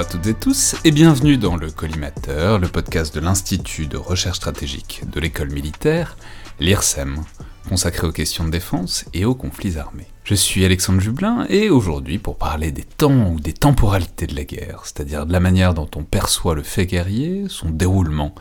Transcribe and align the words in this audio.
Bonjour 0.00 0.16
à 0.16 0.18
toutes 0.18 0.26
et 0.28 0.34
tous 0.34 0.76
et 0.86 0.92
bienvenue 0.92 1.36
dans 1.36 1.56
le 1.56 1.70
Collimateur, 1.70 2.58
le 2.58 2.68
podcast 2.68 3.14
de 3.14 3.20
l'Institut 3.20 3.86
de 3.86 3.98
recherche 3.98 4.38
stratégique 4.38 5.02
de 5.12 5.20
l'école 5.20 5.50
militaire, 5.50 6.16
l'IRSEM, 6.58 7.22
consacré 7.68 8.06
aux 8.06 8.12
questions 8.12 8.44
de 8.44 8.50
défense 8.50 9.04
et 9.12 9.26
aux 9.26 9.34
conflits 9.34 9.76
armés. 9.76 10.06
Je 10.24 10.34
suis 10.34 10.64
Alexandre 10.64 11.00
Jublin 11.00 11.44
et 11.50 11.68
aujourd'hui 11.68 12.16
pour 12.16 12.38
parler 12.38 12.72
des 12.72 12.84
temps 12.84 13.30
ou 13.30 13.40
des 13.40 13.52
temporalités 13.52 14.26
de 14.26 14.34
la 14.34 14.44
guerre, 14.44 14.80
c'est-à-dire 14.84 15.26
de 15.26 15.34
la 15.34 15.40
manière 15.40 15.74
dont 15.74 15.90
on 15.94 16.02
perçoit 16.02 16.54
le 16.54 16.62
fait 16.62 16.86
guerrier, 16.86 17.44
son 17.48 17.68
déroulement 17.68 18.34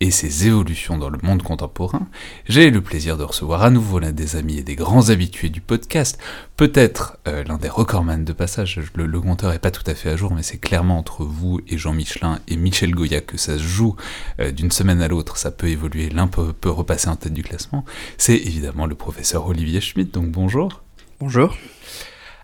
et 0.00 0.10
ses 0.10 0.46
évolutions 0.46 0.98
dans 0.98 1.08
le 1.08 1.18
monde 1.22 1.42
contemporain, 1.42 2.06
j'ai 2.48 2.70
le 2.70 2.80
plaisir 2.80 3.16
de 3.16 3.22
recevoir 3.22 3.62
à 3.62 3.70
nouveau 3.70 3.98
l'un 3.98 4.12
des 4.12 4.36
amis 4.36 4.58
et 4.58 4.62
des 4.62 4.76
grands 4.76 5.08
habitués 5.08 5.48
du 5.48 5.60
podcast, 5.60 6.18
peut-être 6.56 7.18
euh, 7.26 7.44
l'un 7.44 7.56
des 7.56 7.68
recordman 7.68 8.24
de 8.24 8.32
passage, 8.32 8.80
le, 8.94 9.06
le, 9.06 9.20
compteur 9.20 9.52
est 9.52 9.58
pas 9.58 9.70
tout 9.70 9.82
à 9.86 9.94
fait 9.94 10.10
à 10.10 10.16
jour, 10.16 10.34
mais 10.34 10.42
c'est 10.42 10.58
clairement 10.58 10.98
entre 10.98 11.24
vous 11.24 11.60
et 11.68 11.78
Jean 11.78 11.94
Michelin 11.94 12.40
et 12.48 12.56
Michel 12.56 12.94
Goya 12.94 13.20
que 13.20 13.38
ça 13.38 13.56
se 13.56 13.62
joue 13.62 13.96
euh, 14.40 14.52
d'une 14.52 14.70
semaine 14.70 15.00
à 15.00 15.08
l'autre, 15.08 15.38
ça 15.38 15.50
peut 15.50 15.68
évoluer, 15.68 16.10
l'un 16.10 16.26
peut, 16.26 16.52
peut 16.52 16.70
repasser 16.70 17.08
en 17.08 17.16
tête 17.16 17.34
du 17.34 17.42
classement, 17.42 17.84
c'est 18.18 18.36
évidemment 18.36 18.86
le 18.86 18.94
professeur 18.94 19.46
Olivier 19.46 19.80
Schmitt, 19.80 20.12
donc 20.12 20.30
bonjour. 20.30 20.82
Bonjour. 21.20 21.56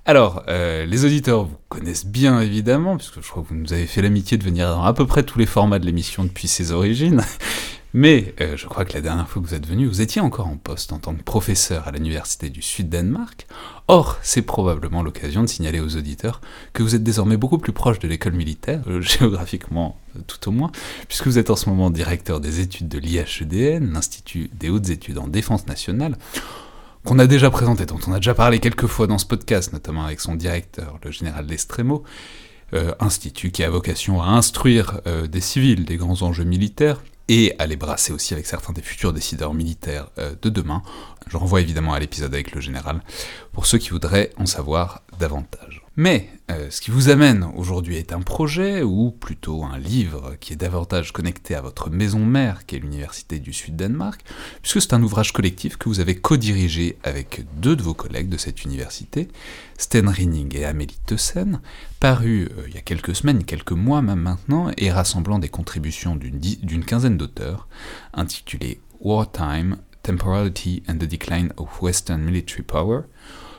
Alors, 0.05 0.42
euh, 0.48 0.84
les 0.84 1.05
auditeurs 1.05 1.45
vous 1.45 1.56
connaissent 1.69 2.06
bien 2.06 2.41
évidemment, 2.41 2.97
puisque 2.97 3.23
je 3.23 3.30
crois 3.30 3.45
que 3.45 3.48
vous 3.48 3.55
nous 3.55 3.73
avez 3.73 3.87
fait 3.87 4.02
l'amitié 4.02 4.37
de 4.37 4.42
venir 4.42 4.69
dans 4.69 4.83
à 4.83 4.92
peu 4.92 5.06
près 5.06 5.23
tous 5.23 5.38
les 5.38 5.47
formats 5.47 5.78
de 5.78 5.87
l'émission 5.87 6.25
depuis 6.25 6.48
ses 6.48 6.73
origines. 6.73 7.22
Mais 7.94 8.34
euh, 8.41 8.56
je 8.56 8.67
crois 8.67 8.84
que 8.84 8.94
la 8.94 9.00
dernière 9.03 9.28
fois 9.28 9.41
que 9.41 9.47
vous 9.47 9.55
êtes 9.55 9.67
venu, 9.67 9.86
vous 9.86 10.00
étiez 10.00 10.20
encore 10.20 10.48
en 10.48 10.56
poste 10.56 10.92
en 10.92 10.98
tant 10.98 11.14
que 11.14 11.22
professeur 11.22 11.86
à 11.86 11.92
l'Université 11.92 12.48
du 12.48 12.62
Sud-Danemark. 12.62 13.47
Or, 13.86 14.19
c'est 14.22 14.42
probablement 14.42 15.03
l'occasion 15.03 15.42
de 15.42 15.47
signaler 15.47 15.78
aux 15.78 15.97
auditeurs 15.97 16.41
que 16.72 16.83
vous 16.83 16.94
êtes 16.94 17.05
désormais 17.05 17.37
beaucoup 17.37 17.59
plus 17.59 17.72
proche 17.72 17.98
de 18.00 18.09
l'école 18.09 18.33
militaire, 18.33 18.83
euh, 18.89 19.00
géographiquement 19.03 19.98
tout 20.27 20.48
au 20.48 20.53
moins, 20.53 20.72
puisque 21.06 21.27
vous 21.27 21.39
êtes 21.39 21.50
en 21.50 21.56
ce 21.56 21.69
moment 21.69 21.91
directeur 21.91 22.41
des 22.41 22.59
études 22.59 22.89
de 22.89 22.98
l'IHEDN, 22.98 23.92
l'Institut 23.92 24.50
des 24.59 24.69
hautes 24.69 24.89
études 24.89 25.19
en 25.19 25.28
défense 25.28 25.66
nationale 25.69 26.16
qu'on 27.05 27.19
a 27.19 27.27
déjà 27.27 27.50
présenté, 27.50 27.86
dont 27.86 27.98
on 28.06 28.12
a 28.12 28.17
déjà 28.17 28.34
parlé 28.34 28.58
quelques 28.61 28.86
fois 28.86 29.06
dans 29.06 29.19
ce 29.19 29.27
podcast, 29.27 29.72
notamment 29.72 30.05
avec 30.05 30.20
son 30.20 30.34
directeur, 30.34 30.98
le 31.03 31.11
général 31.11 31.47
Lestremo, 31.47 32.05
euh, 32.75 32.94
institut 33.00 33.50
qui 33.50 33.64
a 33.64 33.70
vocation 33.70 34.22
à 34.22 34.27
instruire 34.27 35.00
euh, 35.06 35.27
des 35.27 35.41
civils 35.41 35.84
des 35.84 35.97
grands 35.97 36.22
enjeux 36.22 36.44
militaires 36.44 37.03
et 37.28 37.55
à 37.59 37.67
les 37.67 37.77
brasser 37.77 38.12
aussi 38.12 38.34
avec 38.34 38.47
certains 38.47 38.72
des 38.72 38.83
futurs 38.83 39.12
décideurs 39.12 39.53
militaires 39.53 40.09
euh, 40.19 40.34
de 40.41 40.48
demain. 40.48 40.83
Je 41.27 41.36
renvoie 41.36 41.61
évidemment 41.61 41.92
à 41.92 41.98
l'épisode 41.98 42.33
avec 42.33 42.53
le 42.53 42.61
général 42.61 43.03
pour 43.53 43.66
ceux 43.66 43.78
qui 43.78 43.91
voudraient 43.91 44.31
en 44.39 44.47
savoir 44.47 45.03
davantage. 45.19 45.81
Mais 45.97 46.31
euh, 46.51 46.71
ce 46.71 46.81
qui 46.81 46.91
vous 46.91 47.11
amène 47.11 47.47
aujourd'hui 47.55 47.97
est 47.97 48.15
un 48.15 48.23
projet, 48.23 48.83
ou 48.83 49.11
plutôt 49.11 49.62
un 49.62 49.77
livre, 49.77 50.37
qui 50.41 50.55
est 50.55 50.57
davantage 50.57 51.12
connecté 51.12 51.55
à 51.55 51.61
votre 51.61 51.91
maison 51.91 52.21
mère, 52.21 52.65
qui 52.65 52.77
est 52.77 52.79
l'Université 52.79 53.39
du 53.39 53.53
Sud-Danemark, 53.53 54.23
puisque 54.62 54.81
c'est 54.81 54.95
un 54.95 55.03
ouvrage 55.03 55.33
collectif 55.33 55.77
que 55.77 55.91
vous 55.91 56.01
avez 56.01 56.15
co-dirigé 56.15 56.97
avec 57.03 57.45
deux 57.61 57.77
de 57.77 57.83
vos 57.83 57.93
collègues 57.93 58.31
de 58.31 58.39
cette 58.39 58.65
université, 58.65 59.29
Sten 59.77 60.09
Rinning 60.09 60.57
et 60.57 60.65
Amélie 60.65 60.99
Teussen, 61.05 61.61
paru 62.01 62.49
euh, 62.56 62.65
il 62.69 62.75
y 62.75 62.79
a 62.79 62.83
quelques 62.83 63.15
semaines, 63.15 63.45
quelques 63.45 63.73
mois 63.73 64.01
même 64.01 64.21
maintenant, 64.21 64.71
et 64.79 64.91
rassemblant 64.91 65.39
des 65.39 65.51
contributions 65.51 66.17
d'une 66.17 66.84
quinzaine 66.87 67.19
d'auteurs, 67.19 67.69
intitulé 68.15 68.81
Wartime, 69.01 69.77
Temporality 70.03 70.83
and 70.89 70.97
the 70.97 71.05
Decline 71.05 71.53
of 71.59 71.83
Western 71.83 72.22
Military 72.22 72.62
Power, 72.62 73.03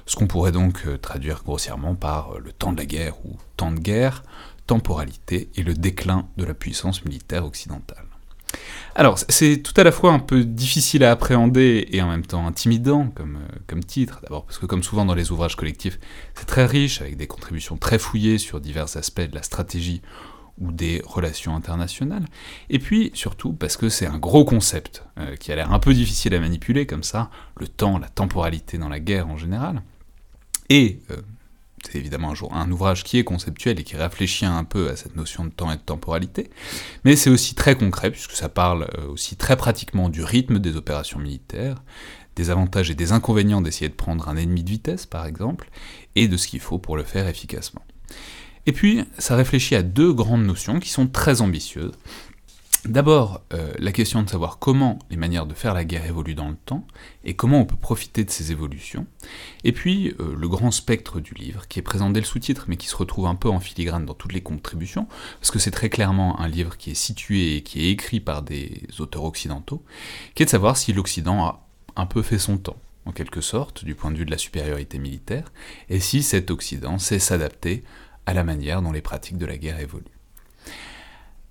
ce 0.06 0.16
qu'on 0.16 0.28
pourrait 0.28 0.52
donc 0.52 0.84
euh, 0.86 0.97
traduire 0.97 1.44
grossièrement 1.44 1.96
par 1.96 2.34
euh, 2.34 2.40
le 2.40 2.52
temps 2.52 2.74
de 2.74 2.78
la 2.78 2.86
guerre 2.86 3.16
ou 3.25 3.38
temps 3.58 3.72
de 3.72 3.80
guerre, 3.80 4.24
temporalité 4.68 5.50
et 5.56 5.64
le 5.64 5.74
déclin 5.74 6.28
de 6.38 6.46
la 6.46 6.53
puissance 6.53 7.06
militaire 7.06 7.46
occidentale. 7.46 8.06
Alors, 8.96 9.18
c'est 9.18 9.63
tout 9.63 9.74
à 9.78 9.84
la 9.84 9.92
fois 9.92 10.12
un 10.12 10.19
peu 10.19 10.44
difficile 10.44 11.03
à 11.03 11.12
appréhender 11.12 11.88
et 11.92 12.02
en 12.03 12.08
même 12.08 12.25
temps 12.25 12.46
intimidant 12.46 13.08
comme, 13.16 13.38
euh, 13.38 13.56
comme 13.66 13.84
titre, 13.84 14.19
d'abord 14.22 14.46
parce 14.46 14.59
que 14.59 14.66
comme 14.66 14.84
souvent 14.84 15.06
dans 15.06 15.16
les 15.16 15.31
ouvrages 15.31 15.56
collectifs, 15.56 16.00
c'est 16.36 16.46
très 16.46 16.66
riche, 16.66 17.02
avec 17.02 17.18
des 17.18 17.28
contributions 17.28 17.78
très 17.78 17.97
fouillées 17.97 18.38
sur 18.38 18.59
divers 18.59 18.96
aspects 18.97 19.22
de 19.22 19.36
la 19.36 19.44
stratégie 19.44 20.02
ou 20.59 20.72
des 20.72 21.02
relations 21.03 21.56
internationales, 21.56 22.25
et 22.69 22.78
puis 22.78 23.09
surtout 23.16 23.53
parce 23.53 23.75
que 23.75 23.90
c'est 23.90 24.06
un 24.06 24.19
gros 24.19 24.46
concept 24.46 25.03
qui 25.40 25.52
a 25.52 25.56
l'air 25.56 25.74
un 25.74 25.80
peu 25.80 25.96
difficile 25.96 26.36
à 26.36 26.40
manipuler 26.40 26.86
comme 26.86 27.02
ça, 27.02 27.31
le 27.58 27.68
temps, 27.68 27.97
la 27.97 28.08
temporalité 28.08 28.78
dans 28.78 28.88
la 28.88 29.00
guerre 29.00 29.28
en 29.30 29.36
général, 29.36 29.81
et 30.73 31.00
euh, 31.11 31.17
c'est 31.85 32.00
évidemment 32.00 32.34
un, 32.51 32.72
ouvrage 32.72 33.03
qui 33.03 33.19
est 33.19 33.23
conceptuel 33.23 33.79
et 33.79 33.84
qui 33.84 33.95
réfléchit 33.95 34.45
un 34.45 34.63
peu 34.63 34.89
à 34.89 34.95
cette 34.95 35.16
notion 35.16 35.45
de 35.45 35.51
temps 35.51 35.72
et 35.72 35.75
de 35.75 35.81
temporalité, 35.81 36.50
mais 37.06 37.16
c'est 37.16 37.29
aussi 37.29 37.53
très 37.53 37.75
concret, 37.75 38.09
puisque 38.09 38.31
ça 38.31 38.50
parle 38.50 38.88
euh, 38.97 39.07
aussi 39.09 39.35
très 39.35 39.56
pratiquement 39.56 40.09
du 40.09 40.23
rythme 40.23 40.57
des 40.57 40.75
opérations 40.75 41.19
militaires, 41.19 41.83
des 42.35 42.50
avantages 42.50 42.89
et 42.89 42.95
des 42.95 43.12
inconvénients 43.12 43.62
d'essayer 43.62 43.88
de 43.88 43.94
prendre 43.94 44.28
un 44.28 44.35
ennemi 44.35 44.63
de 44.63 44.72
vitesse, 44.72 45.06
par 45.06 45.28
exemple, 45.28 45.69
et 46.16 46.28
de 46.28 46.38
ce 46.38 46.47
qu'il 46.47 46.59
faut 46.59 46.79
pour 46.79 46.97
le 46.97 47.03
faire 47.03 47.28
efficacement. 47.28 47.83
Et 48.66 48.72
puis, 48.72 49.03
ça 49.19 49.35
réfléchit 49.35 49.75
à 49.75 49.83
deux 49.83 50.12
grandes 50.12 50.44
notions 50.44 50.79
qui 50.79 50.89
sont 50.89 51.06
très 51.06 51.41
ambitieuses, 51.41 51.94
D'abord, 52.85 53.39
euh, 53.53 53.71
la 53.79 53.94
question 53.94 54.23
de 54.23 54.29
savoir 54.29 54.59
comment 54.59 54.99
les 55.09 55.16
manières 55.16 55.45
de 55.45 55.53
faire 55.53 55.73
la 55.73 55.85
guerre 55.85 56.05
évoluent 56.05 56.35
dans 56.35 56.49
le 56.49 56.57
temps, 56.57 56.85
et 57.23 57.33
comment 57.33 57.61
on 57.61 57.66
peut 57.66 57.77
profiter 57.77 58.25
de 58.25 58.29
ces 58.29 58.51
évolutions. 58.51 59.07
Et 59.63 59.71
puis, 59.71 60.13
euh, 60.19 60.35
le 60.35 60.49
grand 60.49 60.69
spectre 60.69 61.21
du 61.21 61.33
livre, 61.33 61.66
qui 61.69 61.79
est 61.79 61.81
présent 61.81 62.09
dès 62.09 62.19
le 62.19 62.25
sous-titre, 62.25 62.66
mais 62.67 62.75
qui 62.75 62.88
se 62.88 62.97
retrouve 62.97 63.27
un 63.27 63.35
peu 63.35 63.47
en 63.47 63.61
filigrane 63.61 64.05
dans 64.05 64.13
toutes 64.13 64.33
les 64.33 64.41
contributions, 64.41 65.07
parce 65.39 65.49
que 65.49 65.59
c'est 65.59 65.71
très 65.71 65.89
clairement 65.89 66.41
un 66.41 66.49
livre 66.49 66.75
qui 66.75 66.91
est 66.91 66.95
situé 66.95 67.55
et 67.55 67.63
qui 67.63 67.85
est 67.85 67.91
écrit 67.91 68.19
par 68.19 68.41
des 68.41 68.81
auteurs 69.00 69.23
occidentaux, 69.23 69.81
qui 70.35 70.44
est 70.44 70.47
de 70.47 70.51
savoir 70.51 70.75
si 70.75 70.91
l'Occident 70.91 71.45
a 71.45 71.65
un 71.95 72.05
peu 72.05 72.21
fait 72.21 72.39
son 72.39 72.57
temps, 72.57 72.81
en 73.05 73.13
quelque 73.13 73.39
sorte, 73.39 73.85
du 73.85 73.95
point 73.95 74.11
de 74.11 74.17
vue 74.17 74.25
de 74.25 74.31
la 74.31 74.38
supériorité 74.38 75.00
militaire, 75.00 75.53
et 75.88 76.01
si 76.01 76.21
cet 76.21 76.51
Occident 76.51 77.00
sait 77.00 77.19
s'adapter 77.19 77.85
à 78.25 78.33
la 78.33 78.44
manière 78.44 78.81
dont 78.81 78.91
les 78.91 79.01
pratiques 79.01 79.38
de 79.38 79.45
la 79.45 79.57
guerre 79.57 79.79
évoluent. 79.79 80.03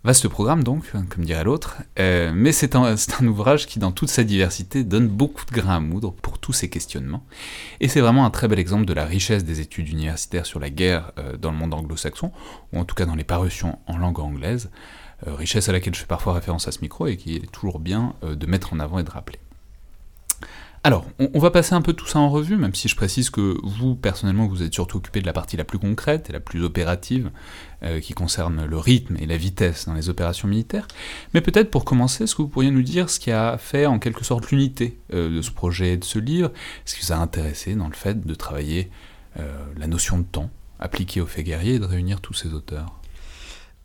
Vaste 0.04 0.26
programme 0.26 0.64
donc, 0.64 0.90
comme 1.10 1.24
dirait 1.24 1.44
l'autre, 1.44 1.76
euh, 2.00 2.32
mais 2.34 2.50
c'est 2.50 2.74
un, 2.74 2.96
ouvrage 3.24 3.68
qui 3.68 3.78
dans 3.78 3.92
toute 3.92 4.08
sa 4.08 4.24
diversité 4.24 4.82
donne 4.82 5.06
beaucoup 5.06 5.44
de 5.46 5.52
grains 5.52 5.76
à 5.76 5.80
moudre 5.80 6.10
pour 6.10 6.40
tous 6.40 6.52
ces 6.52 6.68
questionnements, 6.68 7.24
et 7.78 7.86
c'est 7.86 8.00
vraiment 8.00 8.24
un 8.24 8.30
très 8.30 8.48
bel 8.48 8.58
exemple 8.58 8.84
de 8.84 8.94
la 8.94 9.04
richesse 9.04 9.44
des 9.44 9.60
études 9.60 9.88
universitaires 9.88 10.44
sur 10.44 10.58
la 10.58 10.70
guerre 10.70 11.12
euh, 11.18 11.36
dans 11.36 11.52
le 11.52 11.56
monde 11.56 11.72
anglo-saxon, 11.72 12.32
ou 12.72 12.80
en 12.80 12.84
tout 12.84 12.96
cas 12.96 13.06
dans 13.06 13.14
les 13.14 13.22
parutions 13.22 13.78
en 13.86 13.96
langue 13.96 14.18
anglaise, 14.18 14.72
euh, 15.28 15.36
richesse 15.36 15.68
à 15.68 15.72
laquelle 15.72 15.94
je 15.94 16.00
fais 16.00 16.06
parfois 16.06 16.32
référence 16.32 16.66
à 16.66 16.72
ce 16.72 16.80
micro 16.80 17.06
et 17.06 17.16
qui 17.16 17.36
est 17.36 17.52
toujours 17.52 17.78
bien 17.78 18.14
de 18.24 18.46
mettre 18.46 18.72
en 18.72 18.80
avant 18.80 18.98
et 18.98 19.04
de 19.04 19.10
rappeler. 19.10 19.38
Alors, 20.84 21.06
on, 21.20 21.38
va 21.38 21.52
passer 21.52 21.74
un 21.74 21.80
peu 21.80 21.92
tout 21.92 22.08
ça 22.08 22.18
en 22.18 22.28
revue, 22.28 22.56
même 22.56 22.74
si 22.74 22.88
je 22.88 22.96
précise 22.96 23.30
que 23.30 23.56
vous, 23.62 23.94
personnellement, 23.94 24.48
vous 24.48 24.64
êtes 24.64 24.74
surtout 24.74 24.96
occupé 24.96 25.20
de 25.20 25.26
la 25.26 25.32
partie 25.32 25.56
la 25.56 25.62
plus 25.62 25.78
concrète 25.78 26.28
et 26.28 26.32
la 26.32 26.40
plus 26.40 26.64
opérative, 26.64 27.30
euh, 27.84 28.00
qui 28.00 28.14
concerne 28.14 28.64
le 28.64 28.78
rythme 28.78 29.16
et 29.20 29.26
la 29.26 29.36
vitesse 29.36 29.86
dans 29.86 29.94
les 29.94 30.08
opérations 30.08 30.48
militaires. 30.48 30.88
Mais 31.34 31.40
peut-être 31.40 31.70
pour 31.70 31.84
commencer, 31.84 32.24
est-ce 32.24 32.34
que 32.34 32.42
vous 32.42 32.48
pourriez 32.48 32.72
nous 32.72 32.82
dire 32.82 33.10
ce 33.10 33.20
qui 33.20 33.30
a 33.30 33.58
fait 33.58 33.86
en 33.86 34.00
quelque 34.00 34.24
sorte 34.24 34.50
l'unité 34.50 34.98
euh, 35.14 35.36
de 35.36 35.40
ce 35.40 35.52
projet 35.52 35.92
et 35.92 35.96
de 35.98 36.04
ce 36.04 36.18
livre? 36.18 36.50
Ce 36.84 36.96
qui 36.96 37.06
vous 37.06 37.12
a 37.12 37.16
intéressé 37.16 37.76
dans 37.76 37.86
le 37.86 37.94
fait 37.94 38.26
de 38.26 38.34
travailler 38.34 38.90
euh, 39.38 39.64
la 39.76 39.86
notion 39.86 40.18
de 40.18 40.24
temps 40.24 40.50
appliquée 40.80 41.20
aux 41.20 41.26
faits 41.26 41.46
guerriers 41.46 41.74
et 41.74 41.78
de 41.78 41.84
réunir 41.84 42.20
tous 42.20 42.34
ces 42.34 42.54
auteurs? 42.54 43.01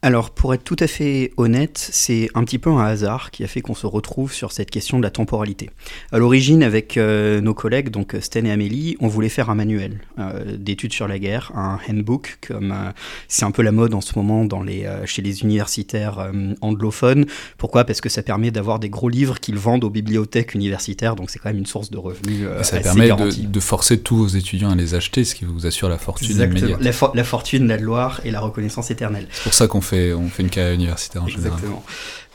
Alors, 0.03 0.29
pour 0.29 0.53
être 0.53 0.63
tout 0.63 0.75
à 0.79 0.85
fait 0.85 1.31
honnête, 1.37 1.89
c'est 1.91 2.29
un 2.35 2.43
petit 2.43 2.59
peu 2.59 2.69
un 2.69 2.85
hasard 2.85 3.31
qui 3.31 3.43
a 3.43 3.47
fait 3.47 3.61
qu'on 3.61 3.73
se 3.73 3.87
retrouve 3.87 4.31
sur 4.31 4.51
cette 4.51 4.69
question 4.69 4.99
de 4.99 5.03
la 5.03 5.09
temporalité. 5.09 5.71
À 6.11 6.19
l'origine, 6.19 6.61
avec 6.61 6.97
euh, 6.97 7.41
nos 7.41 7.55
collègues, 7.55 7.89
donc 7.89 8.15
Sten 8.21 8.45
et 8.45 8.51
Amélie, 8.51 8.95
on 8.99 9.07
voulait 9.07 9.27
faire 9.29 9.49
un 9.49 9.55
manuel 9.55 10.01
euh, 10.19 10.55
d'études 10.55 10.93
sur 10.93 11.07
la 11.07 11.17
guerre, 11.17 11.51
un 11.55 11.79
handbook, 11.89 12.37
comme 12.47 12.71
euh, 12.71 12.91
c'est 13.27 13.43
un 13.43 13.49
peu 13.49 13.63
la 13.63 13.71
mode 13.71 13.95
en 13.95 14.01
ce 14.01 14.13
moment 14.15 14.45
dans 14.45 14.61
les, 14.61 14.87
chez 15.05 15.23
les 15.23 15.41
universitaires 15.41 16.31
anglophones. 16.61 17.25
Pourquoi? 17.57 17.83
Parce 17.83 17.99
que 17.99 18.09
ça 18.09 18.21
permet 18.21 18.51
d'avoir 18.51 18.77
des 18.77 18.89
gros 18.89 19.09
livres 19.09 19.39
qu'ils 19.39 19.57
vendent 19.57 19.83
aux 19.83 19.89
bibliothèques 19.89 20.53
universitaires, 20.53 21.15
donc 21.15 21.31
c'est 21.31 21.39
quand 21.39 21.49
même 21.49 21.57
une 21.57 21.65
source 21.65 21.89
de 21.89 21.97
revenus. 21.97 22.47
ça 22.61 22.79
permet 22.81 23.09
de, 23.09 23.47
de, 23.47 23.59
forcer 23.59 23.99
tous 23.99 24.17
vos 24.17 24.27
étudiants 24.27 24.69
à 24.69 24.75
les 24.75 24.93
acheter, 24.93 25.25
ce 25.25 25.33
qui 25.33 25.45
vous 25.45 25.65
assure 25.65 25.89
la 25.89 25.97
fortune 25.97 26.29
Exactement. 26.29 26.77
La, 26.79 26.91
la, 27.15 27.23
fortune, 27.23 27.67
la 27.67 27.77
gloire 27.77 28.21
et 28.23 28.31
la 28.31 28.41
reconnaissance 28.41 28.91
éternelle. 28.91 29.27
C'est 29.31 29.43
pour 29.43 29.53
ça 29.53 29.67
qu'on 29.67 29.81
on 29.93 30.27
fait 30.29 30.43
une 30.43 30.49
carrière 30.49 30.73
universitaire 30.73 31.23
en 31.23 31.27
général. 31.27 31.59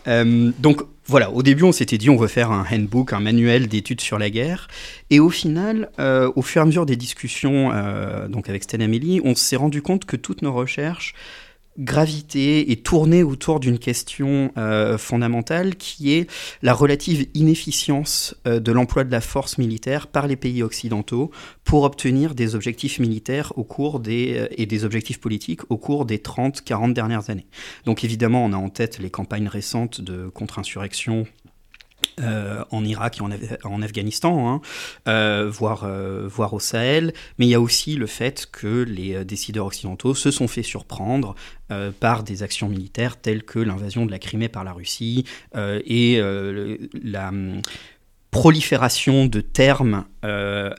Euh, 0.09 0.51
donc 0.59 0.83
voilà, 1.07 1.31
au 1.31 1.43
début 1.43 1.65
on 1.65 1.73
s'était 1.73 1.99
dit 1.99 2.11
on 2.11 2.17
veut 2.17 2.29
faire 2.29 2.51
un 2.51 2.65
handbook, 2.71 3.13
un 3.13 3.21
manuel 3.21 3.69
d'études 3.69 4.01
sur 4.01 4.19
la 4.19 4.31
guerre, 4.31 4.69
et 5.11 5.21
au 5.21 5.31
final, 5.31 5.91
euh, 5.99 6.31
au 6.37 6.43
fur 6.43 6.61
et 6.61 6.63
à 6.63 6.67
mesure 6.67 6.87
des 6.87 6.97
discussions 6.97 7.71
euh, 7.73 8.29
donc 8.29 8.49
avec 8.49 8.63
Stan 8.63 8.81
Amélie, 8.81 9.21
on 9.25 9.35
s'est 9.35 9.57
rendu 9.57 9.83
compte 9.83 10.05
que 10.05 10.17
toutes 10.17 10.43
nos 10.43 10.53
recherches 10.53 11.15
graviter 11.79 12.71
et 12.71 12.77
tourner 12.77 13.23
autour 13.23 13.59
d'une 13.59 13.79
question 13.79 14.53
euh, 14.59 14.99
fondamentale 14.99 15.77
qui 15.77 16.13
est 16.13 16.31
la 16.61 16.75
relative 16.75 17.27
inefficience 17.35 18.37
euh, 18.47 18.61
de 18.61 18.73
l'emploi 18.73 19.05
de 19.05 19.11
la 19.11 19.21
force 19.23 19.57
militaire 19.59 20.07
par 20.07 20.27
les 20.27 20.37
pays 20.37 20.63
occidentaux 20.63 21.31
pour 21.65 21.85
obtenir 21.85 22.35
des 22.35 22.55
objectifs 22.55 22.99
militaires 22.99 23.53
au 23.57 23.65
cours 23.65 24.01
des, 24.01 24.37
euh, 24.37 24.49
et 24.57 24.67
des 24.67 24.85
objectifs 24.85 25.21
politiques 25.21 25.63
au 25.71 25.79
cours 25.79 26.05
des 26.05 26.19
30-40 26.19 26.93
dernières 26.93 27.31
années. 27.31 27.47
Donc 27.87 28.05
évidemment, 28.05 28.45
on 28.45 28.53
a 28.53 28.57
en 28.57 28.69
tête 28.69 28.99
les 28.99 29.11
campagnes 29.11 29.49
récentes 29.49 30.01
de 30.01 30.29
contre-insurrection 30.29 31.27
euh, 32.21 32.65
en 32.71 32.85
Irak 32.85 33.19
et 33.19 33.65
en, 33.65 33.83
Afghanistan, 33.83 34.49
hein, 34.49 34.61
euh, 35.09 35.49
voire, 35.51 35.85
euh, 35.85 36.27
voire, 36.29 36.53
au 36.53 36.61
Sahel, 36.61 37.13
mais 37.39 37.47
il 37.47 37.49
y 37.49 37.55
a 37.55 37.61
aussi 37.61 37.97
le 37.97 38.07
fait 38.07 38.47
que 38.53 38.83
les 38.83 39.25
décideurs 39.25 39.67
occidentaux 39.67 40.15
se 40.15 40.31
sont 40.31 40.49
fait 40.49 40.63
surprendre 40.63 41.35
par 42.01 42.23
des 42.23 42.43
actions 42.43 42.69
militaires 42.69 43.19
telles 43.19 43.45
que 43.45 43.59
l'invasion 43.59 44.05
de 44.05 44.11
la 44.11 44.19
Crimée 44.19 44.51
par 44.51 44.63
la 44.63 44.73
Russie 44.73 45.25
et 45.55 46.21
la 47.03 47.29
hum, 47.29 47.63
prolifération 48.31 49.25
de 49.25 49.41
termes 49.41 50.05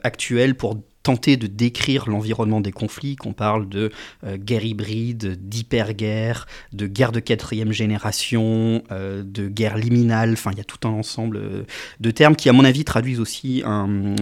actuels 0.04 0.54
pour 0.54 0.76
tenter 1.04 1.36
de 1.36 1.46
décrire 1.46 2.08
l'environnement 2.08 2.60
des 2.60 2.72
conflits, 2.72 3.14
qu'on 3.14 3.34
parle 3.34 3.68
de 3.68 3.92
euh, 4.24 4.36
guerre 4.38 4.64
hybride, 4.64 5.36
d'hyperguerre, 5.48 6.46
de 6.72 6.86
guerre 6.86 7.12
de 7.12 7.20
quatrième 7.20 7.72
génération, 7.72 8.82
euh, 8.90 9.22
de 9.22 9.46
guerre 9.46 9.76
liminale, 9.76 10.32
enfin 10.32 10.50
il 10.52 10.58
y 10.58 10.62
a 10.62 10.64
tout 10.64 10.88
un 10.88 10.90
ensemble 10.90 11.36
euh, 11.36 11.62
de 12.00 12.10
termes 12.10 12.34
qui 12.34 12.48
à 12.48 12.52
mon 12.52 12.64
avis 12.64 12.84
traduisent 12.84 13.20
aussi 13.20 13.62
un, 13.66 14.16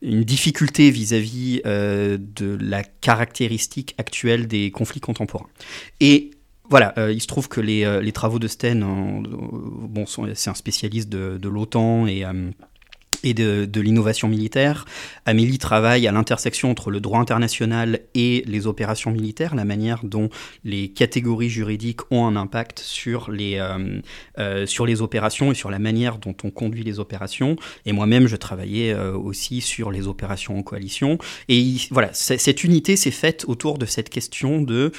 une 0.00 0.24
difficulté 0.24 0.90
vis-à-vis 0.90 1.60
de 1.64 2.58
la 2.60 2.82
caractéristique 2.82 3.94
actuelle 3.98 4.46
des 4.46 4.70
conflits 4.70 5.00
contemporains. 5.00 5.48
Et 6.00 6.30
voilà, 6.70 6.94
il 7.10 7.20
se 7.20 7.26
trouve 7.26 7.48
que 7.48 7.60
les, 7.60 8.12
travaux 8.12 8.38
de 8.38 8.48
Sten, 8.48 8.80
bon, 8.80 10.06
c'est 10.06 10.50
un 10.50 10.54
spécialiste 10.54 11.10
de 11.10 11.48
l'OTAN 11.48 12.06
et 12.06 12.24
et 13.24 13.34
de, 13.34 13.80
l'innovation 13.80 14.28
militaire. 14.28 14.84
Amélie 15.24 15.58
travaille 15.58 16.06
à 16.06 16.12
l'intersection 16.12 16.70
entre 16.70 16.90
le 16.90 17.00
droit 17.00 17.20
international 17.20 18.00
et 18.14 18.42
les 18.46 18.66
opérations 18.66 19.10
militaires, 19.10 19.54
la 19.54 19.64
manière 19.64 20.04
dont 20.04 20.28
les 20.64 20.88
catégories 20.88 21.50
juridiques 21.50 22.00
ont 22.10 22.26
un 22.26 22.36
impact 22.36 22.80
sur 22.80 23.30
les, 23.30 23.58
euh, 23.58 24.00
euh, 24.38 24.66
sur 24.66 24.86
les 24.86 25.02
opérations 25.02 25.52
et 25.52 25.54
sur 25.54 25.70
la 25.70 25.78
manière 25.78 26.18
dont 26.18 26.34
on 26.44 26.50
conduit 26.50 26.82
les 26.82 26.98
opérations. 26.98 27.56
Et 27.86 27.92
moi-même, 27.92 28.26
je 28.26 28.36
travaillais 28.36 28.92
euh, 28.92 29.12
aussi 29.12 29.60
sur 29.60 29.90
les 29.90 30.08
opérations 30.08 30.58
en 30.58 30.62
coalition. 30.62 31.18
Et 31.48 31.76
voilà, 31.90 32.10
cette 32.12 32.64
unité 32.64 32.96
s'est 32.96 33.10
faite 33.10 33.44
autour 33.48 33.78
de 33.78 33.86
cette 33.86 34.08
question 34.08 34.62
de 34.62 34.92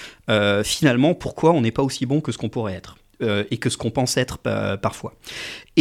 finalement 0.64 1.16
pourquoi 1.16 1.54
on 1.54 1.62
n'est 1.62 1.72
pas 1.72 1.82
aussi 1.82 2.06
bon 2.06 2.22
que 2.22 2.32
ce 2.32 2.38
qu'on 2.38 2.50
pourrait 2.50 2.74
être. 2.74 2.99
Et 3.22 3.58
que 3.58 3.70
ce 3.70 3.78
qu'on 3.78 3.92
pense 3.92 4.18
être 4.18 4.40
parfois. 4.82 5.14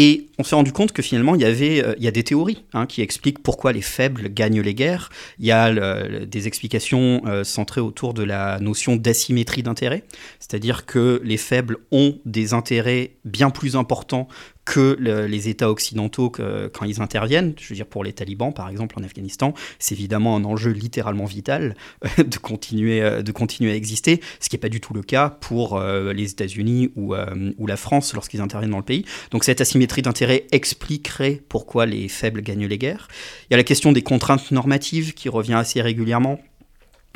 Et 0.00 0.28
on 0.38 0.44
s'est 0.44 0.54
rendu 0.54 0.70
compte 0.70 0.92
que 0.92 1.02
finalement, 1.02 1.34
il 1.34 1.40
y, 1.40 1.44
avait, 1.44 1.84
euh, 1.84 1.94
il 1.98 2.04
y 2.04 2.06
a 2.06 2.12
des 2.12 2.22
théories 2.22 2.62
hein, 2.72 2.86
qui 2.86 3.02
expliquent 3.02 3.42
pourquoi 3.42 3.72
les 3.72 3.82
faibles 3.82 4.32
gagnent 4.32 4.60
les 4.60 4.72
guerres. 4.72 5.10
Il 5.40 5.46
y 5.46 5.50
a 5.50 6.24
des 6.24 6.46
explications 6.46 7.22
euh, 7.26 7.42
centrées 7.42 7.80
autour 7.80 8.14
de 8.14 8.22
la 8.22 8.60
notion 8.60 8.94
d'asymétrie 8.94 9.64
d'intérêt, 9.64 10.04
c'est-à-dire 10.38 10.86
que 10.86 11.20
les 11.24 11.36
faibles 11.36 11.78
ont 11.90 12.16
des 12.24 12.54
intérêts 12.54 13.16
bien 13.24 13.50
plus 13.50 13.74
importants 13.74 14.28
que 14.68 14.98
les 15.00 15.48
États 15.48 15.70
occidentaux 15.70 16.30
quand 16.30 16.84
ils 16.84 17.00
interviennent. 17.00 17.54
Je 17.58 17.70
veux 17.70 17.74
dire, 17.74 17.86
pour 17.86 18.04
les 18.04 18.12
talibans, 18.12 18.52
par 18.52 18.68
exemple, 18.68 18.96
en 18.98 19.02
Afghanistan, 19.02 19.54
c'est 19.78 19.94
évidemment 19.94 20.36
un 20.36 20.44
enjeu 20.44 20.72
littéralement 20.72 21.24
vital 21.24 21.74
euh, 22.04 22.22
de, 22.22 22.36
continuer, 22.36 23.22
de 23.22 23.32
continuer 23.32 23.72
à 23.72 23.74
exister, 23.74 24.20
ce 24.40 24.50
qui 24.50 24.56
n'est 24.56 24.60
pas 24.60 24.68
du 24.68 24.80
tout 24.80 24.92
le 24.92 25.02
cas 25.02 25.30
pour 25.30 25.80
les 25.80 26.30
États-Unis 26.30 26.90
ou, 26.96 27.14
ou 27.14 27.66
la 27.66 27.76
France 27.76 28.12
lorsqu'ils 28.12 28.42
interviennent 28.42 28.72
dans 28.72 28.76
le 28.76 28.82
pays. 28.82 29.04
Donc 29.30 29.44
cette 29.44 29.60
asymétrie 29.60 30.02
d'intérêt 30.02 30.46
expliquerait 30.52 31.40
pourquoi 31.48 31.86
les 31.86 32.08
faibles 32.08 32.42
gagnent 32.42 32.66
les 32.66 32.78
guerres. 32.78 33.08
Il 33.48 33.52
y 33.52 33.54
a 33.54 33.56
la 33.56 33.64
question 33.64 33.92
des 33.92 34.02
contraintes 34.02 34.50
normatives 34.50 35.14
qui 35.14 35.28
revient 35.28 35.54
assez 35.54 35.80
régulièrement. 35.80 36.40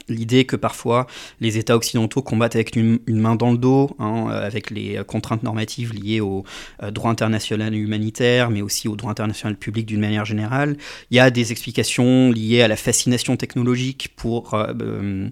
L'idée 0.09 0.45
que 0.45 0.57
parfois 0.57 1.07
les 1.41 1.59
États 1.59 1.77
occidentaux 1.77 2.23
combattent 2.23 2.57
avec 2.57 2.75
une, 2.77 2.99
main 3.09 3.37
dans 3.37 3.53
le 3.53 3.59
dos, 3.59 3.91
hein, 3.99 4.27
avec 4.29 4.71
les 4.71 5.01
contraintes 5.07 5.43
normatives 5.43 5.93
liées 5.95 6.21
au 6.21 6.45
euh, 6.83 6.91
droit 6.91 7.11
international 7.11 7.75
humanitaire, 7.75 8.51
mais 8.51 8.63
aussi 8.63 8.89
au 8.89 8.97
droit 8.97 9.11
international 9.11 9.57
public 9.57 9.87
d'une 9.87 10.01
manière 10.01 10.25
générale. 10.25 10.77
Il 11.11 11.17
y 11.17 11.21
a 11.21 11.31
des 11.31 11.53
explications 11.53 12.31
liées 12.33 12.63
à 12.63 12.69
la 12.69 12.77
fascination 12.77 13.37
technologique 13.37 14.09
pour 14.17 14.55
euh, 14.55 15.29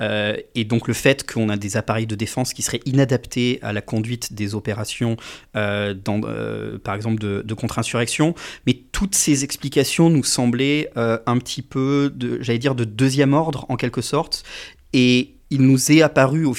euh, 0.00 0.36
et 0.54 0.64
donc 0.64 0.88
le 0.88 0.94
fait 0.94 1.30
qu'on 1.30 1.48
a 1.48 1.56
des 1.56 1.76
appareils 1.76 2.06
de 2.06 2.14
défense 2.14 2.52
qui 2.52 2.62
seraient 2.62 2.80
inadaptés 2.86 3.58
à 3.62 3.72
la 3.72 3.80
conduite 3.80 4.32
des 4.32 4.54
opérations, 4.54 5.16
euh, 5.56 5.94
euh, 6.08 6.78
par 6.78 6.94
exemple 6.94 7.20
de, 7.20 7.42
de 7.44 7.54
contre-insurrection. 7.54 8.34
Mais 8.66 8.82
toutes 8.92 9.14
ces 9.14 9.44
explications 9.44 10.10
nous 10.10 10.24
semblaient 10.24 10.90
un 10.96 11.38
petit 11.38 11.62
peu, 11.62 12.12
j'allais 12.40 12.58
dire, 12.58 12.74
de 12.74 12.84
deuxième 12.84 13.34
ordre 13.34 13.66
en 13.68 13.76
quelque 13.76 14.00
sorte. 14.00 14.44
Et 14.92 15.34
il 15.50 15.62
nous 15.62 15.92
est 15.92 16.02
apparu 16.02 16.44
au, 16.44 16.54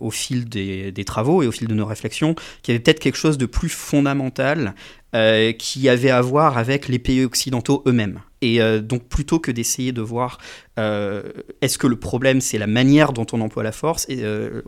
au 0.00 0.10
fil 0.10 0.48
des, 0.48 1.04
travaux 1.04 1.42
et 1.42 1.46
au 1.46 1.52
fil 1.52 1.68
de 1.68 1.74
nos 1.74 1.86
réflexions 1.86 2.34
qu'il 2.62 2.72
y 2.72 2.74
avait 2.74 2.82
peut-être 2.82 3.00
quelque 3.00 3.16
chose 3.16 3.38
de 3.38 3.46
plus 3.46 3.68
fondamental 3.68 4.74
euh, 5.14 5.52
qui 5.52 5.90
avait 5.90 6.08
à 6.08 6.22
voir 6.22 6.56
avec 6.56 6.88
les 6.88 6.98
pays 6.98 7.22
occidentaux 7.22 7.82
eux-mêmes. 7.86 8.20
Et 8.40 8.62
euh, 8.62 8.80
donc 8.80 9.08
plutôt 9.08 9.38
que 9.38 9.50
d'essayer 9.50 9.92
de 9.92 10.00
voir 10.00 10.38
euh, 10.78 11.22
est-ce 11.60 11.76
que 11.76 11.86
le 11.86 11.96
problème 11.96 12.40
c'est 12.40 12.56
la 12.56 12.66
manière 12.66 13.12
dont 13.12 13.26
on 13.32 13.42
emploie 13.42 13.62
la 13.62 13.72
force, 13.72 14.06
et, 14.08 14.24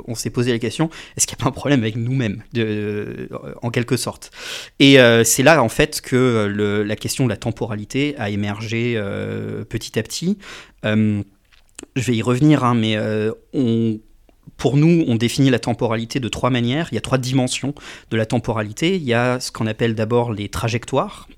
on 0.06 0.14
s'est 0.14 0.28
posé 0.28 0.52
la 0.52 0.58
question 0.58 0.90
est-ce 1.16 1.26
qu'il 1.26 1.36
n'y 1.38 1.40
a 1.40 1.44
pas 1.44 1.48
un 1.48 1.52
problème 1.52 1.80
avec 1.80 1.96
nous-mêmes, 1.96 2.42
en 3.62 3.70
quelque 3.70 3.96
sorte? 3.96 4.32
Et 4.80 4.98
c'est 5.24 5.42
là 5.42 5.62
en 5.62 5.70
fait 5.70 6.02
que 6.02 6.52
la 6.86 6.96
question 6.96 7.24
de 7.24 7.30
la 7.30 7.38
temporalité 7.38 8.14
a 8.18 8.28
émergé 8.28 9.02
petit 9.70 9.98
à 9.98 10.02
petit. 10.02 10.36
Je 11.96 12.02
vais 12.10 12.16
y 12.16 12.22
revenir, 12.22 12.64
hein, 12.64 12.74
mais 12.74 12.98
on 13.52 13.98
pour 14.56 14.76
nous, 14.76 15.04
on 15.08 15.16
définit 15.16 15.50
la 15.50 15.58
temporalité 15.58 16.20
de 16.20 16.28
trois 16.28 16.50
manières. 16.50 16.88
Il 16.92 16.94
y 16.94 16.98
a 16.98 17.00
trois 17.00 17.18
dimensions 17.18 17.74
de 18.10 18.16
la 18.16 18.24
temporalité. 18.24 18.96
Il 18.96 19.02
y 19.02 19.14
a 19.14 19.40
ce 19.40 19.50
qu'on 19.50 19.66
appelle 19.66 19.94
d'abord 19.94 20.32
les 20.32 20.48
trajectoires. 20.48 21.28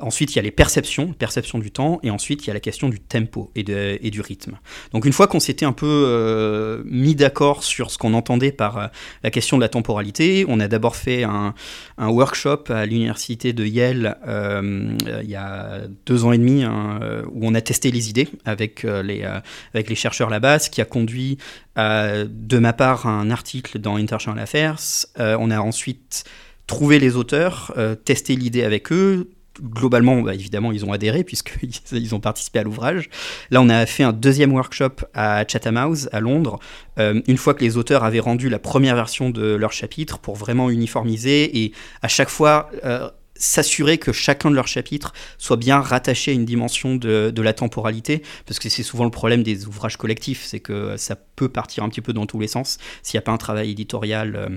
Ensuite, 0.00 0.32
il 0.32 0.36
y 0.36 0.38
a 0.38 0.42
les 0.42 0.50
perceptions, 0.50 1.12
perception 1.12 1.58
du 1.58 1.70
temps. 1.70 2.00
Et 2.02 2.10
ensuite, 2.10 2.44
il 2.44 2.48
y 2.48 2.50
a 2.50 2.54
la 2.54 2.60
question 2.60 2.88
du 2.88 3.00
tempo 3.00 3.50
et, 3.54 3.62
du 3.62 4.20
rythme. 4.20 4.58
Donc, 4.92 5.06
une 5.06 5.12
fois 5.12 5.26
qu'on 5.28 5.40
s'était 5.40 5.64
un 5.64 5.72
peu 5.72 5.86
euh, 5.86 6.82
mis 6.84 7.14
d'accord 7.14 7.62
sur 7.62 7.90
ce 7.90 7.96
qu'on 7.96 8.12
entendait 8.12 8.52
par 8.52 8.78
euh, 8.78 8.86
la 9.22 9.30
question 9.30 9.56
de 9.56 9.62
la 9.62 9.68
temporalité, 9.68 10.44
on 10.48 10.60
a 10.60 10.68
d'abord 10.68 10.96
fait 10.96 11.22
un, 11.24 11.54
workshop 11.98 12.64
à 12.68 12.86
l'université 12.86 13.52
de 13.52 13.64
Yale 13.64 14.18
euh, 14.26 14.96
il 15.22 15.30
y 15.30 15.36
a 15.36 15.82
deux 16.06 16.24
ans 16.24 16.32
et 16.32 16.38
demi, 16.38 16.64
hein, 16.64 17.00
où 17.32 17.46
on 17.46 17.54
a 17.54 17.60
testé 17.60 17.90
les 17.90 18.10
idées 18.10 18.28
avec, 18.44 18.82
les, 18.82 19.24
avec 19.72 19.88
les 19.88 19.94
chercheurs 19.94 20.28
là-bas, 20.28 20.58
ce 20.58 20.70
qui 20.70 20.80
a 20.80 20.84
conduit 20.84 21.38
à, 21.76 22.24
de 22.54 22.58
ma 22.60 22.72
part, 22.72 23.06
un 23.06 23.30
article 23.30 23.80
dans 23.80 23.96
International 23.96 24.42
Affairs. 24.42 24.78
on 25.18 25.50
a 25.50 25.58
ensuite 25.58 26.24
trouvé 26.66 26.98
les 26.98 27.16
auteurs, 27.16 27.74
testé 28.04 28.36
l'idée 28.36 28.62
avec 28.62 28.92
eux, 28.92 29.28
globalement, 29.60 30.20
bah, 30.22 30.34
évidemment, 30.34 30.72
ils 30.72 30.84
ont 30.84 30.92
adhéré 30.92 31.24
puisqu'ils 31.24 31.70
ils 31.92 32.14
ont 32.14 32.20
participé 32.20 32.60
à 32.60 32.62
l'ouvrage. 32.62 33.08
Là, 33.50 33.60
on 33.60 33.68
a 33.68 33.86
fait 33.86 34.02
un 34.02 34.12
deuxième 34.12 34.52
workshop 34.52 35.04
à 35.14 35.44
Chatham 35.46 35.76
House, 35.76 36.08
à 36.12 36.20
Londres, 36.20 36.58
euh, 36.98 37.20
une 37.26 37.36
fois 37.36 37.54
que 37.54 37.64
les 37.64 37.76
auteurs 37.76 38.04
avaient 38.04 38.20
rendu 38.20 38.48
la 38.48 38.58
première 38.58 38.96
version 38.96 39.30
de 39.30 39.54
leur 39.54 39.72
chapitre 39.72 40.18
pour 40.18 40.36
vraiment 40.36 40.70
uniformiser 40.70 41.64
et 41.64 41.72
à 42.02 42.08
chaque 42.08 42.28
fois 42.30 42.70
euh, 42.84 43.08
s'assurer 43.36 43.98
que 43.98 44.12
chacun 44.12 44.50
de 44.50 44.54
leurs 44.54 44.68
chapitres 44.68 45.12
soit 45.38 45.56
bien 45.56 45.80
rattaché 45.80 46.30
à 46.30 46.34
une 46.34 46.44
dimension 46.44 46.96
de, 46.96 47.32
la 47.36 47.52
temporalité, 47.52 48.22
parce 48.46 48.58
que 48.58 48.68
c'est 48.68 48.82
souvent 48.82 49.04
le 49.04 49.10
problème 49.10 49.42
des 49.42 49.66
ouvrages 49.66 49.96
collectifs, 49.96 50.44
c'est 50.44 50.60
que 50.60 50.96
ça 50.96 51.16
peut 51.16 51.48
partir 51.48 51.84
un 51.84 51.88
petit 51.88 52.00
peu 52.00 52.12
dans 52.12 52.26
tous 52.26 52.40
les 52.40 52.48
sens 52.48 52.78
s'il 53.02 53.18
n'y 53.18 53.22
a 53.22 53.22
pas 53.22 53.32
un 53.32 53.38
travail 53.38 53.70
éditorial. 53.70 54.36
Euh, 54.36 54.48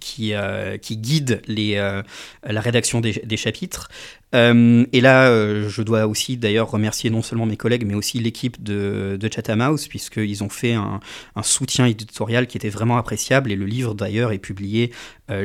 qui, 0.00 0.34
euh, 0.34 0.76
qui 0.78 0.96
guide 0.96 1.42
euh, 1.48 2.02
la 2.42 2.60
rédaction 2.60 3.00
des, 3.00 3.36
chapitres. 3.36 3.88
Euh, 4.34 4.84
et 4.92 5.00
là, 5.00 5.30
je 5.68 5.82
dois 5.82 6.06
aussi 6.06 6.36
d'ailleurs 6.36 6.70
remercier 6.70 7.10
non 7.10 7.22
seulement 7.22 7.46
mes 7.46 7.56
collègues, 7.56 7.86
mais 7.86 7.94
aussi 7.94 8.18
l'équipe 8.18 8.62
de, 8.62 9.16
de 9.20 9.32
Chatham 9.32 9.60
House, 9.60 9.88
puisqu'ils 9.88 10.42
ont 10.42 10.48
fait 10.48 10.74
un, 10.74 11.00
un, 11.36 11.42
soutien 11.42 11.86
éditorial 11.86 12.46
qui 12.46 12.56
était 12.56 12.68
vraiment 12.68 12.96
appréciable. 12.96 13.52
Et 13.52 13.56
le 13.56 13.66
livre 13.66 13.94
d'ailleurs 13.94 14.32
est 14.32 14.38
publié 14.38 14.92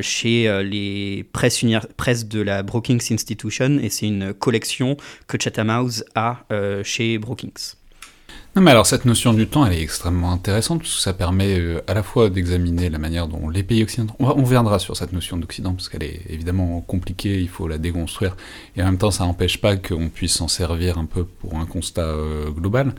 chez 0.00 0.62
les 0.64 1.24
presses, 1.32 1.64
presses 1.96 2.26
de 2.26 2.40
la 2.40 2.62
Brookings 2.62 3.12
Institution, 3.12 3.78
et 3.80 3.90
c'est 3.90 4.06
une 4.06 4.32
collection 4.32 4.96
que 5.26 5.36
Chatham 5.40 5.70
House 5.70 6.04
a 6.14 6.44
chez 6.82 7.18
Brookings. 7.18 7.81
Non, 8.54 8.60
mais 8.60 8.70
alors 8.70 8.84
cette 8.84 9.06
notion 9.06 9.32
du 9.32 9.46
temps, 9.46 9.64
elle 9.64 9.72
est 9.72 9.80
extrêmement 9.80 10.30
intéressante, 10.30 10.80
parce 10.80 10.94
que 10.94 11.00
ça 11.00 11.14
permet 11.14 11.58
euh, 11.58 11.80
à 11.86 11.94
la 11.94 12.02
fois 12.02 12.28
d'examiner 12.28 12.90
la 12.90 12.98
manière 12.98 13.26
dont 13.26 13.48
les 13.48 13.62
pays 13.62 13.82
occidentaux... 13.82 14.14
On, 14.18 14.26
on 14.26 14.44
reviendra 14.44 14.78
sur 14.78 14.94
cette 14.94 15.14
notion 15.14 15.38
d'Occident, 15.38 15.72
parce 15.72 15.88
qu'elle 15.88 16.02
est 16.02 16.20
évidemment 16.28 16.82
compliquée, 16.82 17.40
il 17.40 17.48
faut 17.48 17.66
la 17.66 17.78
déconstruire, 17.78 18.36
et 18.76 18.82
en 18.82 18.84
même 18.84 18.98
temps 18.98 19.10
ça 19.10 19.24
n'empêche 19.24 19.58
pas 19.58 19.76
qu'on 19.76 20.10
puisse 20.10 20.34
s'en 20.34 20.48
servir 20.48 20.98
un 20.98 21.06
peu 21.06 21.24
pour 21.24 21.54
un 21.56 21.64
constat 21.64 22.02
euh, 22.02 22.50
global. 22.50 22.92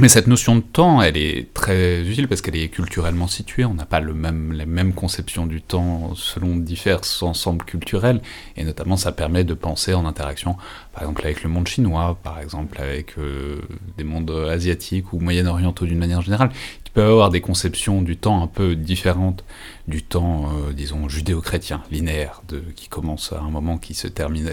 Mais 0.00 0.08
cette 0.08 0.26
notion 0.26 0.56
de 0.56 0.60
temps, 0.60 1.00
elle 1.02 1.16
est 1.16 1.54
très 1.54 2.02
utile 2.02 2.26
parce 2.26 2.40
qu'elle 2.40 2.56
est 2.56 2.68
culturellement 2.68 3.28
située. 3.28 3.64
On 3.64 3.74
n'a 3.74 3.86
pas 3.86 4.00
le 4.00 4.12
même, 4.12 4.52
la 4.52 4.66
même 4.66 4.92
conception 4.92 5.46
du 5.46 5.62
temps 5.62 6.16
selon 6.16 6.56
divers 6.56 7.02
ensembles 7.20 7.64
culturels. 7.64 8.20
Et 8.56 8.64
notamment, 8.64 8.96
ça 8.96 9.12
permet 9.12 9.44
de 9.44 9.54
penser 9.54 9.94
en 9.94 10.04
interaction, 10.04 10.56
par 10.92 11.04
exemple, 11.04 11.22
avec 11.24 11.44
le 11.44 11.48
monde 11.48 11.68
chinois, 11.68 12.18
par 12.24 12.40
exemple, 12.40 12.80
avec 12.80 13.16
euh, 13.18 13.60
des 13.96 14.02
mondes 14.02 14.32
asiatiques 14.50 15.12
ou 15.12 15.20
moyen-orientaux 15.20 15.86
d'une 15.86 15.98
manière 15.98 16.22
générale, 16.22 16.50
qui 16.82 16.90
peuvent 16.90 17.10
avoir 17.10 17.30
des 17.30 17.40
conceptions 17.40 18.02
du 18.02 18.16
temps 18.16 18.42
un 18.42 18.48
peu 18.48 18.74
différentes 18.74 19.44
du 19.86 20.02
temps, 20.02 20.48
euh, 20.48 20.72
disons, 20.72 21.08
judéo-chrétien, 21.08 21.84
linéaire, 21.92 22.42
de, 22.48 22.64
qui 22.74 22.88
commence 22.88 23.32
à 23.32 23.38
un 23.38 23.50
moment 23.50 23.78
qui 23.78 23.94
se 23.94 24.08
termine. 24.08 24.50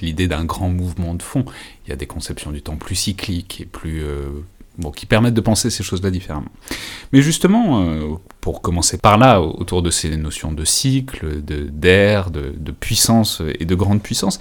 L'idée 0.00 0.28
d'un 0.28 0.44
grand 0.44 0.68
mouvement 0.68 1.14
de 1.14 1.22
fond. 1.22 1.44
Il 1.84 1.90
y 1.90 1.92
a 1.92 1.96
des 1.96 2.06
conceptions 2.06 2.52
du 2.52 2.62
temps 2.62 2.76
plus 2.76 2.94
cycliques 2.94 3.60
et 3.60 3.66
plus. 3.66 4.04
Euh, 4.04 4.44
qui 4.94 5.06
permettent 5.06 5.34
de 5.34 5.40
penser 5.40 5.70
ces 5.70 5.82
choses-là 5.82 6.10
différemment. 6.10 6.50
Mais 7.12 7.22
justement, 7.22 7.82
euh, 7.82 8.14
pour 8.40 8.62
commencer 8.62 8.98
par 8.98 9.18
là, 9.18 9.40
autour 9.40 9.82
de 9.82 9.90
ces 9.90 10.16
notions 10.16 10.52
de 10.52 10.64
cycle, 10.64 11.42
d'air, 11.42 12.30
de, 12.30 12.54
de, 12.56 12.72
puissance 12.72 13.42
et 13.58 13.64
de 13.64 13.74
grande 13.74 14.02
puissance, 14.02 14.38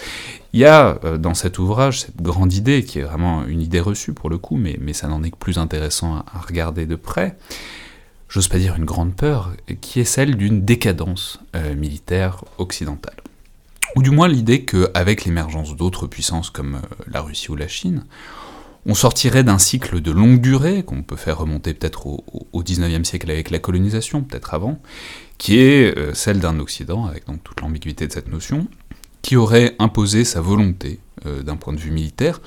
il 0.53 0.59
y 0.59 0.65
a 0.65 0.99
euh, 1.03 1.17
dans 1.17 1.33
cet 1.33 1.59
ouvrage 1.59 2.01
cette 2.01 2.21
grande 2.21 2.53
idée, 2.53 2.83
qui 2.83 2.99
est 2.99 3.03
vraiment 3.03 3.45
une 3.45 3.61
idée 3.61 3.79
reçue 3.79 4.13
pour 4.13 4.29
le 4.29 4.37
coup, 4.37 4.57
mais, 4.57 4.77
mais 4.79 4.93
ça 4.93 5.07
n'en 5.07 5.23
est 5.23 5.31
que 5.31 5.37
plus 5.37 5.57
intéressant 5.57 6.17
à, 6.17 6.39
regarder 6.47 6.85
de 6.85 6.95
près, 6.95 7.37
j'ose 8.29 8.47
pas 8.47 8.59
dire 8.59 8.75
une 8.75 8.85
grande 8.85 9.15
peur, 9.15 9.51
qui 9.81 9.99
est 9.99 10.05
celle 10.05 10.35
d'une 10.35 10.63
décadence 10.63 11.39
euh, 11.55 11.75
militaire 11.75 12.43
occidentale. 12.57 13.15
Ou 13.95 14.03
du 14.03 14.11
moins 14.11 14.27
l'idée 14.27 14.63
qu'avec 14.63 15.25
l'émergence 15.25 15.75
d'autres 15.75 16.07
puissances 16.07 16.49
comme 16.49 16.81
la 17.07 17.21
Russie 17.21 17.49
ou 17.49 17.55
la 17.55 17.67
Chine, 17.69 18.03
on 18.87 18.95
sortirait 18.95 19.43
d'un 19.43 19.57
cycle 19.57 20.01
de 20.01 20.11
longue 20.11 20.39
durée, 20.39 20.83
qu'on 20.83 21.03
peut 21.03 21.17
faire 21.17 21.37
remonter 21.37 21.73
peut-être 21.73 22.07
au, 22.07 22.23
au 22.53 22.63
19e 22.63 23.03
siècle 23.03 23.29
avec 23.29 23.51
la 23.51 23.59
colonisation, 23.59 24.23
peut-être 24.23 24.53
avant, 24.53 24.81
qui 25.37 25.59
est 25.59 25.97
euh, 25.97 26.13
celle 26.13 26.39
d'un 26.39 26.57
Occident, 26.59 27.05
avec 27.05 27.27
donc 27.27 27.43
toute 27.43 27.59
l'ambiguïté 27.59 28.07
de 28.07 28.13
cette 28.13 28.29
notion, 28.29 28.67
qui 29.21 29.35
aurait 29.35 29.75
imposé 29.77 30.23
sa 30.23 30.39
volonté, 30.39 31.01
euh, 31.25 31.43
d'un 31.43 31.57
point 31.57 31.73
de 31.73 31.79
vue 31.79 31.91
militaire, 31.91 32.39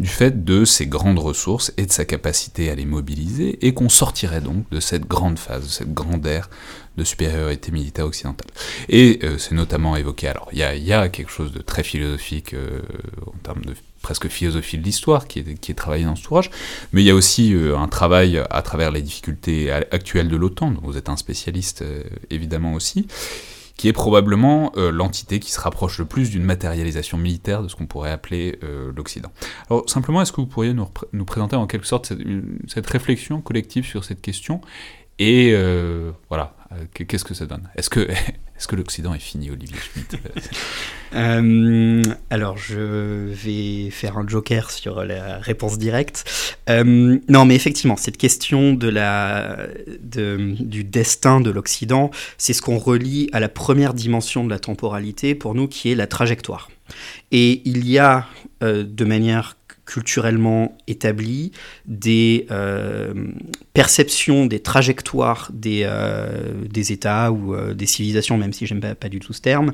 du 0.00 0.08
fait 0.08 0.44
de 0.44 0.64
ses 0.64 0.88
grandes 0.88 1.20
ressources 1.20 1.72
et 1.76 1.86
de 1.86 1.92
sa 1.92 2.04
capacité 2.04 2.70
à 2.70 2.74
les 2.74 2.86
mobiliser, 2.86 3.64
et 3.64 3.72
qu'on 3.72 3.88
sortirait 3.88 4.40
donc 4.40 4.68
de 4.70 4.80
cette 4.80 5.06
grande 5.06 5.38
phase, 5.38 5.62
de 5.62 5.70
cette 5.70 5.94
grande 5.94 6.26
ère 6.26 6.50
de 6.96 7.04
supériorité 7.04 7.70
militaire 7.70 8.06
occidentale. 8.06 8.50
Et 8.88 9.20
euh, 9.22 9.38
c'est 9.38 9.54
notamment 9.54 9.94
évoqué, 9.94 10.26
alors 10.26 10.48
il 10.50 10.58
y, 10.58 10.80
y 10.80 10.92
a, 10.92 11.08
quelque 11.08 11.30
chose 11.30 11.52
de 11.52 11.62
très 11.62 11.84
philosophique 11.84 12.56
en 13.26 13.38
termes 13.44 13.64
de 13.64 13.74
presque 14.04 14.28
philosophie 14.28 14.76
de 14.76 14.82
l'histoire 14.82 15.26
qui 15.26 15.38
est, 15.40 15.58
qui 15.58 15.72
est 15.72 15.74
travaillée 15.74 16.04
dans 16.04 16.14
ce 16.14 16.26
ouvrage, 16.26 16.50
mais 16.92 17.02
il 17.02 17.06
y 17.06 17.10
a 17.10 17.14
aussi 17.14 17.54
euh, 17.54 17.76
un 17.76 17.88
travail 17.88 18.40
à 18.50 18.60
travers 18.60 18.92
les 18.92 19.00
difficultés 19.00 19.72
actuelles 19.72 20.28
de 20.28 20.36
l'OTAN, 20.36 20.72
dont 20.72 20.82
vous 20.84 20.98
êtes 20.98 21.08
un 21.08 21.16
spécialiste 21.16 21.80
euh, 21.80 22.02
évidemment 22.28 22.74
aussi, 22.74 23.06
qui 23.76 23.88
est 23.88 23.94
probablement 23.94 24.72
euh, 24.76 24.92
l'entité 24.92 25.40
qui 25.40 25.50
se 25.50 25.58
rapproche 25.58 25.98
le 25.98 26.04
plus 26.04 26.28
d'une 26.28 26.44
matérialisation 26.44 27.16
militaire 27.16 27.62
de 27.62 27.68
ce 27.68 27.76
qu'on 27.76 27.86
pourrait 27.86 28.10
appeler 28.10 28.58
l'Occident. 28.94 29.32
Alors 29.70 29.88
simplement, 29.88 30.20
est-ce 30.20 30.32
que 30.32 30.42
vous 30.42 30.46
pourriez 30.46 30.74
nous, 30.74 30.86
nous, 31.14 31.24
présenter 31.24 31.56
en 31.56 31.66
quelque 31.66 31.86
sorte 31.86 32.12
cette, 32.68 32.86
réflexion 32.86 33.40
collective 33.40 33.86
sur 33.86 34.04
cette 34.04 34.20
question? 34.20 34.60
Et 35.18 35.54
voilà, 36.28 36.54
qu'est-ce 36.94 37.24
que 37.24 37.34
ça 37.34 37.46
donne? 37.46 37.68
Est-ce 37.76 37.90
que 37.90 38.08
est-ce 38.56 38.68
que 38.68 38.76
l'Occident 38.76 39.12
est 39.14 39.18
fini, 39.18 39.50
Olivier 39.50 39.76
Schmitt? 39.78 40.16
Euh, 41.16 42.02
Alors, 42.28 42.56
je 42.58 43.28
vais 43.30 43.90
faire 43.90 44.18
un 44.18 44.26
joker 44.26 44.72
sur 44.72 45.04
la 45.04 45.38
réponse 45.38 45.78
directe. 45.78 46.24
Euh, 46.68 47.20
non, 47.28 47.44
mais 47.44 47.54
effectivement, 47.54 47.96
cette 47.96 48.16
question 48.16 48.72
de 48.74 48.88
la, 48.88 49.68
de, 50.02 50.56
du 50.58 50.82
destin 50.82 51.40
de 51.40 51.50
l'Occident, 51.50 52.10
c'est 52.36 52.52
ce 52.52 52.62
qu'on 52.62 52.78
relie 52.78 53.30
à 53.32 53.38
la 53.38 53.48
première 53.48 53.94
dimension 53.94 54.42
de 54.42 54.50
la 54.50 54.58
temporalité, 54.58 55.36
pour 55.36 55.54
nous, 55.54 55.68
qui 55.68 55.92
est 55.92 55.94
la 55.94 56.08
trajectoire. 56.08 56.68
Et 57.30 57.62
il 57.64 57.88
y 57.88 58.00
a, 58.00 58.26
euh, 58.64 58.82
de 58.82 59.04
manière 59.04 59.56
culturellement 59.86 60.76
établi, 60.86 61.52
des 61.86 62.46
euh, 62.50 63.12
perceptions, 63.72 64.46
des 64.46 64.60
trajectoires 64.60 65.50
des, 65.52 65.82
euh, 65.84 66.52
des 66.70 66.92
États 66.92 67.32
ou 67.32 67.54
euh, 67.54 67.74
des 67.74 67.86
civilisations, 67.86 68.38
même 68.38 68.52
si 68.52 68.66
j'aime 68.66 68.80
pas, 68.80 68.94
pas, 68.94 69.08
du 69.08 69.20
tout 69.20 69.32
ce 69.32 69.40
terme, 69.40 69.72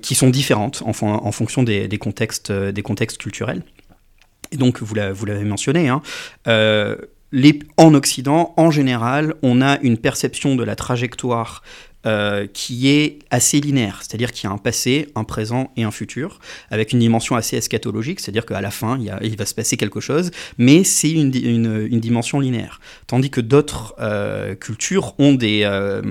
qui 0.00 0.14
sont 0.14 0.30
différentes 0.30 0.82
en, 0.84 0.92
en 1.02 1.32
fonction 1.32 1.62
des, 1.62 1.88
des, 1.88 1.98
contextes, 1.98 2.52
des 2.52 2.82
contextes 2.82 3.18
culturels. 3.18 3.62
Et 4.50 4.56
donc, 4.56 4.82
vous 4.82 4.94
l'avez 4.94 5.44
mentionné, 5.44 5.88
hein, 5.88 6.02
en 7.76 7.94
Occident, 7.94 8.52
en 8.56 8.70
général, 8.70 9.34
on 9.42 9.62
a 9.62 9.78
une 9.80 9.96
perception 9.96 10.54
de 10.54 10.64
la 10.64 10.76
trajectoire 10.76 11.62
euh, 12.04 12.48
qui 12.52 12.88
est 12.88 13.20
assez 13.30 13.60
linéaire, 13.60 14.00
c'est-à-dire 14.00 14.32
qu'il 14.32 14.48
y 14.48 14.50
a 14.50 14.54
un 14.54 14.58
passé, 14.58 15.08
un 15.14 15.22
présent 15.22 15.70
et 15.76 15.84
un 15.84 15.92
futur, 15.92 16.40
avec 16.70 16.92
une 16.92 16.98
dimension 16.98 17.36
assez 17.36 17.56
eschatologique, 17.56 18.18
c'est-à-dire 18.18 18.44
qu'à 18.44 18.60
la 18.60 18.72
fin, 18.72 18.98
il, 18.98 19.36
va 19.36 19.46
se 19.46 19.54
passer 19.54 19.76
quelque 19.76 20.00
chose, 20.00 20.32
mais 20.58 20.82
c'est 20.82 21.12
une, 21.12 21.30
dimension 22.00 22.40
linéaire. 22.40 22.80
Tandis 23.06 23.30
que 23.30 23.40
d'autres 23.40 23.94
euh, 24.00 24.56
cultures 24.56 25.14
ont 25.20 25.34
des, 25.34 25.62
euh, 25.64 26.02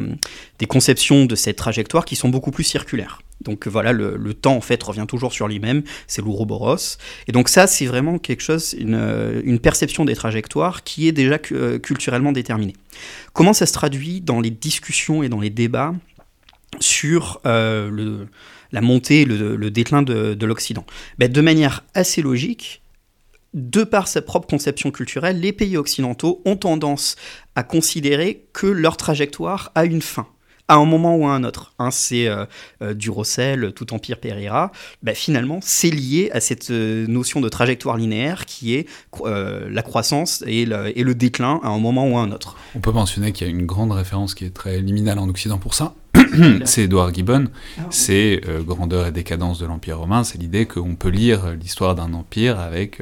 des 0.62 0.68
conceptions 0.68 1.26
de 1.26 1.34
cette 1.34 1.56
trajectoire 1.56 2.06
qui 2.06 2.16
sont 2.16 2.30
beaucoup 2.30 2.52
plus 2.52 2.64
circulaires. 2.64 3.24
Donc 3.44 3.68
voilà, 3.68 3.94
le, 3.94 4.34
temps 4.36 4.56
en 4.56 4.62
fait 4.62 4.82
revient 4.84 5.08
toujours 5.08 5.34
sur 5.34 5.48
lui-même, 5.48 5.82
c'est 6.06 6.22
l'ouroboros. 6.22 7.00
Et 7.28 7.32
donc 7.32 7.50
ça, 7.50 7.66
c'est 7.66 7.88
vraiment 7.88 8.20
quelque 8.20 8.44
chose, 8.44 8.76
une, 8.78 9.42
une, 9.44 9.58
perception 9.58 10.06
des 10.06 10.14
trajectoires 10.14 10.84
qui 10.84 11.08
est 11.08 11.14
déjà 11.14 11.40
culturellement 11.40 12.32
déterminée. 12.32 12.76
Comment 13.34 13.54
ça 13.54 13.66
se 13.66 13.74
traduit 13.74 14.22
dans 14.22 14.40
les 14.40 14.52
discussions 14.52 15.24
et 15.24 15.30
dans 15.30 15.40
les 15.40 15.50
débats 15.50 15.96
sur 16.80 17.42
euh, 17.48 18.24
la 18.72 18.82
montée, 18.82 19.26
le, 19.26 19.56
le 19.56 19.72
déclin 19.72 20.04
de, 20.04 20.36
de 20.36 20.46
l'Occident? 20.46 20.86
Ben, 21.18 21.32
De 21.32 21.42
manière 21.42 21.84
assez 21.96 22.22
logique, 22.22 22.84
de 23.56 23.84
par 23.84 24.08
sa 24.08 24.22
propre 24.22 24.48
conception 24.48 24.92
culturelle, 24.92 25.40
les 25.40 25.54
pays 25.54 25.76
occidentaux 25.76 26.44
ont 26.46 26.56
tendance 26.56 27.16
à 27.56 27.64
considérer 27.64 28.46
que 28.54 28.68
leur 28.68 28.96
trajectoire 28.96 29.72
a 29.74 29.86
une 29.86 30.04
fin 30.04 30.28
à 30.72 30.76
un 30.76 30.86
moment 30.86 31.18
ou 31.18 31.28
à 31.28 31.32
un 31.32 31.44
autre. 31.44 31.74
Un, 31.80 31.92
c'est 31.92 32.28
euh, 32.28 32.46
euh, 32.82 32.94
Durocell, 32.94 33.74
tout 33.74 33.94
empire 33.94 34.20
périra. 34.20 34.72
Bah, 35.04 35.14
finalement, 35.14 35.60
c'est 35.62 35.90
lié 35.90 36.30
à 36.34 36.40
cette 36.40 36.72
euh, 36.72 37.06
notion 37.08 37.42
de 37.42 37.50
trajectoire 37.50 37.98
linéaire 37.98 38.46
qui 38.46 38.76
est 38.76 38.88
la 39.22 39.82
croissance 39.84 40.44
et 40.48 40.66
le, 40.66 40.98
et 40.98 41.04
le, 41.04 41.14
déclin 41.14 41.60
à 41.64 41.68
un 41.68 41.78
moment 41.78 42.08
ou 42.08 42.18
à 42.18 42.22
un 42.22 42.32
autre. 42.32 42.56
On 42.74 42.80
peut 42.80 42.92
mentionner 42.92 43.34
qu'il 43.34 43.48
y 43.48 43.50
a 43.50 43.54
une 43.54 43.66
grande 43.66 43.92
référence 43.92 44.34
qui 44.34 44.46
est 44.46 44.54
très 44.54 44.80
liminale 44.80 45.20
en 45.20 45.28
Occident 45.28 45.58
pour 45.58 45.74
ça. 45.74 45.94
c'est 46.66 46.84
Edouard 46.84 47.14
Gibbon, 47.14 47.48
ah 47.78 47.82
c'est 47.90 48.42
Grandeur 48.66 49.08
et 49.08 49.12
décadence 49.12 49.60
de 49.60 49.66
l'Empire 49.66 50.00
romain, 50.00 50.24
c'est 50.24 50.38
l'idée 50.38 50.66
qu'on 50.66 50.96
peut 50.96 51.10
lire 51.10 51.54
l'histoire 51.60 51.96
d'un 51.96 52.14
empire 52.14 52.60
avec 52.60 53.02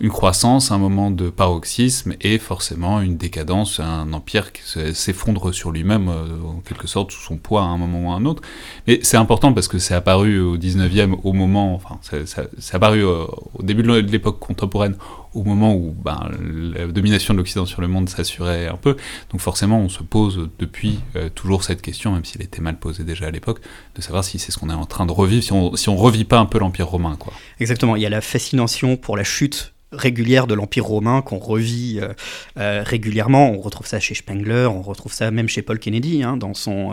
une 0.00 0.10
croissance, 0.10 0.70
un 0.70 0.78
moment 0.78 1.10
de 1.10 1.28
paroxysme 1.28 2.14
et 2.20 2.38
forcément 2.38 3.00
une 3.00 3.16
décadence, 3.16 3.80
un 3.80 4.12
empire 4.12 4.52
qui 4.52 4.62
s'effondre 4.94 5.52
sur 5.52 5.70
lui-même 5.70 6.08
euh, 6.08 6.26
en 6.46 6.60
quelque 6.60 6.86
sorte 6.86 7.12
sous 7.12 7.20
son 7.20 7.36
poids 7.36 7.62
à 7.62 7.66
un 7.66 7.76
moment 7.76 8.08
ou 8.08 8.12
à 8.12 8.14
un 8.14 8.24
autre. 8.24 8.42
Mais 8.86 9.00
c'est 9.02 9.18
important 9.18 9.52
parce 9.52 9.68
que 9.68 9.78
c'est 9.78 9.94
apparu 9.94 10.40
au 10.40 10.56
19e 10.56 11.16
au 11.22 11.32
moment, 11.32 11.74
enfin 11.74 11.98
c'est 12.02 12.74
apparu 12.74 13.04
euh, 13.04 13.24
au 13.54 13.62
début 13.62 13.82
de 13.82 13.92
l'époque 13.98 14.38
contemporaine 14.38 14.96
au 15.34 15.44
moment 15.44 15.74
où 15.74 15.94
ben, 16.04 16.30
la 16.74 16.86
domination 16.86 17.34
de 17.34 17.38
l'Occident 17.38 17.66
sur 17.66 17.80
le 17.80 17.88
monde 17.88 18.08
s'assurait 18.08 18.66
un 18.66 18.76
peu. 18.76 18.96
Donc 19.30 19.40
forcément, 19.40 19.78
on 19.78 19.88
se 19.88 20.02
pose 20.02 20.48
depuis 20.58 21.00
euh, 21.16 21.28
toujours 21.28 21.62
cette 21.62 21.82
question, 21.82 22.12
même 22.12 22.24
s'il 22.24 22.42
était 22.42 22.60
mal 22.60 22.78
posé 22.78 23.04
déjà 23.04 23.26
à 23.26 23.30
l'époque, 23.30 23.60
de 23.94 24.02
savoir 24.02 24.24
si 24.24 24.38
c'est 24.38 24.50
ce 24.50 24.58
qu'on 24.58 24.70
est 24.70 24.74
en 24.74 24.86
train 24.86 25.06
de 25.06 25.12
revivre, 25.12 25.44
si 25.44 25.52
on, 25.52 25.76
si 25.76 25.88
on 25.88 25.96
revit 25.96 26.24
pas 26.24 26.38
un 26.38 26.46
peu 26.46 26.58
l'Empire 26.58 26.88
romain. 26.88 27.16
Quoi. 27.18 27.32
Exactement, 27.60 27.96
il 27.96 28.02
y 28.02 28.06
a 28.06 28.10
la 28.10 28.20
fascination 28.20 28.96
pour 28.96 29.16
la 29.16 29.24
chute 29.24 29.72
régulière 29.92 30.46
de 30.46 30.54
l'Empire 30.54 30.84
romain 30.84 31.22
qu'on 31.22 31.38
revit 31.38 31.98
euh, 32.00 32.12
euh, 32.58 32.82
régulièrement. 32.84 33.50
On 33.50 33.60
retrouve 33.60 33.86
ça 33.86 33.98
chez 34.00 34.14
Spengler, 34.14 34.66
on 34.66 34.82
retrouve 34.82 35.12
ça 35.12 35.30
même 35.30 35.48
chez 35.48 35.62
Paul 35.62 35.78
Kennedy, 35.78 36.22
hein, 36.22 36.36
dans 36.36 36.54
son 36.54 36.92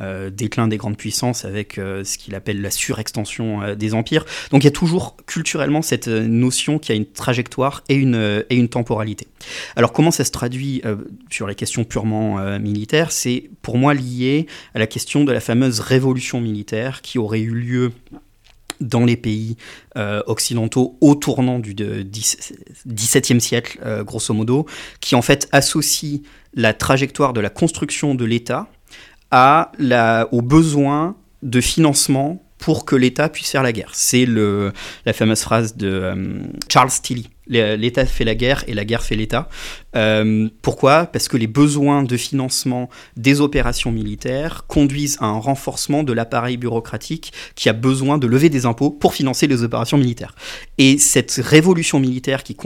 euh, 0.00 0.30
déclin 0.30 0.68
des 0.68 0.76
grandes 0.76 0.96
puissances 0.96 1.44
avec 1.44 1.74
ce 1.74 2.18
qu'il 2.18 2.34
appelle 2.34 2.60
la 2.60 2.70
surextension 2.70 3.74
des 3.74 3.94
empires. 3.94 4.24
Donc 4.50 4.62
il 4.62 4.66
y 4.66 4.68
a 4.68 4.72
toujours 4.72 5.16
culturellement 5.26 5.82
cette 5.82 6.08
notion 6.08 6.78
qui 6.78 6.92
a 6.92 6.94
une 6.94 7.06
trajectoire 7.06 7.82
et 7.88 7.94
une, 7.94 8.44
et 8.48 8.56
une 8.56 8.68
temporalité. 8.68 9.26
Alors 9.76 9.92
comment 9.92 10.10
ça 10.10 10.24
se 10.24 10.30
traduit 10.30 10.82
sur 11.30 11.46
les 11.46 11.54
questions 11.54 11.84
purement 11.84 12.58
militaires? 12.58 13.12
C'est 13.12 13.50
pour 13.62 13.78
moi 13.78 13.94
lié 13.94 14.46
à 14.74 14.78
la 14.78 14.86
question 14.86 15.24
de 15.24 15.32
la 15.32 15.40
fameuse 15.40 15.80
révolution 15.80 16.40
militaire 16.40 17.02
qui 17.02 17.18
aurait 17.18 17.40
eu 17.40 17.54
lieu 17.54 17.92
dans 18.80 19.04
les 19.04 19.16
pays 19.16 19.56
euh, 19.96 20.22
occidentaux 20.26 20.96
au 21.00 21.14
tournant 21.14 21.58
du 21.58 21.74
XVIIe 21.74 23.40
siècle, 23.40 23.78
euh, 23.84 24.04
grosso 24.04 24.32
modo, 24.34 24.66
qui 25.00 25.14
en 25.14 25.22
fait 25.22 25.48
associe 25.52 26.20
la 26.54 26.74
trajectoire 26.74 27.32
de 27.32 27.40
la 27.40 27.50
construction 27.50 28.14
de 28.14 28.24
l'État 28.24 28.68
à 29.30 29.72
la, 29.78 30.28
aux 30.32 30.42
besoins 30.42 31.16
de 31.42 31.60
financement 31.60 32.42
pour 32.58 32.84
que 32.84 32.94
l'État 32.94 33.28
puisse 33.28 33.50
faire 33.50 33.62
la 33.62 33.72
guerre. 33.72 33.92
C'est 33.94 34.26
la 34.26 35.12
fameuse 35.12 35.40
phrase 35.40 35.76
de 35.76 35.88
euh, 35.88 36.42
Charles 36.68 36.90
Tilly, 37.02 37.28
L'État 37.50 38.06
fait 38.06 38.24
la 38.24 38.34
guerre 38.34 38.64
et 38.68 38.74
la 38.74 38.84
guerre 38.84 39.02
fait 39.02 39.16
l'État. 39.16 39.48
Euh, 39.96 40.48
pourquoi? 40.62 41.06
Parce 41.06 41.28
que 41.28 41.36
les 41.36 41.48
besoins 41.48 42.04
de 42.04 42.16
financement 42.16 42.88
des 43.16 43.40
opérations 43.40 43.90
militaires 43.90 44.64
conduisent 44.68 45.18
à 45.20 45.26
un 45.26 45.38
renforcement 45.38 46.04
de 46.04 46.12
l'appareil 46.12 46.56
bureaucratique 46.56 47.32
qui 47.56 47.68
a 47.68 47.72
besoin 47.72 48.18
de 48.18 48.26
lever 48.26 48.48
des 48.48 48.66
impôts 48.66 48.90
pour 48.90 49.14
financer 49.14 49.48
les 49.48 49.64
opérations 49.64 49.98
militaires. 49.98 50.34
Et 50.78 50.96
cette 50.96 51.40
révolution 51.44 51.98
militaire 51.98 52.44
qui, 52.44 52.56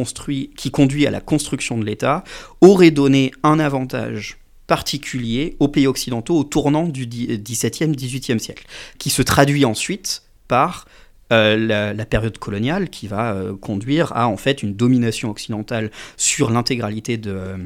qui 0.57 0.71
conduit 0.71 1.07
à 1.07 1.11
la 1.11 1.21
construction 1.21 1.79
de 1.79 1.85
l'État 1.85 2.23
aurait 2.61 2.91
donné 2.91 3.33
un 3.43 3.59
avantage 3.59 4.39
particulier 4.67 5.57
aux 5.61 5.69
pays 5.69 5.87
occidentaux 5.87 6.39
au 6.39 6.45
tournant 6.45 6.89
du 6.89 7.07
XVIIe, 7.07 7.93
XVIIIe 7.93 8.41
siècle, 8.41 8.67
qui 8.99 9.11
se 9.11 9.23
traduit 9.23 9.65
ensuite 9.65 10.23
par 10.49 10.87
euh, 11.33 11.95
la, 11.95 12.07
période 12.07 12.39
coloniale 12.39 12.91
qui 12.91 13.07
va 13.07 13.33
euh, 13.33 13.57
conduire 13.57 14.13
à 14.15 14.29
en 14.29 14.37
fait 14.37 14.63
une 14.63 14.75
domination 14.75 15.31
occidentale 15.31 15.91
sur 16.17 16.51
l'intégralité 16.51 17.17
de, 17.17 17.57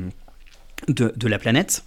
de, 0.89 1.29
la 1.29 1.39
planète. 1.39 1.85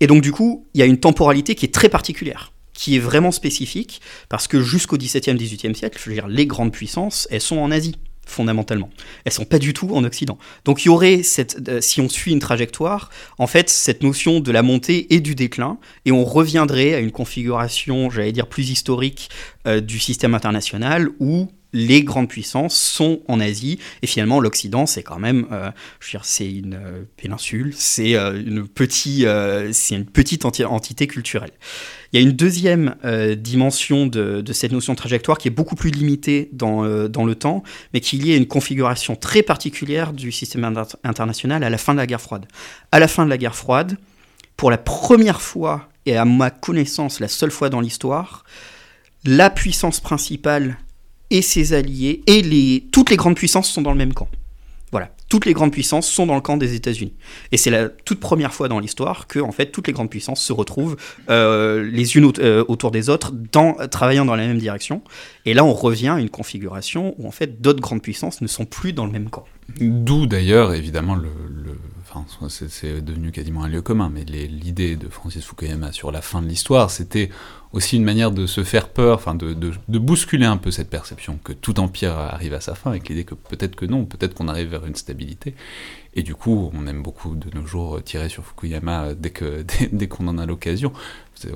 Et 0.00 0.06
donc 0.06 0.22
du 0.22 0.32
coup, 0.32 0.66
il 0.74 0.80
y 0.80 0.82
a 0.82 0.86
une 0.86 0.98
temporalité 0.98 1.54
qui 1.54 1.64
est 1.64 1.74
très 1.74 1.88
particulière 1.88 2.52
qui 2.74 2.96
est 2.96 3.00
vraiment 3.00 3.30
spécifique, 3.30 4.00
parce 4.30 4.48
que 4.48 4.60
jusqu'au 4.60 4.96
XVIIe, 4.96 5.34
XVIIIe 5.34 5.74
siècle, 5.74 6.10
dire, 6.10 6.26
les 6.26 6.46
grandes 6.46 6.72
puissances, 6.72 7.28
elles 7.30 7.42
sont 7.42 7.58
en 7.58 7.70
Asie 7.70 7.96
fondamentalement. 8.26 8.90
Elles 9.24 9.32
sont 9.32 9.44
pas 9.44 9.58
du 9.58 9.74
tout 9.74 9.90
en 9.94 10.04
Occident. 10.04 10.38
Donc 10.64 10.84
il 10.84 10.86
y 10.86 10.88
aurait 10.88 11.22
cette, 11.22 11.68
euh, 11.68 11.80
si 11.80 12.00
on 12.00 12.08
suit 12.08 12.32
une 12.32 12.38
trajectoire, 12.38 13.10
en 13.38 13.46
fait 13.46 13.68
cette 13.68 14.02
notion 14.02 14.40
de 14.40 14.52
la 14.52 14.62
montée 14.62 15.14
et 15.14 15.20
du 15.20 15.34
déclin, 15.34 15.78
et 16.04 16.12
on 16.12 16.24
reviendrait 16.24 16.94
à 16.94 17.00
une 17.00 17.12
configuration, 17.12 18.10
j'allais 18.10 18.32
dire 18.32 18.46
plus 18.46 18.70
historique 18.70 19.30
euh, 19.66 19.80
du 19.80 19.98
système 19.98 20.34
international 20.34 21.08
où 21.18 21.48
les 21.74 22.02
grandes 22.02 22.28
puissances 22.28 22.76
sont 22.76 23.22
en 23.28 23.40
Asie 23.40 23.78
et 24.02 24.06
finalement 24.06 24.40
l'Occident 24.40 24.84
c'est 24.84 25.02
quand 25.02 25.18
même 25.18 25.46
euh, 25.52 25.70
je 26.00 26.08
veux 26.08 26.10
dire 26.10 26.24
c'est 26.26 26.50
une 26.50 27.06
péninsule 27.16 27.72
c'est 27.74 28.12
une 28.12 28.66
c'est 29.72 29.94
une 29.94 30.04
petite 30.04 30.44
entité 30.44 31.06
culturelle 31.06 31.52
il 32.12 32.20
y 32.20 32.24
a 32.24 32.28
une 32.28 32.36
deuxième 32.36 32.96
euh, 33.04 33.34
dimension 33.34 34.06
de, 34.06 34.44
cette 34.52 34.72
notion 34.72 34.92
de 34.92 34.98
trajectoire 34.98 35.38
qui 35.38 35.48
est 35.48 35.52
beaucoup 35.52 35.76
plus 35.76 35.90
limitée 35.90 36.50
dans, 36.52 36.84
euh, 36.84 37.08
le 37.08 37.34
temps, 37.34 37.62
mais 37.94 38.00
qui 38.00 38.16
est 38.16 38.18
liée 38.18 38.34
à 38.34 38.36
une 38.36 38.46
configuration 38.46 39.16
très 39.16 39.42
particulière 39.42 40.12
du 40.12 40.30
système 40.30 40.64
international 41.04 41.64
à 41.64 41.70
la 41.70 41.78
fin 41.78 41.94
de 41.94 41.98
la 41.98 42.06
guerre 42.06 42.20
froide. 42.20 42.46
À 42.90 43.00
la 43.00 43.08
fin 43.08 43.24
de 43.24 43.30
la 43.30 43.38
guerre 43.38 43.56
froide, 43.56 43.96
pour 44.58 44.70
la 44.70 44.76
première 44.76 45.40
fois, 45.40 45.88
et 46.04 46.16
à 46.16 46.26
ma 46.26 46.50
connaissance 46.50 47.18
la 47.18 47.28
seule 47.28 47.50
fois 47.50 47.70
dans 47.70 47.80
l'histoire, 47.80 48.44
la 49.24 49.48
puissance 49.48 50.00
principale 50.00 50.76
et 51.30 51.40
ses 51.40 51.72
alliés, 51.72 52.22
et 52.26 52.84
toutes 52.92 53.08
les 53.08 53.16
grandes 53.16 53.36
puissances 53.36 53.70
sont 53.70 53.80
dans 53.80 53.92
le 53.92 53.98
même 53.98 54.12
camp. 54.12 54.28
Toutes 55.32 55.46
les 55.46 55.54
grandes 55.54 55.72
puissances 55.72 56.10
sont 56.10 56.26
dans 56.26 56.34
le 56.34 56.42
camp 56.42 56.58
des 56.58 56.74
États-Unis. 56.74 57.14
Et 57.52 57.56
c'est 57.56 57.70
la 57.70 57.88
toute 57.88 58.20
première 58.20 58.52
fois 58.52 58.68
dans 58.68 58.78
l'histoire 58.78 59.26
que, 59.26 59.38
en 59.38 59.50
fait, 59.50 59.72
toutes 59.72 59.86
les 59.86 59.94
grandes 59.94 60.10
puissances 60.10 60.44
se 60.44 60.52
retrouvent 60.52 60.98
euh, 61.30 61.88
les 61.90 62.18
unes 62.18 62.30
euh, 62.38 62.66
autour 62.68 62.90
des 62.90 63.08
autres, 63.08 63.32
travaillant 63.90 64.26
dans 64.26 64.36
la 64.36 64.46
même 64.46 64.58
direction. 64.58 65.00
Et 65.46 65.54
là, 65.54 65.64
on 65.64 65.72
revient 65.72 66.08
à 66.08 66.20
une 66.20 66.28
configuration 66.28 67.14
où, 67.16 67.26
en 67.26 67.30
fait, 67.30 67.62
d'autres 67.62 67.80
grandes 67.80 68.02
puissances 68.02 68.42
ne 68.42 68.46
sont 68.46 68.66
plus 68.66 68.92
dans 68.92 69.06
le 69.06 69.10
même 69.10 69.30
camp. 69.30 69.46
D'où, 69.80 70.26
d'ailleurs, 70.26 70.74
évidemment, 70.74 71.14
le, 71.14 71.30
Enfin, 72.14 72.26
c'est 72.50 73.02
devenu 73.02 73.32
quasiment 73.32 73.64
un 73.64 73.68
lieu 73.68 73.80
commun, 73.80 74.10
mais 74.12 74.24
l'idée 74.24 74.96
de 74.96 75.08
Francis 75.08 75.46
Fukuyama 75.46 75.92
sur 75.92 76.12
la 76.12 76.20
fin 76.20 76.42
de 76.42 76.46
l'histoire, 76.46 76.90
c'était 76.90 77.30
aussi 77.72 77.96
une 77.96 78.04
manière 78.04 78.30
de 78.30 78.46
se 78.46 78.64
faire 78.64 78.88
peur, 78.88 79.16
enfin 79.16 79.34
de, 79.34 79.54
de, 79.54 79.98
bousculer 79.98 80.44
un 80.44 80.58
peu 80.58 80.70
cette 80.70 80.90
perception 80.90 81.38
que 81.42 81.52
tout 81.52 81.80
empire 81.80 82.12
arrive 82.12 82.52
à 82.54 82.60
sa 82.60 82.74
fin, 82.74 82.90
avec 82.90 83.08
l'idée 83.08 83.24
que 83.24 83.34
peut-être 83.34 83.76
que 83.76 83.86
non, 83.86 84.04
peut-être 84.04 84.34
qu'on 84.34 84.48
arrive 84.48 84.68
vers 84.68 84.84
une 84.86 84.94
stabilité. 84.94 85.54
Et 86.14 86.22
du 86.22 86.34
coup, 86.34 86.70
on 86.74 86.86
aime 86.86 87.02
beaucoup 87.02 87.34
de 87.34 87.48
nos 87.56 87.66
jours 87.66 88.02
tirer 88.04 88.28
sur 88.28 88.44
Fukuyama 88.44 89.14
dès 89.14 89.30
qu'on 89.30 89.64
dès, 89.92 90.08
qu'on 90.08 90.28
en 90.28 90.36
a 90.36 90.44
l'occasion. 90.44 90.92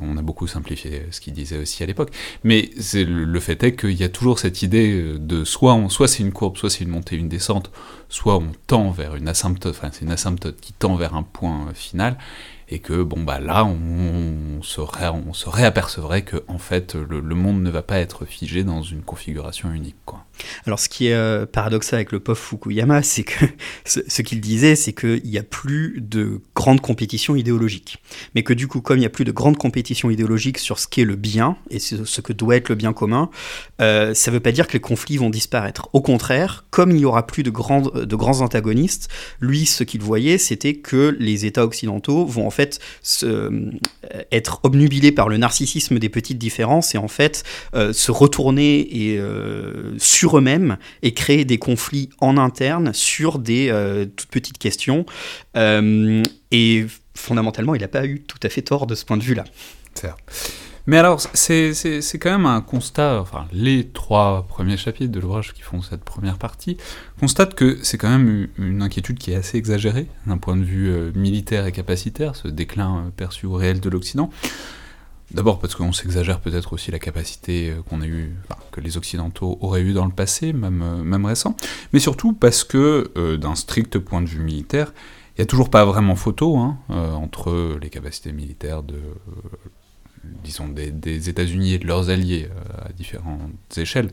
On 0.00 0.16
a 0.16 0.22
beaucoup 0.22 0.48
simplifié 0.48 1.02
ce 1.10 1.20
qu'il 1.20 1.34
disait 1.34 1.58
aussi 1.58 1.82
à 1.82 1.86
l'époque. 1.86 2.10
Mais 2.42 2.70
le 2.94 3.40
fait 3.40 3.62
est 3.62 3.76
qu'il 3.76 3.92
y 3.92 4.02
a 4.02 4.08
toujours 4.08 4.38
cette 4.38 4.62
idée 4.62 5.16
de 5.18 5.44
soit, 5.44 5.78
soit 5.90 6.08
c'est 6.08 6.22
une 6.22 6.32
courbe, 6.32 6.56
soit 6.56 6.70
c'est 6.70 6.82
une 6.82 6.90
montée, 6.90 7.16
une 7.16 7.28
descente, 7.28 7.70
soit 8.08 8.36
on 8.36 8.50
tend 8.66 8.90
vers 8.90 9.14
une 9.14 9.28
asymptote, 9.28 9.76
enfin 9.76 9.90
c'est 9.92 10.04
une 10.04 10.10
asymptote 10.10 10.60
qui 10.60 10.72
tend 10.72 10.96
vers 10.96 11.14
un 11.14 11.22
point 11.22 11.68
final 11.74 12.16
et 12.68 12.80
que 12.80 13.02
bon 13.02 13.22
bah 13.22 13.38
là 13.38 13.64
on, 13.64 14.62
se, 14.62 14.80
on 14.80 15.32
se 15.32 15.48
réapercevrait 15.48 16.22
que 16.22 16.42
en 16.48 16.58
fait 16.58 16.94
le, 16.94 17.20
monde 17.34 17.62
ne 17.62 17.70
va 17.70 17.82
pas 17.82 17.98
être 17.98 18.24
figé 18.24 18.64
dans 18.64 18.82
une 18.82 19.02
configuration 19.02 19.70
unique 19.72 19.96
quoi. 20.04 20.24
Alors 20.66 20.78
ce 20.78 20.88
qui 20.88 21.08
est 21.08 21.14
euh, 21.14 21.46
paradoxal 21.46 21.96
avec 21.98 22.12
le 22.12 22.20
pauvre 22.20 22.38
Fukuyama, 22.38 23.02
c'est 23.02 23.24
que 23.24 23.44
ce, 23.84 24.22
qu'il 24.22 24.40
disait, 24.40 24.76
c'est 24.76 24.92
qu'il 24.92 25.22
n'y 25.24 25.38
a 25.38 25.42
plus 25.42 26.00
de 26.00 26.40
grande 26.54 26.80
compétition 26.80 27.36
idéologique. 27.36 27.98
Mais 28.34 28.42
que 28.42 28.52
du 28.52 28.68
coup, 28.68 28.80
comme 28.80 28.98
il 28.98 29.00
n'y 29.00 29.06
a 29.06 29.10
plus 29.10 29.24
de 29.24 29.32
grande 29.32 29.56
compétition 29.56 30.10
idéologique 30.10 30.58
sur 30.58 30.78
ce 30.78 30.86
qu'est 30.88 31.04
le 31.04 31.16
bien 31.16 31.56
et 31.70 31.78
ce 31.78 32.20
que 32.20 32.32
doit 32.32 32.56
être 32.56 32.68
le 32.68 32.74
bien 32.74 32.92
commun, 32.92 33.30
euh, 33.80 34.14
ça 34.14 34.30
ne 34.30 34.36
veut 34.36 34.40
pas 34.40 34.52
dire 34.52 34.66
que 34.66 34.74
les 34.74 34.80
conflits 34.80 35.16
vont 35.16 35.30
disparaître. 35.30 35.88
Au 35.92 36.00
contraire, 36.00 36.64
comme 36.70 36.90
il 36.90 36.96
n'y 36.96 37.04
aura 37.04 37.26
plus 37.26 37.42
de, 37.42 37.50
de 37.50 38.16
grands 38.16 38.40
antagonistes, 38.40 39.08
lui, 39.40 39.66
ce 39.66 39.84
qu'il 39.84 40.02
voyait, 40.02 40.38
c'était 40.38 40.74
que 40.74 41.16
les 41.18 41.46
États 41.46 41.64
occidentaux 41.64 42.26
vont 42.26 42.46
en 42.46 42.50
euh, 43.22 43.70
être 44.32 44.60
obnubilés 44.62 45.12
par 45.12 45.28
le 45.28 45.36
narcissisme 45.36 45.98
des 45.98 46.08
petites 46.08 46.38
différences 46.38 46.94
et 46.94 46.98
en 46.98 47.08
fait 47.08 47.44
se 47.74 48.10
retourner 48.10 48.80
et 48.80 49.20
sur 49.98 50.38
eux-mêmes 50.38 50.76
et 51.02 51.14
créer 51.14 51.44
des 51.44 51.58
conflits 51.58 52.10
en 52.20 52.36
interne 52.36 52.92
sur 52.92 53.38
des 53.38 53.68
euh, 53.70 54.04
toutes 54.04 54.30
petites 54.30 54.58
questions. 54.58 55.06
Euh, 55.56 56.22
et 56.50 56.86
fondamentalement, 57.14 57.74
il 57.74 57.80
n'a 57.80 57.88
pas 57.88 58.06
eu 58.06 58.20
tout 58.20 58.38
à 58.42 58.48
fait 58.48 58.62
tort 58.62 58.86
de 58.86 58.94
ce 58.94 59.04
point 59.04 59.16
de 59.16 59.22
vue-là. 59.22 59.44
Mais 60.86 60.98
alors, 60.98 61.20
c'est 61.20 61.72
quand 62.20 62.30
même 62.30 62.46
un 62.46 62.60
constat, 62.60 63.20
enfin, 63.20 63.46
les 63.52 63.88
trois 63.88 64.46
premiers 64.48 64.76
chapitres 64.76 65.12
de 65.12 65.20
l'ouvrage 65.20 65.52
qui 65.52 65.62
font 65.62 65.82
cette 65.82 66.04
première 66.04 66.38
partie 66.38 66.76
constatent 67.18 67.54
que 67.54 67.78
c'est 67.82 67.98
quand 67.98 68.08
même 68.08 68.48
une 68.58 68.82
inquiétude 68.82 69.18
qui 69.18 69.32
est 69.32 69.36
assez 69.36 69.58
exagérée 69.58 70.06
d'un 70.26 70.38
point 70.38 70.56
de 70.56 70.64
vue 70.64 70.88
euh, 70.88 71.10
militaire 71.14 71.66
et 71.66 71.72
capacitaire, 71.72 72.36
ce 72.36 72.48
déclin 72.48 73.10
perçu 73.16 73.46
au 73.46 73.54
réel 73.54 73.80
de 73.80 73.90
l'Occident. 73.90 74.30
D'abord 75.32 75.58
parce 75.58 75.74
qu'on 75.74 75.92
s'exagère 75.92 76.40
peut-être 76.40 76.72
aussi 76.72 76.92
la 76.92 77.00
capacité 77.00 77.70
euh, 77.70 77.82
qu'on 77.82 78.00
a 78.00 78.06
eu, 78.06 78.36
que 78.70 78.80
les 78.80 78.96
Occidentaux 78.96 79.58
auraient 79.60 79.82
eu 79.82 79.92
dans 79.92 80.04
le 80.04 80.12
passé, 80.12 80.52
même, 80.52 80.82
euh, 80.82 81.02
même 81.02 81.26
récent, 81.26 81.56
mais 81.92 81.98
surtout 81.98 82.32
parce 82.32 82.62
que, 82.62 83.10
euh, 83.16 83.36
d'un 83.36 83.56
strict 83.56 83.98
point 83.98 84.22
de 84.22 84.28
vue 84.28 84.40
militaire, 84.40 84.92
il 85.36 85.40
n'y 85.40 85.42
a 85.42 85.46
toujours 85.46 85.68
pas 85.68 85.84
vraiment 85.84 86.14
photo 86.14 86.56
hein, 86.56 86.78
entre 86.88 87.76
les 87.78 87.90
capacités 87.90 88.32
militaires 88.32 88.82
de, 88.82 88.98
disons, 90.44 90.68
des, 90.68 91.28
États-Unis 91.28 91.74
et 91.74 91.78
de 91.78 91.86
leurs 91.86 92.10
alliés 92.10 92.48
à 92.84 92.92
différentes 92.92 93.50
échelles, 93.76 94.10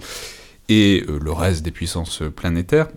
et 0.70 1.04
le 1.08 1.32
reste 1.32 1.64
des 1.64 1.72
puissances 1.72 2.24
planétaires. 2.36 2.88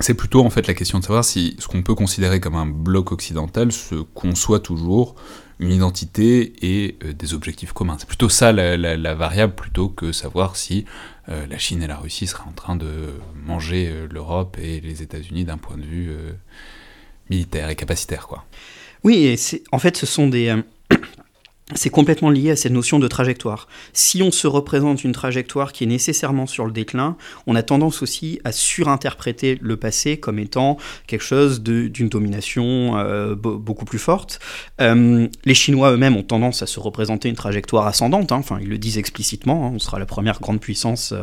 C'est 0.00 0.14
plutôt 0.14 0.44
en 0.44 0.50
fait 0.50 0.66
la 0.66 0.74
question 0.74 0.98
de 0.98 1.04
savoir 1.04 1.24
si 1.24 1.56
ce 1.58 1.68
qu'on 1.68 1.82
peut 1.82 1.94
considérer 1.94 2.40
comme 2.40 2.54
un 2.54 2.66
bloc 2.66 3.12
occidental 3.12 3.70
se 3.70 3.96
conçoit 3.96 4.60
toujours 4.60 5.14
une 5.58 5.72
identité 5.72 6.54
et 6.62 6.96
euh, 7.04 7.12
des 7.12 7.34
objectifs 7.34 7.72
communs. 7.72 7.96
C'est 7.98 8.08
plutôt 8.08 8.30
ça 8.30 8.50
la, 8.52 9.14
variable 9.14 9.54
plutôt 9.54 9.90
que 9.90 10.10
savoir 10.10 10.56
si 10.56 10.86
euh, 11.28 11.46
la 11.46 11.58
Chine 11.58 11.82
et 11.82 11.86
la 11.86 11.98
Russie 11.98 12.26
seraient 12.26 12.48
en 12.48 12.52
train 12.52 12.76
de 12.76 13.10
manger 13.34 13.88
euh, 13.88 14.08
l'Europe 14.10 14.56
et 14.58 14.80
les 14.80 15.02
États-Unis 15.02 15.44
d'un 15.44 15.58
point 15.58 15.76
de 15.76 15.84
vue 15.84 16.16
militaire 17.28 17.68
et 17.68 17.76
capacitaire. 17.76 18.26
Quoi. 18.26 18.44
Oui, 19.04 19.26
et 19.26 19.62
en 19.70 19.78
fait 19.78 19.98
ce 19.98 20.06
sont 20.06 20.28
des 20.28 20.56
c'est 21.74 21.90
complètement 21.90 22.30
lié 22.30 22.50
à 22.50 22.56
cette 22.56 22.72
notion 22.72 22.98
de 22.98 23.08
trajectoire. 23.08 23.68
Si 23.92 24.22
on 24.22 24.30
se 24.30 24.46
représente 24.46 25.04
une 25.04 25.12
trajectoire 25.12 25.72
qui 25.72 25.84
est 25.84 25.86
nécessairement 25.86 26.46
sur 26.46 26.66
le 26.66 26.72
déclin, 26.72 27.16
on 27.46 27.54
a 27.54 27.62
tendance 27.62 28.02
aussi 28.02 28.40
à 28.44 28.52
surinterpréter 28.52 29.58
le 29.60 29.76
passé 29.76 30.18
comme 30.18 30.38
étant 30.38 30.76
quelque 31.06 31.24
chose 31.24 31.62
d'une 31.62 32.08
domination 32.08 32.96
euh, 32.98 33.34
beaucoup 33.34 33.84
plus 33.84 33.98
forte. 33.98 34.40
Euh, 34.80 35.28
les 35.44 35.54
Chinois 35.54 35.92
eux-mêmes 35.92 36.16
ont 36.16 36.22
tendance 36.22 36.62
à 36.62 36.66
se 36.66 36.80
représenter 36.80 37.28
une 37.28 37.36
trajectoire 37.36 37.86
ascendante, 37.86 38.32
hein. 38.32 38.36
enfin 38.36 38.58
ils 38.60 38.68
le 38.68 38.78
disent 38.78 38.98
explicitement, 38.98 39.66
hein. 39.66 39.72
on 39.74 39.78
sera 39.78 39.98
la 39.98 40.06
première 40.06 40.40
grande 40.40 40.60
puissance 40.60 41.14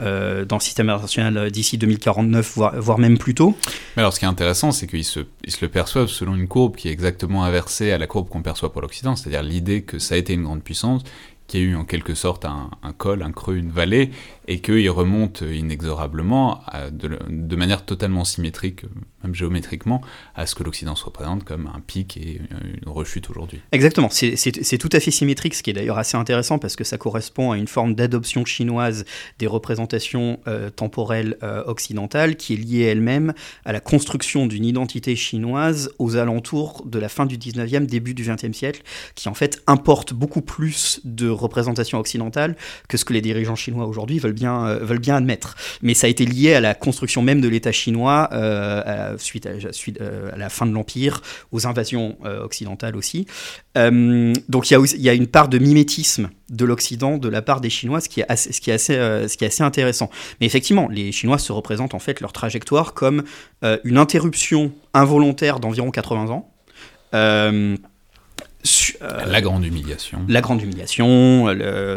euh, 0.00 0.44
dans 0.44 0.56
le 0.56 0.62
système 0.62 0.88
international 0.88 1.50
d'ici 1.50 1.78
2049, 1.78 2.54
voire, 2.56 2.98
même 2.98 3.18
plus 3.18 3.34
tôt. 3.34 3.56
Mais 3.96 4.02
alors 4.02 4.12
ce 4.12 4.18
qui 4.18 4.24
est 4.24 4.28
intéressant, 4.28 4.72
c'est 4.72 4.86
qu'ils 4.86 5.04
se, 5.04 5.20
se 5.46 5.58
le 5.60 5.68
perçoivent 5.68 6.08
selon 6.08 6.34
une 6.34 6.48
courbe 6.48 6.76
qui 6.76 6.88
est 6.88 6.92
exactement 6.92 7.44
inversée 7.44 7.92
à 7.92 7.98
la 7.98 8.06
courbe 8.06 8.28
qu'on 8.28 8.42
perçoit 8.42 8.72
pour 8.72 8.82
l'Occident, 8.82 9.16
c'est-à-dire 9.16 9.42
l'idée 9.42 9.82
que 9.88 9.98
ça 9.98 10.14
a 10.14 10.18
été 10.18 10.34
une 10.34 10.44
grande 10.44 10.62
puissance, 10.62 11.02
qu'il 11.48 11.60
y 11.60 11.62
a 11.64 11.66
eu 11.66 11.74
en 11.74 11.84
quelque 11.84 12.14
sorte 12.14 12.44
un, 12.44 12.70
col, 12.96 13.22
un 13.22 13.32
creux, 13.32 13.56
une 13.56 13.70
vallée, 13.70 14.10
et 14.46 14.60
qu'il 14.60 14.88
remonte 14.90 15.40
inexorablement, 15.40 16.60
de, 16.92 17.56
manière 17.56 17.84
totalement 17.84 18.24
symétrique, 18.24 18.84
même 19.24 19.34
géométriquement, 19.34 20.00
à 20.34 20.46
ce 20.46 20.54
que 20.54 20.62
l'Occident 20.62 20.94
se 20.94 21.04
représente 21.04 21.44
comme 21.44 21.66
un 21.74 21.80
pic 21.80 22.16
et 22.16 22.40
une 22.82 22.88
rechute 22.88 23.30
aujourd'hui. 23.30 23.60
Exactement, 23.72 24.08
c'est 24.10 24.78
tout 24.78 24.88
à 24.92 25.00
fait 25.00 25.10
symétrique, 25.10 25.54
ce 25.54 25.62
qui 25.62 25.70
est 25.70 25.72
d'ailleurs 25.72 25.98
assez 25.98 26.16
intéressant 26.16 26.58
parce 26.58 26.76
que 26.76 26.84
ça 26.84 26.98
correspond 26.98 27.52
à 27.52 27.58
une 27.58 27.66
forme 27.66 27.94
d'adoption 27.94 28.44
chinoise 28.44 29.04
des 29.38 29.46
représentations 29.46 30.40
euh, 30.46 30.70
temporelles 30.70 31.36
euh, 31.42 31.64
occidentales 31.66 32.36
qui 32.36 32.54
est 32.54 32.56
liée 32.56 32.82
elle-même 32.82 33.32
à 33.64 33.72
la 33.72 33.80
construction 33.80 34.46
d'une 34.46 34.64
identité 34.64 35.16
chinoise 35.16 35.90
aux 35.98 36.16
alentours 36.16 36.84
de 36.86 36.98
la 36.98 37.08
fin 37.08 37.26
du 37.26 37.38
19e, 37.38 37.86
début 37.86 38.14
du 38.14 38.24
20e 38.24 38.52
siècle, 38.52 38.82
qui 39.14 39.28
en 39.28 39.34
fait 39.34 39.62
importe 39.66 40.12
beaucoup 40.12 40.42
plus 40.42 41.00
de 41.04 41.28
représentations 41.28 41.98
occidentales 41.98 42.56
que 42.88 42.96
ce 42.96 43.04
que 43.04 43.12
les 43.12 43.20
dirigeants 43.20 43.56
chinois 43.56 43.86
aujourd'hui 43.86 44.18
veulent 44.18 44.32
bien, 44.32 44.66
euh, 44.66 44.78
veulent 44.78 44.98
bien 44.98 45.16
admettre. 45.16 45.56
Mais 45.82 45.94
ça 45.94 46.06
a 46.06 46.10
été 46.10 46.24
lié 46.24 46.54
à 46.54 46.60
la 46.60 46.74
construction 46.74 47.22
même 47.22 47.40
de 47.40 47.48
l'État 47.48 47.72
chinois 47.72 48.28
euh, 49.12 49.18
suite, 49.18 49.46
à, 49.46 49.72
suite 49.72 50.00
euh, 50.00 50.30
à, 50.32 50.36
la 50.36 50.48
fin 50.48 50.66
de 50.66 50.72
l'Empire, 50.72 51.22
aux 51.52 51.66
invasions 51.66 52.16
occidentales 52.42 52.96
aussi. 52.96 53.26
donc 53.74 54.70
il 54.70 54.72
y, 54.72 54.76
a, 54.76 54.80
il 54.94 55.00
y 55.00 55.08
a 55.08 55.14
une 55.14 55.26
part 55.26 55.48
de 55.48 55.58
mimétisme 55.58 56.30
de 56.48 56.64
l'Occident 56.64 57.18
de 57.18 57.28
la 57.28 57.42
part 57.42 57.60
des 57.60 57.70
Chinois, 57.70 58.00
ce 58.00 58.08
qui, 58.08 58.20
est 58.20 58.26
assez, 58.28 58.52
ce, 58.52 58.60
qui 58.60 58.70
est 58.70 58.74
assez, 58.74 58.94
ce 58.94 59.36
qui 59.36 59.44
est 59.44 59.48
assez 59.48 59.62
intéressant. 59.62 60.10
Mais 60.40 60.46
effectivement, 60.46 60.88
les 60.88 61.12
Chinois 61.12 61.38
se 61.38 61.52
représentent 61.52 61.94
en 61.94 61.98
fait 61.98 62.20
leur 62.20 62.32
trajectoire 62.32 62.94
comme 62.94 63.24
une 63.84 63.98
interruption 63.98 64.72
involontaire 64.94 65.60
d'environ 65.60 65.90
80 65.90 66.30
ans. 66.30 66.52
Euh, 67.14 67.76
la 69.26 69.40
grande 69.40 69.64
humiliation. 69.64 70.20
La 70.28 70.40
grande 70.40 70.62
humiliation, 70.62 71.44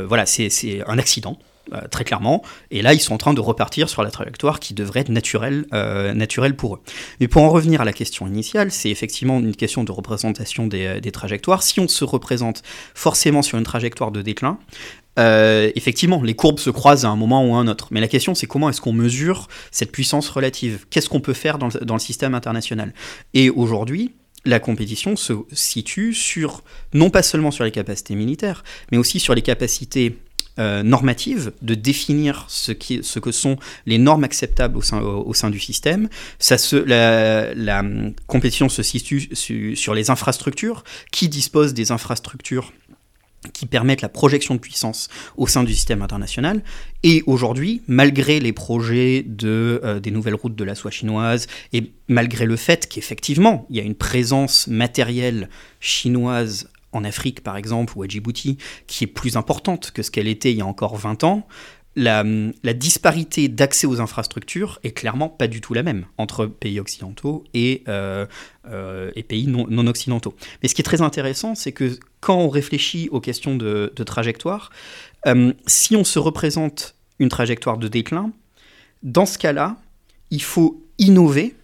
voilà, 0.08 0.26
c'est 0.26 0.84
un 0.88 0.98
accident. 0.98 1.38
Euh, 1.74 1.88
très 1.90 2.04
clairement, 2.04 2.42
et 2.72 2.82
là 2.82 2.94
ils 2.94 3.00
sont 3.00 3.14
en 3.14 3.20
train 3.20 3.36
de 3.36 3.40
repartir 3.40 3.88
sur 3.88 4.02
la 4.02 4.10
trajectoire 4.10 4.60
qui 4.60 4.74
devrait 4.74 5.02
être 5.02 5.10
naturelle, 5.10 5.68
euh, 5.74 6.12
naturelle 6.12 6.56
pour 6.56 6.76
eux. 6.76 6.80
Mais 7.20 7.28
pour 7.28 7.44
en 7.44 7.50
revenir 7.50 7.82
à 7.82 7.86
la 7.86 7.94
question 7.94 8.26
initiale, 8.26 8.72
c'est 8.72 8.90
effectivement 8.90 9.40
une 9.40 9.56
question 9.56 9.84
de 9.84 9.92
représentation 9.92 10.66
des, 10.66 11.00
des, 11.00 11.12
trajectoires. 11.12 11.62
Si 11.62 11.80
on 11.80 11.88
se 11.88 12.04
représente 12.04 12.64
forcément 12.96 13.44
sur 13.44 13.60
une 13.60 13.64
trajectoire 13.64 14.12
de 14.12 14.24
déclin, 14.24 14.58
effectivement, 15.18 16.24
les 16.24 16.34
courbes 16.34 16.60
se 16.60 16.72
croisent 16.72 17.06
à 17.06 17.10
un 17.10 17.16
moment 17.16 17.46
ou 17.46 17.54
à 17.54 17.60
un 17.60 17.68
autre. 17.68 17.90
Mais 17.92 18.02
la 18.02 18.08
question, 18.08 18.34
c'est 18.34 18.48
comment 18.48 18.68
est-ce 18.70 18.82
qu'on 18.82 18.92
mesure 18.92 19.48
cette 19.70 19.92
puissance 19.92 20.30
relative? 20.30 20.88
Qu'est-ce 20.90 21.10
qu'on 21.10 21.22
peut 21.22 21.34
faire 21.34 21.60
dans 21.60 21.70
dans 21.84 21.94
le 21.94 22.00
système 22.00 22.34
international? 22.34 22.92
Et 23.36 23.52
aujourd'hui, 23.52 24.16
la 24.46 24.60
compétition 24.60 25.16
se 25.16 25.34
situe 25.52 26.14
sur, 26.14 26.64
non 26.94 27.10
pas 27.10 27.22
seulement 27.22 27.52
sur 27.52 27.64
les 27.64 27.72
capacités 27.72 28.16
militaires, 28.16 28.64
mais 28.92 28.98
aussi 28.98 29.20
sur 29.20 29.36
les 29.36 29.42
capacités 29.42 30.18
euh, 30.60 30.84
normatives 30.84 31.54
de 31.62 31.76
définir 31.76 32.46
ce, 32.50 32.74
qui, 32.74 33.00
ce 33.04 33.20
que 33.20 33.32
sont 33.32 33.58
les 33.86 33.98
normes 33.98 34.24
acceptables 34.26 34.78
au 34.78 34.82
sein, 34.82 35.00
au, 35.02 35.34
sein 35.34 35.50
du 35.50 35.60
système. 35.60 36.10
Ça 36.40 36.58
se, 36.58 36.76
la, 36.76 37.54
la 37.54 37.84
compétition 38.28 38.68
se 38.68 38.84
situe 38.84 39.30
sur 39.76 39.94
les 39.94 40.10
infrastructures. 40.10 40.84
Qui 41.12 41.30
dispose 41.30 41.74
des 41.74 41.92
infrastructures 41.92 42.74
qui 43.54 43.66
permettent 43.66 44.02
la 44.02 44.10
projection 44.10 44.54
de 44.54 44.60
puissance 44.60 45.10
au 45.38 45.48
sein 45.48 45.64
du 45.64 45.74
système 45.74 46.02
international? 46.02 46.64
Et 47.04 47.24
aujourd'hui, 47.28 47.82
malgré 47.88 48.40
les 48.40 48.54
projets 48.54 49.24
de, 49.26 49.80
euh, 49.84 50.00
des 50.00 50.12
nouvelles 50.12 50.36
routes 50.36 50.56
de 50.56 50.64
la 50.64 50.76
soie 50.76 50.92
chinoise, 50.92 51.48
et 51.74 51.92
malgré 52.08 52.46
le 52.46 52.56
fait 52.56 52.88
qu'effectivement, 52.88 53.66
il 53.70 53.78
y 53.78 53.80
a 53.80 53.84
une 53.84 53.96
présence 53.96 54.68
matérielle 54.68 55.50
chinoise 55.80 56.70
en 56.92 57.04
Afrique, 57.04 57.42
par 57.42 57.58
exemple, 57.58 57.94
ou 57.96 58.04
à 58.04 58.08
Djibouti, 58.08 58.58
qui 58.88 59.04
est 59.06 59.08
plus 59.08 59.38
importante 59.38 59.92
que 59.92 60.04
ce 60.04 60.12
qu'elle 60.12 60.28
était 60.28 60.52
il 60.52 60.58
y 60.58 60.62
a 60.62 60.66
encore 60.66 60.98
20 60.98 61.24
ans, 61.24 61.48
la, 61.96 62.24
disparité 62.74 63.50
d'accès 63.50 63.86
aux 63.86 64.00
infrastructures 64.00 64.80
est 64.84 64.92
clairement 64.92 65.30
pas 65.30 65.48
du 65.48 65.62
tout 65.62 65.74
la 65.74 65.84
même 65.84 66.06
entre 66.18 66.46
pays 66.46 66.80
occidentaux 66.80 67.44
et, 67.54 67.84
euh, 67.88 68.26
euh, 68.70 69.12
pays 69.28 69.48
non, 69.48 69.88
occidentaux. 69.88 70.34
Mais 70.62 70.70
ce 70.70 70.76
qui 70.76 70.82
est 70.82 70.86
très 70.86 71.02
intéressant, 71.02 71.56
c'est 71.56 71.72
que 71.72 72.00
quand 72.22 72.38
on 72.38 72.50
réfléchit 72.50 73.10
aux 73.12 73.20
questions 73.20 73.56
de, 73.56 73.92
trajectoire, 74.06 74.72
euh, 75.28 75.54
si 75.68 75.96
on 75.96 76.04
se 76.04 76.20
représente 76.20 76.96
une 77.20 77.30
trajectoire 77.30 77.78
de 77.78 77.88
déclin, 77.88 78.32
dans 79.04 79.26
ce 79.26 79.38
cas-là, 79.38 79.78
il 80.30 80.42
faut 80.42 80.84
innover 80.98 81.56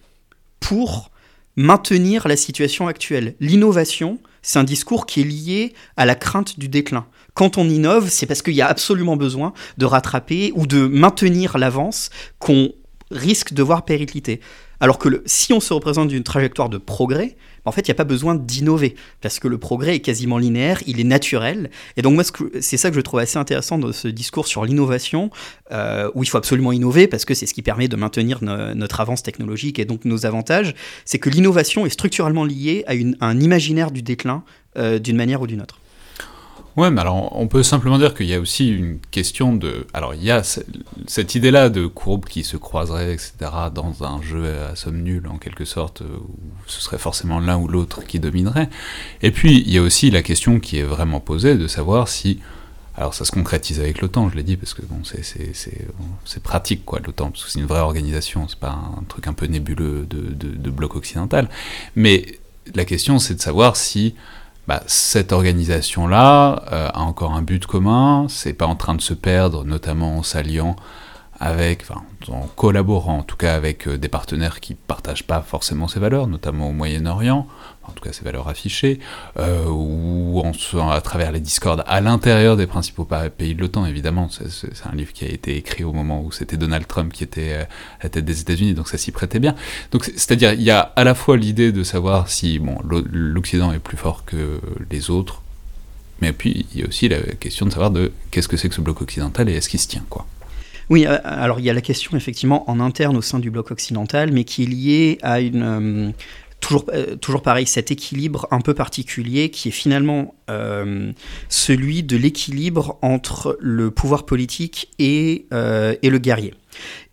pour 0.60 1.10
maintenir 1.56 2.28
la 2.28 2.36
situation 2.36 2.86
actuelle. 2.86 3.34
L'innovation, 3.40 4.20
c'est 4.48 4.58
un 4.58 4.64
discours 4.64 5.04
qui 5.04 5.20
est 5.20 5.24
lié 5.24 5.74
à 5.98 6.06
la 6.06 6.14
crainte 6.14 6.58
du 6.58 6.70
déclin. 6.70 7.04
Quand 7.34 7.58
on 7.58 7.68
innove, 7.68 8.08
c'est 8.08 8.24
parce 8.24 8.40
qu'il 8.40 8.54
y 8.54 8.62
a 8.62 8.66
absolument 8.66 9.14
besoin 9.14 9.52
de 9.76 9.84
rattraper 9.84 10.52
ou 10.54 10.66
de 10.66 10.86
maintenir 10.86 11.58
l'avance 11.58 12.08
qu'on 12.38 12.72
risque 13.10 13.52
de 13.52 13.62
voir 13.62 13.84
péricliter. 13.84 14.40
Alors 14.80 14.98
que 14.98 15.22
si 15.26 15.52
on 15.52 15.60
se 15.60 15.72
représente 15.72 16.08
d'une 16.08 16.22
trajectoire 16.22 16.68
de 16.68 16.78
progrès, 16.78 17.36
en 17.64 17.72
fait, 17.72 17.82
il 17.82 17.90
n'y 17.90 17.92
a 17.92 17.96
pas 17.96 18.04
besoin 18.04 18.34
d'innover, 18.34 18.94
parce 19.20 19.40
que 19.40 19.48
le 19.48 19.58
progrès 19.58 19.96
est 19.96 20.00
quasiment 20.00 20.38
linéaire, 20.38 20.80
il 20.86 21.00
est 21.00 21.04
naturel. 21.04 21.70
Et 21.96 22.02
donc 22.02 22.14
moi, 22.14 22.24
c'est 22.60 22.76
ça 22.76 22.88
que 22.88 22.96
je 22.96 23.00
trouve 23.00 23.20
assez 23.20 23.38
intéressant 23.38 23.78
dans 23.78 23.92
ce 23.92 24.08
discours 24.08 24.46
sur 24.46 24.64
l'innovation, 24.64 25.30
euh, 25.72 26.10
où 26.14 26.22
il 26.22 26.26
faut 26.26 26.38
absolument 26.38 26.72
innover, 26.72 27.08
parce 27.08 27.24
que 27.24 27.34
c'est 27.34 27.46
ce 27.46 27.54
qui 27.54 27.62
permet 27.62 27.88
de 27.88 27.96
maintenir 27.96 28.38
notre 28.42 29.00
avance 29.00 29.22
technologique 29.22 29.78
et 29.78 29.84
donc 29.84 30.04
nos 30.04 30.26
avantages, 30.26 30.74
c'est 31.04 31.18
que 31.18 31.28
l'innovation 31.28 31.84
est 31.84 31.90
structurellement 31.90 32.44
liée 32.44 32.84
à, 32.86 32.94
un 33.26 33.40
imaginaire 33.40 33.90
du 33.90 34.02
déclin 34.02 34.44
euh, 34.76 34.98
d'une 34.98 35.16
manière 35.16 35.42
ou 35.42 35.46
d'une 35.46 35.60
autre. 35.60 35.80
Ouais, 36.78 36.92
mais 36.92 37.00
alors 37.00 37.36
on 37.36 37.48
peut 37.48 37.64
simplement 37.64 37.98
dire 37.98 38.14
qu'il 38.14 38.26
y 38.26 38.34
a 38.34 38.38
aussi 38.38 38.68
une 38.70 39.00
question 39.10 39.52
de. 39.52 39.88
Alors 39.92 40.14
il 40.14 40.22
y 40.22 40.30
a 40.30 40.44
cette 40.44 41.34
idée-là 41.34 41.70
de 41.70 41.88
courbe 41.88 42.26
qui 42.26 42.44
se 42.44 42.56
croiserait, 42.56 43.12
etc., 43.12 43.32
dans 43.74 44.04
un 44.04 44.22
jeu 44.22 44.54
à 44.62 44.76
somme 44.76 45.02
nulle, 45.02 45.26
en 45.26 45.38
quelque 45.38 45.64
sorte, 45.64 46.02
où 46.02 46.36
ce 46.68 46.80
serait 46.80 46.98
forcément 46.98 47.40
l'un 47.40 47.58
ou 47.58 47.66
l'autre 47.66 48.04
qui 48.06 48.20
dominerait. 48.20 48.70
Et 49.22 49.32
puis 49.32 49.58
il 49.58 49.72
y 49.72 49.78
a 49.78 49.82
aussi 49.82 50.12
la 50.12 50.22
question 50.22 50.60
qui 50.60 50.78
est 50.78 50.84
vraiment 50.84 51.18
posée 51.18 51.56
de 51.56 51.66
savoir 51.66 52.06
si. 52.06 52.38
Alors 52.96 53.12
ça 53.12 53.24
se 53.24 53.32
concrétise 53.32 53.80
avec 53.80 54.00
l'OTAN, 54.00 54.30
je 54.30 54.36
l'ai 54.36 54.44
dit, 54.44 54.56
parce 54.56 54.74
que 54.74 54.82
bon, 54.82 55.02
c'est 55.02 56.42
pratique, 56.44 56.84
quoi, 56.84 57.00
l'OTAN, 57.04 57.32
parce 57.32 57.44
que 57.44 57.50
c'est 57.50 57.58
une 57.58 57.66
vraie 57.66 57.80
organisation, 57.80 58.46
c'est 58.46 58.58
pas 58.58 58.70
un 58.70 59.02
truc 59.08 59.26
un 59.26 59.32
peu 59.32 59.46
nébuleux 59.46 60.06
de, 60.08 60.32
de 60.32 60.70
bloc 60.70 60.94
occidental. 60.94 61.48
Mais 61.96 62.38
la 62.74 62.84
question, 62.84 63.18
c'est 63.18 63.34
de 63.34 63.40
savoir 63.40 63.74
si 63.74 64.14
bah, 64.68 64.82
cette 64.86 65.32
organisation-là 65.32 66.62
euh, 66.72 66.90
a 66.92 67.00
encore 67.00 67.32
un 67.32 67.40
but 67.40 67.64
commun, 67.64 68.26
c'est 68.28 68.52
pas 68.52 68.66
en 68.66 68.76
train 68.76 68.94
de 68.94 69.00
se 69.00 69.14
perdre, 69.14 69.64
notamment 69.64 70.18
en 70.18 70.22
s'alliant 70.22 70.76
avec, 71.40 71.86
enfin, 71.88 72.02
en 72.30 72.46
collaborant 72.48 73.18
en 73.18 73.22
tout 73.22 73.36
cas 73.36 73.54
avec 73.54 73.88
euh, 73.88 73.96
des 73.96 74.08
partenaires 74.08 74.60
qui 74.60 74.74
partagent 74.74 75.26
pas 75.26 75.40
forcément 75.40 75.88
ces 75.88 76.00
valeurs, 76.00 76.26
notamment 76.26 76.68
au 76.68 76.72
Moyen-Orient, 76.72 77.46
en 77.88 77.92
tout 77.92 78.04
cas 78.04 78.12
ces 78.12 78.24
valeurs 78.24 78.48
affichées, 78.48 79.00
euh, 79.38 79.64
ou 79.66 80.40
en, 80.40 80.90
à 80.90 81.00
travers 81.00 81.32
les 81.32 81.40
discords 81.40 81.82
à 81.86 82.00
l'intérieur 82.00 82.56
des 82.56 82.66
principaux 82.66 83.06
pays 83.36 83.54
de 83.54 83.60
l'OTAN, 83.60 83.86
évidemment. 83.86 84.28
C'est 84.30 84.86
un 84.86 84.94
livre 84.94 85.12
qui 85.12 85.24
a 85.24 85.28
été 85.28 85.56
écrit 85.56 85.84
au 85.84 85.92
moment 85.92 86.22
où 86.22 86.32
c'était 86.32 86.56
Donald 86.56 86.86
Trump 86.86 87.12
qui 87.12 87.24
était 87.24 87.52
euh, 87.52 87.62
à 88.00 88.04
la 88.04 88.08
tête 88.10 88.24
des 88.24 88.40
États-Unis, 88.40 88.74
donc 88.74 88.88
ça 88.88 88.98
s'y 88.98 89.12
prêtait 89.12 89.40
bien. 89.40 89.54
Donc 89.90 90.04
c'est-à-dire, 90.04 90.52
il 90.52 90.62
y 90.62 90.70
a 90.70 90.80
à 90.80 91.04
la 91.04 91.14
fois 91.14 91.36
l'idée 91.36 91.72
de 91.72 91.82
savoir 91.82 92.28
si 92.28 92.58
bon, 92.58 92.78
l'Occident 92.84 93.72
est 93.72 93.78
plus 93.78 93.96
fort 93.96 94.24
que 94.24 94.60
les 94.90 95.10
autres, 95.10 95.42
mais 96.20 96.32
puis 96.32 96.66
il 96.72 96.80
y 96.80 96.84
a 96.84 96.86
aussi 96.88 97.08
la 97.08 97.20
question 97.40 97.66
de 97.66 97.70
savoir 97.70 97.90
de 97.90 98.12
qu'est-ce 98.30 98.48
que 98.48 98.56
c'est 98.56 98.68
que 98.68 98.74
ce 98.74 98.80
bloc 98.80 99.00
occidental 99.00 99.48
et 99.48 99.54
est-ce 99.54 99.68
qu'il 99.68 99.80
se 99.80 99.88
tient, 99.88 100.04
quoi. 100.08 100.26
Oui, 100.90 101.06
euh, 101.06 101.18
alors 101.22 101.60
il 101.60 101.66
y 101.66 101.70
a 101.70 101.74
la 101.74 101.80
question 101.80 102.16
effectivement 102.16 102.68
en 102.70 102.80
interne 102.80 103.16
au 103.16 103.22
sein 103.22 103.38
du 103.38 103.50
bloc 103.50 103.70
occidental, 103.70 104.32
mais 104.32 104.44
qui 104.44 104.62
est 104.62 104.66
liée 104.66 105.18
à 105.22 105.40
une, 105.40 106.14
toujours, 106.60 106.84
euh, 106.92 107.16
toujours 107.16 107.42
pareil, 107.42 107.66
cet 107.66 107.90
équilibre 107.90 108.46
un 108.50 108.60
peu 108.60 108.74
particulier 108.74 109.50
qui 109.50 109.68
est 109.68 109.72
finalement 109.72 110.34
euh, 110.50 111.12
celui 111.48 112.02
de 112.02 112.16
l'équilibre 112.16 112.98
entre 113.02 113.56
le 113.60 113.90
pouvoir 113.90 114.26
politique 114.26 114.90
et, 114.98 115.46
euh, 115.52 115.94
et 116.02 116.10
le 116.10 116.18
guerrier. 116.18 116.54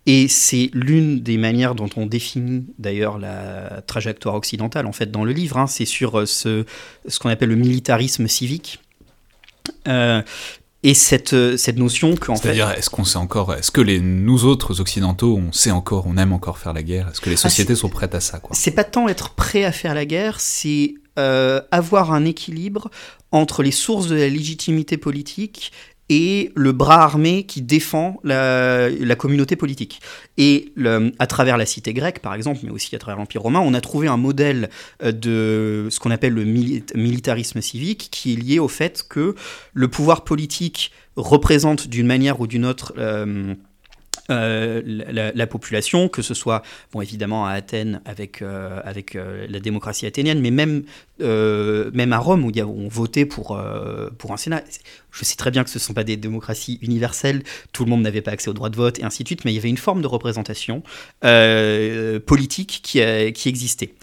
Et 0.06 0.28
c'est 0.28 0.70
l'une 0.72 1.20
des 1.20 1.36
manières 1.36 1.74
dont 1.74 1.90
on 1.96 2.06
définit 2.06 2.66
d'ailleurs 2.78 3.18
la 3.18 3.82
trajectoire 3.86 4.36
occidentale 4.36 4.86
en 4.86 4.92
fait 4.92 5.10
dans 5.10 5.24
le 5.24 5.32
livre. 5.32 5.58
Hein. 5.58 5.66
c'est 5.66 5.84
sur 5.84 6.28
ce, 6.28 6.64
ce 7.06 7.18
qu'on 7.18 7.28
appelle 7.28 7.48
le 7.48 7.56
militarisme 7.56 8.28
civique. 8.28 8.80
Et 10.82 10.94
cette, 10.94 11.32
euh, 11.32 11.56
cette 11.56 11.76
notion 11.76 12.14
qu'en 12.16 12.36
fait... 12.36 12.42
C'est-à-dire, 12.42 12.70
est-ce 12.70 12.90
qu'on 12.90 13.04
sait 13.04 13.16
encore, 13.16 13.54
est-ce 13.54 13.70
que 13.70 13.80
les, 13.80 14.00
nous 14.00 14.44
autres 14.44 14.80
occidentaux, 14.80 15.36
on 15.36 15.52
sait 15.52 15.70
encore, 15.70 16.06
on 16.06 16.16
aime 16.16 16.32
encore 16.32 16.58
faire 16.58 16.72
la 16.72 16.82
guerre? 16.82 17.08
Est-ce 17.08 17.20
que 17.20 17.30
les 17.30 17.36
ah, 17.36 17.48
sociétés 17.48 17.74
sont 17.74 17.88
prêtes 17.88 18.14
à 18.14 18.20
ça 18.20 18.40
C'est 18.52 18.70
pas 18.70 18.84
tant 18.84 19.08
être 19.08 19.30
prêt 19.30 19.64
à 19.64 19.72
faire 19.72 19.94
la 19.94 20.04
guerre, 20.04 20.40
c'est 20.40 20.94
euh, 21.18 21.60
avoir 21.70 22.12
un 22.12 22.24
équilibre 22.24 22.90
entre 23.32 23.62
les 23.62 23.70
sources 23.70 24.06
de 24.06 24.16
la 24.16 24.28
légitimité 24.28 24.96
politique 24.96 25.72
et 26.08 26.52
le 26.54 26.72
bras 26.72 27.02
armé 27.02 27.44
qui 27.44 27.62
défend 27.62 28.20
la, 28.22 28.88
communauté 29.16 29.56
politique. 29.56 30.00
Et 30.36 30.72
à 31.18 31.26
travers 31.26 31.56
la 31.56 31.66
cité 31.66 31.92
grecque, 31.92 32.20
par 32.20 32.34
exemple, 32.34 32.60
mais 32.62 32.70
aussi 32.70 32.94
à 32.94 32.98
travers 32.98 33.18
l'Empire 33.18 33.42
romain, 33.42 33.60
on 33.60 33.74
a 33.74 33.80
trouvé 33.80 34.06
un 34.06 34.16
modèle 34.16 34.70
euh, 35.02 35.12
de 35.12 35.88
ce 35.90 35.98
qu'on 35.98 36.10
appelle 36.10 36.34
le 36.34 36.44
militarisme 36.44 37.60
civique, 37.60 38.08
qui 38.10 38.34
est 38.34 38.36
lié 38.36 38.58
au 38.58 38.68
fait 38.68 39.04
que 39.08 39.34
le 39.72 39.88
pouvoir 39.88 40.24
politique 40.24 40.92
représente 41.16 41.88
d'une 41.88 42.06
manière 42.06 42.40
ou 42.40 42.46
d'une 42.46 42.66
autre... 42.66 42.94
Euh, 42.98 43.54
euh, 44.30 44.82
la, 45.34 45.46
population, 45.46 46.08
que 46.08 46.22
ce 46.22 46.34
soit 46.34 46.62
bon 46.92 47.00
évidemment 47.00 47.46
à 47.46 47.52
Athènes 47.52 48.00
avec, 48.04 48.42
euh, 48.42 48.80
avec 48.84 49.14
euh, 49.14 49.46
la 49.48 49.60
démocratie 49.60 50.06
athénienne, 50.06 50.40
mais 50.40 50.50
même, 50.50 50.84
même 51.20 52.12
à 52.12 52.18
Rome 52.18 52.44
où, 52.44 52.50
y 52.50 52.60
a, 52.60 52.66
on 52.66 52.88
votait 52.88 53.26
pour, 53.26 53.60
pour 54.18 54.32
un 54.32 54.36
Sénat. 54.36 54.62
Je 55.10 55.24
sais 55.24 55.36
très 55.36 55.50
bien 55.50 55.64
que 55.64 55.70
ce 55.70 55.78
ne 55.78 55.82
sont 55.82 55.94
pas 55.94 56.04
des 56.04 56.16
démocraties 56.16 56.78
universelles, 56.82 57.42
tout 57.72 57.84
le 57.84 57.90
monde 57.90 58.02
n'avait 58.02 58.22
pas 58.22 58.32
accès 58.32 58.50
au 58.50 58.54
droit 58.54 58.68
de 58.68 58.76
vote 58.76 58.98
et 58.98 59.04
ainsi 59.04 59.22
de 59.22 59.28
suite, 59.28 59.44
mais 59.44 59.52
il 59.52 59.54
y 59.54 59.58
avait 59.58 59.70
une 59.70 59.78
forme 59.78 60.02
de 60.02 60.06
représentation 60.06 60.82
politique 61.20 62.80
qui, 62.82 63.00
qui 63.32 63.48
existait. 63.48 63.94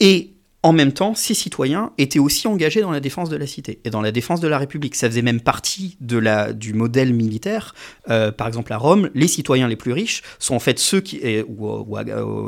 Et 0.00 0.32
en 0.62 0.74
même 0.74 0.92
temps, 0.92 1.14
ces 1.14 1.32
citoyens 1.32 1.92
étaient 1.96 2.18
aussi 2.18 2.46
engagés 2.46 2.82
dans 2.82 2.90
la 2.90 3.00
défense 3.00 3.30
de 3.30 3.36
la 3.36 3.46
cité 3.46 3.80
et 3.84 3.90
dans 3.90 4.02
la 4.02 4.12
défense 4.12 4.40
de 4.40 4.48
la 4.48 4.58
République. 4.58 4.94
Ça 4.94 5.08
faisait 5.08 5.22
même 5.22 5.40
partie 5.40 5.96
de 6.00 6.18
la, 6.18 6.52
du 6.52 6.74
modèle 6.74 7.14
militaire. 7.14 7.74
Euh, 8.10 8.30
par 8.30 8.46
exemple, 8.46 8.70
à 8.74 8.76
Rome, 8.76 9.08
les 9.14 9.26
citoyens 9.26 9.68
les 9.68 9.76
plus 9.76 9.92
riches 9.92 10.22
sont 10.38 10.54
en 10.54 10.58
fait 10.58 10.78
ceux 10.78 11.00
qui, 11.00 11.18
ou, 11.48 11.96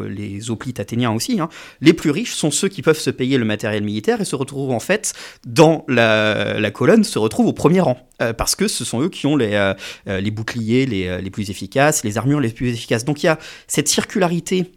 les 0.06 0.50
hoplites 0.50 0.78
athéniens 0.78 1.10
aussi, 1.12 1.40
hein, 1.40 1.48
les 1.80 1.94
plus 1.94 2.10
riches 2.10 2.34
sont 2.34 2.50
ceux 2.50 2.68
qui 2.68 2.82
peuvent 2.82 2.98
se 2.98 3.08
payer 3.08 3.38
le 3.38 3.46
matériel 3.46 3.82
militaire 3.82 4.20
et 4.20 4.26
se 4.26 4.36
retrouvent 4.36 4.72
en 4.72 4.80
fait 4.80 5.14
dans 5.46 5.86
la, 5.88 6.70
colonne, 6.70 7.04
se 7.04 7.18
retrouvent 7.18 7.46
au 7.46 7.54
premier 7.54 7.80
rang. 7.80 8.06
Euh, 8.20 8.34
parce 8.34 8.54
que 8.54 8.68
ce 8.68 8.84
sont 8.84 9.00
eux 9.00 9.08
qui 9.08 9.26
ont 9.26 9.36
les, 9.36 9.54
euh, 9.54 10.20
les 10.20 10.30
boucliers 10.30 10.84
les, 10.84 11.22
les 11.22 11.30
plus 11.30 11.48
efficaces, 11.48 12.04
les 12.04 12.18
armures 12.18 12.40
les 12.40 12.50
plus 12.50 12.68
efficaces. 12.68 13.06
Donc 13.06 13.22
il 13.22 13.26
y 13.26 13.30
a 13.30 13.38
cette 13.68 13.88
circularité 13.88 14.70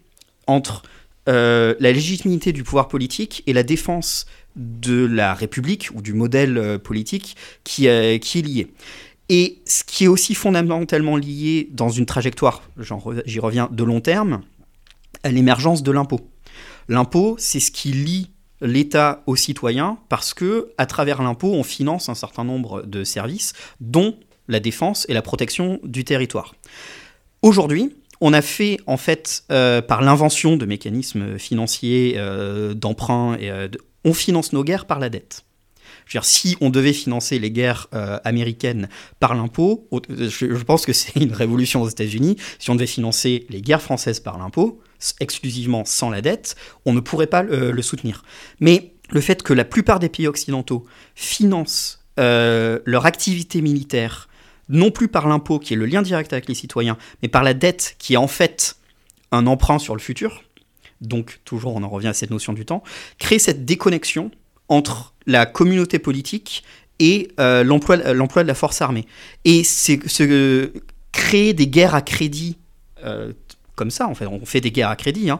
entre 0.46 0.82
euh, 1.28 1.74
la 1.80 1.92
légitimité 1.92 2.52
du 2.52 2.62
pouvoir 2.62 2.88
politique 2.88 3.42
et 3.46 3.52
la 3.52 3.62
défense 3.62 4.26
de 4.54 5.04
la 5.04 5.34
République 5.34 5.90
ou 5.94 6.00
du 6.00 6.12
modèle 6.12 6.56
euh, 6.56 6.78
politique 6.78 7.36
qui, 7.64 7.88
euh, 7.88 8.18
qui 8.18 8.38
est 8.38 8.42
lié. 8.42 8.68
Et 9.28 9.58
ce 9.66 9.82
qui 9.82 10.04
est 10.04 10.08
aussi 10.08 10.34
fondamentalement 10.34 11.16
lié 11.16 11.68
dans 11.72 11.88
une 11.88 12.06
trajectoire, 12.06 12.62
j'y 13.26 13.40
reviens, 13.40 13.68
de 13.72 13.82
long 13.82 14.00
terme, 14.00 14.42
à 15.24 15.30
l'émergence 15.30 15.82
de 15.82 15.90
l'impôt. 15.90 16.20
L'impôt, 16.88 17.34
c'est 17.38 17.58
ce 17.58 17.72
qui 17.72 17.90
lie 17.92 18.30
l'État 18.60 19.22
aux 19.26 19.36
citoyens 19.36 19.98
parce 20.08 20.32
que, 20.32 20.68
à 20.78 20.86
travers 20.86 21.22
l'impôt, 21.22 21.52
on 21.52 21.64
finance 21.64 22.08
un 22.08 22.14
certain 22.14 22.44
nombre 22.44 22.82
de 22.82 23.02
services, 23.02 23.52
dont 23.80 24.16
la 24.48 24.60
défense 24.60 25.06
et 25.08 25.14
la 25.14 25.22
protection 25.22 25.80
du 25.82 26.04
territoire. 26.04 26.54
Aujourd'hui, 27.42 27.96
on 28.20 28.32
a 28.32 28.42
fait, 28.42 28.78
en 28.86 28.96
fait, 28.96 29.44
euh, 29.50 29.82
par 29.82 30.02
l'invention 30.02 30.56
de 30.56 30.66
mécanismes 30.66 31.38
financiers, 31.38 32.14
euh, 32.16 32.74
d'emprunt, 32.74 33.36
euh, 33.40 33.68
on 34.04 34.14
finance 34.14 34.52
nos 34.52 34.64
guerres 34.64 34.86
par 34.86 34.98
la 34.98 35.08
dette. 35.08 35.44
Je 36.06 36.12
veux 36.12 36.20
dire, 36.20 36.24
si 36.24 36.56
on 36.60 36.70
devait 36.70 36.92
financer 36.92 37.40
les 37.40 37.50
guerres 37.50 37.88
américaines 38.22 38.88
par 39.18 39.34
l'impôt, 39.34 39.88
je, 40.08 40.62
pense 40.62 40.86
que 40.86 40.92
c'est 40.92 41.16
une 41.16 41.32
révolution 41.32 41.82
aux 41.82 41.88
États-Unis. 41.88 42.36
Si 42.60 42.70
on 42.70 42.76
devait 42.76 42.86
financer 42.86 43.44
les 43.50 43.60
guerres 43.60 43.82
françaises 43.82 44.20
par 44.20 44.38
l'impôt, 44.38 44.80
exclusivement 45.18 45.84
sans 45.84 46.08
la 46.08 46.22
dette, 46.22 46.54
on 46.84 46.92
ne 46.92 47.00
pourrait 47.00 47.26
pas 47.26 47.42
le 47.42 47.82
soutenir. 47.82 48.22
Mais 48.60 48.94
le 49.10 49.20
fait 49.20 49.42
que 49.42 49.52
la 49.52 49.64
plupart 49.64 49.98
des 49.98 50.08
pays 50.08 50.28
occidentaux 50.28 50.84
financent 51.16 52.04
leur 52.16 53.04
activité 53.04 53.60
militaire 53.60 54.28
non 54.68 54.90
plus 54.90 55.08
par 55.08 55.28
l'impôt 55.28 55.58
qui 55.58 55.74
est 55.74 55.76
le 55.76 55.86
lien 55.86 56.02
direct 56.02 56.32
avec 56.32 56.48
les 56.48 56.54
citoyens, 56.54 56.96
mais 57.22 57.28
par 57.28 57.42
la 57.42 57.54
dette 57.54 57.96
qui 57.98 58.14
est 58.14 58.18
en 58.18 58.28
fait 58.28 58.76
un 59.32 59.46
emprunt 59.46 59.78
sur 59.78 59.94
le 59.94 60.00
futur, 60.00 60.42
donc 61.00 61.40
toujours 61.44 61.76
on 61.76 61.82
en 61.82 61.88
revient 61.88 62.08
à 62.08 62.14
cette 62.14 62.30
notion 62.30 62.52
du 62.52 62.64
temps, 62.64 62.82
crée 63.18 63.38
cette 63.38 63.64
déconnexion 63.64 64.30
entre 64.68 65.14
la 65.26 65.46
communauté 65.46 65.98
politique 65.98 66.64
et 66.98 67.28
euh, 67.38 67.62
l'emploi 67.62 67.96
de 67.98 68.48
la 68.48 68.54
force 68.54 68.80
armée. 68.80 69.06
Et 69.44 69.64
c'est 69.64 70.00
créer 71.12 71.54
des 71.54 71.66
guerres 71.66 71.94
à 71.94 72.02
crédit 72.02 72.56
euh, 73.04 73.32
comme 73.76 73.90
ça, 73.90 74.08
en 74.08 74.14
fait, 74.14 74.26
on 74.26 74.44
fait 74.44 74.62
des 74.62 74.72
guerres 74.72 74.88
à 74.88 74.96
crédit, 74.96 75.30
hein, 75.30 75.38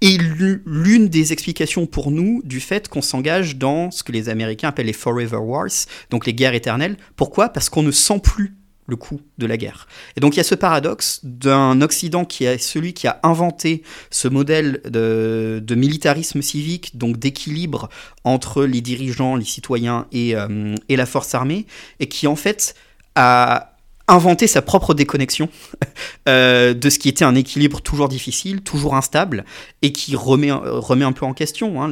et 0.00 0.18
l'une 0.18 1.08
des 1.08 1.32
explications 1.32 1.86
pour 1.86 2.10
nous 2.10 2.40
du 2.44 2.60
fait 2.60 2.88
qu'on 2.88 3.02
s'engage 3.02 3.56
dans 3.56 3.90
ce 3.90 4.02
que 4.02 4.12
les 4.12 4.28
Américains 4.28 4.68
appellent 4.68 4.86
les 4.86 4.92
Forever 4.92 5.36
Wars, 5.36 5.68
donc 6.10 6.26
les 6.26 6.34
guerres 6.34 6.54
éternelles. 6.54 6.96
Pourquoi? 7.16 7.50
Parce 7.50 7.68
qu'on 7.68 7.82
ne 7.82 7.90
sent 7.90 8.20
plus 8.20 8.54
le 8.86 8.96
coût 8.96 9.20
de 9.38 9.46
la 9.46 9.56
guerre. 9.56 9.86
Et 10.16 10.20
donc 10.20 10.34
il 10.34 10.38
y 10.38 10.40
a 10.40 10.44
ce 10.44 10.56
paradoxe 10.56 11.20
d'un 11.22 11.80
Occident 11.80 12.24
qui 12.24 12.44
est 12.44 12.58
celui 12.58 12.92
qui 12.92 13.06
a 13.06 13.20
inventé 13.22 13.82
ce 14.10 14.26
modèle 14.26 14.80
de, 14.84 15.74
militarisme 15.74 16.42
civique, 16.42 16.98
donc 16.98 17.16
d'équilibre 17.16 17.88
entre 18.24 18.64
les 18.64 18.80
dirigeants, 18.80 19.36
les 19.36 19.44
citoyens 19.44 20.06
et, 20.12 20.34
euh, 20.34 20.74
et 20.88 20.96
la 20.96 21.06
force 21.06 21.34
armée, 21.34 21.66
et 22.00 22.08
qui 22.08 22.26
en 22.26 22.36
fait 22.36 22.74
a 23.14 23.69
inventer 24.10 24.46
sa 24.46 24.62
propre 24.62 24.94
déconnexion 24.94 25.48
euh, 26.28 26.74
de 26.74 26.90
ce 26.90 26.98
qui 26.98 27.08
était 27.08 27.24
un 27.24 27.34
équilibre 27.34 27.80
toujours 27.80 28.08
difficile, 28.08 28.60
toujours 28.60 28.96
instable, 28.96 29.44
et 29.82 29.92
qui 29.92 30.16
remet, 30.16 30.52
remet 30.52 31.04
un 31.04 31.12
peu 31.12 31.24
en 31.24 31.32
question 31.32 31.82
hein, 31.82 31.90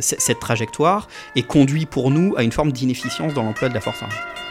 cette 0.00 0.40
trajectoire 0.40 1.08
et 1.36 1.42
conduit 1.42 1.86
pour 1.86 2.10
nous 2.10 2.34
à 2.36 2.42
une 2.42 2.52
forme 2.52 2.72
d'inefficience 2.72 3.34
dans 3.34 3.42
l'emploi 3.42 3.68
de 3.68 3.74
la 3.74 3.80
force 3.80 4.02
armée. 4.02 4.47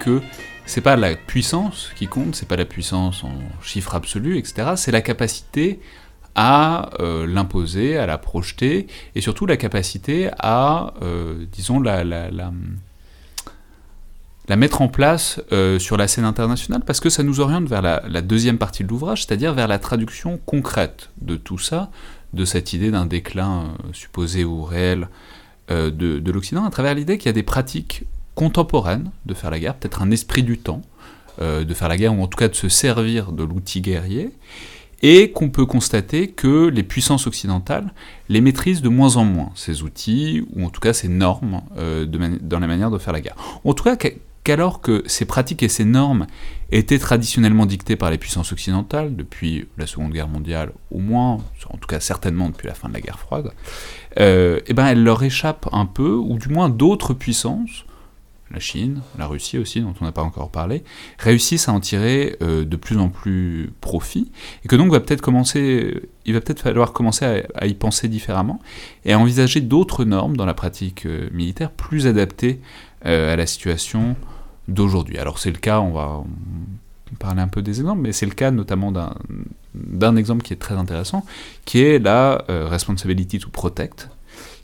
Que 0.00 0.20
c'est 0.66 0.80
pas 0.80 0.96
la 0.96 1.14
puissance 1.14 1.90
qui 1.94 2.08
compte, 2.08 2.34
c'est 2.34 2.48
pas 2.48 2.56
la 2.56 2.64
puissance 2.64 3.22
en 3.22 3.34
chiffres 3.62 3.94
absolus, 3.94 4.38
etc. 4.38 4.72
C'est 4.76 4.90
la 4.90 5.02
capacité 5.02 5.80
à 6.34 6.90
euh, 7.00 7.26
l'imposer, 7.26 7.96
à 7.96 8.06
la 8.06 8.18
projeter, 8.18 8.88
et 9.14 9.20
surtout 9.20 9.46
la 9.46 9.56
capacité 9.56 10.30
à, 10.38 10.94
euh, 11.02 11.44
disons, 11.52 11.80
la, 11.80 12.02
la, 12.02 12.30
la, 12.30 12.50
mettre 14.56 14.82
en 14.82 14.88
place 14.88 15.40
sur 15.78 15.96
la 15.96 16.08
scène 16.08 16.24
internationale, 16.24 16.82
parce 16.84 16.98
que 16.98 17.08
ça 17.08 17.22
nous 17.22 17.38
oriente 17.38 17.68
vers 17.68 17.82
la, 17.82 18.20
deuxième 18.20 18.58
partie 18.58 18.82
de 18.82 18.88
l'ouvrage, 18.88 19.24
c'est-à-dire 19.24 19.54
vers 19.54 19.68
la 19.68 19.78
traduction 19.78 20.40
concrète 20.44 21.10
de 21.20 21.36
tout 21.36 21.58
ça, 21.58 21.90
de 22.32 22.44
cette 22.44 22.72
idée 22.72 22.90
d'un 22.90 23.06
déclin 23.06 23.74
supposé 23.92 24.44
ou 24.44 24.64
réel 24.64 25.08
euh, 25.70 25.90
de, 25.90 26.32
l'Occident 26.32 26.64
à 26.64 26.70
travers 26.70 26.94
l'idée 26.94 27.16
qu'il 27.16 27.26
y 27.26 27.30
a 27.30 27.32
des 27.32 27.44
pratiques 27.44 28.02
contemporaines 28.40 29.10
de 29.26 29.34
faire 29.34 29.50
la 29.50 29.58
guerre, 29.58 29.74
peut-être 29.74 30.00
un 30.00 30.10
esprit 30.10 30.42
du 30.42 30.56
temps, 30.56 30.80
de 31.40 31.74
faire 31.74 31.88
la 31.88 31.98
guerre, 31.98 32.18
ou 32.18 32.22
en 32.22 32.26
tout 32.26 32.38
cas 32.38 32.48
de 32.48 32.54
se 32.54 32.70
servir 32.70 33.32
de 33.32 33.44
l'outil 33.44 33.82
guerrier, 33.82 34.30
et 35.02 35.30
qu'on 35.30 35.50
peut 35.50 35.66
constater 35.66 36.28
que 36.28 36.68
les 36.68 36.82
puissances 36.82 37.26
occidentales 37.26 37.92
les 38.30 38.40
maîtrisent 38.40 38.80
de 38.80 38.88
moins 38.88 39.16
en 39.16 39.24
moins, 39.24 39.50
ces 39.54 39.82
outils, 39.82 40.42
ou 40.54 40.64
en 40.64 40.70
tout 40.70 40.80
cas 40.80 40.94
ces 40.94 41.08
normes 41.08 41.60
dans 42.42 42.60
la 42.60 42.66
manière 42.66 42.90
de 42.90 42.96
faire 42.96 43.12
la 43.12 43.20
guerre. 43.20 43.36
En 43.62 43.74
tout 43.74 43.84
cas, 43.84 43.96
qu'alors 44.42 44.80
que 44.80 45.02
ces 45.06 45.26
pratiques 45.26 45.62
et 45.62 45.68
ces 45.68 45.84
normes 45.84 46.26
étaient 46.72 46.98
traditionnellement 46.98 47.66
dictées 47.66 47.96
par 47.96 48.10
les 48.10 48.18
puissances 48.18 48.52
occidentales, 48.52 49.16
depuis 49.16 49.66
la 49.76 49.86
Seconde 49.86 50.12
Guerre 50.12 50.28
mondiale 50.28 50.72
au 50.90 50.98
moins, 50.98 51.38
en 51.68 51.76
tout 51.76 51.88
cas 51.88 52.00
certainement 52.00 52.48
depuis 52.48 52.68
la 52.68 52.74
fin 52.74 52.88
de 52.88 52.94
la 52.94 53.02
guerre 53.02 53.18
froide, 53.18 53.52
euh, 54.18 54.60
eh 54.66 54.72
ben 54.72 54.86
elles 54.86 55.02
leur 55.02 55.22
échappent 55.22 55.68
un 55.72 55.84
peu, 55.84 56.14
ou 56.14 56.38
du 56.38 56.48
moins 56.48 56.70
d'autres 56.70 57.12
puissances, 57.12 57.84
la 58.50 58.60
Chine, 58.60 59.02
la 59.18 59.26
Russie 59.26 59.58
aussi, 59.58 59.80
dont 59.80 59.94
on 60.00 60.04
n'a 60.04 60.12
pas 60.12 60.22
encore 60.22 60.50
parlé, 60.50 60.82
réussissent 61.18 61.68
à 61.68 61.72
en 61.72 61.80
tirer 61.80 62.36
euh, 62.42 62.64
de 62.64 62.76
plus 62.76 62.98
en 62.98 63.08
plus 63.08 63.70
profit, 63.80 64.30
et 64.64 64.68
que 64.68 64.76
donc 64.76 64.90
va 64.90 65.00
peut-être 65.00 65.20
commencer, 65.20 66.02
il 66.26 66.34
va 66.34 66.40
peut-être 66.40 66.60
falloir 66.60 66.92
commencer 66.92 67.44
à, 67.54 67.66
y 67.66 67.74
penser 67.74 68.08
différemment, 68.08 68.60
et 69.04 69.12
à 69.12 69.18
envisager 69.18 69.60
d'autres 69.60 70.04
normes 70.04 70.36
dans 70.36 70.46
la 70.46 70.54
pratique 70.54 71.06
euh, 71.06 71.28
militaire 71.32 71.70
plus 71.70 72.06
adaptées 72.06 72.60
à 73.02 73.34
la 73.34 73.46
situation 73.46 74.14
d'aujourd'hui. 74.68 75.16
Alors 75.16 75.38
c'est 75.38 75.50
le 75.50 75.56
cas, 75.56 75.80
on 75.80 75.92
va 75.92 76.22
parler 77.18 77.40
un 77.40 77.48
peu 77.48 77.62
des 77.62 77.80
exemples, 77.80 78.02
mais 78.02 78.12
c'est 78.12 78.26
le 78.26 78.32
cas 78.32 78.50
notamment 78.50 78.92
d'un 79.74 80.16
exemple 80.16 80.42
qui 80.42 80.52
est 80.52 80.58
très 80.58 80.74
intéressant, 80.74 81.24
qui 81.64 81.80
est 81.80 81.98
la 81.98 82.44
euh, 82.48 82.68
Responsibility 82.68 83.38
to 83.38 83.50
Protect, 83.50 84.10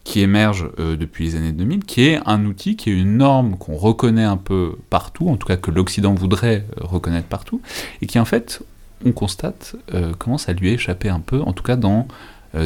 qui 0.07 0.21
émerge 0.21 0.71
euh, 0.79 0.97
depuis 0.97 1.25
les 1.25 1.35
années 1.35 1.51
2000, 1.51 1.85
qui 1.85 2.07
est 2.07 2.21
un 2.27 2.47
outil, 2.47 2.77
qui 2.77 2.90
est 2.90 2.92
une 2.92 3.16
norme 3.16 3.59
qu'on 3.59 3.75
reconnaît 3.75 4.25
un 4.25 4.37
peu 4.37 4.79
partout, 4.88 5.29
en 5.29 5.37
tout 5.37 5.49
cas 5.49 5.57
que 5.57 5.73
l'Occident 5.73 6.14
voudrait 6.14 6.64
euh, 6.79 6.85
reconnaître 6.85 7.27
partout, 7.27 7.61
et 8.01 8.07
qui 8.07 8.21
en 8.21 8.25
fait, 8.25 8.62
on 9.05 9.11
constate, 9.11 9.75
commence 10.19 10.49
à 10.49 10.53
lui 10.53 10.71
échapper 10.71 11.09
un 11.09 11.21
peu, 11.21 11.42
en 11.42 11.53
tout 11.53 11.62
cas 11.62 11.77
dans 11.77 12.09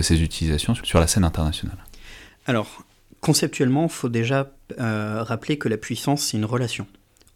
ses 0.01 0.23
utilisations 0.23 0.77
sur 0.77 1.01
la 1.01 1.09
scène 1.09 1.25
internationale. 1.25 1.77
Alors, 2.47 2.85
conceptuellement, 3.21 3.85
il 3.85 3.91
faut 3.91 4.09
déjà 4.09 4.49
rappeler 4.79 5.59
que 5.59 5.69
la 5.69 5.77
puissance, 5.77 6.23
c'est 6.23 6.37
une 6.37 6.45
relation 6.45 6.87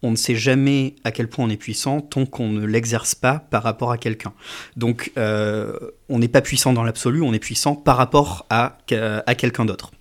on 0.05 0.11
ne 0.11 0.15
sait 0.15 0.35
jamais 0.35 0.95
à 1.03 1.11
quel 1.11 1.27
point 1.27 1.45
on 1.45 1.49
est 1.49 1.57
puissant 1.57 2.01
tant 2.01 2.25
qu'on 2.25 2.49
ne 2.49 2.65
l'exerce 2.65 3.15
pas 3.15 3.39
par 3.49 3.63
rapport 3.63 3.91
à 3.91 3.97
quelqu'un. 3.97 4.33
Donc 4.77 5.11
euh, 5.17 5.73
on 6.09 6.19
n'est 6.19 6.27
pas 6.27 6.41
puissant 6.41 6.73
dans 6.73 6.83
l'absolu, 6.83 7.21
on 7.21 7.33
est 7.33 7.39
puissant 7.39 7.75
par 7.75 7.97
rapport 7.97 8.45
à, 8.49 8.77
à 9.25 9.35
quelqu'un 9.35 9.65
d'autre. 9.65 9.91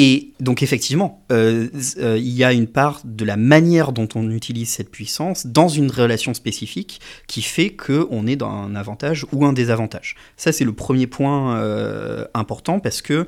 Et 0.00 0.30
donc 0.38 0.62
effectivement, 0.62 1.24
euh, 1.32 1.66
euh, 1.98 2.16
il 2.18 2.28
y 2.28 2.44
a 2.44 2.52
une 2.52 2.68
part 2.68 3.00
de 3.04 3.24
la 3.24 3.36
manière 3.36 3.90
dont 3.90 4.06
on 4.14 4.30
utilise 4.30 4.68
cette 4.68 4.92
puissance 4.92 5.46
dans 5.46 5.66
une 5.66 5.90
relation 5.90 6.34
spécifique 6.34 7.00
qui 7.26 7.42
fait 7.42 7.70
qu'on 7.70 8.26
est 8.28 8.36
dans 8.36 8.50
un 8.50 8.76
avantage 8.76 9.26
ou 9.32 9.44
un 9.44 9.52
désavantage. 9.52 10.14
Ça 10.36 10.52
c'est 10.52 10.64
le 10.64 10.72
premier 10.72 11.08
point 11.08 11.60
important 12.34 12.78
parce 12.78 13.02
que 13.02 13.26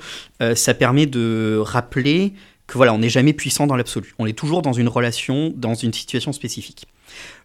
ça 0.54 0.74
permet 0.74 1.06
de 1.06 1.58
rappeler 1.60 2.34
voilà, 2.76 2.94
on 2.94 2.98
n'est 2.98 3.08
jamais 3.08 3.32
puissant 3.32 3.66
dans 3.66 3.76
l'absolu. 3.76 4.14
On 4.18 4.26
est 4.26 4.38
toujours 4.38 4.62
dans 4.62 4.72
une 4.72 4.88
relation, 4.88 5.52
dans 5.54 5.74
une 5.74 5.92
situation 5.92 6.32
spécifique. 6.32 6.86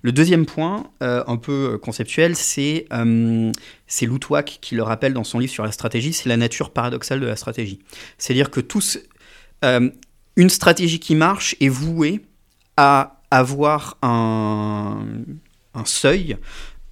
Le 0.01 0.11
deuxième 0.11 0.45
point, 0.45 0.91
euh, 1.01 1.23
un 1.27 1.37
peu 1.37 1.73
euh, 1.73 1.77
conceptuel, 1.77 2.35
c'est 2.35 2.85
euh, 2.93 3.51
Loutwak 4.01 4.59
qui 4.61 4.75
le 4.75 4.83
rappelle 4.83 5.13
dans 5.13 5.23
son 5.23 5.39
livre 5.39 5.51
sur 5.51 5.63
la 5.63 5.71
stratégie, 5.71 6.13
c'est 6.13 6.29
la 6.29 6.37
nature 6.37 6.71
paradoxale 6.71 7.19
de 7.19 7.25
la 7.25 7.35
stratégie. 7.35 7.79
C'est-à-dire 8.17 8.51
que 8.51 8.59
tous, 8.59 8.99
euh, 9.63 9.89
une 10.35 10.49
stratégie 10.49 10.99
qui 10.99 11.15
marche 11.15 11.55
est 11.59 11.69
vouée 11.69 12.21
à 12.77 13.21
avoir 13.31 13.97
un, 14.01 15.05
un 15.73 15.85
seuil 15.85 16.37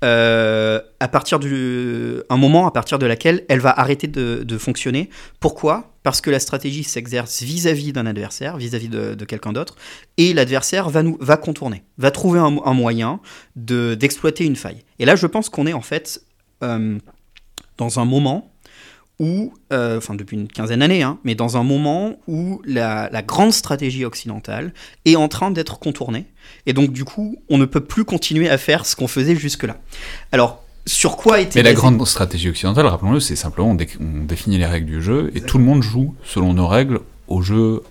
euh, 0.03 0.81
à 0.99 1.07
partir 1.07 1.39
du, 1.39 2.21
moment 2.29 2.67
à 2.67 2.71
partir 2.71 2.99
de 2.99 3.05
laquelle 3.05 3.45
elle 3.47 3.59
va 3.59 3.71
arrêter 3.71 4.07
de, 4.07 4.57
fonctionner. 4.57 5.09
Pourquoi? 5.39 5.95
Parce 6.03 6.19
que 6.19 6.29
la 6.29 6.39
stratégie 6.39 6.83
s'exerce 6.83 7.41
vis-à-vis 7.41 7.93
d'un 7.93 8.05
adversaire, 8.05 8.57
vis-à-vis 8.57 8.89
de, 8.89 9.25
quelqu'un 9.25 9.53
d'autre, 9.53 9.75
et 10.17 10.33
l'adversaire 10.33 10.89
va, 10.89 11.03
nous, 11.03 11.17
va 11.21 11.37
contourner, 11.37 11.83
va 11.97 12.11
trouver 12.11 12.39
un, 12.39 12.73
moyen 12.73 13.21
d'exploiter 13.55 14.45
une 14.45 14.57
faille. 14.57 14.83
Et 14.99 15.05
là, 15.05 15.15
je 15.15 15.25
pense 15.25 15.49
qu'on 15.49 15.65
est 15.67 15.73
en 15.73 15.81
fait 15.81 16.21
euh, 16.63 16.97
dans 17.77 17.99
un 17.99 18.05
moment 18.05 18.52
où, 19.19 19.53
euh, 19.71 19.97
enfin 19.97 20.15
depuis 20.15 20.37
une 20.37 20.47
quinzaine 20.47 20.79
d'années, 20.79 21.03
hein, 21.03 21.19
mais 21.23 21.35
dans 21.35 21.57
un 21.57 21.63
moment 21.63 22.15
où 22.27 22.61
la, 22.65 23.09
grande 23.21 23.53
stratégie 23.53 24.05
occidentale 24.05 24.73
est 25.05 25.15
en 25.15 25.27
train 25.27 25.51
d'être 25.51 25.79
contournée, 25.79 26.25
et 26.65 26.73
donc 26.73 26.91
du 26.91 27.05
coup, 27.05 27.37
on 27.49 27.57
ne 27.57 27.65
peut 27.65 27.83
plus 27.83 28.05
continuer 28.05 28.49
à 28.49 28.57
faire 28.57 28.85
ce 28.85 28.95
qu'on 28.95 29.07
faisait 29.07 29.35
jusque-là. 29.35 29.77
Alors, 30.31 30.63
sur 30.85 31.15
quoi 31.15 31.39
était... 31.39 31.59
Mais 31.59 31.63
la 31.63 31.73
grande 31.73 32.05
stratégie 32.05 32.49
occidentale, 32.49 32.87
rappelons-le, 32.87 33.19
c'est 33.19 33.35
simplement 33.35 33.69
on, 33.69 34.23
définit 34.25 34.57
les 34.57 34.65
règles 34.65 34.87
du 34.87 35.01
jeu, 35.01 35.31
et 35.35 35.41
tout 35.41 35.57
le 35.57 35.63
monde 35.63 35.83
joue 35.83 36.15
selon 36.23 36.53
nos 36.53 36.67
règles 36.67 36.99
au 37.27 37.41
jeu 37.41 37.81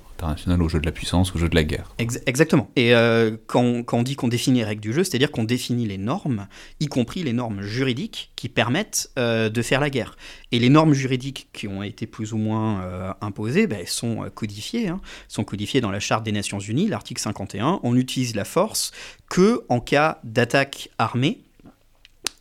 au 0.60 0.68
jeu 0.68 0.80
de 0.80 0.86
la 0.86 0.92
puissance, 0.92 1.34
au 1.34 1.38
jeu 1.38 1.48
de 1.48 1.54
la 1.54 1.64
guerre. 1.64 1.94
exactement. 1.98 2.70
Et 2.76 2.94
euh, 2.94 3.36
quand, 3.46 3.84
on 3.92 4.02
dit 4.02 4.16
qu'on 4.16 4.28
définit 4.28 4.58
les 4.58 4.64
règles 4.64 4.80
du 4.80 4.92
jeu, 4.92 5.04
c'est-à-dire 5.04 5.30
qu'on 5.30 5.44
définit 5.44 5.86
les 5.86 5.98
normes, 5.98 6.46
y 6.80 6.86
compris 6.86 7.22
les 7.22 7.32
normes 7.32 7.62
juridiques 7.62 8.32
qui 8.36 8.48
permettent 8.48 9.10
euh, 9.18 9.48
de 9.48 9.62
faire 9.62 9.80
la 9.80 9.90
guerre. 9.90 10.16
Et 10.50 10.58
les 10.58 10.68
normes 10.68 10.94
juridiques 10.94 11.48
qui 11.52 11.68
ont 11.68 11.82
été 11.82 12.06
plus 12.06 12.32
ou 12.32 12.38
moins 12.38 12.82
euh, 12.82 13.12
imposées 13.20 13.66
ben, 13.66 13.86
sont 13.86 14.30
codifiées, 14.34 14.88
hein, 14.88 15.00
sont 15.28 15.44
codifiées 15.44 15.80
dans 15.80 15.90
la 15.90 16.00
Charte 16.00 16.24
des 16.24 16.32
Nations 16.32 16.58
Unies, 16.58 16.88
l'article 16.88 17.20
51. 17.20 17.80
On 17.82 17.92
n'utilise 17.94 18.34
la 18.34 18.44
force 18.44 18.92
que 19.28 19.64
en 19.68 19.80
cas 19.80 20.20
d'attaque 20.24 20.90
armée 20.98 21.40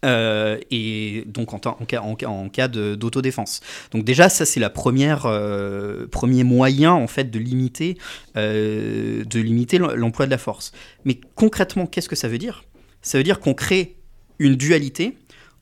euh, 0.04 0.58
et 0.72 1.24
donc 1.28 1.54
en, 1.54 1.60
cas, 1.60 2.02
en, 2.02 2.50
cas 2.50 2.68
d'autodéfense. 2.68 3.62
Donc 3.92 4.04
déjà, 4.04 4.30
ça 4.30 4.46
c'est 4.46 4.60
la 4.60 4.70
première 4.70 5.26
euh, 5.26 6.08
premier 6.08 6.44
moyen 6.44 6.92
en 6.92 7.08
fait 7.08 7.30
de 7.30 7.40
limiter 7.40 7.98
euh, 8.36 9.24
de 9.24 9.40
limiter 9.40 9.78
l'emploi 9.78 10.26
de 10.26 10.32
la 10.32 10.38
force. 10.38 10.72
Mais 11.06 11.20
concrètement, 11.36 11.86
qu'est-ce 11.86 12.10
que 12.10 12.16
ça 12.16 12.28
veut 12.28 12.40
dire? 12.40 12.64
Ça 13.02 13.18
veut 13.18 13.24
dire 13.24 13.40
qu'on 13.40 13.54
crée 13.54 13.98
une 14.40 14.56
dualité 14.56 15.18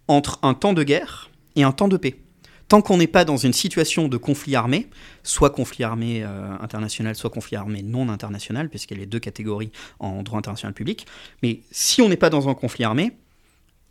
entre 0.07 0.39
un 0.41 0.53
temps 0.53 0.73
de 0.73 0.83
guerre 0.83 1.29
et 1.55 1.63
un 1.63 1.71
temps 1.71 1.87
de 1.87 1.97
paix. 1.97 2.15
Tant 2.69 2.81
qu'on 2.81 2.97
n'est 2.97 3.07
pas 3.07 3.25
dans 3.25 3.37
une 3.37 3.53
situation 3.53 4.07
de 4.07 4.17
conflit 4.17 4.55
armé, 4.55 4.87
soit 5.23 5.49
conflit 5.49 5.83
armé 5.83 6.23
international, 6.61 7.15
soit 7.15 7.31
conflit 7.31 7.55
armé 7.55 7.81
non 7.81 8.09
international, 8.09 8.69
puisqu'il 8.69 8.97
y 8.97 8.99
a 8.99 9.01
les 9.01 9.07
deux 9.07 9.19
catégories 9.19 9.71
en 9.99 10.21
droit 10.21 10.37
international 10.37 10.75
public, 10.75 11.07
mais 11.41 11.61
si 11.71 12.03
on 12.03 12.09
n'est 12.09 12.15
pas 12.15 12.29
dans 12.29 12.47
un 12.47 12.53
conflit 12.53 12.83
armé, 12.83 13.13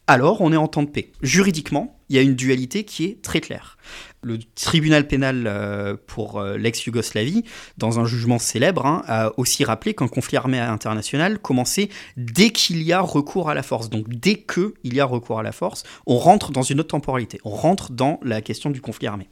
alors 0.09 0.41
on 0.41 0.53
est 0.53 0.57
en 0.57 0.67
temps 0.67 0.83
de 0.83 0.89
paix. 0.89 1.13
Juridiquement, 1.23 1.97
il 2.09 2.17
y 2.17 2.19
a 2.19 2.23
une 2.23 2.35
dualité 2.35 2.85
qui 2.85 3.05
est 3.05 3.23
très 3.23 3.41
claire. 3.41 3.77
Le 4.23 4.39
tribunal 4.39 5.07
pénal 5.07 5.45
euh, 5.47 5.97
pour 6.07 6.41
euh, 6.41 6.57
l'ex-Yougoslavie, 6.57 7.45
dans 7.77 8.01
un 8.01 8.07
jugement 8.07 8.39
célèbre, 8.39 8.85
hein, 8.87 9.03
a 9.07 9.31
aussi 9.39 9.65
rappelé 9.65 9.95
qu'un 9.95 10.09
conflit 10.09 10.37
armé 10.37 10.59
international 10.59 11.39
commençait 11.39 11.91
dès 12.17 12.51
qu'il 12.51 12.83
y 12.83 12.93
a 12.93 13.01
recours 13.01 13.51
à 13.51 13.55
la 13.55 13.63
force. 13.63 13.91
Donc 13.91 14.09
dès 14.09 14.43
qu'il 14.43 14.95
y 14.95 14.99
a 14.99 15.05
recours 15.05 15.39
à 15.39 15.43
la 15.43 15.53
force, 15.53 15.85
on 16.07 16.17
rentre 16.17 16.51
dans 16.51 16.63
une 16.63 16.81
autre 16.81 16.89
temporalité, 16.89 17.39
on 17.45 17.51
rentre 17.51 17.93
dans 17.93 18.19
la 18.25 18.41
question 18.41 18.71
du 18.71 18.81
conflit 18.81 19.07
armé. 19.07 19.29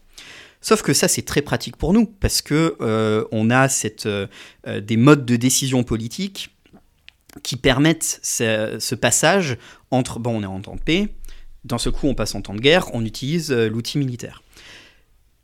Sauf 0.61 0.83
que 0.83 0.93
ça, 0.93 1.09
c'est 1.09 1.23
très 1.23 1.43
pratique 1.43 1.77
pour 1.77 1.93
nous, 1.93 2.07
parce 2.07 2.43
que 2.43 2.77
euh, 2.81 3.25
on 3.31 3.51
a 3.51 3.69
des 4.81 4.97
modes 4.97 5.25
de 5.25 5.37
décision 5.37 5.85
politique 5.85 6.56
qui 7.43 7.57
permettent 7.57 8.21
ce, 8.23 8.95
passage 8.95 9.59
entre, 9.91 10.19
bon, 10.19 10.39
on 10.39 10.43
est 10.43 10.47
en 10.47 10.61
temps 10.61 10.77
de 10.77 10.81
paix, 10.81 11.09
d'un 11.65 11.79
seul 11.79 11.93
coup 11.93 12.07
on 12.07 12.15
passe 12.15 12.35
en 12.35 12.43
temps 12.43 12.55
de 12.55 12.61
guerre, 12.61 12.95
on 12.95 13.05
utilise 13.05 13.53
euh, 13.53 13.69
l'outil 13.69 13.99
militaire. 13.99 14.43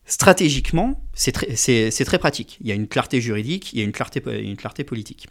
Stratégiquement, 0.05 1.03
c'est 1.15 1.33
très, 1.33 2.19
pratique. 2.19 2.59
Il 2.61 2.67
y 2.67 2.73
a 2.73 2.75
une 2.75 2.89
clarté 2.89 3.21
juridique, 3.21 3.73
il 3.73 3.79
y 3.79 3.83
a 3.83 3.85
une 3.85 3.93
clarté, 3.93 4.23
une 4.27 4.57
clarté 4.57 4.85
politique. 4.85 5.29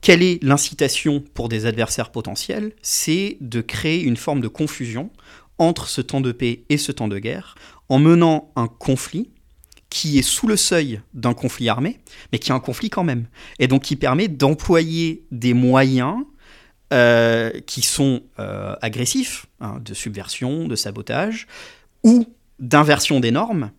Quelle 0.00 0.22
est 0.22 0.42
l'incitation 0.42 1.20
pour 1.20 1.48
des 1.48 1.66
adversaires 1.66 2.12
potentiels? 2.12 2.72
C'est 2.82 3.38
de 3.40 3.60
créer 3.60 4.02
une 4.02 4.16
forme 4.16 4.40
de 4.40 4.48
confusion 4.48 5.10
entre 5.58 5.88
ce 5.88 6.00
temps 6.00 6.20
de 6.20 6.32
paix 6.32 6.64
et 6.68 6.76
ce 6.76 6.92
temps 6.92 7.08
de 7.08 7.18
guerre, 7.18 7.56
en 7.88 7.98
menant 7.98 8.52
un 8.54 8.68
conflit 8.68 9.30
qui 9.90 10.18
est 10.18 10.22
sous 10.22 10.46
le 10.46 10.56
seuil 10.56 11.00
d'un 11.14 11.34
conflit 11.34 11.68
armé, 11.68 11.98
mais 12.32 12.38
qui 12.38 12.50
est 12.50 12.54
un 12.54 12.60
conflit 12.60 12.90
quand 12.90 13.04
même. 13.04 13.26
Et 13.58 13.68
donc 13.68 13.82
qui 13.82 13.96
permet 13.96 14.28
d'employer 14.28 15.24
des 15.30 15.54
moyens 15.54 16.24
euh, 16.92 17.50
qui 17.66 17.82
sont 17.82 18.22
euh, 18.38 18.74
agressifs, 18.82 19.46
hein, 19.60 19.80
de 19.84 19.94
subversion, 19.94 20.68
de 20.68 20.76
sabotage, 20.76 21.46
ou 22.02 22.26
d'inversion 22.58 23.20
des 23.20 23.30
normes, 23.30 23.70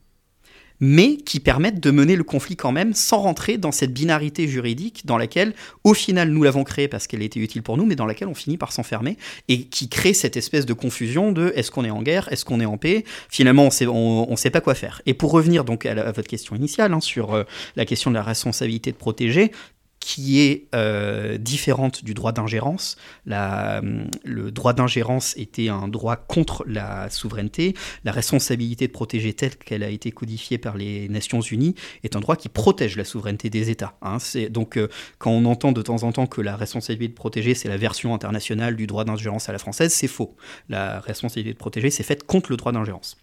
mais 0.80 1.18
qui 1.18 1.40
permettent 1.40 1.80
de 1.80 1.92
mener 1.92 2.16
le 2.16 2.24
conflit 2.24 2.56
quand 2.56 2.72
même 2.72 2.94
sans 2.94 3.20
rentrer 3.20 3.58
dans 3.58 3.72
cette 3.72 3.94
binarité 3.94 4.48
juridique 4.48 5.06
dans 5.06 5.18
laquelle, 5.18 5.54
au 5.84 5.94
final, 5.94 6.30
nous 6.30 6.44
l'avons 6.44 6.64
créée 6.64 6.88
parce 6.88 7.08
qu'elle 7.08 7.22
était 7.22 7.40
utile 7.40 7.64
pour 7.64 7.78
nous, 7.78 7.86
mais 7.86 7.96
dans 7.96 8.06
laquelle 8.06 8.28
on 8.28 8.36
finit 8.36 8.58
par 8.58 8.72
s'enfermer 8.72 9.18
et 9.48 9.64
qui 9.64 9.90
crée 9.90 10.14
cette 10.14 10.38
espèce 10.38 10.66
de 10.66 10.74
confusion 10.74 11.32
de 11.32 11.52
est-ce 11.56 11.72
qu'on 11.72 11.86
est 11.86 11.90
en 11.90 12.02
guerre, 12.02 12.32
est-ce 12.32 12.46
qu'on 12.46 12.60
est 12.60 12.66
en 12.66 12.78
paix? 12.78 13.04
Finalement, 13.30 13.70
on 13.88 14.28
ne 14.30 14.36
sait 14.36 14.50
pas 14.50 14.62
quoi 14.62 14.76
faire. 14.76 15.02
Et 15.06 15.14
pour 15.14 15.32
revenir 15.32 15.64
donc 15.66 15.86
à, 15.86 16.12
votre 16.12 16.28
question 16.28 16.56
initiale 16.56 16.94
hein, 16.94 17.02
sur 17.02 17.34
euh, 17.34 17.44
la 17.76 17.86
question 17.86 18.12
de 18.12 18.16
la 18.16 18.24
responsabilité 18.24 18.92
de 18.92 18.98
protéger, 18.98 19.52
qui 20.00 20.40
est 20.42 20.68
euh, 20.74 21.38
différente 21.38 22.04
du 22.04 22.14
droit 22.14 22.32
d'ingérence. 22.32 22.98
Le 23.26 24.50
droit 24.50 24.74
d'ingérence 24.74 25.36
était 25.38 25.70
un 25.70 25.88
droit 25.88 26.16
contre 26.16 26.64
la 26.68 27.10
souveraineté. 27.10 27.76
La 28.06 28.12
responsabilité 28.12 28.88
de 28.88 28.92
protéger 28.92 29.34
telle 29.34 29.56
qu'elle 29.58 29.84
a 29.84 29.90
été 29.90 30.12
codifiée 30.12 30.58
par 30.58 30.78
les 30.78 31.10
Nations 31.10 31.42
Unies 31.42 31.76
est 32.04 32.16
un 32.16 32.20
droit 32.20 32.36
qui 32.36 32.50
protège 32.50 32.96
la 32.96 33.04
souveraineté 33.04 33.50
des 33.50 33.70
États. 33.70 33.98
Hein. 34.02 34.18
donc 34.50 34.78
euh, 34.78 34.88
quand 35.18 35.32
on 35.32 35.46
entend 35.46 35.72
de 35.72 35.82
temps 35.82 36.04
en 36.04 36.12
temps 36.12 36.28
que 36.28 36.42
la 36.42 36.56
responsabilité 36.56 37.10
de 37.10 37.18
protéger 37.18 37.54
c'est 37.54 37.70
la 37.70 37.78
version 37.78 38.14
internationale 38.14 38.76
du 38.76 38.88
droit 38.88 39.04
d'ingérence 39.04 39.50
à 39.50 39.52
la 39.52 39.60
française, 39.60 39.94
c'est 39.94 40.08
faux. 40.08 40.36
La 40.70 41.00
responsabilité 41.02 41.54
de 41.54 41.60
protéger 41.60 41.90
c'est 41.90 42.04
faite 42.04 42.24
contre 42.24 42.52
le 42.52 42.58
droit 42.58 42.72
d'ingérence. 42.72 43.18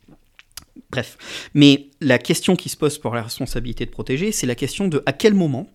Bref, 0.91 1.17
mais 1.55 1.89
la 2.01 2.19
question 2.19 2.55
qui 2.55 2.69
se 2.69 2.77
pose 2.77 2.99
pour 2.99 3.15
la 3.15 3.23
responsabilité 3.23 3.87
de 3.87 3.91
protéger, 3.91 4.31
c'est 4.31 4.47
la 4.47 4.55
question 4.55 4.89
de 4.89 5.03
à 5.07 5.13
quel 5.13 5.35
moment 5.35 5.69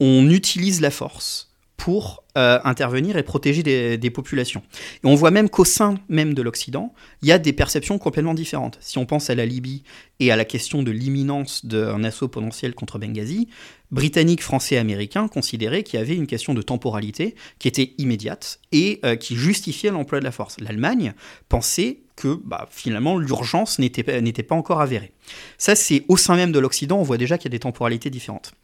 on 0.00 0.28
utilise 0.30 0.80
la 0.80 0.90
force 0.90 1.46
pour 1.76 2.24
euh, 2.36 2.58
intervenir 2.64 3.16
et 3.16 3.22
protéger 3.22 3.62
des, 3.62 4.10
populations. 4.10 4.62
Et 5.04 5.06
on 5.06 5.14
voit 5.14 5.30
même 5.30 5.48
qu'au 5.48 5.64
sein 5.64 5.94
même 6.08 6.34
de 6.34 6.42
l'Occident, 6.42 6.92
il 7.22 7.28
y 7.28 7.32
a 7.32 7.38
des 7.38 7.52
perceptions 7.52 7.98
complètement 7.98 8.34
différentes. 8.34 8.78
Si 8.80 8.98
on 8.98 9.06
pense 9.06 9.30
à 9.30 9.34
la 9.34 9.46
Libye 9.46 9.82
et 10.18 10.32
à 10.32 10.36
la 10.36 10.44
question 10.44 10.82
de 10.82 10.90
l'imminence 10.90 11.64
d'un 11.66 12.02
assaut 12.02 12.28
potentiel 12.28 12.74
contre 12.74 12.98
Benghazi, 12.98 13.48
Britanniques, 13.90 14.42
Français 14.42 14.78
Américains 14.78 15.28
considéraient 15.28 15.82
qu'il 15.82 16.00
y 16.00 16.02
avait 16.02 16.16
une 16.16 16.26
question 16.26 16.54
de 16.54 16.62
temporalité 16.62 17.36
qui 17.58 17.68
était 17.68 17.92
immédiate 17.98 18.58
et 18.72 18.98
euh, 19.04 19.14
qui 19.14 19.36
justifiait 19.36 19.90
l'emploi 19.90 20.18
de 20.18 20.24
la 20.24 20.32
force. 20.32 20.58
L'Allemagne 20.60 21.14
pensait 21.48 22.00
que 22.16 22.40
bah, 22.44 22.66
finalement 22.70 23.18
l'urgence 23.18 23.78
n'était 23.78 24.02
pas 24.42 24.54
encore 24.54 24.80
avérée. 24.80 25.12
Ça, 25.58 25.76
c'est 25.76 26.04
au 26.08 26.16
sein 26.16 26.34
même 26.34 26.50
de 26.50 26.58
l'Occident, 26.58 26.98
on 26.98 27.02
voit 27.02 27.18
déjà 27.18 27.38
qu'il 27.38 27.50
y 27.50 27.54
a 27.54 27.56
des 27.56 27.60
temporalités 27.60 28.10
différentes. 28.10 28.54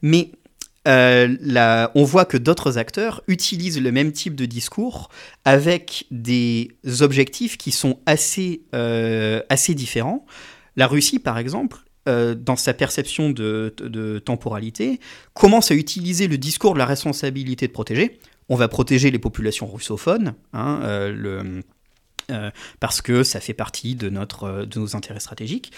Mais 0.00 0.30
euh, 0.88 1.86
on 1.94 2.04
voit 2.04 2.24
que 2.24 2.36
d'autres 2.36 2.78
acteurs 2.78 3.22
utilisent 3.28 3.80
le 3.80 3.92
même 3.92 4.12
type 4.12 4.34
de 4.34 4.46
discours 4.46 5.10
avec 5.44 6.06
des 6.10 6.72
objectifs 7.00 7.56
qui 7.56 7.70
sont 7.70 8.00
assez, 8.06 8.62
euh, 8.74 9.40
assez 9.48 9.74
différents. 9.74 10.26
La 10.76 10.86
Russie, 10.86 11.18
par 11.18 11.38
exemple, 11.38 11.78
euh, 12.08 12.34
dans 12.34 12.56
sa 12.56 12.74
perception 12.74 13.30
de, 13.30 14.22
temporalité, 14.24 14.98
commence 15.34 15.70
à 15.70 15.74
utiliser 15.74 16.26
le 16.26 16.38
discours 16.38 16.74
de 16.74 16.78
la 16.78 16.86
responsabilité 16.86 17.68
de 17.68 17.72
protéger. 17.72 18.18
On 18.48 18.56
va 18.56 18.66
protéger 18.66 19.10
les 19.10 19.20
populations 19.20 19.68
russophones, 19.70 20.34
hein, 20.52 20.80
parce 22.80 23.02
que 23.02 23.22
ça 23.22 23.40
fait 23.40 23.54
partie 23.54 23.94
de, 23.94 24.10
nos 24.10 24.96
intérêts 24.96 25.20
stratégiques, 25.20 25.72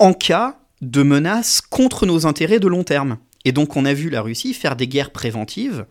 en 0.00 0.12
cas 0.12 0.58
de 0.80 1.02
menace 1.02 1.60
contre 1.60 2.04
nos 2.04 2.26
intérêts 2.26 2.58
de 2.58 2.66
long 2.66 2.82
terme. 2.82 3.18
Et 3.44 3.52
donc 3.52 3.76
on 3.76 3.84
a 3.84 3.94
vu 3.94 4.10
la 4.10 4.22
Russie 4.22 4.54
faire 4.54 4.76
des 4.76 4.88
guerres 4.88 5.10
préventives 5.10 5.86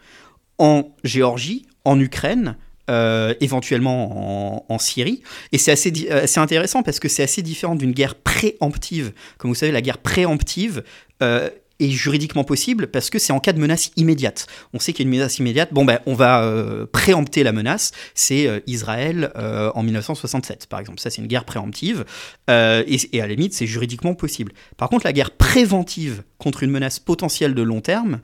en 0.58 0.96
Géorgie, 1.04 1.66
en 1.86 2.00
Ukraine, 2.00 2.58
euh, 2.90 3.34
éventuellement 3.40 4.70
en, 4.70 4.78
Syrie. 4.78 5.22
Et 5.54 5.58
c'est 5.58 5.72
assez, 5.72 5.94
euh, 6.12 6.26
intéressant 6.36 6.84
parce 6.84 7.00
que 7.00 7.08
c'est 7.08 7.24
assez 7.24 7.42
différent 7.42 7.76
d'une 7.76 7.94
guerre 7.94 8.16
préemptive. 8.16 9.14
Comme 9.38 9.52
vous 9.52 9.56
savez, 9.56 9.72
la 9.72 9.82
guerre 9.82 10.00
préemptive, 10.00 10.84
euh, 11.22 11.50
est 11.80 11.90
juridiquement 11.90 12.44
possible 12.44 12.88
parce 12.88 13.10
que 13.10 13.20
c'est 13.20 13.34
en 13.34 13.40
cas 13.40 13.54
de 13.54 13.60
menace 13.60 13.92
immédiate. 13.96 14.48
On 14.74 14.80
sait 14.80 14.94
qu'il 14.94 15.06
y 15.06 15.08
a 15.08 15.10
une 15.10 15.18
menace 15.18 15.40
immédiate. 15.40 15.74
Bon, 15.74 15.86
ben, 15.86 16.00
on 16.06 16.14
va 16.14 16.44
euh, 16.44 16.86
préempter 16.86 17.44
la 17.44 17.52
menace. 17.52 17.92
C'est 18.14 18.48
euh, 18.48 18.60
Israël 18.68 19.32
euh, 19.36 19.72
en 19.76 19.84
1967, 19.84 20.68
par 20.68 20.80
exemple. 20.80 21.00
Ça, 21.00 21.10
c'est 21.10 21.22
une 21.22 21.28
guerre 21.28 21.46
préemptive. 21.46 22.06
Et, 22.50 22.98
et, 23.14 23.22
à 23.22 23.28
la 23.28 23.34
limite, 23.34 23.54
c'est 23.54 23.68
juridiquement 23.68 24.14
possible. 24.14 24.52
Par 24.78 24.90
contre, 24.90 25.06
la 25.06 25.14
guerre 25.14 25.32
préventive 25.32 26.24
contre 26.38 26.64
une 26.64 26.72
menace 26.72 27.00
potentielle 27.00 27.56
de 27.56 27.62
long 27.62 27.82
terme, 27.82 28.20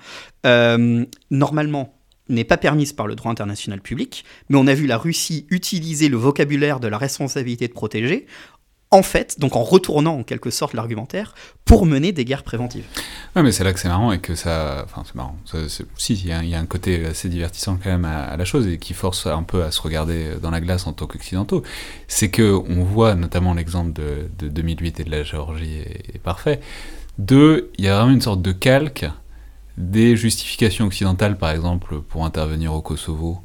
normalement, 1.29 1.99
n'est 2.29 2.43
pas 2.43 2.57
permise 2.57 2.93
par 2.93 3.07
le 3.07 3.15
droit 3.15 3.31
international 3.31 3.81
public, 3.81 4.23
mais 4.49 4.57
on 4.57 4.67
a 4.67 4.73
vu 4.73 4.85
la 4.85 4.97
Russie 4.97 5.47
utiliser 5.49 6.09
le 6.09 6.17
vocabulaire 6.17 6.79
de 6.79 6.87
la 6.87 6.97
responsabilité 6.97 7.67
de 7.67 7.73
protéger 7.73 8.27
en 8.91 9.03
fait, 9.03 9.39
donc 9.39 9.55
en 9.55 9.63
retournant 9.63 10.17
en 10.17 10.23
quelque 10.23 10.49
sorte 10.49 10.73
l'argumentaire, 10.73 11.35
pour 11.63 11.85
mener 11.85 12.11
des 12.11 12.25
guerres 12.25 12.43
préventives. 12.43 12.85
Ouais, 13.35 13.43
mais 13.43 13.51
c'est 13.51 13.63
là 13.63 13.71
que 13.71 13.79
c'est 13.79 13.87
marrant 13.87 14.11
et 14.11 14.19
que 14.19 14.33
ça. 14.33 14.83
Enfin, 14.85 15.03
c'est 15.05 15.13
marrant. 15.15 15.37
si, 15.97 16.13
il 16.13 16.27
y, 16.27 16.55
a 16.55 16.59
un 16.59 16.65
côté 16.65 17.05
assez 17.05 17.29
divertissant 17.29 17.77
quand 17.81 17.89
même 17.89 18.05
à, 18.05 18.35
la 18.35 18.45
chose 18.45 18.67
et 18.67 18.79
qui 18.79 18.93
force 18.93 19.27
un 19.27 19.43
peu 19.43 19.63
à 19.63 19.71
se 19.71 19.81
regarder 19.81 20.31
dans 20.41 20.49
la 20.49 20.59
glace 20.59 20.87
en 20.87 20.93
tant 20.93 21.05
qu'occidentaux. 21.05 21.61
C'est 22.07 22.29
que 22.29 22.59
on 22.67 22.83
voit 22.83 23.13
notamment 23.13 23.53
l'exemple 23.53 23.93
de, 23.93 24.47
2008 24.47 24.99
et 24.99 25.03
de 25.03 25.11
la 25.11 25.23
Géorgie 25.23 25.77
est, 25.79 26.19
parfait. 26.19 26.59
Deux, 27.19 27.69
il 27.77 27.85
y 27.85 27.87
a 27.87 27.97
vraiment 27.97 28.13
une 28.13 28.21
sorte 28.21 28.41
de 28.41 28.51
calque 28.51 29.05
des 29.77 30.15
justifications 30.15 30.87
occidentales, 30.87 31.37
par 31.37 31.51
exemple, 31.51 32.01
pour 32.01 32.25
intervenir 32.25 32.73
au 32.73 32.81
Kosovo 32.81 33.43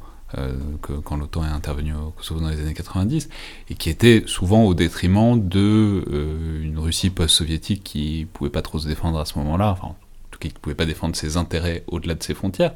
que, 0.81 0.93
quand 0.93 1.17
l'OTAN 1.17 1.45
est 1.45 1.49
intervenu 1.49 1.93
au 1.93 2.11
Kosovo 2.11 2.41
dans 2.41 2.49
les 2.49 2.59
années 2.59 2.73
90, 2.73 3.29
et 3.69 3.75
qui 3.75 3.89
était 3.89 4.23
souvent 4.25 4.63
au 4.63 4.73
détriment 4.73 5.39
de 5.39 6.03
euh, 6.11 6.73
Russie 6.77 7.09
post-soviétique 7.09 7.83
qui 7.83 8.27
pouvait 8.33 8.49
pas 8.49 8.61
trop 8.61 8.79
se 8.79 8.87
défendre 8.87 9.19
à 9.19 9.25
ce 9.25 9.37
moment-là, 9.39 9.71
enfin, 9.71 9.87
en 9.87 9.95
tout 10.31 10.39
cas 10.39 10.49
qui 10.49 10.55
pouvait 10.59 10.75
pas 10.75 10.85
défendre 10.85 11.15
ses 11.15 11.37
intérêts 11.37 11.83
au-delà 11.87 12.15
de 12.15 12.23
ses 12.23 12.33
frontières. 12.33 12.73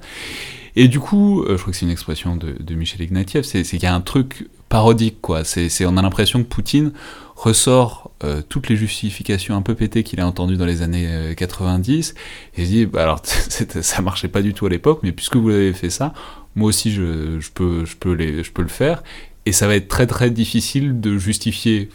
Et 0.76 0.88
du 0.88 0.99
coup, 0.99 1.43
euh, 1.43 1.57
je 1.57 1.62
crois 1.62 1.72
que 1.72 1.78
c'est 1.78 1.86
une 1.86 1.91
expression 1.91 2.36
de, 2.36 2.74
Michel 2.74 3.01
Ignatieff, 3.01 3.45
c'est 3.45 3.64
qu'il 3.64 3.84
y 3.84 3.86
a 3.86 3.93
un 3.93 4.01
truc 4.01 4.47
parodique, 4.70 5.20
quoi. 5.22 5.43
C'est, 5.43 5.86
on 5.86 5.97
a 5.97 6.01
l'impression 6.01 6.43
que 6.43 6.47
Poutine 6.47 6.91
ressort 7.36 8.12
toutes 8.49 8.68
les 8.68 8.76
justifications 8.76 9.55
un 9.55 9.62
peu 9.62 9.74
pétées 9.74 10.03
qu'il 10.03 10.20
a 10.20 10.28
entendues 10.28 10.57
dans 10.57 10.66
les 10.66 10.82
années 10.82 11.34
90 11.38 12.14
et 12.57 12.66
dit 12.66 12.86
bah 12.86 13.03
alors 13.03 13.22
ça 13.24 14.01
marchait 14.01 14.28
pas 14.28 14.41
du 14.41 14.53
tout 14.53 14.66
à 14.66 14.70
l'époque 14.70 14.99
mais 15.03 15.14
puisque 15.14 15.38
vous 15.38 15.49
avez 15.49 15.72
fait 15.72 15.89
ça 15.89 16.14
moi 16.60 16.70
aussi 16.70 16.91
je, 16.91 17.39
peux, 17.53 17.86
le 18.14 18.68
faire. 18.68 19.03
Et 19.45 19.51
ça 19.51 19.66
va 19.66 19.76
être 19.76 19.88
très 19.88 20.05
très 20.05 20.30
difficile 20.30 20.99
de 20.99 21.18
justifier 21.18 21.89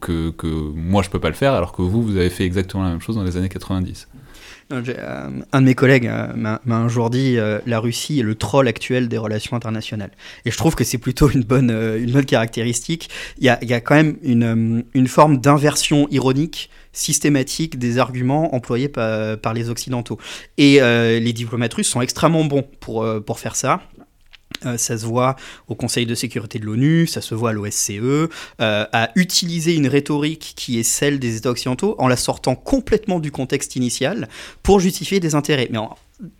que, 0.00 0.34
moi 0.74 1.02
je 1.02 1.08
peux 1.08 1.20
pas 1.20 1.28
le 1.28 1.34
faire 1.34 1.54
alors 1.54 1.72
que 1.72 1.82
vous, 1.82 2.02
vous 2.02 2.16
avez 2.16 2.30
fait 2.30 2.44
exactement 2.44 2.82
la 2.82 2.90
même 2.90 3.00
chose 3.00 3.16
dans 3.16 3.24
les 3.24 3.36
années 3.36 3.48
90. 3.48 4.08
Euh, 4.72 5.30
un 5.52 5.60
de 5.60 5.66
mes 5.66 5.74
collègues 5.74 6.06
euh, 6.06 6.32
m'a 6.36 6.60
un 6.66 6.88
jour 6.88 7.10
dit 7.10 7.36
euh, 7.38 7.58
la 7.66 7.80
Russie 7.80 8.20
est 8.20 8.22
le 8.22 8.34
troll 8.34 8.68
actuel 8.68 9.08
des 9.08 9.18
relations 9.18 9.56
internationales. 9.56 10.10
Et 10.44 10.50
je 10.50 10.56
trouve 10.56 10.74
que 10.74 10.84
c'est 10.84 10.98
plutôt 10.98 11.28
une 11.28 11.42
bonne, 11.42 11.70
une 11.70 12.12
bonne 12.12 12.24
caractéristique. 12.24 13.10
Il 13.38 13.44
y 13.44 13.48
a, 13.48 13.80
quand 13.80 13.94
même 13.94 14.16
une, 14.22 14.84
une 14.94 15.08
forme 15.08 15.38
d'inversion 15.38 16.06
ironique 16.10 16.70
systématique 16.92 17.78
des 17.78 17.98
arguments 17.98 18.54
employés 18.54 18.88
par, 18.88 19.38
par 19.38 19.54
les 19.54 19.70
Occidentaux. 19.70 20.18
Et 20.58 20.80
les 20.80 21.32
diplomates 21.32 21.74
russes 21.74 21.88
sont 21.88 22.00
extrêmement 22.00 22.44
bons 22.44 22.64
pour, 22.80 23.06
pour 23.24 23.38
faire 23.38 23.56
ça. 23.56 23.80
Euh, 24.66 24.76
ça 24.76 24.98
se 24.98 25.06
voit 25.06 25.36
au 25.68 25.74
Conseil 25.74 26.06
de 26.06 26.14
sécurité 26.14 26.58
de 26.58 26.66
l'ONU, 26.66 27.06
ça 27.06 27.20
se 27.20 27.34
voit 27.34 27.50
à 27.50 27.52
l'OSCE, 27.52 27.90
euh, 27.90 28.28
à 28.60 29.10
utiliser 29.14 29.74
une 29.74 29.88
rhétorique 29.88 30.52
qui 30.56 30.78
est 30.78 30.82
celle 30.82 31.18
des 31.18 31.36
États 31.36 31.50
occidentaux 31.50 31.94
en 31.98 32.08
la 32.08 32.16
sortant 32.16 32.54
complètement 32.54 33.20
du 33.20 33.30
contexte 33.30 33.76
initial 33.76 34.28
pour 34.62 34.80
justifier 34.80 35.20
des 35.20 35.34
intérêts. 35.34 35.68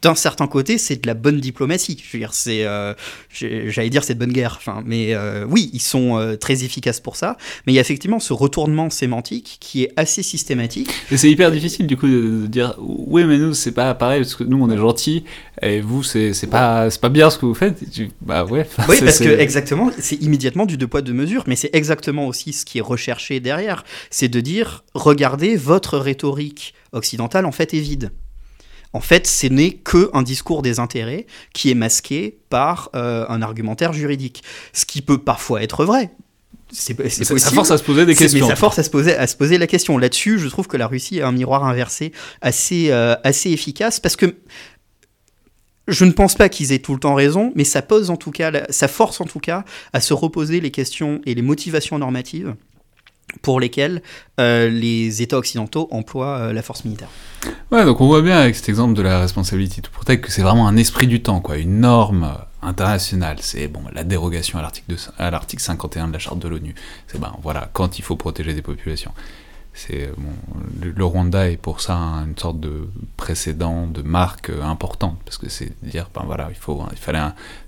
D'un 0.03 0.15
certain 0.15 0.47
côté, 0.47 0.79
c'est 0.79 1.03
de 1.03 1.07
la 1.07 1.15
bonne 1.15 1.41
diplomatie. 1.41 2.03
Je 2.05 2.13
veux 2.13 2.19
dire, 2.19 2.35
c'est, 2.35 2.65
euh, 2.65 2.95
j'allais 3.31 3.91
dire, 3.91 4.05
c'est 4.05 4.15
de 4.15 4.19
bonne 4.19 4.33
guerre. 4.33 4.57
Enfin, 4.59 4.83
mais 4.85 5.15
euh, 5.15 5.47
oui, 5.49 5.71
ils 5.73 5.81
sont 5.81 6.19
euh, 6.19 6.37
très 6.37 6.65
efficaces 6.65 7.01
pour 7.01 7.17
ça. 7.17 7.37
Mais 7.67 7.73
il 7.73 7.77
y 7.77 7.79
a 7.79 7.81
effectivement 7.81 8.19
ce 8.19 8.33
retournement 8.33 8.91
sémantique 8.91 9.57
qui 9.61 9.85
est 9.85 9.93
assez 9.97 10.23
systématique. 10.23 10.91
Et 11.11 11.17
c'est 11.17 11.31
hyper 11.31 11.51
difficile 11.51 11.87
du 11.87 11.97
coup 11.97 12.09
de, 12.09 12.47
dire, 12.47 12.75
oui, 12.79 13.25
mais 13.25 13.39
nous 13.39 13.55
c'est 13.55 13.73
pas 13.73 13.95
pareil 13.95 14.21
parce 14.21 14.35
que 14.35 14.45
nous 14.45 14.63
on 14.63 14.71
est 14.71 14.77
gentils 14.77 15.25
et 15.63 15.81
vous 15.81 16.03
c'est, 16.03 16.35
c'est 16.35 16.47
pas 16.47 16.91
c'est 16.91 17.01
pas 17.01 17.09
bien 17.09 17.31
ce 17.31 17.39
que 17.39 17.47
vous 17.47 17.55
faites. 17.55 17.83
bah 18.21 18.45
ouais. 18.45 18.67
Oui, 18.89 18.97
parce 19.01 19.19
que 19.19 19.29
exactement, 19.29 19.91
c'est 19.99 20.17
immédiatement 20.17 20.67
du 20.67 20.77
deux 20.77 20.89
poids 20.89 21.03
deux 21.03 21.13
mesures, 21.13 21.45
mais 21.47 21.57
c'est 21.57 21.71
exactement 21.73 22.27
aussi 22.27 22.53
ce 22.53 22.65
qui 22.65 22.79
est 22.79 22.83
recherché 22.83 23.41
derrière, 23.41 23.85
c'est 24.11 24.29
de 24.29 24.41
dire, 24.41 24.85
regardez, 24.95 25.57
votre 25.57 25.99
rhétorique 25.99 26.75
occidentale 26.93 27.47
en 27.47 27.53
fait 27.53 27.75
est 27.75 27.81
vide. 27.81 28.11
En 28.93 29.01
fait, 29.01 29.27
ce 29.27 29.47
n'est 29.47 29.73
que 29.73 30.11
un 30.13 30.23
discours 30.23 30.63
des 30.63 30.81
intérêts 30.81 31.27
qui 31.53 31.71
est 31.71 31.75
masqué 31.75 32.39
par 32.49 32.91
euh, 32.95 33.25
un 33.29 33.41
argumentaire 33.41 33.93
juridique. 33.93 34.43
Ce 34.73 34.85
qui 34.85 35.01
peut 35.01 35.19
parfois 35.19 35.63
être 35.63 35.85
vrai, 35.85 36.11
c'est 36.73 36.95
possible. 36.95 37.39
Ça 37.39 37.51
force 37.51 37.71
à 37.71 37.79
se 37.79 37.83
poser 37.83 38.07
des 38.07 38.15
questions. 38.15 38.47
Mais 38.47 38.51
ça 38.51 38.57
force 38.57 38.79
à 38.79 38.83
se 38.83 38.91
poser, 38.91 39.17
à 39.17 39.27
se 39.27 39.37
poser 39.37 39.59
la 39.59 39.67
question. 39.67 39.99
Là-dessus, 39.99 40.39
je 40.39 40.49
trouve 40.49 40.67
que 40.67 40.77
la 40.77 40.87
Russie 40.87 41.21
a 41.21 41.29
un 41.29 41.33
miroir 41.33 41.65
inversé 41.65 42.13
assez, 42.41 42.91
euh, 42.91 43.15
assez 43.25 43.51
efficace 43.51 44.01
parce 44.01 44.17
que 44.17 44.37
je 45.89 46.05
ne 46.05 46.13
pense 46.13 46.35
pas 46.37 46.49
qu'ils 46.49 46.73
aient 46.73 46.79
tout 46.79 46.95
le 46.95 47.01
temps 47.01 47.15
raison, 47.15 47.53
mais 47.57 47.65
ça 47.65 47.83
pose 47.83 48.11
en 48.11 48.17
tout 48.17 48.31
cas, 48.31 48.53
ça 48.71 48.87
force 48.87 49.21
en 49.21 49.25
tout 49.25 49.41
cas 49.41 49.65
à 49.93 50.01
se 50.01 50.15
reposer 50.15 50.61
les 50.61 50.71
questions 50.71 51.21
et 51.27 51.35
les 51.35 51.43
motivations 51.43 51.99
normatives 51.99 52.55
pour 53.43 53.61
lesquels 53.61 54.03
euh, 54.39 54.69
les 54.69 55.23
États 55.23 55.39
occidentaux 55.39 55.89
emploient 55.91 56.39
euh, 56.39 56.53
la 56.53 56.63
force 56.63 56.85
militaire. 56.85 57.09
Ouais, 57.71 57.85
donc 57.85 58.01
on 58.01 58.07
voit 58.07 58.23
bien 58.23 58.39
avec 58.39 58.57
cet 58.57 58.69
exemple 58.69 58.95
de 58.95 59.03
la 59.03 59.21
responsabilité 59.21 59.81
to 59.81 59.91
protect 59.91 60.25
que 60.25 60.33
c'est 60.33 60.43
vraiment 60.43 60.69
un 60.69 60.77
esprit 60.77 61.07
du 61.07 61.23
temps, 61.23 61.41
quoi, 61.41 61.57
une 61.57 61.81
norme 61.81 62.35
internationale. 62.63 63.39
C'est 63.41 63.69
bon, 63.69 63.81
la 63.93 64.05
dérogation 64.05 64.59
à 64.59 64.63
l'article, 64.63 64.95
à 65.19 65.31
l'article 65.31 65.63
51 65.63 66.09
de 66.09 66.13
la 66.13 66.19
charte 66.19 66.39
de 66.39 66.49
l'ONU. 66.49 66.75
C'est 67.07 67.21
ben 67.21 67.35
voilà, 67.43 67.71
quand 67.73 67.99
il 67.99 68.03
faut 68.03 68.17
protéger 68.17 68.53
des 68.53 68.63
populations. 68.63 69.13
c'est 69.73 70.11
le, 70.83 71.05
Rwanda 71.05 71.49
est 71.49 71.57
pour 71.57 71.81
ça 71.81 71.95
une 71.95 72.37
sorte 72.37 72.61
de 72.61 72.89
précédent, 73.17 73.87
de 73.87 74.03
marque 74.03 74.51
importante, 74.63 75.19
parce 75.25 75.39
que 75.39 75.49
c'est 75.49 75.73
dire, 75.83 76.11
ben 76.15 76.25
voilà, 76.27 76.49
il 76.51 76.57
faut, 76.57 76.85
il 76.93 76.99
fallait, 76.99 77.21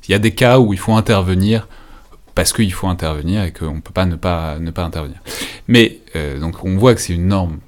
il 0.07 0.13
y 0.13 0.15
a 0.15 0.19
des 0.19 0.35
cas 0.35 0.59
où 0.59 0.75
il 0.75 0.79
faut 0.79 0.95
intervenir 0.95 1.69
parce 2.35 2.53
qu'il 2.53 2.73
faut 2.73 2.89
intervenir 2.89 3.45
et 3.45 3.53
qu'on 3.53 3.75
ne 3.75 3.81
peut 3.81 3.93
pas 3.93 4.07
ne 4.07 4.17
pas 4.17 4.59
ne 4.59 4.71
pas 4.71 4.85
intervenir. 4.85 5.19
Mais 5.69 6.01
donc 6.41 6.65
on 6.65 6.77
voit 6.77 6.95
que 6.95 7.01
c'est 7.01 7.15
une 7.15 7.29
norme 7.29 7.59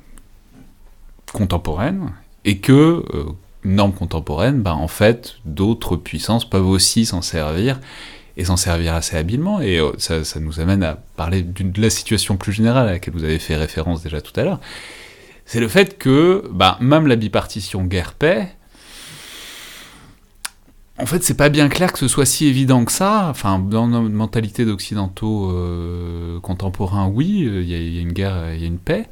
contemporaine 1.33 2.12
et 2.45 2.59
que 2.59 3.03
une 3.65 3.77
norme 3.77 3.93
contemporaine, 3.93 4.61
ben, 4.61 4.73
en 4.73 4.89
fait, 4.89 5.37
d'autres 5.45 5.97
puissances 5.97 6.49
peuvent 6.49 6.69
aussi 6.69 7.07
s'en 7.07 7.23
servir 7.23 7.81
et 8.37 8.45
s'en 8.45 8.57
servir 8.57 8.95
assez 8.95 9.17
habilement. 9.17 9.61
Et 9.61 9.79
euh, 9.79 9.93
ça, 9.99 10.41
nous 10.41 10.61
amène 10.61 10.83
à 10.83 10.99
parler 11.17 11.43
de 11.43 11.81
la 11.81 11.91
situation 11.91 12.37
plus 12.37 12.53
générale 12.53 12.89
à 12.89 12.93
laquelle 12.93 13.15
vous 13.15 13.25
avez 13.25 13.39
fait 13.39 13.57
référence 13.57 14.03
déjà 14.03 14.21
tout 14.21 14.39
à 14.39 14.45
l'heure. 14.45 14.61
C'est 15.47 15.61
le 15.61 15.69
fait 15.69 15.99
que 15.99 16.49
ben, 16.53 16.77
même 16.81 17.07
la 17.07 17.17
bipartition 17.17 17.85
guerre-paix, 17.85 18.49
en 20.99 21.07
fait, 21.07 21.24
c'est 21.24 21.36
pas 21.36 21.49
bien 21.49 21.68
clair 21.68 21.92
que 21.92 21.99
ce 21.99 22.07
soit 22.07 22.26
si 22.26 22.47
évident 22.47 22.84
que 22.84 22.92
ça. 22.92 23.26
Enfin, 23.28 23.59
dans 23.59 23.88
notre 23.88 24.14
mentalité 24.14 24.64
d'occidentaux 24.64 25.51
euh, 25.51 26.38
contemporains, 26.40 27.09
oui, 27.09 27.49
il 27.49 27.68
y, 27.68 27.99
a 27.99 28.01
une 28.01 28.12
guerre, 28.12 28.55
il 28.55 28.61
y 28.61 28.64
a 28.64 28.66
une 28.66 28.78
paix. 28.78 29.09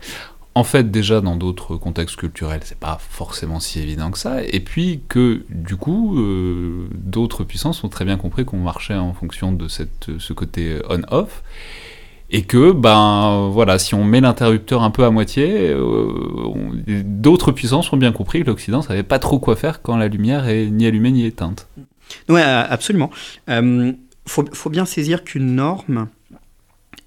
En 0.54 0.64
fait, 0.64 0.90
déjà 0.90 1.20
dans 1.20 1.34
d'autres 1.34 1.76
contextes 1.76 2.16
culturels, 2.16 2.60
c'est 2.64 2.78
pas 2.78 2.98
forcément 3.00 3.58
si 3.58 3.80
évident 3.80 4.10
que 4.10 4.18
ça. 4.18 4.44
Et 4.44 4.60
puis 4.60 5.00
que 5.08 5.44
du 5.48 5.76
coup, 5.76 6.18
euh, 6.18 6.88
d'autres 6.94 7.42
puissances 7.42 7.82
ont 7.82 7.88
très 7.88 8.04
bien 8.04 8.16
compris 8.16 8.44
qu'on 8.44 8.58
marchait 8.58 8.94
en 8.94 9.14
fonction 9.14 9.50
de 9.50 9.66
ce 9.68 10.32
côté 10.34 10.78
on-off. 10.88 11.42
Et 12.34 12.42
que, 12.42 12.72
ben 12.72 13.50
voilà, 13.52 13.78
si 13.78 13.94
on 13.94 14.04
met 14.04 14.22
l'interrupteur 14.22 14.82
un 14.82 14.90
peu 14.90 15.04
à 15.04 15.10
moitié, 15.10 15.68
euh, 15.68 16.06
d'autres 17.04 17.52
puissances 17.52 17.92
ont 17.92 17.98
bien 17.98 18.10
compris 18.10 18.40
que 18.40 18.46
l'Occident 18.46 18.80
savait 18.80 19.02
pas 19.02 19.18
trop 19.18 19.38
quoi 19.38 19.54
faire 19.54 19.82
quand 19.82 19.98
la 19.98 20.08
lumière 20.08 20.48
est 20.48 20.66
ni 20.66 20.86
allumée 20.86 21.10
ni 21.10 21.26
éteinte. 21.26 21.68
Oui, 22.30 22.40
absolument. 22.40 23.10
Il 23.48 23.52
euh, 23.52 23.92
faut, 24.26 24.70
bien 24.70 24.86
saisir 24.86 25.24
qu'une 25.24 25.54
norme 25.54 26.08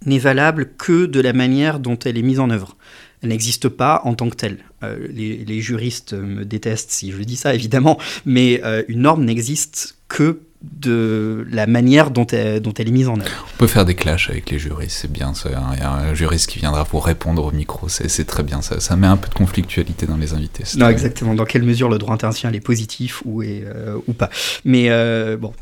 n'est 0.05 0.19
valable 0.19 0.73
que 0.77 1.07
de 1.07 1.19
la 1.19 1.33
manière 1.33 1.79
dont 1.79 1.97
elle 2.05 2.19
est 2.19 2.23
mise 2.23 2.39
en 2.39 2.51
œuvre 2.51 2.77
n'existe 3.23 3.69
pas 3.69 4.01
en 4.03 4.13
tant 4.13 4.29
que 4.29 4.35
telle. 4.35 4.59
Euh, 4.83 5.07
les, 5.09 5.61
juristes 5.61 6.13
me 6.13 6.45
détestent 6.45 6.91
si 6.91 7.11
je 7.11 7.17
dis 7.23 7.35
ça, 7.35 7.55
évidemment, 7.55 7.97
mais 8.25 8.61
euh, 8.63 8.83
une 8.87 9.01
norme 9.01 9.25
n'existe 9.25 9.97
que 10.07 10.41
de 10.61 11.45
la 11.51 11.67
manière 11.67 12.11
dont 12.11 12.25
elle, 12.27 12.59
dont 12.59 12.73
elle 12.73 12.87
est 12.87 12.91
mise 12.91 13.07
en 13.07 13.19
œuvre. 13.19 13.45
On 13.55 13.57
peut 13.57 13.67
faire 13.67 13.85
des 13.85 13.95
clashs 13.95 14.29
avec 14.29 14.49
les 14.49 14.59
juristes, 14.59 14.97
c'est 15.01 15.11
bien. 15.11 15.33
Il 15.45 15.79
y 15.79 15.83
a 15.83 15.91
un 15.91 16.13
juriste 16.13 16.49
qui 16.49 16.59
viendra 16.59 16.85
pour 16.85 17.05
répondre 17.05 17.45
au 17.45 17.51
micro, 17.51 17.87
c'est 17.89 18.25
très 18.25 18.43
bien. 18.43 18.61
Ça, 18.61 18.79
ça 18.79 18.95
met 18.95 19.07
un 19.07 19.17
peu 19.17 19.29
de 19.29 19.33
conflictualité 19.33 20.05
dans 20.05 20.17
les 20.17 20.33
invités. 20.33 20.63
Non, 20.77 20.89
exactement. 20.89 21.33
Dans 21.35 21.45
quelle 21.45 21.63
mesure 21.63 21.89
le 21.89 21.97
droit 21.97 22.13
international 22.13 22.55
est 22.55 22.61
positif 22.61 23.21
ou, 23.25 23.43
est, 23.43 23.63
euh, 23.65 23.97
ou 24.07 24.13
pas. 24.13 24.29
Mais 24.63 24.89
euh, 24.89 25.37
bon, 25.37 25.53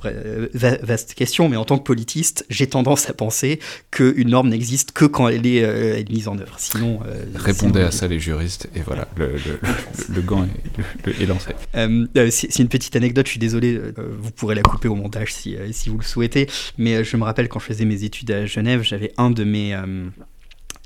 vaste 0.54 1.14
question, 1.16 1.50
mais 1.50 1.58
en 1.58 1.66
tant 1.66 1.78
que 1.78 1.84
politiste, 1.84 2.46
j'ai 2.50 2.68
tendance 2.68 3.10
à 3.10 3.14
penser 3.14 3.60
qu'une 3.91 4.30
norme 4.30 4.50
n'existe 4.50 4.91
que 4.91 5.06
quand 5.06 5.28
elle 5.28 5.46
est, 5.46 5.64
euh, 5.64 6.02
mise 6.10 6.28
en 6.28 6.38
œuvre. 6.38 6.56
Sinon. 6.58 7.00
Répondez 7.36 7.82
à 7.82 7.91
ça, 7.91 8.08
les 8.08 8.20
juristes, 8.20 8.70
et 8.76 8.82
voilà, 8.82 9.08
le, 9.18 9.36
le, 10.14 10.22
gant 10.22 10.46
est, 10.46 11.22
est 11.22 11.26
lancé. 11.26 11.52
c'est 12.32 12.62
une 12.62 12.68
petite 12.68 12.96
anecdote, 12.96 13.26
je 13.26 13.32
suis 13.32 13.39
désolé, 13.39 13.80
vous 14.20 14.32
pourrez 14.32 14.56
la 14.56 14.62
couper 14.62 14.83
au 14.88 14.96
montage 14.96 15.34
si, 15.34 15.56
euh, 15.56 15.70
si 15.72 15.90
vous 15.90 15.98
le 15.98 16.04
souhaitez. 16.04 16.50
Mais 16.78 16.96
euh, 16.96 17.04
je 17.04 17.18
me 17.18 17.24
rappelle 17.24 17.50
quand 17.50 17.60
je 17.60 17.66
faisais 17.66 17.86
mes 17.86 18.04
études 18.04 18.32
à 18.32 18.46
Genève, 18.46 18.82
j'avais 18.84 19.12
un 19.18 19.32
de 19.32 19.44
mes... 19.44 19.76
Euh, 19.76 20.10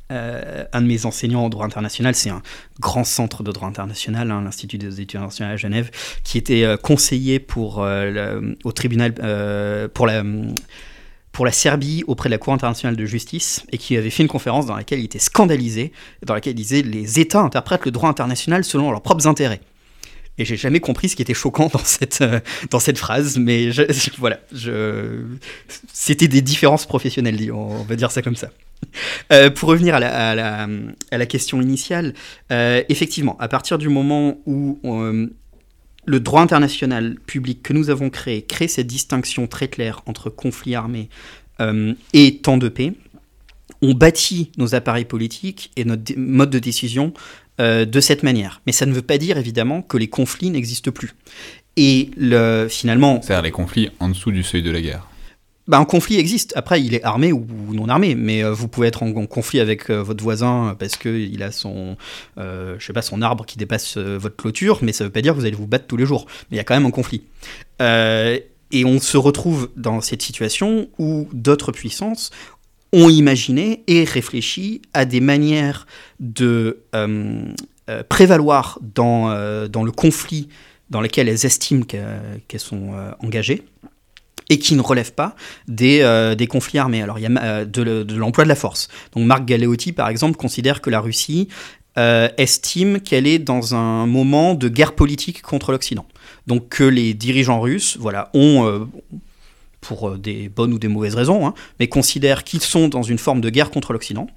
un 0.10 0.82
de 0.82 0.88
mes 0.88 1.06
enseignants 1.06 1.44
en 1.44 1.50
droit 1.50 1.66
international, 1.66 2.16
c'est 2.16 2.30
un 2.30 2.42
grand 2.80 3.04
centre 3.04 3.44
de 3.44 3.52
droit 3.52 3.68
international, 3.68 4.32
hein, 4.32 4.42
l'Institut 4.42 4.78
des 4.78 5.02
études 5.02 5.18
internationales 5.18 5.56
à 5.56 5.58
Genève, 5.58 5.92
qui 6.24 6.38
était 6.38 6.66
conseiller 6.82 7.40
pour, 7.40 7.86
au 8.64 8.72
tribunal 8.72 9.14
pour 9.94 10.08
la 10.08 10.24
pour 11.38 11.46
la 11.46 11.52
Serbie 11.52 12.04
auprès 12.08 12.30
de 12.30 12.32
la 12.32 12.40
Cour 12.40 12.54
internationale 12.54 12.96
de 12.96 13.06
justice 13.06 13.64
et 13.72 13.78
qui 13.78 13.96
avait 13.96 14.10
fait 14.10 14.24
une 14.24 14.30
conférence 14.30 14.66
dans 14.66 14.76
laquelle 14.76 15.00
il 15.00 15.06
était 15.06 15.20
scandalisé, 15.20 15.92
dans 16.26 16.34
laquelle 16.34 16.54
il 16.54 16.56
disait 16.56 16.82
les 16.82 17.20
États 17.20 17.42
interprètent 17.42 17.86
le 17.86 17.92
droit 17.92 18.10
international 18.10 18.64
selon 18.64 18.90
leurs 18.90 19.04
propres 19.04 19.28
intérêts. 19.28 19.62
Et 20.38 20.46
j'ai 20.46 20.58
jamais 20.58 20.80
compris 20.80 21.10
ce 21.10 21.16
qui 21.16 21.22
était 21.22 21.34
choquant 21.34 21.70
dans 21.74 21.84
cette, 21.84 22.22
euh, 22.22 22.40
dans 22.70 22.80
cette 22.80 22.98
phrase, 22.98 23.38
mais 23.38 23.70
voilà, 24.18 24.40
c'était 25.92 26.28
des 26.28 26.42
différences 26.42 26.86
professionnelles, 26.86 27.52
on 27.52 27.84
va 27.84 27.96
dire 27.96 28.12
ça 28.12 28.22
comme 28.22 28.36
ça. 28.36 28.50
Euh, 29.32 29.50
pour 29.50 29.70
revenir 29.70 29.96
à 29.96 30.00
la, 30.00 30.30
à 30.30 30.36
la, 30.36 30.68
à 31.12 31.18
la 31.18 31.26
question 31.26 31.62
initiale, 31.62 32.14
euh, 32.52 32.84
effectivement, 32.90 33.36
à 33.40 33.48
partir 33.48 33.78
du 33.78 33.90
moment 33.90 34.40
où 34.46 34.80
le 36.06 36.20
droit 36.22 36.42
international 36.42 37.18
public 37.26 37.64
que 37.64 37.74
nous 37.74 37.90
avons 37.90 38.10
créé 38.10 38.44
crée 38.44 38.68
cette 38.68 38.88
distinction 38.88 39.48
très 39.48 39.68
claire 39.68 40.02
entre 40.06 40.30
conflit 40.30 40.76
armé 40.76 41.10
et 42.14 42.38
temps 42.38 42.58
de 42.58 42.70
paix, 42.70 42.94
on 43.82 43.94
bâtit 43.94 44.52
nos 44.58 44.76
appareils 44.76 45.06
politiques 45.06 45.72
et 45.76 45.86
notre 45.86 46.14
mode 46.18 46.50
de 46.50 46.60
décision 46.60 47.14
euh, 47.60 47.86
de 47.86 48.00
cette 48.00 48.24
manière. 48.24 48.62
Mais 48.66 48.72
ça 48.72 48.86
ne 48.86 48.94
veut 48.94 49.02
pas 49.02 49.18
dire 49.18 49.38
évidemment 49.38 49.82
que 49.82 49.98
les 49.98 50.08
conflits 50.08 50.50
n'existent 50.50 50.92
plus. 50.92 51.16
Et 51.76 52.12
le, 52.18 52.68
finalement... 52.70 53.22
C'est-à-dire 53.22 53.44
les 53.44 53.52
conflits 53.52 53.90
en 54.00 54.10
dessous 54.10 54.32
du 54.32 54.44
seuil 54.44 54.62
de 54.62 54.72
la 54.72 54.82
guerre. 54.82 55.08
Bah, 55.68 55.78
un 55.80 55.86
conflit 55.86 56.18
existe. 56.18 56.54
Après, 56.56 56.82
il 56.82 56.94
est 56.94 57.04
armé 57.04 57.34
ou 57.34 57.46
non 57.74 57.90
armé, 57.90 58.16
mais 58.16 58.44
euh, 58.44 58.54
vous 58.54 58.68
pouvez 58.68 58.88
être 58.88 59.04
en, 59.04 59.12
conflit 59.26 59.60
avec 59.60 59.90
euh, 59.90 60.02
votre 60.02 60.24
voisin 60.24 60.76
parce 60.80 60.96
qu'il 60.96 61.44
a 61.44 61.52
son, 61.52 61.98
je 62.38 62.78
sais 62.80 62.94
pas, 62.94 63.02
son 63.02 63.22
arbre 63.22 63.46
qui 63.46 63.58
dépasse 63.58 63.98
votre 63.98 64.36
clôture, 64.36 64.80
mais 64.82 64.94
ça 64.94 65.04
ne 65.04 65.10
veut 65.10 65.14
pas 65.14 65.22
dire 65.22 65.34
que 65.34 65.40
vous 65.40 65.46
allez 65.46 65.56
vous 65.56 65.68
battre 65.68 65.88
tous 65.88 65.98
les 65.98 66.06
jours. 66.06 66.26
Mais 66.50 66.56
il 66.56 66.58
y 66.58 66.62
a 66.62 66.64
quand 66.64 66.76
même 66.76 66.86
un 66.86 66.92
conflit. 66.92 67.24
et 67.80 68.86
on 68.86 69.00
se 69.00 69.18
retrouve 69.18 69.70
dans 69.76 70.00
cette 70.02 70.22
situation 70.22 70.90
où 71.00 71.28
d'autres 71.34 71.72
puissances 71.72 72.32
ont 72.94 73.10
imaginé 73.10 73.84
et 73.88 74.04
réfléchi 74.04 74.82
à 74.94 75.06
des 75.06 75.20
manières 75.20 75.88
de 76.20 76.84
euh, 76.96 77.44
euh, 77.90 78.04
prévaloir 78.08 78.80
dans, 78.82 79.30
euh, 79.30 79.68
dans 79.68 79.84
le 79.84 79.92
conflit 79.92 80.48
dans 80.90 81.02
lequel 81.02 81.28
elles 81.28 81.46
estiment 81.46 81.84
qu'elles 81.84 82.60
sont 82.60 82.94
engagées 83.20 83.66
et 84.50 84.58
qui 84.58 84.74
ne 84.76 84.82
relèvent 84.82 85.12
pas 85.12 85.36
des, 85.68 86.34
des 86.38 86.48
conflits 86.48 86.80
armés. 86.80 87.02
Alors 87.02 87.20
il 87.20 87.24
y 87.24 87.26
a 87.26 87.66
de, 87.66 88.16
l'emploi 88.16 88.46
de 88.46 88.50
la 88.50 88.56
force. 88.56 88.88
Donc 89.12 89.26
Marc 89.26 89.44
Galeotti, 89.44 89.92
par 89.92 90.08
exemple, 90.08 90.38
considère 90.38 90.80
que 90.80 90.90
la 90.90 91.02
Russie 91.02 91.50
estime 91.98 93.02
qu'elle 93.02 93.28
est 93.28 93.40
dans 93.40 93.76
un 93.76 94.06
moment 94.06 94.54
de 94.54 94.70
guerre 94.70 94.94
politique 94.94 95.42
contre 95.42 95.74
l'Occident. 95.74 96.06
Donc 96.46 96.70
que 96.70 96.86
les 96.86 97.14
dirigeants 97.14 97.60
russes 97.60 97.98
voilà, 98.00 98.30
ont, 98.34 98.88
pour 99.88 100.10
euh, 100.10 100.18
des 100.18 100.50
bonnes 100.50 100.74
ou 100.74 100.80
des 100.80 100.90
mauvaises 100.90 101.16
raisons, 101.16 101.48
hein, 101.48 101.54
mais 101.80 101.88
considèrent 101.88 102.44
qu'ils 102.44 102.62
sont 102.62 102.90
dans 102.90 103.04
une 103.04 103.18
forme 103.18 103.40
de 103.40 103.50
guerre 103.50 103.72
contre 103.72 103.94
l'Occident, 103.94 104.28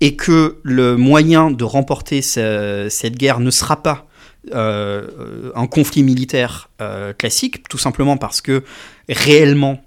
et 0.00 0.16
que 0.16 0.58
le 0.64 0.96
moyen 0.96 1.50
de 1.50 1.64
remporter 1.64 2.20
cette 2.20 3.16
guerre 3.16 3.40
ne 3.40 3.50
sera 3.50 3.82
pas 3.82 4.06
euh, 4.54 5.50
un 5.54 5.66
conflit 5.66 6.02
militaire 6.02 6.70
euh, 6.80 7.12
classique, 7.12 7.68
tout 7.68 7.78
simplement 7.78 8.16
parce 8.16 8.40
que 8.40 8.64
réellement 9.08 9.80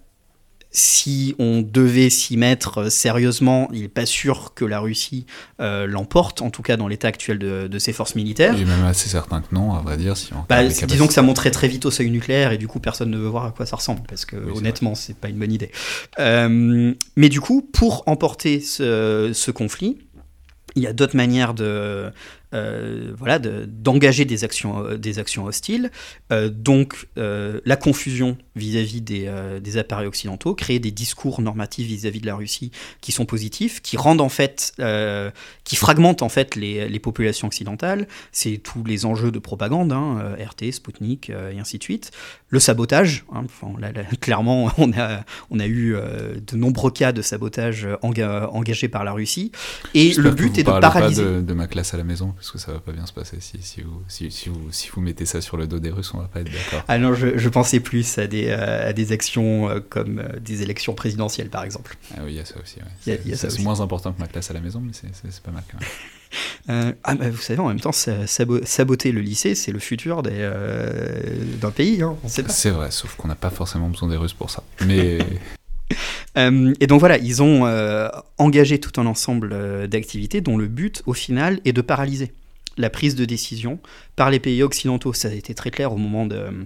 si 0.71 1.35
on 1.37 1.61
devait 1.61 2.09
s'y 2.09 2.37
mettre 2.37 2.79
euh, 2.79 2.89
sérieusement, 2.89 3.69
il 3.73 3.81
n'est 3.81 3.87
pas 3.89 4.05
sûr 4.05 4.53
que 4.53 4.63
la 4.63 4.79
Russie 4.79 5.25
euh, 5.59 5.85
l'emporte, 5.85 6.41
en 6.41 6.49
tout 6.49 6.61
cas 6.61 6.77
dans 6.77 6.87
l'état 6.87 7.09
actuel 7.09 7.37
de, 7.39 7.79
ses 7.79 7.93
forces 7.93 8.15
militaires. 8.15 8.53
Il 8.55 8.61
est 8.61 8.65
même 8.65 8.85
assez 8.85 9.09
certain 9.09 9.41
que 9.41 9.53
non, 9.53 9.73
à 9.73 9.81
vrai 9.81 9.97
dire. 9.97 10.15
Si 10.15 10.31
bah, 10.47 10.63
disons 10.63 11.07
que 11.07 11.13
ça 11.13 11.21
montrait 11.21 11.51
très 11.51 11.67
vite 11.67 11.85
au 11.85 11.91
seuil 11.91 12.09
nucléaire 12.09 12.51
et 12.51 12.57
du 12.57 12.67
coup 12.67 12.79
personne 12.79 13.09
ne 13.09 13.17
veut 13.17 13.27
voir 13.27 13.45
à 13.45 13.51
quoi 13.51 13.65
ça 13.65 13.75
ressemble 13.75 14.01
parce 14.07 14.25
que 14.25 14.35
honnêtement 14.35 14.95
c'est 14.95 15.15
pas 15.15 15.29
une 15.29 15.37
bonne 15.37 15.51
idée. 15.51 15.71
Euh, 16.19 16.93
mais 17.15 17.29
du 17.29 17.41
coup, 17.41 17.61
pour 17.61 18.03
emporter 18.07 18.61
ce 18.61 19.51
conflit, 19.51 19.97
il 20.75 20.83
y 20.83 20.87
a 20.87 20.93
d'autres 20.93 21.17
manières 21.17 21.53
de, 21.53 22.11
euh, 22.53 23.13
voilà, 23.17 23.39
d'engager 23.39 24.25
des, 24.25 24.43
actions, 24.43 24.95
des 24.95 25.19
actions 25.19 25.45
hostiles. 25.45 25.91
Donc 26.29 27.07
la 27.15 27.75
confusion 27.75 28.37
vis-à-vis 28.55 29.01
des, 29.01 29.31
des, 29.61 29.77
appareils 29.77 30.07
occidentaux, 30.07 30.55
créer 30.55 30.79
des 30.79 30.91
discours 30.91 31.41
normatifs 31.41 31.87
vis-à-vis 31.87 32.19
de 32.21 32.25
la 32.25 32.35
Russie 32.35 32.71
qui 32.99 33.11
sont 33.11 33.25
positifs, 33.25 33.81
qui 33.81 33.97
rendent 33.97 34.21
en 34.21 34.29
fait, 34.29 34.73
qui 35.63 35.75
fragmentent 35.75 36.21
en 36.21 36.29
fait 36.29 36.55
les, 36.55 36.89
les 36.89 36.99
populations 36.99 37.47
occidentales. 37.47 38.07
C'est 38.31 38.57
tous 38.57 38.83
les 38.83 39.05
enjeux 39.05 39.31
de 39.31 39.39
propagande, 39.39 39.91
hein, 39.93 40.35
RT, 40.39 40.71
Sputnik 40.71 41.29
et 41.29 41.59
ainsi 41.59 41.77
de 41.77 41.83
suite. 41.83 42.11
Le 42.49 42.59
sabotage, 42.59 43.25
hein, 43.33 43.45
clairement 44.21 44.71
on 44.77 44.91
a, 44.93 45.23
on 45.49 45.59
a 45.59 45.67
eu 45.67 45.95
de 45.95 46.57
nombreux 46.57 46.91
cas 46.91 47.11
de 47.11 47.21
sabotage 47.21 47.87
engagés 48.01 48.89
par 48.89 49.03
la 49.03 49.13
Russie. 49.13 49.51
Et 49.93 50.13
le 50.13 50.31
but 50.31 50.57
est 50.57 50.63
de 50.63 50.71
paralyser. 50.71 51.23
Pas 51.23 51.29
de, 51.29 51.41
de 51.41 51.53
ma 51.53 51.67
classe 51.67 51.93
à 51.93 51.97
la 51.97 52.03
maison 52.03 52.31
parce 52.31 52.51
que 52.51 52.57
ça 52.57 52.71
va 52.71 52.79
pas 52.79 52.91
bien 52.91 53.05
se 53.05 53.13
passer. 53.13 53.37
Si, 53.39 53.57
si, 53.61 53.81
vous, 53.81 54.01
si, 54.07 54.31
si, 54.31 54.49
vous, 54.49 54.71
si 54.71 54.89
vous 54.89 55.01
mettez 55.01 55.25
ça 55.25 55.41
sur 55.41 55.57
le 55.57 55.67
dos 55.67 55.79
des 55.79 55.89
Russes, 55.89 56.13
on 56.13 56.19
va 56.19 56.27
pas 56.27 56.41
être 56.41 56.51
d'accord. 56.51 56.83
Ah 56.87 56.97
non, 56.97 57.13
je, 57.13 57.37
je, 57.37 57.49
pensais 57.49 57.79
plus 57.79 58.17
à 58.17 58.27
des, 58.27 58.40
euh, 58.49 58.89
à 58.89 58.93
des 58.93 59.11
actions 59.11 59.69
euh, 59.69 59.79
comme 59.79 60.19
euh, 60.19 60.39
des 60.39 60.61
élections 60.61 60.93
présidentielles, 60.93 61.49
par 61.49 61.63
exemple. 61.63 61.97
Ah 62.15 62.21
oui, 62.23 62.33
il 62.33 62.37
y 62.37 62.39
a 62.39 62.45
ça 62.45 62.55
aussi. 62.61 62.77
C'est 63.35 63.59
moins 63.59 63.81
important 63.81 64.11
que 64.13 64.19
ma 64.19 64.27
classe 64.27 64.51
à 64.51 64.53
la 64.53 64.61
maison, 64.61 64.81
mais 64.81 64.93
c'est 64.93 65.43
pas 65.43 65.51
mal 65.51 65.63
quand 65.71 65.79
même. 65.79 65.89
Euh, 66.69 66.93
ah, 67.03 67.15
bah, 67.15 67.29
vous 67.29 67.41
savez, 67.41 67.59
en 67.59 67.67
même 67.67 67.81
temps, 67.81 67.91
saboter 67.91 69.11
le 69.11 69.19
lycée, 69.19 69.53
c'est 69.53 69.73
le 69.73 69.79
futur 69.79 70.23
d'un 70.23 71.71
pays. 71.75 72.01
Hein, 72.01 72.15
c'est 72.25 72.69
vrai, 72.69 72.89
sauf 72.89 73.15
qu'on 73.15 73.27
n'a 73.27 73.35
pas 73.35 73.49
forcément 73.49 73.89
besoin 73.89 74.07
des 74.07 74.15
Russes 74.15 74.31
pour 74.31 74.49
ça. 74.49 74.63
Mais. 74.85 75.17
et 76.37 76.87
donc 76.87 77.01
voilà, 77.01 77.17
ils 77.17 77.43
ont 77.43 77.67
engagé 78.37 78.79
tout 78.79 79.01
un 79.01 79.07
ensemble 79.07 79.89
d'activités 79.89 80.39
dont 80.39 80.55
le 80.55 80.67
but, 80.67 81.03
au 81.05 81.13
final, 81.13 81.59
est 81.65 81.73
de 81.73 81.81
paralyser 81.81 82.31
la 82.77 82.89
prise 82.89 83.15
de 83.15 83.25
décision 83.25 83.79
par 84.15 84.29
les 84.29 84.39
pays 84.39 84.63
occidentaux. 84.63 85.11
Ça 85.11 85.27
a 85.27 85.31
été 85.31 85.53
très 85.53 85.71
clair 85.71 85.91
au 85.91 85.97
moment 85.97 86.25
de 86.25 86.65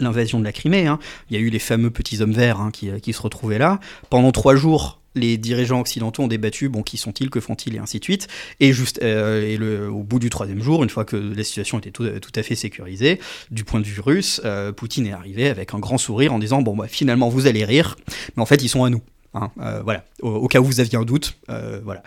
l'invasion 0.00 0.38
de 0.38 0.44
la 0.44 0.52
Crimée. 0.52 0.86
Hein. 0.86 0.98
Il 1.30 1.36
y 1.36 1.40
a 1.40 1.42
eu 1.42 1.50
les 1.50 1.58
fameux 1.58 1.90
petits 1.90 2.20
hommes 2.22 2.32
verts 2.32 2.60
hein, 2.60 2.70
qui, 2.72 2.90
qui, 3.00 3.12
se 3.12 3.22
retrouvaient 3.22 3.58
là. 3.58 3.80
Pendant 4.10 4.32
trois 4.32 4.56
jours, 4.56 5.00
les 5.14 5.38
dirigeants 5.38 5.80
occidentaux 5.80 6.22
ont 6.22 6.28
débattu, 6.28 6.68
bon, 6.68 6.82
qui 6.82 6.96
sont-ils, 6.96 7.30
que 7.30 7.40
font-ils, 7.40 7.76
et 7.76 7.78
ainsi 7.78 7.98
de 7.98 8.04
suite. 8.04 8.28
Et, 8.60 8.72
juste, 8.72 9.00
euh, 9.02 9.42
et 9.42 9.88
au 9.88 10.02
bout 10.02 10.18
du 10.18 10.30
troisième 10.30 10.62
jour, 10.62 10.82
une 10.82 10.90
fois 10.90 11.04
que 11.04 11.16
la 11.16 11.44
situation 11.44 11.78
était 11.78 11.90
tout, 11.90 12.04
à 12.34 12.42
fait 12.42 12.54
sécurisée, 12.54 13.20
du 13.50 13.64
point 13.64 13.80
de 13.80 13.86
vue 13.86 14.00
russe, 14.00 14.40
euh, 14.44 14.72
Poutine 14.72 15.06
est 15.06 15.12
arrivé 15.12 15.48
avec 15.48 15.74
un 15.74 15.78
grand 15.78 15.98
sourire 15.98 16.32
en 16.32 16.38
disant, 16.38 16.62
bon, 16.62 16.76
bah, 16.76 16.88
finalement, 16.88 17.28
vous 17.28 17.46
allez 17.46 17.64
rire, 17.64 17.96
mais 18.36 18.42
en 18.42 18.46
fait, 18.46 18.62
ils 18.62 18.68
sont 18.68 18.84
à 18.84 18.90
nous. 18.90 19.02
Hein, 19.34 19.50
euh, 19.60 19.82
voilà, 19.82 20.04
au, 20.22 20.46
cas 20.46 20.60
où 20.60 20.64
vous 20.64 20.78
aviez 20.78 20.96
un 20.96 21.04
doute, 21.04 21.36
voilà. 21.48 22.02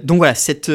donc 0.00 0.18
voilà, 0.18 0.34
cette 0.34 0.70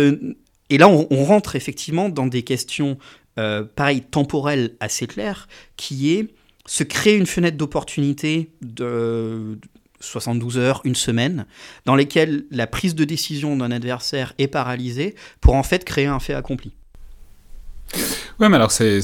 et 0.72 0.78
là, 0.78 0.88
on, 0.88 1.26
rentre 1.26 1.58
effectivement 1.58 2.08
dans 2.08 2.28
des 2.28 2.44
questions, 2.44 2.98
pareil, 3.36 4.02
temporelles 4.02 4.76
assez 4.80 5.08
claires, 5.08 5.48
qui 5.78 6.14
est 6.14 6.34
se 6.66 6.84
créer 6.84 7.18
une 7.18 7.26
fenêtre 7.26 7.58
d'opportunité 7.58 8.52
de, 8.62 9.58
72 10.02 10.58
heures, 10.58 10.82
une 10.84 10.96
semaine, 10.96 11.46
dans 11.86 11.96
lesquelles 11.96 12.46
la 12.52 12.68
prise 12.68 12.96
de 12.96 13.04
décision 13.04 13.56
d'un 13.56 13.72
adversaire 13.72 14.34
est 14.38 14.48
paralysée 14.48 15.16
pour 15.40 15.56
en 15.56 15.64
fait 15.64 15.86
créer 15.86 16.08
un 16.08 16.20
fait 16.20 16.34
accompli. 16.34 16.74
Ouais, 18.40 18.50
mais 18.50 18.56
alors 18.56 18.72
c'est 18.72 19.02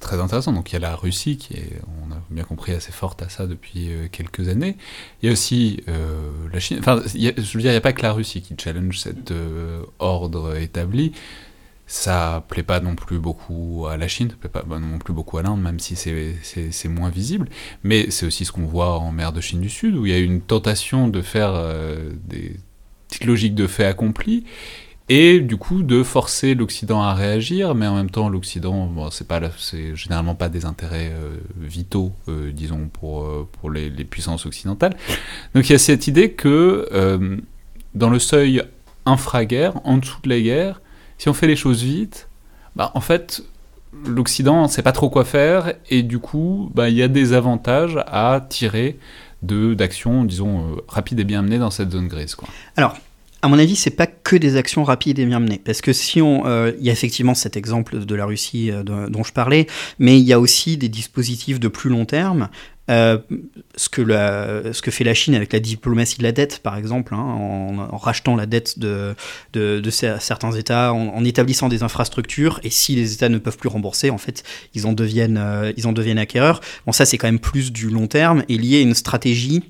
très 0.00 0.18
intéressant. 0.18 0.52
Donc 0.52 0.70
il 0.70 0.72
y 0.72 0.76
a 0.76 0.80
la 0.80 0.96
Russie 0.96 1.36
qui 1.36 1.54
est, 1.54 1.80
on 2.02 2.12
a 2.12 2.16
bien 2.30 2.44
compris, 2.44 2.72
assez 2.72 2.90
forte 2.90 3.22
à 3.22 3.28
ça 3.28 3.46
depuis 3.46 3.92
euh, 3.92 4.08
quelques 4.10 4.48
années. 4.48 4.76
Il 5.22 5.26
y 5.26 5.28
a 5.28 5.32
aussi 5.32 5.82
euh, 5.88 6.30
la 6.52 6.58
Chine. 6.58 6.78
Enfin, 6.80 7.02
je 7.06 7.18
veux 7.18 7.60
dire, 7.60 7.70
il 7.70 7.70
n'y 7.70 7.76
a 7.76 7.80
pas 7.80 7.92
que 7.92 8.02
la 8.02 8.12
Russie 8.12 8.40
qui 8.40 8.54
challenge 8.58 8.98
cet 8.98 9.30
euh, 9.30 9.82
ordre 9.98 10.56
établi 10.56 11.12
ça 11.90 12.44
plaît 12.46 12.62
pas 12.62 12.78
non 12.78 12.94
plus 12.94 13.18
beaucoup 13.18 13.88
à 13.90 13.96
la 13.96 14.06
Chine, 14.06 14.30
ça 14.30 14.36
plaît 14.36 14.48
pas 14.48 14.62
non 14.78 14.98
plus 14.98 15.12
beaucoup 15.12 15.38
à 15.38 15.42
l'Inde, 15.42 15.60
même 15.60 15.80
si 15.80 15.96
c'est 15.96 16.88
moins 16.88 17.10
visible. 17.10 17.48
Mais 17.82 18.12
c'est 18.12 18.26
aussi 18.26 18.44
ce 18.44 18.52
qu'on 18.52 18.64
voit 18.64 18.96
en 19.00 19.10
mer 19.10 19.32
de 19.32 19.40
Chine 19.40 19.60
du 19.60 19.68
Sud, 19.68 19.96
où 19.96 20.06
il 20.06 20.12
y 20.12 20.14
a 20.14 20.18
une 20.20 20.40
tentation 20.40 21.08
de 21.08 21.20
faire 21.20 21.50
euh, 21.52 22.12
des 22.28 22.60
petites 23.08 23.24
logiques 23.24 23.56
de 23.56 23.66
fait 23.66 23.86
accompli, 23.86 24.44
et 25.08 25.40
du 25.40 25.56
coup 25.56 25.82
de 25.82 26.04
forcer 26.04 26.54
l'Occident 26.54 27.02
à 27.02 27.12
réagir, 27.12 27.74
mais 27.74 27.88
en 27.88 27.96
même 27.96 28.10
temps 28.10 28.28
l'Occident, 28.28 28.86
bon, 28.86 29.10
c'est 29.10 29.96
généralement 29.96 30.36
pas 30.36 30.48
des 30.48 30.66
intérêts 30.66 31.10
euh, 31.12 31.38
vitaux, 31.58 32.12
euh, 32.28 32.52
disons 32.52 32.86
pour 32.86 33.48
pour 33.50 33.68
les, 33.68 33.90
les, 33.90 34.04
puissances 34.04 34.46
occidentales. 34.46 34.96
Donc 35.56 35.68
il 35.68 35.72
y 35.72 35.74
a 35.74 35.78
cette 35.80 36.06
idée 36.06 36.30
que 36.30 37.40
dans 37.96 38.10
le 38.10 38.20
seuil 38.20 38.62
infra-guerre, 39.06 39.80
en 39.82 39.98
dessous 39.98 40.20
de 40.22 40.28
la 40.28 40.40
guerre, 40.40 40.80
si 41.20 41.28
on 41.28 41.34
fait 41.34 41.46
les 41.46 41.54
choses 41.54 41.82
vite, 41.82 42.30
bah, 42.76 42.92
en 42.94 43.02
fait, 43.02 43.42
l'Occident 44.06 44.62
ne 44.62 44.68
sait 44.68 44.82
pas 44.82 44.92
trop 44.92 45.10
quoi 45.10 45.26
faire, 45.26 45.74
et 45.90 46.02
du 46.02 46.18
coup, 46.18 46.70
bah, 46.74 46.88
il 46.88 46.96
y 46.96 47.02
a 47.02 47.08
des 47.08 47.34
avantages 47.34 47.98
à 48.06 48.46
tirer 48.48 48.98
d'actions, 49.42 50.24
disons, 50.24 50.60
euh, 50.60 50.76
rapides 50.88 51.20
et 51.20 51.24
bien 51.24 51.42
menées 51.42 51.58
dans 51.58 51.70
cette 51.70 51.90
zone 51.90 52.08
grise. 52.08 52.36
Alors, 52.76 52.96
à 53.42 53.48
mon 53.48 53.58
avis, 53.58 53.76
c'est 53.76 53.90
pas 53.90 54.06
que 54.06 54.36
des 54.36 54.56
actions 54.56 54.82
rapides 54.82 55.18
et 55.18 55.26
bien 55.26 55.40
menées, 55.40 55.60
parce 55.62 55.82
que 55.82 55.92
si 55.92 56.22
on, 56.22 56.46
euh, 56.46 56.72
y 56.78 56.88
a 56.88 56.92
effectivement 56.92 57.34
cet 57.34 57.54
exemple 57.54 58.04
de 58.04 58.14
la 58.14 58.24
Russie 58.24 58.70
euh, 58.70 58.82
dont 58.82 59.22
je 59.22 59.32
parlais, 59.34 59.66
mais 59.98 60.18
il 60.18 60.26
y 60.26 60.32
a 60.32 60.40
aussi 60.40 60.76
des 60.76 60.88
dispositifs 60.88 61.60
de 61.60 61.68
plus 61.68 61.90
long 61.90 62.06
terme 62.06 62.48
euh, 62.90 63.18
ce, 63.76 63.88
que 63.88 64.02
la, 64.02 64.72
ce 64.72 64.82
que 64.82 64.90
fait 64.90 65.04
la 65.04 65.14
Chine 65.14 65.34
avec 65.34 65.52
la 65.52 65.60
diplomatie 65.60 66.18
de 66.18 66.24
la 66.24 66.32
dette, 66.32 66.58
par 66.58 66.76
exemple, 66.76 67.14
hein, 67.14 67.18
en, 67.18 67.96
rachetant 67.96 68.34
la 68.34 68.46
dette 68.46 68.78
de, 68.80 69.14
de, 69.52 69.90
certains 69.90 70.52
États, 70.52 70.92
en, 70.92 71.24
établissant 71.24 71.68
des 71.68 71.84
infrastructures, 71.84 72.58
et 72.64 72.70
si 72.70 72.96
les 72.96 73.14
États 73.14 73.28
ne 73.28 73.38
peuvent 73.38 73.58
plus 73.58 73.68
rembourser, 73.68 74.10
en 74.10 74.18
fait, 74.18 74.42
ils 74.74 74.86
en 74.86 74.92
deviennent, 74.92 75.38
euh, 75.38 75.72
ils 75.76 75.86
en 75.86 75.92
deviennent 75.92 76.18
acquéreurs. 76.18 76.60
Bon, 76.84 76.92
ça, 76.92 77.06
c'est 77.06 77.16
quand 77.16 77.28
même 77.28 77.38
plus 77.38 77.72
du 77.72 77.88
long 77.88 78.08
terme 78.08 78.42
et 78.48 78.58
lié 78.58 78.78
à 78.78 78.80
une 78.80 78.94
stratégie 78.94 79.62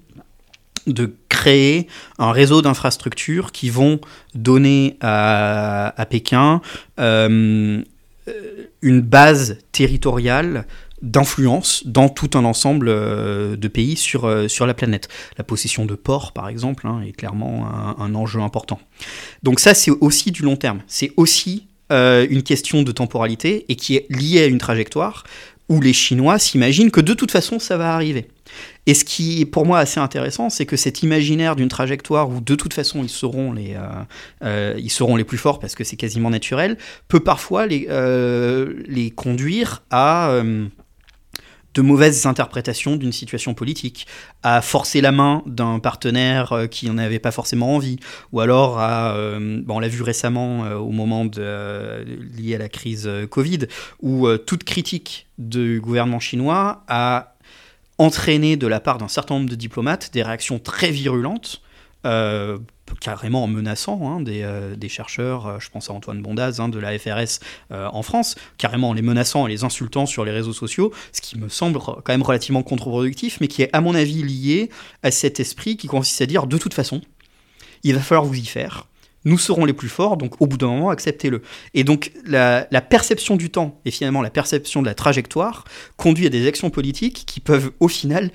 de 0.87 1.15
créer 1.29 1.89
un 2.19 2.33
réseau 2.33 2.63
d'infrastructures 2.63 3.53
qui 3.53 3.69
vont 3.69 4.01
donner 4.35 4.97
à, 5.03 5.93
à 6.01 6.07
Pékin 6.07 6.63
euh, 6.99 7.83
une 8.83 9.01
base 9.01 9.59
territoriale 9.73 10.67
d'influence 11.03 11.83
dans 11.87 12.09
tout 12.09 12.31
un 12.35 12.45
ensemble 12.45 12.89
euh, 12.89 13.57
de 13.57 13.69
pays 13.69 13.97
sur, 13.97 14.25
euh, 14.27 14.49
sur 14.49 14.67
la 14.67 14.75
planète. 14.75 15.09
La 15.39 15.45
possession 15.45 15.87
de 15.87 15.95
ports, 15.95 16.33
par 16.33 16.49
exemple, 16.49 16.87
hein, 16.87 17.01
est 17.07 17.13
clairement 17.13 17.67
un, 17.99 18.15
enjeu 18.15 18.41
important. 18.41 18.81
Donc 19.43 19.61
ça, 19.61 19.75
c'est 19.75 19.91
aussi 19.91 20.31
du 20.31 20.43
long 20.43 20.57
terme. 20.57 20.81
C'est 20.87 21.13
aussi 21.17 21.67
euh, 21.93 22.27
une 22.29 22.43
question 22.43 22.83
de 22.83 22.93
temporalité 22.93 23.65
et 23.69 23.77
qui 23.77 23.97
est 23.97 24.07
liée 24.11 24.43
à 24.43 24.47
une 24.47 24.59
trajectoire 24.59 25.25
où 25.69 25.81
les 25.81 25.93
Chinois 25.93 26.39
s'imaginent 26.41 26.91
que 26.91 27.01
de 27.01 27.15
toute 27.15 27.31
façon, 27.31 27.61
ça 27.61 27.77
va 27.77 27.95
arriver. 27.95 28.27
Et 28.87 28.95
ce 28.95 29.05
qui 29.05 29.41
est 29.41 29.47
pour 29.47 29.65
moi 29.65 29.79
assez 29.79 30.01
intéressant, 30.01 30.51
c'est 30.51 30.67
que 30.67 30.77
cet 30.77 31.05
imaginaire 31.05 31.55
d'une 31.55 31.69
trajectoire 31.69 32.29
où 32.29 32.41
de 32.41 32.55
toute 32.57 32.75
façon 32.75 33.05
ils 33.05 33.09
seront 33.09 33.53
les, 33.53 33.77
ils 34.43 34.91
seront 34.91 35.15
les 35.15 35.23
plus 35.23 35.39
forts 35.39 35.61
parce 35.61 35.77
que 35.77 35.85
c'est 35.85 35.95
quasiment 35.95 36.31
naturel, 36.31 36.77
peut 37.07 37.21
parfois 37.21 37.69
les, 37.69 37.87
les 38.89 39.11
conduire 39.13 39.85
à 39.93 40.43
de 41.75 41.83
mauvaises 41.83 42.27
interprétations 42.27 42.97
d'une 42.97 43.13
situation 43.13 43.55
politique, 43.55 44.07
à 44.43 44.61
forcer 44.61 45.01
la 45.01 45.13
main 45.13 45.43
d'un 45.47 45.79
partenaire 45.79 46.53
euh, 46.53 46.67
qui 46.67 46.89
n'en 46.89 46.99
avait 46.99 47.19
pas 47.19 47.31
forcément 47.31 47.75
envie, 47.75 47.99
ou 48.33 48.41
alors 48.41 48.79
à, 48.79 49.15
euh, 49.15 49.61
bon, 49.65 49.77
on 49.77 49.81
l'a 49.81 49.89
vu 49.89 50.03
récemment 50.03 50.65
euh, 50.65 50.77
au 50.77 50.91
moment 50.91 51.25
lié 51.25 52.55
à 52.55 52.59
la 52.59 52.69
crise 52.69 53.09
Covid, 53.31 53.61
où 54.01 54.29
toute 54.39 54.65
critique 54.65 55.27
du 55.39 55.81
gouvernement 55.81 56.21
chinois 56.21 56.85
a 56.89 57.35
entraîné 57.99 58.57
de 58.57 58.67
la 58.67 58.81
part 58.81 58.99
d'un 58.99 59.09
certain 59.09 59.35
nombre 59.35 59.51
de 59.51 59.55
diplomates 59.55 60.11
des 60.13 60.23
réactions 60.23 60.59
très 60.59 60.91
virulentes 60.91 61.61
carrément 63.01 63.45
en 63.45 63.47
menaçant 63.47 64.01
hein, 64.03 64.25
euh, 64.27 64.75
des, 64.75 64.89
chercheurs, 64.89 65.47
euh, 65.47 65.59
je 65.61 65.71
pense 65.71 65.91
à 65.91 65.93
Antoine 65.93 66.23
Bondaz 66.23 66.61
hein, 66.61 66.69
de 66.69 66.79
la 66.79 66.99
FRS 66.99 67.41
euh, 67.71 67.89
en 67.93 68.03
France, 68.03 68.35
carrément 68.59 68.91
en 68.91 68.93
les 68.93 69.03
menaçant 69.03 69.47
et 69.47 69.51
les 69.51 69.65
insultant 69.65 70.07
sur 70.07 70.25
les 70.25 70.33
réseaux 70.33 70.53
sociaux, 70.53 70.93
ce 71.13 71.21
qui 71.21 71.39
me 71.39 71.49
semble 71.49 71.79
quand 71.79 72.09
même 72.09 72.23
relativement 72.23 72.63
contre-productif, 72.63 73.39
mais 73.41 73.49
qui 73.49 73.63
est 73.63 73.71
à 73.73 73.81
mon 73.81 73.95
avis 73.95 74.23
lié 74.23 74.71
à 75.03 75.11
cet 75.11 75.41
esprit 75.41 75.77
qui 75.77 75.87
consiste 75.87 76.21
à 76.23 76.27
dire 76.27 76.47
de 76.47 76.59
toute 76.59 76.75
façon, 76.75 77.01
il 77.83 77.95
va 77.95 78.01
falloir 78.01 78.25
vous 78.25 78.39
y 78.39 78.47
faire. 78.47 78.87
Nous 79.27 79.37
serons 79.37 79.67
les 79.67 79.75
plus 79.75 79.91
forts, 79.91 80.17
donc 80.17 80.41
au 80.41 80.47
bout 80.47 80.57
d'un 80.57 80.69
moment, 80.69 80.89
acceptez-le. 80.89 81.43
Et 81.75 81.85
donc 81.85 82.11
la, 82.25 82.65
perception 82.81 83.37
du 83.37 83.51
temps 83.51 83.79
et 83.85 83.91
finalement 83.91 84.23
la 84.23 84.31
perception 84.31 84.81
de 84.81 84.87
la 84.87 84.95
trajectoire 84.95 85.65
conduit 85.99 86.27
à 86.27 86.31
des 86.31 86.47
actions 86.49 86.71
politiques 86.71 87.25
qui 87.27 87.41
peuvent 87.41 87.71
au 87.81 87.89
final 87.89 88.31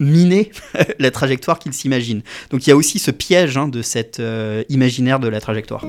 miner 0.00 0.50
la 0.98 1.10
trajectoire 1.10 1.58
qu'il 1.58 1.72
s'imagine. 1.72 2.22
Donc 2.50 2.66
il 2.66 2.70
y 2.70 2.72
a 2.72 2.76
aussi 2.76 2.98
ce 2.98 3.10
piège 3.10 3.56
hein, 3.56 3.68
de 3.68 3.82
cet 3.82 4.20
euh, 4.20 4.64
imaginaire 4.68 5.20
de 5.20 5.28
la 5.28 5.40
trajectoire. 5.40 5.84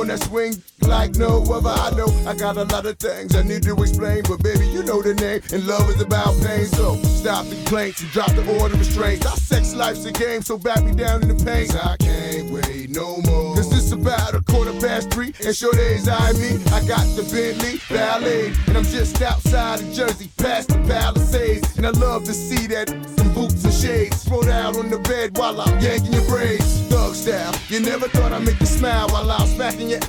One 0.00 0.08
that 0.08 0.22
swing 0.24 0.54
like 0.88 1.14
no 1.16 1.42
other. 1.52 1.68
I 1.68 1.90
know 1.90 2.08
I 2.26 2.34
got 2.34 2.56
a 2.56 2.64
lot 2.64 2.86
of 2.86 2.98
things 2.98 3.36
I 3.36 3.42
need 3.42 3.62
to 3.64 3.74
explain, 3.82 4.22
but 4.28 4.42
baby, 4.42 4.66
you 4.68 4.82
know 4.82 5.02
the 5.02 5.14
name, 5.14 5.42
and 5.52 5.66
love 5.66 5.88
is 5.90 6.00
about 6.00 6.40
pain. 6.42 6.66
So 6.66 6.96
stop 7.02 7.46
the 7.46 7.56
complaints 7.56 8.00
and 8.00 8.10
drop 8.10 8.30
the 8.32 8.42
order 8.58 8.74
of 8.74 8.80
restraints. 8.80 9.26
Our 9.26 9.36
sex 9.36 9.74
life's 9.74 10.04
a 10.06 10.12
game, 10.12 10.42
so 10.42 10.56
back 10.56 10.82
me 10.82 10.92
down 10.92 11.22
in 11.22 11.28
the 11.28 11.44
pain. 11.44 11.68
I 11.82 11.96
can't 11.98 12.50
wait 12.50 12.90
no 12.90 13.18
more. 13.28 13.56
Cause 13.56 13.72
it's 13.72 13.79
about 14.00 14.34
a 14.34 14.42
quarter 14.42 14.72
past 14.80 15.10
three 15.10 15.32
and 15.44 15.54
sure 15.54 15.72
days 15.72 16.08
eye 16.08 16.32
me. 16.32 16.56
I 16.72 16.84
got 16.86 17.04
the 17.16 17.22
Bentley 17.30 17.80
Ballet, 17.88 18.52
and 18.66 18.76
I'm 18.76 18.84
just 18.84 19.20
outside 19.22 19.80
of 19.80 19.92
Jersey, 19.92 20.30
past 20.38 20.68
the 20.68 20.78
Palisades. 20.86 21.76
And 21.76 21.86
I 21.86 21.90
love 21.90 22.24
to 22.24 22.32
see 22.32 22.66
that 22.68 22.88
some 22.88 23.32
boots 23.34 23.64
and 23.64 23.74
shades 23.74 24.24
thrown 24.24 24.48
out 24.48 24.76
on 24.76 24.90
the 24.90 24.98
bed 24.98 25.36
while 25.36 25.60
I'm 25.60 25.78
yanking 25.80 26.12
your 26.12 26.26
braids. 26.26 26.80
Thug 26.88 27.14
style, 27.14 27.54
you 27.68 27.80
never 27.80 28.08
thought 28.08 28.32
I'd 28.32 28.44
make 28.44 28.60
you 28.60 28.66
smile 28.66 29.08
while 29.08 29.30
I'm 29.30 29.46
smacking 29.46 29.90
you. 29.90 30.00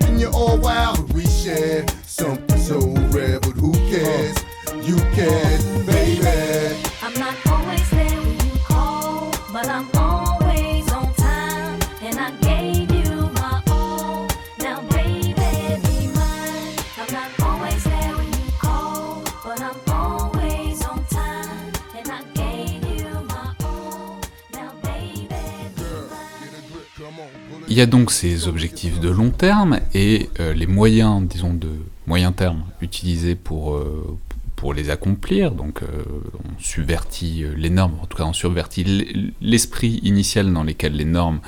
And 0.00 0.20
you're 0.20 0.34
all 0.34 0.58
wild. 0.58 1.12
We 1.12 1.26
share 1.26 1.86
something 2.04 2.58
so 2.58 2.80
rare, 3.10 3.40
but 3.40 3.52
who 3.52 3.72
cares? 3.90 4.36
You 4.82 4.96
can, 5.14 5.86
baby. 5.86 6.76
I'm 7.02 7.14
not 7.14 7.36
always 7.46 7.90
there 7.90 8.20
when 8.20 8.40
you 8.46 8.58
call, 8.64 9.30
but 9.52 9.68
I'm 9.68 9.88
Il 27.70 27.76
y 27.76 27.82
a 27.82 27.86
donc 27.86 28.10
ces 28.10 28.48
objectifs 28.48 28.98
de 28.98 29.10
long 29.10 29.28
terme 29.28 29.80
et 29.92 30.30
euh, 30.40 30.54
les 30.54 30.66
moyens, 30.66 31.22
disons, 31.28 31.52
de 31.52 31.68
moyen 32.06 32.32
terme 32.32 32.64
utilisés 32.80 33.34
pour, 33.34 33.74
euh, 33.74 34.18
pour 34.56 34.72
les 34.72 34.88
accomplir. 34.88 35.50
Donc, 35.50 35.82
euh, 35.82 35.86
on 36.34 36.58
subvertit 36.58 37.44
les 37.56 37.68
normes, 37.68 37.96
en 38.02 38.06
tout 38.06 38.16
cas, 38.16 38.24
on 38.24 38.32
subvertit 38.32 39.34
l'esprit 39.42 40.00
initial 40.02 40.50
dans 40.50 40.64
lequel 40.64 40.94
les 40.94 41.04
normes 41.04 41.40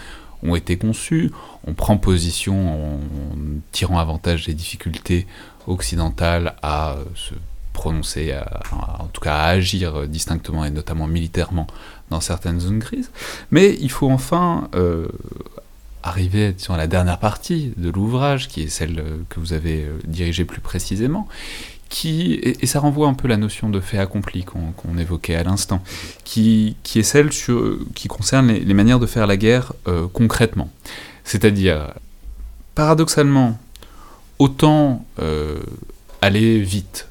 ont 0.43 0.55
été 0.55 0.77
conçues. 0.77 1.31
On 1.67 1.73
prend 1.73 1.97
position 1.97 2.97
en 2.97 3.01
tirant 3.73 3.99
avantage 3.99 4.45
des 4.45 4.55
difficultés 4.55 5.27
occidentales 5.67 6.55
à 6.63 6.97
se 7.15 7.33
prononcer, 7.73 8.35
en 8.73 9.07
tout 9.07 9.21
cas 9.23 9.37
à 9.37 9.47
agir 9.49 10.07
distinctement 10.07 10.65
et 10.65 10.71
notamment 10.71 11.07
militairement 11.07 11.67
dans 12.11 12.21
certaines 12.21 12.61
zones 12.61 12.79
grises. 12.79 13.11
Mais 13.51 13.77
il 13.81 13.91
faut 13.91 14.11
enfin 14.11 14.69
arriver 16.03 16.53
disons, 16.53 16.75
à 16.75 16.77
la 16.77 16.87
dernière 16.87 17.19
partie 17.19 17.73
de 17.77 17.91
l'ouvrage, 17.91 18.49
qui 18.49 18.63
est 18.63 18.69
celle 18.69 18.99
euh, 18.99 19.17
que 19.29 19.41
vous 19.41 19.53
avez 19.53 19.85
euh, 19.85 19.99
dirigée 20.07 20.45
plus 20.45 20.61
précisément, 20.61 21.29
qui, 21.91 22.35
et, 22.35 22.67
ça 22.67 22.81
renvoie 22.81 23.09
un 23.09 23.15
peu 23.15 23.29
la 23.29 23.37
notion 23.37 23.69
de 23.69 23.81
fait 23.81 23.99
accompli 23.99 24.45
qu'on 24.45 24.97
évoquait 24.97 25.35
à 25.35 25.43
l'instant, 25.43 25.83
qui, 26.25 26.77
qui 26.83 27.01
est 27.01 27.03
celle 27.03 27.33
sur, 27.33 27.79
qui 27.95 28.09
concerne 28.09 28.51
les, 28.51 28.75
manières 28.75 29.01
de 29.01 29.07
faire 29.07 29.27
la 29.27 29.37
guerre 29.37 29.75
euh, 29.89 30.07
concrètement. 30.11 30.71
C'est-à-dire, 31.25 31.93
paradoxalement, 32.75 33.59
autant 34.39 35.05
euh, 35.19 35.59
aller 36.23 36.61
vite, 36.61 37.09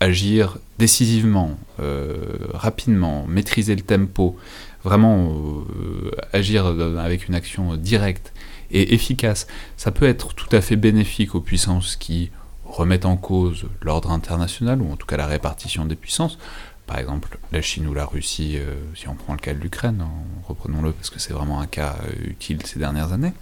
agir 0.00 0.58
décisivement, 0.78 1.58
euh, 1.80 2.14
rapidement, 2.52 3.26
maîtriser 3.26 3.74
le 3.74 3.82
tempo, 3.82 4.36
vraiment 4.84 5.28
euh, 5.28 6.10
agir 6.32 6.66
avec 6.98 7.28
une 7.28 7.34
action 7.34 7.76
directe 7.76 8.32
et 8.70 8.94
efficace, 8.94 9.46
ça 9.76 9.90
peut 9.90 10.06
être 10.06 10.34
tout 10.34 10.54
à 10.54 10.60
fait 10.60 10.76
bénéfique 10.76 11.34
aux 11.34 11.40
puissances 11.40 11.96
qui 11.96 12.30
remettent 12.64 13.04
en 13.04 13.16
cause 13.16 13.66
l'ordre 13.82 14.10
international, 14.10 14.80
ou 14.80 14.92
en 14.92 14.96
tout 14.96 15.06
cas 15.06 15.16
la 15.16 15.26
répartition 15.26 15.84
des 15.84 15.96
puissances. 15.96 16.38
Par 16.86 16.98
exemple, 16.98 17.38
la 17.52 17.62
Chine 17.62 17.86
ou 17.86 17.94
la 17.94 18.04
Russie, 18.04 18.54
euh, 18.56 18.74
si 18.94 19.08
on 19.08 19.14
prend 19.14 19.32
le 19.32 19.38
cas 19.38 19.54
de 19.54 19.58
l'Ukraine, 19.58 20.00
hein, 20.02 20.10
reprenons-le 20.48 20.92
parce 20.92 21.10
que 21.10 21.18
c'est 21.18 21.32
vraiment 21.32 21.60
un 21.60 21.66
cas 21.66 21.96
euh, 22.04 22.30
utile 22.30 22.58
ces 22.64 22.78
dernières 22.78 23.12
années. 23.12 23.32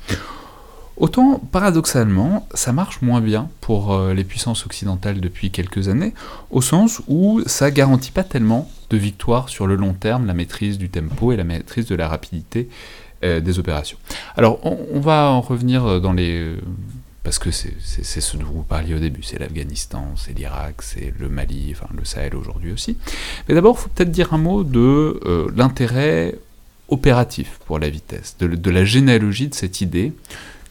Autant, 0.96 1.38
paradoxalement, 1.38 2.48
ça 2.54 2.72
marche 2.72 3.02
moins 3.02 3.20
bien 3.20 3.48
pour 3.60 3.96
les 4.08 4.24
puissances 4.24 4.66
occidentales 4.66 5.20
depuis 5.20 5.52
quelques 5.52 5.88
années, 5.88 6.12
au 6.50 6.60
sens 6.60 7.02
où 7.06 7.40
ça 7.46 7.70
garantit 7.70 8.10
pas 8.10 8.24
tellement 8.24 8.68
de 8.90 8.96
victoire 8.96 9.48
sur 9.48 9.66
le 9.66 9.76
long 9.76 9.92
terme, 9.92 10.26
la 10.26 10.34
maîtrise 10.34 10.78
du 10.78 10.88
tempo 10.88 11.32
et 11.32 11.36
la 11.36 11.44
maîtrise 11.44 11.86
de 11.86 11.94
la 11.94 12.08
rapidité 12.08 12.68
euh, 13.24 13.40
des 13.40 13.58
opérations. 13.58 13.98
Alors, 14.36 14.60
on, 14.64 15.00
va 15.00 15.30
en 15.30 15.40
revenir 15.40 16.00
dans 16.00 16.12
les... 16.12 16.38
euh, 16.38 16.56
parce 17.28 17.38
que 17.38 17.50
c'est 17.50 17.74
ce 17.80 18.36
dont 18.38 18.46
vous 18.46 18.62
parliez 18.62 18.94
au 18.94 18.98
début, 18.98 19.22
c'est 19.22 19.38
l'Afghanistan, 19.38 20.14
c'est 20.16 20.32
l'Irak, 20.32 20.80
c'est 20.80 21.12
le 21.18 21.28
Mali, 21.28 21.74
enfin 21.76 21.86
le 21.94 22.04
Sahel 22.04 22.34
aujourd'hui 22.34 22.72
aussi. 22.72 22.96
Mais 23.48 23.54
d'abord, 23.54 23.76
il 23.78 23.82
faut 23.82 23.90
peut-être 23.90 24.10
dire 24.10 24.32
un 24.32 24.38
mot 24.38 24.64
de 24.64 25.20
euh, 25.26 25.50
l'intérêt 25.54 26.36
opératif 26.88 27.60
pour 27.66 27.78
la 27.78 27.90
vitesse, 27.90 28.36
de, 28.38 28.70
la 28.70 28.84
généalogie 28.84 29.48
de 29.48 29.54
cette 29.54 29.82
idée 29.82 30.14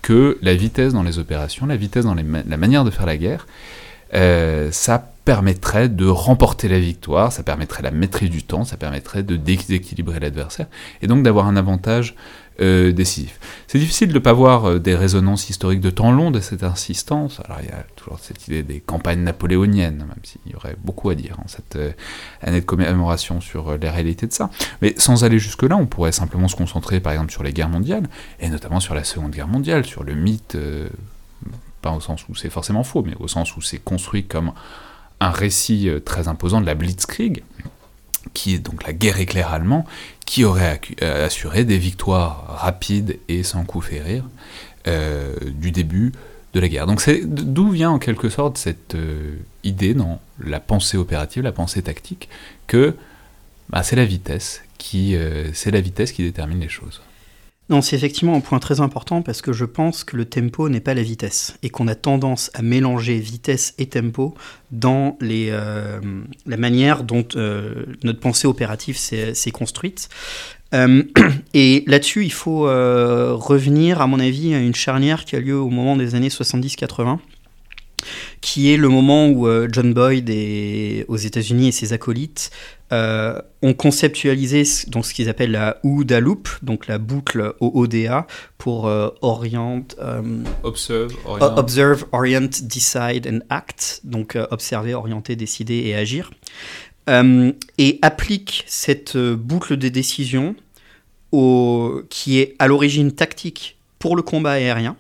que 0.02 0.40
la 0.42 0.56
vitesse 0.56 0.94
dans 0.94 1.04
les 1.04 1.20
opérations, 1.20 1.68
la 1.68 1.76
vitesse 1.76 2.06
dans 2.06 2.16
la 2.16 2.58
manière 2.58 2.84
de 2.84 2.90
faire 2.90 3.06
la 3.06 3.18
guerre, 3.18 3.46
euh, 4.14 4.72
ça 4.72 5.12
permettrait 5.28 5.90
de 5.90 6.08
remporter 6.08 6.70
la 6.70 6.80
victoire, 6.80 7.34
ça 7.34 7.44
permettrait 7.44 7.84
la 7.84 7.92
maîtrise 7.92 8.30
du 8.30 8.44
temps, 8.44 8.64
ça 8.64 8.78
permettrait 8.78 9.24
de 9.24 9.36
déséquilibrer 9.36 10.22
l'adversaire, 10.22 10.68
et 11.02 11.08
donc 11.08 11.22
d'avoir 11.22 11.48
un 11.48 11.58
avantage 11.58 12.16
euh, 12.62 12.94
décisif. 12.94 13.38
C'est 13.68 13.78
difficile 13.78 14.08
de 14.08 14.14
ne 14.14 14.20
pas 14.20 14.32
voir 14.32 14.64
euh, 14.64 14.80
des 14.80 14.96
résonances 14.96 15.50
historiques 15.50 15.82
de 15.82 15.90
temps 15.90 16.14
long 16.14 16.32
de 16.32 16.40
cette 16.40 16.64
insistance. 16.64 17.42
Alors 17.44 17.58
il 17.62 17.68
y 17.68 17.74
a 17.74 17.84
toujours 17.98 18.20
cette 18.22 18.48
idée 18.48 18.64
des 18.64 18.80
campagnes 18.80 19.20
napoléoniennes, 19.20 19.98
même 19.98 20.24
s'il 20.24 20.40
y 20.50 20.56
aurait 20.56 20.78
beaucoup 20.82 21.10
à 21.10 21.16
dire 21.16 21.38
en 21.44 21.48
cette 21.50 21.76
euh, 21.76 21.92
année 22.42 22.62
de 22.62 22.66
commémoration 22.66 23.42
sur 23.42 23.78
les 23.78 23.90
réalités 23.90 24.28
de 24.28 24.34
ça. 24.34 24.50
Mais 24.82 24.96
sans 24.98 25.26
aller 25.26 25.40
jusque-là, 25.40 25.76
on 25.76 25.88
pourrait 25.88 26.14
simplement 26.14 26.48
se 26.48 26.56
concentrer 26.56 27.02
par 27.02 27.12
exemple 27.12 27.34
sur 27.34 27.44
les 27.44 27.52
guerres 27.52 27.68
mondiales, 27.68 28.08
et 28.40 28.48
notamment 28.48 28.80
sur 28.80 28.96
la 28.96 29.04
Seconde 29.04 29.32
Guerre 29.32 29.50
mondiale, 29.50 29.84
sur 29.84 30.06
le 30.06 30.14
mythe, 30.14 30.58
pas 31.82 31.92
au 31.92 32.00
sens 32.00 32.24
où 32.30 32.36
c'est 32.36 32.50
forcément 32.50 32.84
faux, 32.84 33.04
mais 33.06 33.16
au 33.20 33.28
sens 33.28 33.58
où 33.58 33.62
c'est 33.62 33.80
construit 33.80 34.24
comme 34.24 34.54
un 35.20 35.32
récit 35.32 35.90
euh, 35.90 36.00
très 36.00 36.28
imposant 36.28 36.62
de 36.62 36.66
la 36.66 36.76
Blitzkrieg, 36.76 37.44
qui 38.34 38.54
est 38.54 38.60
donc 38.60 38.86
la 38.86 38.94
guerre 38.94 39.20
éclair 39.20 39.52
allemand, 39.52 39.86
qui 40.26 40.44
aurait 40.44 40.80
euh, 41.02 41.26
assuré 41.26 41.64
des 41.66 41.78
victoires 41.78 42.46
rapides 42.60 43.20
et 43.28 43.44
sans 43.44 43.64
coup 43.64 43.82
férir 43.82 44.24
euh, 44.88 45.36
du 45.46 45.72
début 45.72 46.12
de 46.54 46.60
la 46.60 46.68
guerre. 46.68 46.88
Donc 46.88 47.02
c'est 47.02 47.22
d'où 47.26 47.70
vient 47.70 47.92
en 47.92 48.00
quelque 48.00 48.30
sorte 48.30 48.58
cette 48.58 48.96
idée 49.64 49.94
dans 49.94 50.22
la 50.40 50.60
pensée 50.60 50.98
opérative, 50.98 51.44
la 51.44 51.52
pensée 51.52 51.82
tactique, 51.82 52.30
que 52.68 52.96
bah, 53.70 53.84
c'est 53.84 53.96
la 53.96 54.06
vitesse 54.06 54.62
qui 54.80 55.14
détermine 56.20 56.60
les 56.60 56.70
choses. 56.70 57.02
Non, 57.70 57.82
c'est 57.82 57.98
effectivement 57.98 58.36
un 58.36 58.40
point 58.40 58.60
très 58.60 58.80
important 58.80 59.22
parce 59.22 59.42
que 59.42 59.52
je 59.52 59.66
pense 59.66 60.06
que 60.06 60.16
le 60.16 60.24
tempo 60.24 60.70
n'est 60.70 60.80
pas 60.80 60.94
la 60.94 61.04
vitesse 61.04 61.58
et 61.64 61.70
qu'on 61.70 61.90
a 61.90 61.96
tendance 61.96 62.50
à 62.54 62.62
mélanger 62.62 63.20
vitesse 63.20 63.74
et 63.78 63.88
tempo 63.88 64.36
dans 64.72 65.18
les, 65.20 65.50
euh, 65.52 66.00
la 66.46 66.58
manière 66.58 67.04
dont 67.04 67.28
euh, 67.36 67.86
notre 68.04 68.22
pensée 68.22 68.48
opérative 68.48 68.98
s'est 68.98 69.52
construite. 69.52 70.08
Euh, 70.74 71.04
et 71.54 71.84
là-dessus, 71.88 72.24
il 72.24 72.32
faut 72.32 72.62
revenir, 72.62 74.02
à 74.02 74.08
mon 74.08 74.22
avis, 74.22 74.54
à 74.54 74.60
une 74.60 74.76
charnière 74.76 75.26
qui 75.26 75.36
a 75.36 75.42
lieu 75.42 75.58
au 75.58 75.70
moment 75.70 75.98
des 75.98 76.16
années 76.16 76.30
70-80 76.30 77.20
qui 78.42 78.72
est 78.72 78.78
le 78.78 78.88
moment 78.88 79.28
où 79.28 79.50
John 79.72 79.94
Boyd 79.94 80.30
aux 81.08 81.18
États-Unis 81.18 81.70
et 81.70 81.72
ses 81.72 81.94
acolytes 81.94 82.52
euh, 82.94 83.42
ont 83.62 83.74
conceptualisé 83.74 84.64
ce- 84.66 84.90
donc, 84.90 85.06
ce 85.06 85.14
qu'ils 85.14 85.28
appellent 85.30 85.52
la 85.52 85.78
OODA 85.84 86.20
loop, 86.20 86.48
donc 86.62 86.88
la 86.88 86.98
boucle 86.98 87.54
OODA, 87.60 88.28
pour 88.58 88.88
euh, 88.88 89.10
orient, 89.22 89.84
euh, 90.00 90.22
Observe, 90.64 91.14
o- 91.26 91.38
Observe, 91.60 92.06
Orient, 92.12 92.50
Decide 92.64 93.28
and 93.28 93.40
Act, 93.50 94.02
donc 94.04 94.38
observer, 94.52 94.94
orienter, 94.94 95.36
décider 95.36 95.76
et 95.88 95.96
agir, 95.96 96.32
et 97.78 98.00
applique 98.02 98.64
cette 98.68 99.18
boucle 99.18 99.78
de 99.78 99.88
décision 99.90 100.56
au, 101.32 102.02
qui 102.10 102.40
est 102.40 102.56
à 102.60 102.68
l'origine 102.68 103.12
tactique 103.12 103.78
pour 104.00 104.16
le 104.16 104.22
combat 104.22 104.52
aérien. 104.52 104.96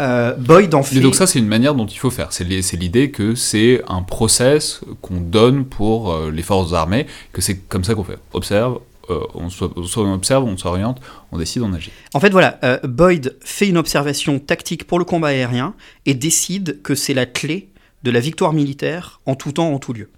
Euh, 0.00 0.34
Boyd 0.34 0.74
en 0.74 0.82
fait. 0.82 0.96
Mais 0.96 1.00
donc 1.00 1.14
ça, 1.14 1.26
c'est 1.26 1.38
une 1.38 1.46
manière 1.46 1.74
dont 1.74 1.86
il 1.86 1.98
faut 1.98 2.10
faire. 2.10 2.32
C'est 2.32 2.44
li- 2.44 2.62
c'est 2.64 2.76
l'idée 2.76 3.10
que 3.12 3.34
c'est 3.36 3.80
un 3.86 4.02
process 4.02 4.80
qu'on 5.02 5.20
donne 5.20 5.64
pour 5.64 6.12
euh, 6.12 6.30
les 6.32 6.42
forces 6.42 6.72
armées, 6.72 7.06
que 7.32 7.40
c'est 7.40 7.56
comme 7.68 7.84
ça 7.84 7.94
qu'on 7.94 8.02
fait. 8.02 8.18
Observe, 8.32 8.80
euh, 9.10 9.20
on, 9.34 9.48
on 9.96 10.12
observe, 10.14 10.44
on 10.44 10.56
s'oriente, 10.56 11.00
on 11.30 11.38
décide, 11.38 11.62
on 11.62 11.72
agit. 11.72 11.92
En 12.12 12.18
fait, 12.20 12.30
voilà, 12.30 12.58
Boyd 12.82 13.36
fait 13.40 13.68
une 13.68 13.76
observation 13.76 14.40
tactique 14.40 14.84
pour 14.84 14.98
le 14.98 15.04
combat 15.04 15.28
aérien 15.28 15.74
et 16.06 16.14
décide 16.14 16.82
que 16.82 16.94
c'est 16.96 17.14
la 17.14 17.26
clé 17.26 17.68
de 18.02 18.10
la 18.10 18.18
victoire 18.20 18.52
militaire 18.52 19.20
en 19.26 19.36
tout 19.36 19.52
temps, 19.52 19.72
en 19.72 19.78
tout 19.78 19.92
lieu. 19.92 20.10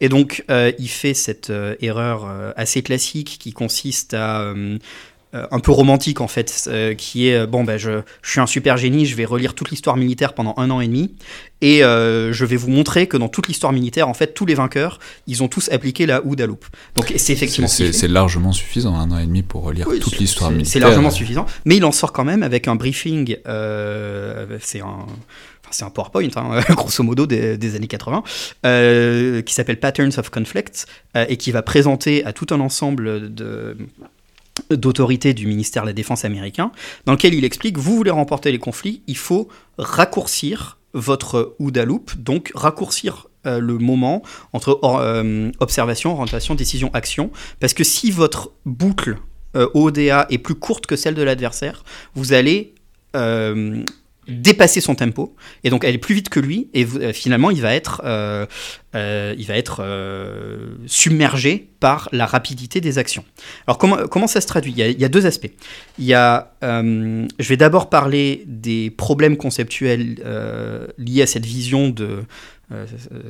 Et 0.00 0.08
donc, 0.08 0.44
il 0.48 0.88
fait 0.88 1.14
cette 1.14 1.52
erreur 1.80 2.26
assez 2.56 2.82
classique 2.82 3.36
qui 3.38 3.52
consiste 3.52 4.14
à 4.14 4.52
un 5.32 5.60
peu 5.60 5.70
romantique 5.70 6.20
en 6.20 6.26
fait, 6.28 6.64
euh, 6.68 6.94
qui 6.94 7.28
est 7.28 7.36
euh, 7.36 7.46
bon 7.46 7.62
ben 7.62 7.76
je, 7.78 8.00
je 8.22 8.30
suis 8.30 8.40
un 8.40 8.46
super 8.46 8.76
génie, 8.76 9.06
je 9.06 9.14
vais 9.14 9.24
relire 9.24 9.54
toute 9.54 9.70
l'histoire 9.70 9.96
militaire 9.96 10.32
pendant 10.34 10.54
un 10.56 10.70
an 10.70 10.80
et 10.80 10.88
demi 10.88 11.14
et 11.60 11.84
euh, 11.84 12.32
je 12.32 12.44
vais 12.44 12.56
vous 12.56 12.68
montrer 12.70 13.06
que 13.06 13.16
dans 13.16 13.28
toute 13.28 13.46
l'histoire 13.46 13.72
militaire 13.72 14.08
en 14.08 14.14
fait 14.14 14.34
tous 14.34 14.44
les 14.46 14.54
vainqueurs 14.54 14.98
ils 15.28 15.42
ont 15.42 15.48
tous 15.48 15.68
appliqué 15.70 16.06
la 16.06 16.24
Ouda 16.24 16.46
Loop. 16.46 16.64
Donc 16.96 17.12
c'est 17.16 17.32
effectivement 17.32 17.68
c'est- 17.68 18.08
largement 18.08 18.52
suffisant, 18.52 18.96
un 18.96 19.10
an 19.12 19.18
et 19.18 19.26
demi 19.26 19.42
pour 19.42 19.62
relire 19.62 19.86
Oui, 19.88 20.00
toute 20.00 20.18
l'histoire 20.18 20.50
militaire. 20.50 20.72
C'est 20.72 20.80
largement 20.80 21.10
suffisant, 21.10 21.46
mais 21.64 21.76
il 21.76 21.84
en 21.84 21.92
sort 21.92 22.12
quand 22.12 22.24
même 22.24 22.42
avec 22.42 22.66
un 22.66 22.74
briefing. 22.74 23.36
euh, 23.46 24.58
c'est 24.60 24.80
un, 24.80 25.06
c'est 25.70 25.84
un 25.84 25.90
PowerPoint, 25.90 26.26
hein, 26.36 26.60
grosso 26.70 27.04
modo 27.04 27.26
des, 27.26 27.56
des 27.56 27.76
années 27.76 27.86
80, 27.86 28.24
euh, 28.66 29.42
qui 29.42 29.54
s'appelle 29.54 29.78
Patterns 29.78 30.12
of 30.18 30.30
Conflict 30.30 30.86
euh, 31.16 31.24
et 31.28 31.36
qui 31.36 31.52
va 31.52 31.62
présenter 31.62 32.24
à 32.24 32.32
tout 32.32 32.46
un 32.50 32.58
ensemble 32.60 33.32
de 33.32 33.76
d'autorités 34.70 35.34
du 35.34 35.46
ministère 35.46 35.82
de 35.82 35.88
la 35.88 35.92
Défense 35.92 36.24
américain, 36.24 36.72
dans 37.06 37.12
lequel 37.12 37.34
il 37.34 37.44
explique 37.44 37.78
vous 37.78 37.96
voulez 37.96 38.10
remporter 38.10 38.52
les 38.52 38.58
conflits, 38.58 39.02
il 39.06 39.16
faut 39.16 39.48
raccourcir 39.78 40.78
votre 40.92 41.54
loop, 41.58 42.16
donc 42.16 42.50
raccourcir 42.54 43.28
euh, 43.46 43.58
le 43.58 43.78
moment 43.78 44.22
entre 44.52 44.80
euh, 44.82 45.50
observation, 45.60 46.12
orientation, 46.12 46.54
décision, 46.54 46.90
action, 46.92 47.30
parce 47.58 47.74
que 47.74 47.84
si 47.84 48.10
votre 48.10 48.50
boucle 48.66 49.16
euh, 49.56 49.68
ODA 49.74 50.26
est 50.30 50.38
plus 50.38 50.56
courte 50.56 50.86
que 50.86 50.96
celle 50.96 51.14
de 51.14 51.22
l'adversaire, 51.22 51.84
vous 52.14 52.32
allez 52.32 52.74
dépasser 54.30 54.80
son 54.80 54.94
tempo 54.94 55.34
et 55.64 55.70
donc 55.70 55.84
aller 55.84 55.98
plus 55.98 56.14
vite 56.14 56.28
que 56.28 56.40
lui 56.40 56.68
et 56.72 56.84
euh, 56.84 57.12
finalement 57.12 57.50
il 57.50 57.60
va 57.60 57.74
être 57.74 58.02
euh, 58.04 58.46
euh, 58.94 59.34
il 59.36 59.46
va 59.46 59.56
être 59.56 59.84
submergé 60.86 61.68
par 61.78 62.08
la 62.12 62.26
rapidité 62.26 62.80
des 62.80 62.98
actions. 62.98 63.24
Alors 63.66 63.78
comment, 63.78 63.96
comment 64.08 64.26
ça 64.26 64.40
se 64.40 64.46
traduit? 64.46 64.72
Il 64.76 65.00
y, 65.00 65.04
a, 65.04 65.08
deux 65.08 65.26
aspects. 65.26 65.50
Il 65.98 66.04
y 66.04 66.12
a, 66.12 66.52
je 66.60 67.48
vais 67.48 67.56
d'abord 67.56 67.88
parler 67.88 68.44
des 68.46 68.90
problèmes 68.90 69.36
conceptuels 69.36 70.16
liés 70.98 71.22
à 71.22 71.26
cette 71.26 71.46
vision 71.46 71.88
de 71.88 72.24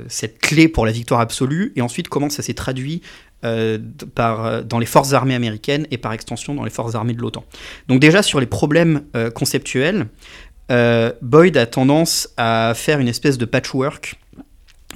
cette 0.08 0.38
clé 0.38 0.68
pour 0.68 0.86
la 0.86 0.92
victoire 0.92 1.20
absolue 1.20 1.72
et 1.76 1.82
ensuite 1.82 2.08
comment 2.08 2.30
ça 2.30 2.42
s'est 2.42 2.54
traduit 2.54 3.02
par, 4.14 4.64
dans 4.64 4.78
les 4.78 4.86
forces 4.86 5.12
armées 5.12 5.34
américaines 5.34 5.86
et 5.90 5.98
par 5.98 6.12
extension 6.12 6.54
dans 6.54 6.64
les 6.64 6.70
forces 6.70 6.94
armées 6.94 7.14
de 7.14 7.20
l'OTAN. 7.20 7.44
Donc 7.88 8.00
déjà 8.00 8.22
sur 8.22 8.40
les 8.40 8.46
problèmes 8.46 9.02
conceptuels, 9.34 10.06
euh, 10.70 11.12
Boyd 11.22 11.56
a 11.56 11.66
tendance 11.66 12.28
à 12.36 12.72
faire 12.74 13.00
une 13.00 13.08
espèce 13.08 13.38
de 13.38 13.44
patchwork 13.44 14.16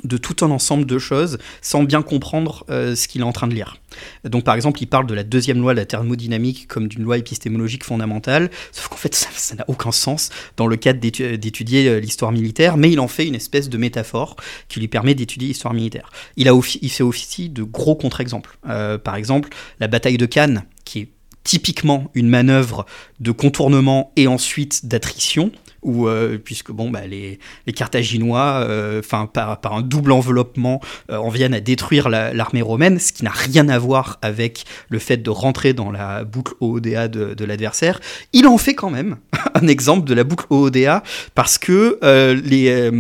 de 0.03 0.17
tout 0.17 0.45
un 0.45 0.51
ensemble 0.51 0.85
de 0.87 0.99
choses 0.99 1.39
sans 1.63 1.83
bien 1.83 2.03
comprendre 2.03 2.65
euh, 2.69 2.95
ce 2.95 3.09
qu'il 3.09 3.23
est 3.23 3.25
en 3.25 3.33
train 3.33 3.47
de 3.47 3.55
lire. 3.55 3.79
Donc 4.25 4.45
par 4.45 4.55
exemple, 4.55 4.83
il 4.83 4.87
parle 4.87 5.07
de 5.07 5.15
la 5.15 5.23
deuxième 5.23 5.61
loi 5.61 5.73
de 5.73 5.79
la 5.79 5.87
thermodynamique 5.87 6.69
comme 6.69 6.89
d'une 6.89 7.05
loi 7.05 7.17
épistémologique 7.17 7.85
fondamentale, 7.85 8.51
sauf 8.73 8.89
qu'en 8.89 8.97
fait 8.97 9.15
ça 9.35 9.55
n'a 9.55 9.65
aucun 9.69 9.93
sens 9.93 10.31
dans 10.57 10.67
le 10.67 10.77
cadre 10.77 11.01
d'étu- 11.01 11.39
d'étudier 11.39 11.89
euh, 11.89 12.01
l'histoire 12.01 12.33
militaire, 12.33 12.77
mais 12.77 12.91
il 12.91 13.01
en 13.01 13.09
fait 13.09 13.27
une 13.27 13.35
espèce 13.35 13.69
de 13.69 13.79
métaphore 13.79 14.37
qui 14.69 14.81
lui 14.81 14.89
permet 14.89 15.15
d'étudier 15.15 15.49
l'histoire 15.49 15.75
militaire. 15.75 16.11
Il, 16.37 16.49
a 16.49 16.61
fait 16.61 17.03
officie 17.03 17.49
de 17.49 17.63
gros 17.63 17.95
contre-exemples. 17.95 18.59
Par 18.63 19.17
exemple, 19.17 19.51
la 19.81 19.89
bataille 19.89 20.17
de 20.17 20.27
Cannes, 20.27 20.65
qui 20.85 21.01
est 21.01 21.09
typiquement 21.45 22.11
une 22.15 22.29
manœuvre 22.29 22.87
de 23.21 23.31
contournement 23.31 24.13
et 24.17 24.27
ensuite 24.27 24.87
d'attrition, 24.87 25.53
où, 25.85 26.09
euh, 26.09 26.39
puisque 26.43 26.73
bon, 26.73 26.91
bah, 26.91 27.07
les, 27.07 27.39
Carthaginois, 27.75 28.65
euh, 28.69 29.03
par, 29.03 29.75
un 29.75 29.83
double 29.83 30.13
enveloppement, 30.13 30.81
euh, 31.11 31.17
en 31.17 31.29
viennent 31.29 31.55
à 31.55 31.61
détruire 31.61 32.09
la- 32.09 32.33
l'armée 32.33 32.63
romaine, 32.63 32.99
ce 32.99 33.13
qui 33.13 33.25
n'a 33.25 33.31
rien 33.31 33.69
à 33.69 33.79
voir 33.79 34.19
avec 34.23 34.65
le 34.89 34.99
fait 34.99 35.19
de 35.19 35.31
rentrer 35.31 35.73
dans 35.73 35.91
la 35.91 36.25
boucle 36.25 36.55
OODA 36.61 37.09
de, 37.09 37.35
de 37.35 37.45
l'adversaire. 37.45 38.01
Il 38.33 38.47
en 38.47 38.59
fait 38.59 38.75
quand 38.75 38.91
même 38.91 39.17
un 39.55 39.69
exemple 39.69 40.07
de 40.09 40.15
la 40.15 40.25
boucle 40.25 40.47
OODA 40.51 41.03
parce 41.35 41.59
que 41.59 41.99
les 42.45 42.91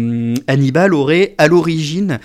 Hannibal 0.46 0.94
aurait 0.94 1.34
à 1.38 1.48
l'origine 1.48 2.20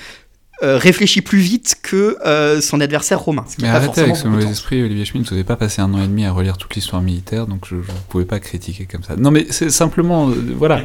euh, 0.61 0.77
réfléchi 0.77 1.21
plus 1.21 1.39
vite 1.39 1.77
que 1.81 2.17
euh, 2.25 2.61
son 2.61 2.81
adversaire 2.81 3.19
romain. 3.19 3.45
ce 3.47 3.55
qui 3.55 3.61
Mais 3.61 3.67
n'a 3.67 3.79
pas 3.79 3.85
arrêtez 3.85 4.01
avec 4.01 4.15
ce 4.15 4.27
mauvais 4.27 4.45
esprit, 4.45 4.81
Olivier 4.83 5.05
Schmitt, 5.05 5.27
vous 5.27 5.31
n'avez 5.31 5.43
pas 5.43 5.55
passé 5.55 5.81
un 5.81 5.93
an 5.93 6.03
et 6.03 6.07
demi 6.07 6.25
à 6.25 6.31
relire 6.31 6.57
toute 6.57 6.75
l'histoire 6.75 7.01
militaire, 7.01 7.47
donc 7.47 7.65
je 7.67 7.75
ne 7.75 7.81
pouvais 8.09 8.25
pas 8.25 8.39
critiquer 8.39 8.85
comme 8.85 9.03
ça. 9.03 9.15
Non 9.15 9.31
mais 9.31 9.47
c'est 9.49 9.69
simplement, 9.69 10.29
euh, 10.29 10.33
voilà. 10.55 10.81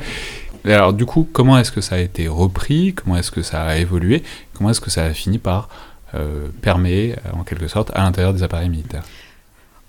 Et 0.64 0.72
alors 0.72 0.92
du 0.92 1.04
coup, 1.04 1.28
comment 1.32 1.58
est-ce 1.58 1.72
que 1.72 1.80
ça 1.80 1.96
a 1.96 1.98
été 1.98 2.28
repris? 2.28 2.94
Comment 2.94 3.16
est-ce 3.16 3.30
que 3.30 3.42
ça 3.42 3.62
a 3.62 3.76
évolué? 3.76 4.22
Comment 4.54 4.70
est-ce 4.70 4.80
que 4.80 4.90
ça 4.90 5.04
a 5.04 5.12
fini 5.12 5.38
par 5.38 5.68
permettre, 6.62 7.18
en 7.32 7.42
quelque 7.42 7.66
sorte, 7.66 7.90
à 7.92 8.04
l'intérieur 8.04 8.32
des 8.32 8.44
appareils 8.44 8.68
militaires? 8.68 9.02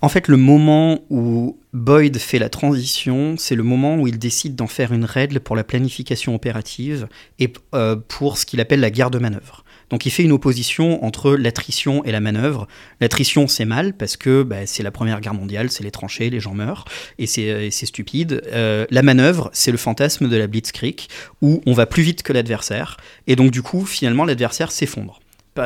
En 0.05 0.09
fait, 0.09 0.27
le 0.27 0.38
moment 0.38 0.99
où 1.09 1.57
Boyd 1.73 2.17
fait 2.19 2.38
la 2.38 2.49
transition, 2.49 3.36
c'est 3.39 3.55
le 3.55 3.63
moment 3.63 3.95
où 3.95 4.07
il 4.07 4.19
décide 4.19 4.55
d'en 4.55 4.67
faire 4.67 4.93
une 4.93 5.03
règle 5.03 5.39
pour 5.39 5.55
la 5.55 5.63
planification 5.63 6.36
opérative 6.36 7.07
et 7.39 7.51
euh, 7.73 7.95
pour 8.07 8.38
ce 8.38 8.45
qu'il 8.45 8.59
appelle 8.61 8.81
la 8.81 8.91
guerre 8.91 9.09
de 9.09 9.17
manœuvre. 9.17 9.64
Donc 9.95 10.05
il 10.05 10.09
fait 10.09 10.23
une 10.23 10.33
opposition 10.33 11.05
entre 11.05 11.31
l'attrition 11.31 12.03
et 12.03 12.11
la 12.11 12.19
manœuvre. 12.19 12.67
L'attrition 12.99 13.47
c'est 13.47 13.63
mal 13.63 13.93
parce 13.93 14.17
que 14.17 14.43
bah, 14.43 14.65
c'est 14.65 14.83
la 14.83 14.91
première 14.91 15.21
guerre 15.21 15.33
mondiale, 15.33 15.71
c'est 15.71 15.85
les 15.85 15.91
tranchées, 15.91 16.29
les 16.29 16.41
gens 16.41 16.53
meurent 16.53 16.83
et 17.17 17.27
c'est 17.27 17.71
c'est 17.71 17.85
stupide. 17.85 18.41
Euh, 18.51 18.85
la 18.89 19.03
manœuvre 19.03 19.49
c'est 19.53 19.71
le 19.71 19.77
fantasme 19.77 20.27
de 20.27 20.35
la 20.35 20.47
blitzkrieg 20.47 21.03
où 21.41 21.61
on 21.65 21.71
va 21.71 21.85
plus 21.85 22.03
vite 22.03 22.23
que 22.23 22.33
l'adversaire 22.33 22.97
et 23.27 23.37
donc 23.37 23.51
du 23.51 23.61
coup 23.61 23.85
finalement 23.85 24.25
l'adversaire 24.25 24.69
s'effondre 24.69 25.21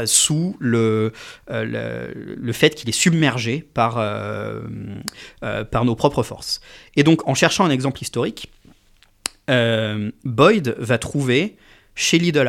sous 0.05 0.55
le, 0.59 1.11
euh, 1.49 2.11
le, 2.13 2.53
fait 2.53 2.75
qu'il 2.75 2.87
est 2.87 2.91
submergé 2.91 3.67
par, 3.73 3.97
euh, 3.97 4.61
euh, 5.43 5.63
nos 5.83 5.95
propres 5.95 6.21
forces. 6.21 6.61
Et 6.95 7.01
donc, 7.01 7.27
en 7.27 7.33
cherchant 7.33 7.65
un 7.65 7.71
exemple 7.71 8.03
historique, 8.03 8.51
euh, 9.49 10.11
Boyd 10.23 10.75
va 10.77 10.99
trouver 10.99 11.57
chez 11.95 12.19
Lidl 12.19 12.47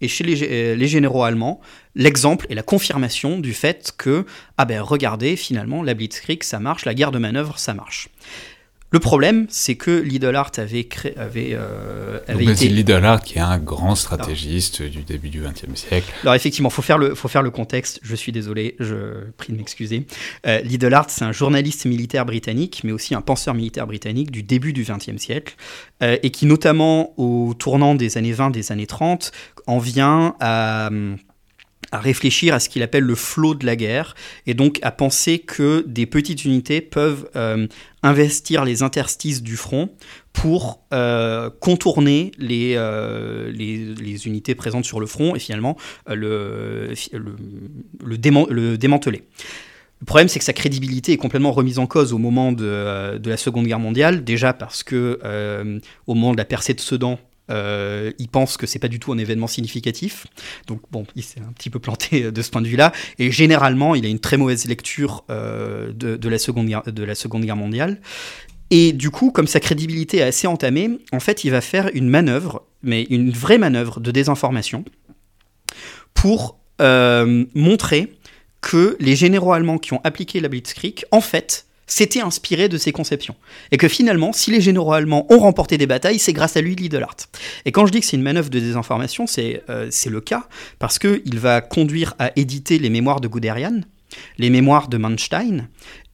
et 0.00 0.08
chez 0.08 0.24
euh, 0.24 0.74
les 0.74 0.88
généraux 0.88 1.24
allemands 1.24 1.60
l'exemple 1.94 2.46
et 2.50 2.54
la 2.54 2.62
confirmation 2.62 3.38
du 3.38 3.54
fait 3.54 3.92
que, 3.96 4.26
ah 4.58 4.64
ben 4.64 4.80
regardez, 4.80 5.36
finalement, 5.36 5.82
la 5.82 5.94
Blitzkrieg, 5.94 6.42
ça 6.42 6.58
marche, 6.58 6.84
la 6.84 6.94
guerre 6.94 7.12
de 7.12 7.18
manœuvre, 7.18 7.58
ça 7.58 7.74
marche. 7.74 8.08
Le 8.94 9.00
problème, 9.00 9.46
c'est 9.48 9.74
que 9.74 9.90
Lidl 9.90 10.36
Art 10.36 10.52
avait, 10.56 10.84
créé, 10.84 11.18
avait, 11.18 11.50
euh, 11.54 12.20
avait 12.28 12.44
été... 12.44 12.68
Lidl 12.68 13.04
qui 13.24 13.38
est 13.38 13.40
un 13.40 13.58
grand 13.58 13.96
stratégiste 13.96 14.82
du 14.82 15.02
début 15.02 15.30
du 15.30 15.40
XXe 15.40 15.74
siècle, 15.74 16.12
Alors 16.22 16.36
effectivement, 16.36 16.70
faut 16.70 16.80
faire 16.80 16.96
le 16.96 17.16
faut 17.16 17.26
faire 17.26 17.42
le 17.42 17.50
contexte. 17.50 17.98
Je 18.04 18.14
suis 18.14 18.30
désolé, 18.30 18.76
je 18.78 19.24
prie 19.36 19.52
de 19.52 19.58
m'excuser. 19.58 20.06
Euh, 20.46 20.60
Lidl 20.60 20.94
Art, 20.94 21.06
c'est 21.08 21.24
un 21.24 21.32
journaliste 21.32 21.86
militaire 21.86 22.24
britannique, 22.24 22.82
mais 22.84 22.92
aussi 22.92 23.16
un 23.16 23.20
penseur 23.20 23.54
militaire 23.54 23.88
britannique 23.88 24.30
du 24.30 24.44
début 24.44 24.72
du 24.72 24.84
XXe 24.84 25.20
siècle, 25.20 25.56
euh, 26.04 26.16
et 26.22 26.30
qui 26.30 26.46
notamment 26.46 27.18
au 27.18 27.52
tournant 27.54 27.96
des 27.96 28.16
années 28.16 28.30
20, 28.30 28.50
des 28.50 28.70
années 28.70 28.86
30, 28.86 29.32
en 29.66 29.78
vient 29.78 30.36
à 30.38 30.88
à 31.94 31.98
réfléchir 31.98 32.54
à 32.54 32.60
ce 32.60 32.68
qu'il 32.68 32.82
appelle 32.82 33.04
le 33.04 33.14
flot 33.14 33.54
de 33.54 33.64
la 33.64 33.76
guerre, 33.76 34.14
et 34.46 34.54
donc 34.54 34.80
à 34.82 34.90
penser 34.90 35.38
que 35.38 35.84
des 35.86 36.06
petites 36.06 36.44
unités 36.44 36.80
peuvent 36.80 37.28
euh, 37.36 37.66
investir 38.02 38.64
les 38.64 38.82
interstices 38.82 39.42
du 39.42 39.56
front 39.56 39.90
pour 40.32 40.80
euh, 40.92 41.50
contourner 41.60 42.32
les, 42.38 42.74
euh, 42.76 43.50
les, 43.52 44.26
unités 44.26 44.54
présentes 44.54 44.84
sur 44.84 44.98
le 44.98 45.06
front 45.06 45.36
et 45.36 45.38
finalement 45.38 45.76
le, 46.08 46.92
le, 47.12 47.36
le, 48.04 48.16
déman- 48.16 48.50
le 48.50 48.76
démanteler. 48.76 49.22
Le 50.00 50.06
problème, 50.06 50.28
c'est 50.28 50.40
que 50.40 50.44
sa 50.44 50.52
crédibilité 50.52 51.12
est 51.12 51.16
complètement 51.16 51.52
remise 51.52 51.78
en 51.78 51.86
cause 51.86 52.12
au 52.12 52.18
moment 52.18 52.50
de, 52.52 53.20
la 53.24 53.36
Seconde 53.36 53.66
Guerre 53.66 53.78
mondiale, 53.78 54.24
déjà 54.24 54.52
parce 54.52 54.82
que 54.82 55.80
au 56.06 56.14
moment 56.14 56.32
de 56.32 56.36
la 56.36 56.44
percée 56.44 56.74
de 56.74 56.80
Sedan, 56.80 57.18
euh, 57.50 58.12
il 58.18 58.28
pense 58.28 58.56
que 58.56 58.66
c'est 58.66 58.78
pas 58.78 58.88
du 58.88 58.98
tout 58.98 59.12
un 59.12 59.18
événement 59.18 59.46
significatif. 59.46 60.26
Donc 60.66 60.80
bon, 60.90 61.06
il 61.14 61.22
s'est 61.22 61.40
un 61.40 61.52
petit 61.52 61.70
peu 61.70 61.78
planté 61.78 62.30
de 62.30 62.42
ce 62.42 62.50
point 62.50 62.62
de 62.62 62.68
vue-là. 62.68 62.92
Et 63.18 63.30
généralement, 63.30 63.94
il 63.94 64.06
a 64.06 64.08
une 64.08 64.20
très 64.20 64.36
mauvaise 64.36 64.66
lecture 64.66 65.24
euh, 65.30 65.92
de, 65.92 66.28
la 66.28 66.38
seconde 66.38 66.68
guerre, 66.68 66.82
de 66.84 67.04
la 67.04 67.14
Seconde 67.14 67.44
Guerre 67.44 67.56
mondiale. 67.56 68.00
Et 68.70 68.92
du 68.92 69.10
coup, 69.10 69.30
comme 69.30 69.46
sa 69.46 69.60
crédibilité 69.60 70.18
est 70.18 70.22
assez 70.22 70.46
entamée, 70.46 70.98
en 71.12 71.20
fait, 71.20 71.44
il 71.44 71.50
va 71.50 71.60
faire 71.60 71.90
une 71.94 72.08
manœuvre, 72.08 72.64
mais 72.82 73.04
une 73.04 73.30
vraie 73.30 73.58
manœuvre 73.58 74.00
de 74.00 74.10
désinformation, 74.10 74.84
pour 76.14 76.58
euh, 76.80 77.44
montrer 77.54 78.18
que 78.62 78.96
les 78.98 79.14
généraux 79.14 79.52
allemands 79.52 79.78
qui 79.78 79.92
ont 79.92 80.00
appliqué 80.02 80.40
la 80.40 80.48
Blitzkrieg, 80.48 81.04
en 81.10 81.20
fait, 81.20 81.66
s'étaient 81.86 82.20
inspirés 82.20 82.68
de 82.68 82.78
ses 82.78 82.92
conceptions. 82.92 83.36
Et 83.70 83.76
que 83.76 83.88
finalement, 83.88 84.32
si 84.32 84.50
les 84.50 84.60
généraux 84.60 84.92
allemands 84.92 85.26
ont 85.30 85.38
remporté 85.38 85.78
des 85.78 85.86
batailles, 85.86 86.18
c'est 86.18 86.32
grâce 86.32 86.56
à 86.56 86.60
lui, 86.60 86.74
Lidl 86.74 87.02
Art. 87.02 87.16
Et 87.64 87.72
quand 87.72 87.86
je 87.86 87.92
dis 87.92 88.00
que 88.00 88.06
c'est 88.06 88.16
une 88.16 88.22
manœuvre 88.22 88.50
de 88.50 88.58
désinformation, 88.58 89.26
c'est 89.26 89.62
euh, 89.70 89.90
le 90.06 90.20
cas, 90.20 90.48
parce 90.78 90.98
qu'il 90.98 91.38
va 91.38 91.60
conduire 91.60 92.14
à 92.18 92.30
éditer 92.36 92.78
les 92.78 92.90
mémoires 92.90 93.20
de 93.20 93.28
Guderian, 93.28 93.80
les 94.38 94.50
mémoires 94.50 94.88
de 94.88 94.96
Manstein, 94.96 95.68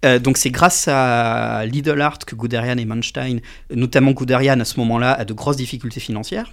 Euh, 0.04 0.18
donc 0.18 0.38
c'est 0.38 0.50
grâce 0.50 0.88
à 0.88 1.64
Lidl 1.66 2.00
Art 2.00 2.18
que 2.18 2.34
Guderian 2.34 2.78
et 2.78 2.84
Manstein, 2.84 3.40
notamment 3.70 4.12
Guderian 4.12 4.58
à 4.60 4.64
ce 4.64 4.80
moment-là, 4.80 5.12
a 5.12 5.24
de 5.24 5.32
grosses 5.34 5.58
difficultés 5.58 6.00
financières. 6.00 6.52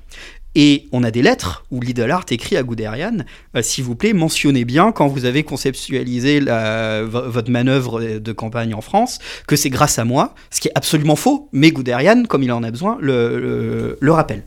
Et 0.59 0.87
on 0.91 1.03
a 1.03 1.11
des 1.11 1.21
lettres 1.21 1.65
où 1.69 1.79
Lidl 1.79 2.09
Art 2.09 2.25
écrit 2.31 2.57
à 2.57 2.63
Guderian 2.63 3.17
euh, 3.55 3.61
S'il 3.61 3.83
vous 3.83 3.95
plaît, 3.95 4.11
mentionnez 4.13 4.65
bien 4.65 4.91
quand 4.91 5.07
vous 5.07 5.25
avez 5.25 5.43
conceptualisé 5.43 6.39
votre 6.39 7.51
manœuvre 7.51 8.01
de 8.17 8.31
campagne 8.31 8.73
en 8.73 8.81
France 8.81 9.19
que 9.45 9.55
c'est 9.55 9.69
grâce 9.69 9.99
à 9.99 10.03
moi, 10.03 10.33
ce 10.49 10.59
qui 10.59 10.67
est 10.69 10.71
absolument 10.73 11.15
faux, 11.15 11.47
mais 11.51 11.69
Guderian, 11.71 12.23
comme 12.23 12.41
il 12.41 12.51
en 12.51 12.63
a 12.63 12.71
besoin, 12.71 12.97
le, 12.99 13.39
le- 13.39 13.97
le 14.01 14.11
rappelle. 14.11 14.43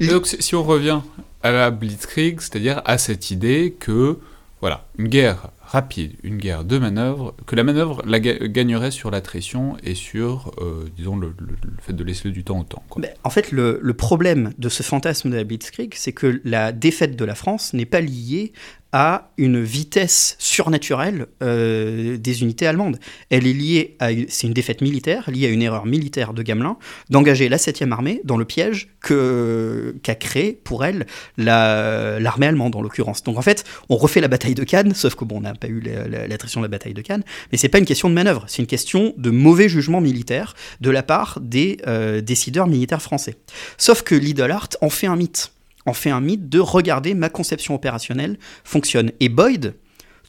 Et 0.00 0.06
donc, 0.06 0.26
si 0.26 0.54
on 0.54 0.62
revient 0.62 1.00
à 1.42 1.50
la 1.50 1.70
Blitzkrieg, 1.70 2.40
c'est-à-dire 2.40 2.80
à 2.86 2.96
cette 2.96 3.30
idée 3.30 3.76
que, 3.78 4.16
voilà, 4.62 4.86
une 4.98 5.08
guerre 5.08 5.48
rapide, 5.74 6.12
une 6.22 6.38
guerre 6.38 6.64
de 6.64 6.78
manœuvre, 6.78 7.34
que 7.46 7.56
la 7.56 7.64
manœuvre 7.64 8.00
la 8.06 8.20
ga- 8.20 8.38
gagnerait 8.48 8.92
sur 8.92 9.10
l'attrition 9.10 9.76
et 9.82 9.94
sur, 9.96 10.52
euh, 10.58 10.84
disons, 10.96 11.16
le, 11.16 11.34
fait 11.80 11.92
de 11.92 12.04
laisser 12.04 12.30
du 12.30 12.44
temps 12.44 12.60
au 12.60 12.64
temps. 12.64 12.84
Quoi. 12.88 13.02
Ben, 13.02 13.10
en 13.24 13.30
fait, 13.30 13.50
le, 13.50 13.80
le 13.82 13.94
problème 13.94 14.52
de 14.56 14.68
ce 14.68 14.82
fantasme 14.84 15.30
de 15.30 15.36
la 15.36 15.44
Blitzkrieg, 15.44 15.94
c'est 15.96 16.12
que 16.12 16.40
la 16.44 16.70
défaite 16.72 17.16
de 17.16 17.24
la 17.24 17.34
France 17.34 17.72
n'est 17.72 17.86
pas 17.86 18.00
liée 18.00 18.52
à 18.96 19.32
une 19.38 19.60
vitesse 19.60 20.36
surnaturelle 20.38 21.26
euh, 21.42 22.16
des 22.16 22.42
unités 22.42 22.64
allemandes. 22.68 23.00
Elle 23.28 23.44
est 23.48 23.52
liée 23.52 23.96
à 23.98 24.10
c'est 24.28 24.46
une 24.46 24.52
défaite 24.52 24.82
militaire 24.82 25.28
liée 25.32 25.46
à 25.46 25.48
une 25.48 25.62
erreur 25.62 25.84
militaire 25.84 26.32
de 26.32 26.42
Gamelin 26.42 26.76
d'engager 27.10 27.48
la 27.48 27.56
7e 27.56 27.90
armée 27.90 28.20
dans 28.22 28.36
le 28.36 28.44
piège 28.44 28.88
qu'a 29.02 30.14
créé 30.14 30.52
pour 30.52 30.84
elle 30.84 31.06
la- 31.36 32.20
l'armée 32.20 32.46
allemande 32.46 32.76
en 32.76 32.82
l'occurrence. 32.82 33.24
Donc 33.24 33.36
en 33.36 33.42
fait, 33.42 33.64
on 33.88 33.96
refait 33.96 34.20
la 34.20 34.28
bataille 34.28 34.54
de 34.54 34.62
Cannes, 34.62 34.94
sauf 34.94 35.16
que 35.16 35.24
bon, 35.24 35.38
on 35.38 35.40
n'a 35.40 35.54
pas 35.54 35.66
eu 35.66 35.80
la- 35.80 36.06
la- 36.06 36.26
l'attrition 36.28 36.60
de 36.60 36.66
la 36.66 36.70
bataille 36.70 36.94
de 36.94 37.02
Cannes, 37.02 37.24
mais 37.50 37.58
c'est 37.58 37.68
pas 37.68 37.78
une 37.78 37.86
question 37.86 38.08
de 38.08 38.14
manœuvre, 38.14 38.44
c'est 38.46 38.62
une 38.62 38.68
question 38.68 39.12
de 39.18 39.30
mauvais 39.30 39.68
jugement 39.68 40.00
militaire 40.00 40.54
de 40.80 40.90
la 40.90 41.02
part 41.02 41.40
des 41.40 41.78
euh, 41.88 42.20
décideurs 42.20 42.68
militaires 42.68 43.02
français. 43.02 43.34
Sauf 43.76 44.02
que 44.02 44.14
Lidl 44.14 44.52
Art 44.52 44.68
en 44.80 44.88
fait 44.90 45.08
un 45.08 45.16
mythe. 45.16 45.50
En 45.86 45.92
fait 45.92 46.10
un 46.10 46.20
mythe 46.20 46.48
de 46.48 46.60
regarder 46.60 47.14
ma 47.14 47.28
conception 47.28 47.74
opérationnelle 47.74 48.38
fonctionne. 48.64 49.12
Et 49.20 49.28
Boyd 49.28 49.74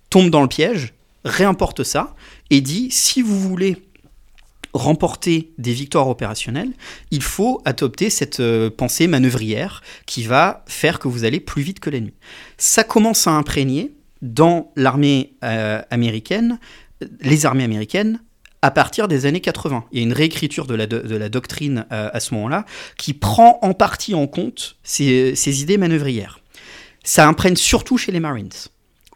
tombe 0.10 0.30
dans 0.30 0.41
le 0.41 0.47
piège, 0.47 0.93
réimporte 1.24 1.84
ça 1.84 2.16
et 2.49 2.62
dit 2.62 2.89
si 2.91 3.22
vous 3.22 3.39
voulez 3.39 3.78
remporter 4.74 5.53
des 5.58 5.72
victoires 5.72 6.10
opérationnelles, 6.10 6.74
il 7.10 7.24
faut 7.24 7.62
adopter 7.64 8.10
cette 8.10 8.41
euh, 8.41 8.70
pensée 8.70 9.08
manœuvrière 9.08 9.82
qui 10.06 10.24
va 10.24 10.66
faire 10.68 10.99
que 10.99 11.08
vous 11.08 11.24
allez 11.24 11.39
plus 11.39 11.62
vite 11.62 11.80
que 11.80 11.89
l'ennemi. 11.89 12.14
Ça 12.58 12.84
commence 12.84 13.26
à 13.26 13.32
imprégner 13.32 13.93
dans 14.22 14.72
l'armée 14.76 15.34
euh, 15.43 15.82
américaine, 15.91 16.60
les 17.22 17.45
armées 17.45 17.64
américaines, 17.64 18.20
à 18.66 18.72
partir 18.72 19.07
des 19.07 19.28
années 19.28 19.41
80. 19.41 19.86
Il 19.91 19.99
y 19.99 20.01
a 20.01 20.03
une 20.03 20.13
réécriture 20.13 20.66
de 20.66 20.74
la, 20.74 21.30
doctrine 21.30 21.86
euh, 21.91 22.09
à 22.11 22.20
ce 22.20 22.34
moment-là 22.34 22.66
qui 22.97 23.13
prend 23.13 23.59
en 23.61 23.76
partie 23.76 24.16
en 24.16 24.26
compte 24.26 24.78
ces, 24.82 25.36
ces 25.36 25.61
idées 25.61 25.78
manœuvrières. 25.78 26.39
Ça 27.03 27.28
imprègne 27.28 27.57
surtout 27.57 27.99
chez 27.99 28.11
les 28.11 28.20
Marines, 28.20 28.49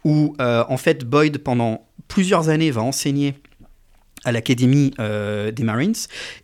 où 0.04 0.36
euh, 0.40 0.62
en 0.68 0.76
fait 0.76 1.04
Boyd, 1.04 1.38
pendant 1.38 1.84
plusieurs 2.06 2.48
années, 2.48 2.70
va 2.70 2.82
enseigner 2.82 3.34
à 4.24 4.32
l'Académie 4.32 4.92
euh, 4.98 5.50
des 5.50 5.62
Marines 5.62 5.94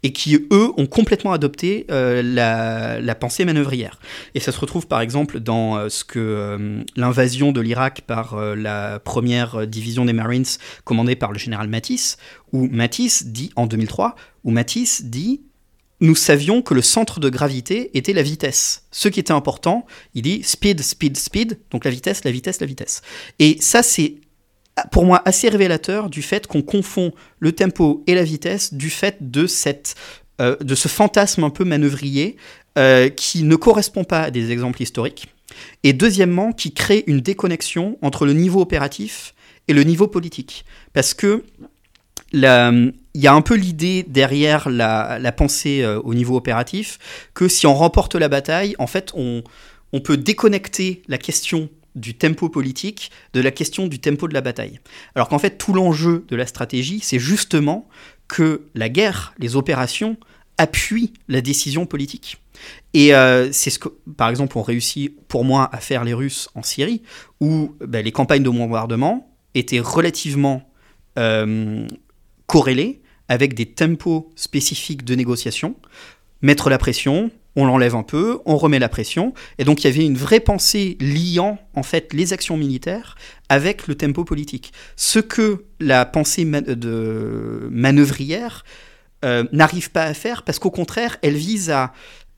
et 0.02 0.12
qui, 0.12 0.36
eux, 0.50 0.72
ont 0.76 0.86
complètement 0.86 1.32
adopté 1.32 1.86
euh, 1.90 2.22
la, 2.22 3.14
pensée 3.14 3.44
manœuvrière. 3.44 3.98
Et 4.34 4.40
ça 4.40 4.52
se 4.52 4.60
retrouve 4.60 4.86
par 4.86 5.00
exemple 5.00 5.40
dans 5.40 5.76
euh, 5.76 5.88
ce 5.88 6.04
que 6.04 6.84
l'invasion 6.96 7.52
de 7.52 7.60
l'Irak 7.60 8.02
par 8.06 8.36
la 8.36 8.98
première 9.00 9.66
division 9.66 10.04
des 10.04 10.12
Marines 10.12 10.44
commandée 10.84 11.16
par 11.16 11.32
le 11.32 11.38
général 11.38 11.68
Matisse, 11.68 12.18
où 12.52 12.66
Matisse 12.66 13.26
dit, 13.26 13.50
en 13.56 13.66
2003, 13.66 14.16
où 14.44 14.50
Matisse 14.50 15.04
dit 15.04 15.40
nous 16.00 16.14
savions 16.14 16.60
que 16.60 16.74
le 16.74 16.82
centre 16.82 17.20
de 17.20 17.30
gravité 17.30 17.96
était 17.96 18.12
la 18.12 18.22
vitesse. 18.22 18.84
Ce 18.90 19.08
qui 19.08 19.20
était 19.20 19.32
important, 19.32 19.86
il 20.14 20.22
dit 20.22 20.42
speed, 20.42 20.82
speed, 20.82 21.16
speed, 21.16 21.58
donc 21.70 21.84
la 21.84 21.90
vitesse, 21.90 22.24
la 22.24 22.30
vitesse, 22.30 22.60
la 22.60 22.66
vitesse. 22.66 23.00
Et 23.38 23.56
ça, 23.60 23.82
c'est 23.82 24.16
pour 24.90 25.04
moi 25.04 25.22
assez 25.24 25.48
révélateur 25.48 26.10
du 26.10 26.22
fait 26.22 26.46
qu'on 26.46 26.62
confond 26.62 27.12
le 27.38 27.52
tempo 27.52 28.02
et 28.06 28.14
la 28.14 28.24
vitesse 28.24 28.74
du 28.74 28.90
fait 28.90 29.16
de, 29.20 29.46
cette, 29.46 29.94
euh, 30.40 30.56
de 30.60 30.74
ce 30.74 30.88
fantasme 30.88 31.44
un 31.44 31.50
peu 31.50 31.64
manœuvrier 31.64 32.36
euh, 32.78 33.08
qui 33.08 33.42
ne 33.42 33.56
correspond 33.56 34.04
pas 34.04 34.24
à 34.24 34.30
des 34.30 34.52
exemples 34.52 34.82
historiques. 34.82 35.28
Et 35.82 35.92
deuxièmement, 35.94 36.52
qui 36.52 36.74
crée 36.74 37.04
une 37.06 37.20
déconnexion 37.20 37.96
entre 38.02 38.26
le 38.26 38.34
niveau 38.34 38.60
opératif 38.60 39.34
et 39.68 39.72
le 39.72 39.82
niveau 39.82 40.06
politique. 40.06 40.64
Parce 40.92 41.14
que 41.14 41.44
il 42.32 42.42
y 43.14 43.26
a 43.26 43.32
un 43.32 43.40
peu 43.40 43.54
l'idée 43.54 44.04
derrière 44.06 44.68
la, 44.68 45.18
la 45.18 45.32
pensée 45.32 45.82
euh, 45.82 46.00
au 46.00 46.12
niveau 46.12 46.36
opératif 46.36 46.98
que 47.32 47.48
si 47.48 47.66
on 47.66 47.74
remporte 47.74 48.14
la 48.14 48.28
bataille, 48.28 48.74
en 48.78 48.86
fait, 48.86 49.12
on, 49.14 49.42
on 49.92 50.00
peut 50.00 50.16
déconnecter 50.18 51.02
la 51.08 51.16
question 51.16 51.70
du 51.96 52.14
tempo 52.14 52.48
politique 52.48 53.10
de 53.32 53.40
la 53.40 53.50
question 53.50 53.88
du 53.88 53.98
tempo 53.98 54.28
de 54.28 54.34
la 54.34 54.42
bataille. 54.42 54.78
Alors 55.14 55.28
qu'en 55.28 55.38
fait, 55.38 55.58
tout 55.58 55.72
l'enjeu 55.72 56.24
de 56.28 56.36
la 56.36 56.46
stratégie, 56.46 57.00
c'est 57.02 57.18
justement 57.18 57.88
que 58.28 58.66
la 58.74 58.88
guerre, 58.88 59.34
les 59.38 59.56
opérations, 59.56 60.16
appuient 60.58 61.12
la 61.28 61.40
décision 61.40 61.86
politique. 61.86 62.38
Et 62.94 63.14
euh, 63.14 63.52
c'est 63.52 63.70
ce 63.70 63.78
que, 63.78 63.88
par 64.16 64.30
exemple, 64.30 64.56
ont 64.56 64.62
réussi 64.62 65.14
pour 65.28 65.44
moi 65.44 65.68
à 65.72 65.78
faire 65.78 66.04
les 66.04 66.14
Russes 66.14 66.48
en 66.54 66.62
Syrie, 66.62 67.02
où 67.40 67.74
ben, 67.80 68.04
les 68.04 68.12
campagnes 68.12 68.42
de 68.42 68.50
bombardement 68.50 69.34
étaient 69.54 69.80
relativement 69.80 70.70
euh, 71.18 71.86
corrélées 72.46 73.02
avec 73.28 73.54
des 73.54 73.66
tempos 73.66 74.30
spécifiques 74.36 75.04
de 75.04 75.14
négociation. 75.14 75.76
Mettre 76.42 76.70
la 76.70 76.78
pression, 76.78 77.30
on 77.56 77.64
l'enlève 77.64 77.96
un 77.96 78.02
peu, 78.02 78.38
on 78.44 78.56
remet 78.56 78.78
la 78.78 78.88
pression, 78.88 79.32
et 79.58 79.64
donc 79.64 79.82
il 79.82 79.86
y 79.86 79.90
avait 79.90 80.04
une 80.04 80.16
vraie 80.16 80.40
pensée 80.40 80.96
liant 81.00 81.58
en 81.74 81.82
fait 81.82 82.12
les 82.12 82.32
actions 82.32 82.56
militaires 82.56 83.16
avec 83.48 83.88
le 83.88 83.94
tempo 83.94 84.24
politique. 84.24 84.72
Ce 84.94 85.18
que 85.18 85.64
la 85.80 86.04
pensée 86.04 86.44
de 86.44 87.68
manœuvrière 87.70 88.64
euh, 89.24 89.44
n'arrive 89.52 89.90
pas 89.90 90.04
à 90.04 90.14
faire, 90.14 90.42
parce 90.42 90.58
qu'au 90.58 90.70
contraire, 90.70 91.16
elle 91.22 91.36
vise 91.36 91.70
à 91.70 91.92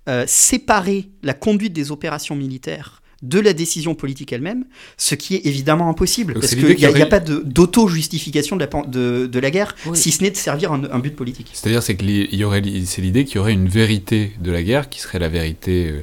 euh, 0.08 0.24
séparer 0.26 1.10
la 1.22 1.34
conduite 1.34 1.72
des 1.72 1.90
opérations 1.90 2.36
militaires 2.36 2.97
de 3.22 3.40
la 3.40 3.52
décision 3.52 3.94
politique 3.96 4.32
elle-même, 4.32 4.64
ce 4.96 5.14
qui 5.16 5.34
est 5.34 5.44
évidemment 5.46 5.88
impossible, 5.90 6.34
Donc 6.34 6.42
parce 6.42 6.54
qu'il 6.54 6.76
n'y 6.76 6.84
a, 7.02 7.06
pas 7.06 7.18
d'auto-justification 7.20 8.56
de, 8.56 8.66
de, 8.86 9.26
de 9.26 9.38
la 9.40 9.50
guerre, 9.50 9.74
Oui. 9.86 9.96
si 9.98 10.10
ce 10.12 10.22
n'est 10.22 10.30
de 10.30 10.36
servir 10.36 10.72
un, 10.72 10.84
un 10.84 10.98
but 11.00 11.16
politique. 11.16 11.50
C'est-à-dire, 11.52 11.82
c'est 11.82 11.96
que 11.96 12.04
li- 12.04 12.28
il 12.30 12.38
y 12.38 12.44
aurait, 12.44 12.60
li- 12.60 12.86
c'est 12.86 13.02
l'idée 13.02 13.24
qu'il 13.24 13.36
y 13.36 13.38
aurait 13.38 13.52
une 13.52 13.68
vérité 13.68 14.32
de 14.40 14.50
la 14.52 14.62
guerre 14.62 14.88
qui 14.88 15.00
serait 15.00 15.18
la 15.18 15.28
vérité 15.28 15.88
euh, 15.88 16.02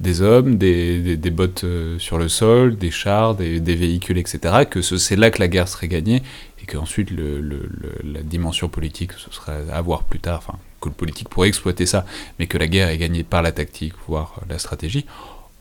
des 0.00 0.20
hommes, 0.20 0.56
des, 0.56 0.98
des, 1.00 1.16
des 1.16 1.30
bottes 1.30 1.64
euh, 1.64 1.98
sur 1.98 2.18
le 2.18 2.28
sol, 2.28 2.76
des 2.76 2.90
chars, 2.90 3.34
des, 3.36 3.58
des 3.60 3.74
véhicules, 3.74 4.18
etc. 4.18 4.64
Que 4.68 4.82
ce- 4.82 4.98
c'est 4.98 5.16
là 5.16 5.30
que 5.30 5.38
la 5.38 5.48
guerre 5.48 5.68
serait 5.68 5.88
gagnée 5.88 6.22
et 6.62 6.66
qu'ensuite 6.66 7.10
le, 7.10 7.40
le- 7.40 7.68
le- 7.70 8.12
la 8.12 8.22
dimension 8.22 8.68
politique 8.68 9.12
ce 9.14 9.30
serait 9.34 9.64
à 9.72 9.80
voir 9.80 10.04
plus 10.04 10.18
tard. 10.20 10.42
Enfin, 10.46 10.58
que 10.80 10.88
le 10.88 10.94
politique 10.94 11.28
pourrait 11.28 11.48
exploiter 11.48 11.84
ça, 11.86 12.04
mais 12.38 12.46
que 12.46 12.56
la 12.58 12.66
guerre 12.66 12.88
est 12.88 12.98
gagnée 12.98 13.22
par 13.24 13.40
la 13.42 13.52
tactique, 13.52 13.92
voire 14.08 14.40
la 14.48 14.58
stratégie. 14.58 15.04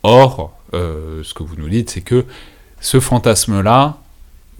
Or, 0.04 0.58
euh, 0.74 1.24
ce 1.24 1.34
que 1.34 1.44
vous 1.44 1.56
nous 1.56 1.70
dites, 1.70 1.90
c'est 1.90 2.02
que 2.02 2.26
ce 2.80 3.00
fantasme-là, 3.00 3.98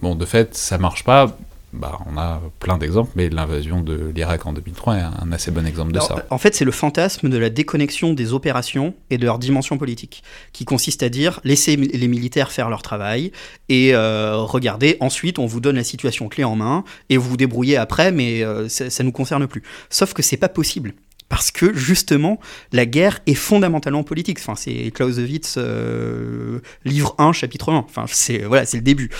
bon, 0.00 0.14
de 0.14 0.24
fait, 0.24 0.54
ça 0.54 0.78
marche 0.78 1.04
pas. 1.04 1.36
Bah, 1.72 2.00
on 2.12 2.18
a 2.18 2.40
plein 2.58 2.78
d'exemples, 2.78 3.12
mais 3.14 3.28
l'invasion 3.28 3.80
de 3.80 4.10
l'Irak 4.12 4.44
en 4.44 4.52
2003 4.52 4.96
est 4.96 5.02
un 5.02 5.30
assez 5.30 5.52
bon 5.52 5.64
exemple 5.64 5.92
de 5.92 5.98
Alors, 5.98 6.08
ça. 6.08 6.26
En 6.30 6.38
fait, 6.38 6.52
c'est 6.56 6.64
le 6.64 6.72
fantasme 6.72 7.28
de 7.28 7.38
la 7.38 7.48
déconnexion 7.48 8.12
des 8.12 8.32
opérations 8.32 8.92
et 9.08 9.18
de 9.18 9.24
leur 9.24 9.38
dimension 9.38 9.78
politique, 9.78 10.24
qui 10.52 10.64
consiste 10.64 11.04
à 11.04 11.08
dire 11.08 11.38
laissez 11.44 11.76
les 11.76 12.08
militaires 12.08 12.50
faire 12.50 12.70
leur 12.70 12.82
travail 12.82 13.30
et 13.68 13.94
euh, 13.94 14.38
regardez, 14.38 14.96
ensuite 14.98 15.38
on 15.38 15.46
vous 15.46 15.60
donne 15.60 15.76
la 15.76 15.84
situation 15.84 16.28
clé 16.28 16.42
en 16.42 16.56
main 16.56 16.82
et 17.08 17.16
vous 17.16 17.30
vous 17.30 17.36
débrouillez 17.36 17.76
après, 17.76 18.10
mais 18.10 18.42
euh, 18.42 18.68
ça, 18.68 18.90
ça 18.90 19.04
nous 19.04 19.12
concerne 19.12 19.46
plus. 19.46 19.62
Sauf 19.90 20.12
que 20.12 20.22
c'est 20.22 20.36
pas 20.36 20.48
possible. 20.48 20.94
Parce 21.30 21.52
que 21.52 21.72
justement, 21.72 22.40
la 22.72 22.84
guerre 22.86 23.20
est 23.26 23.34
fondamentalement 23.34 24.02
politique. 24.02 24.38
Enfin, 24.40 24.56
c'est 24.56 24.90
Clausewitz, 24.90 25.54
euh, 25.58 26.58
livre 26.84 27.14
1, 27.18 27.32
chapitre 27.32 27.72
1. 27.72 27.76
Enfin, 27.76 28.04
c'est 28.08 28.38
voilà, 28.38 28.66
c'est 28.66 28.78
le 28.78 28.82
début. 28.82 29.10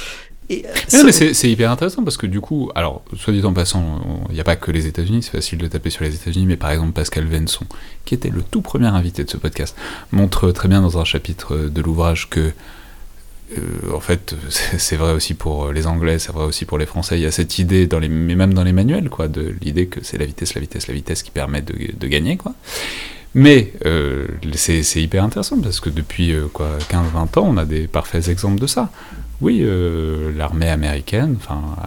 Et, 0.48 0.66
euh, 0.66 0.70
Non, 0.92 1.04
mais 1.04 1.12
c'est 1.12 1.32
c'est 1.34 1.48
hyper 1.48 1.70
intéressant 1.70 2.02
parce 2.02 2.16
que 2.16 2.26
du 2.26 2.40
coup, 2.40 2.68
alors, 2.74 3.04
soit 3.16 3.32
dit 3.32 3.44
en 3.44 3.52
passant, 3.52 4.24
il 4.28 4.34
n'y 4.34 4.40
a 4.40 4.44
pas 4.44 4.56
que 4.56 4.72
les 4.72 4.88
États-Unis, 4.88 5.22
c'est 5.22 5.30
facile 5.30 5.58
de 5.58 5.68
taper 5.68 5.90
sur 5.90 6.02
les 6.02 6.12
États-Unis, 6.12 6.46
mais 6.46 6.56
par 6.56 6.72
exemple, 6.72 6.90
Pascal 6.90 7.26
Venson, 7.26 7.64
qui 8.04 8.14
était 8.14 8.30
le 8.30 8.42
tout 8.42 8.60
premier 8.60 8.88
invité 8.88 9.22
de 9.22 9.30
ce 9.30 9.36
podcast, 9.36 9.76
montre 10.10 10.50
très 10.50 10.66
bien 10.66 10.82
dans 10.82 10.98
un 10.98 11.04
chapitre 11.04 11.56
de 11.56 11.80
l'ouvrage 11.80 12.28
que, 12.28 12.52
euh, 13.58 13.94
en 13.94 14.00
fait, 14.00 14.34
c'est 14.50 14.96
vrai 14.96 15.12
aussi 15.12 15.34
pour 15.34 15.72
les 15.72 15.86
Anglais, 15.86 16.18
c'est 16.18 16.32
vrai 16.32 16.44
aussi 16.44 16.64
pour 16.64 16.78
les 16.78 16.86
Français, 16.86 17.18
il 17.18 17.22
y 17.22 17.26
a 17.26 17.30
cette 17.30 17.58
idée, 17.58 17.88
mais 18.08 18.34
même 18.34 18.54
dans 18.54 18.64
les 18.64 18.72
manuels, 18.72 19.10
quoi, 19.10 19.28
de 19.28 19.54
l'idée 19.60 19.86
que 19.86 20.00
c'est 20.02 20.18
la 20.18 20.26
vitesse, 20.26 20.54
la 20.54 20.60
vitesse, 20.60 20.88
la 20.88 20.94
vitesse 20.94 21.22
qui 21.22 21.30
permet 21.30 21.62
de, 21.62 22.06
gagner, 22.06 22.36
quoi. 22.36 22.54
Mais 23.34 23.72
euh, 23.86 24.26
c'est 24.54 24.82
hyper 24.96 25.22
intéressant 25.22 25.60
parce 25.60 25.78
que 25.78 25.88
depuis 25.88 26.32
euh, 26.32 26.48
quoi 26.52 26.78
15-20 26.90 27.38
ans, 27.38 27.46
on 27.46 27.56
a 27.58 27.64
des 27.64 27.86
parfaits 27.86 28.26
exemples 28.26 28.60
de 28.60 28.66
ça. 28.66 28.90
Oui, 29.40 29.60
euh, 29.62 30.32
l'armée 30.36 30.68
américaine 30.68 31.38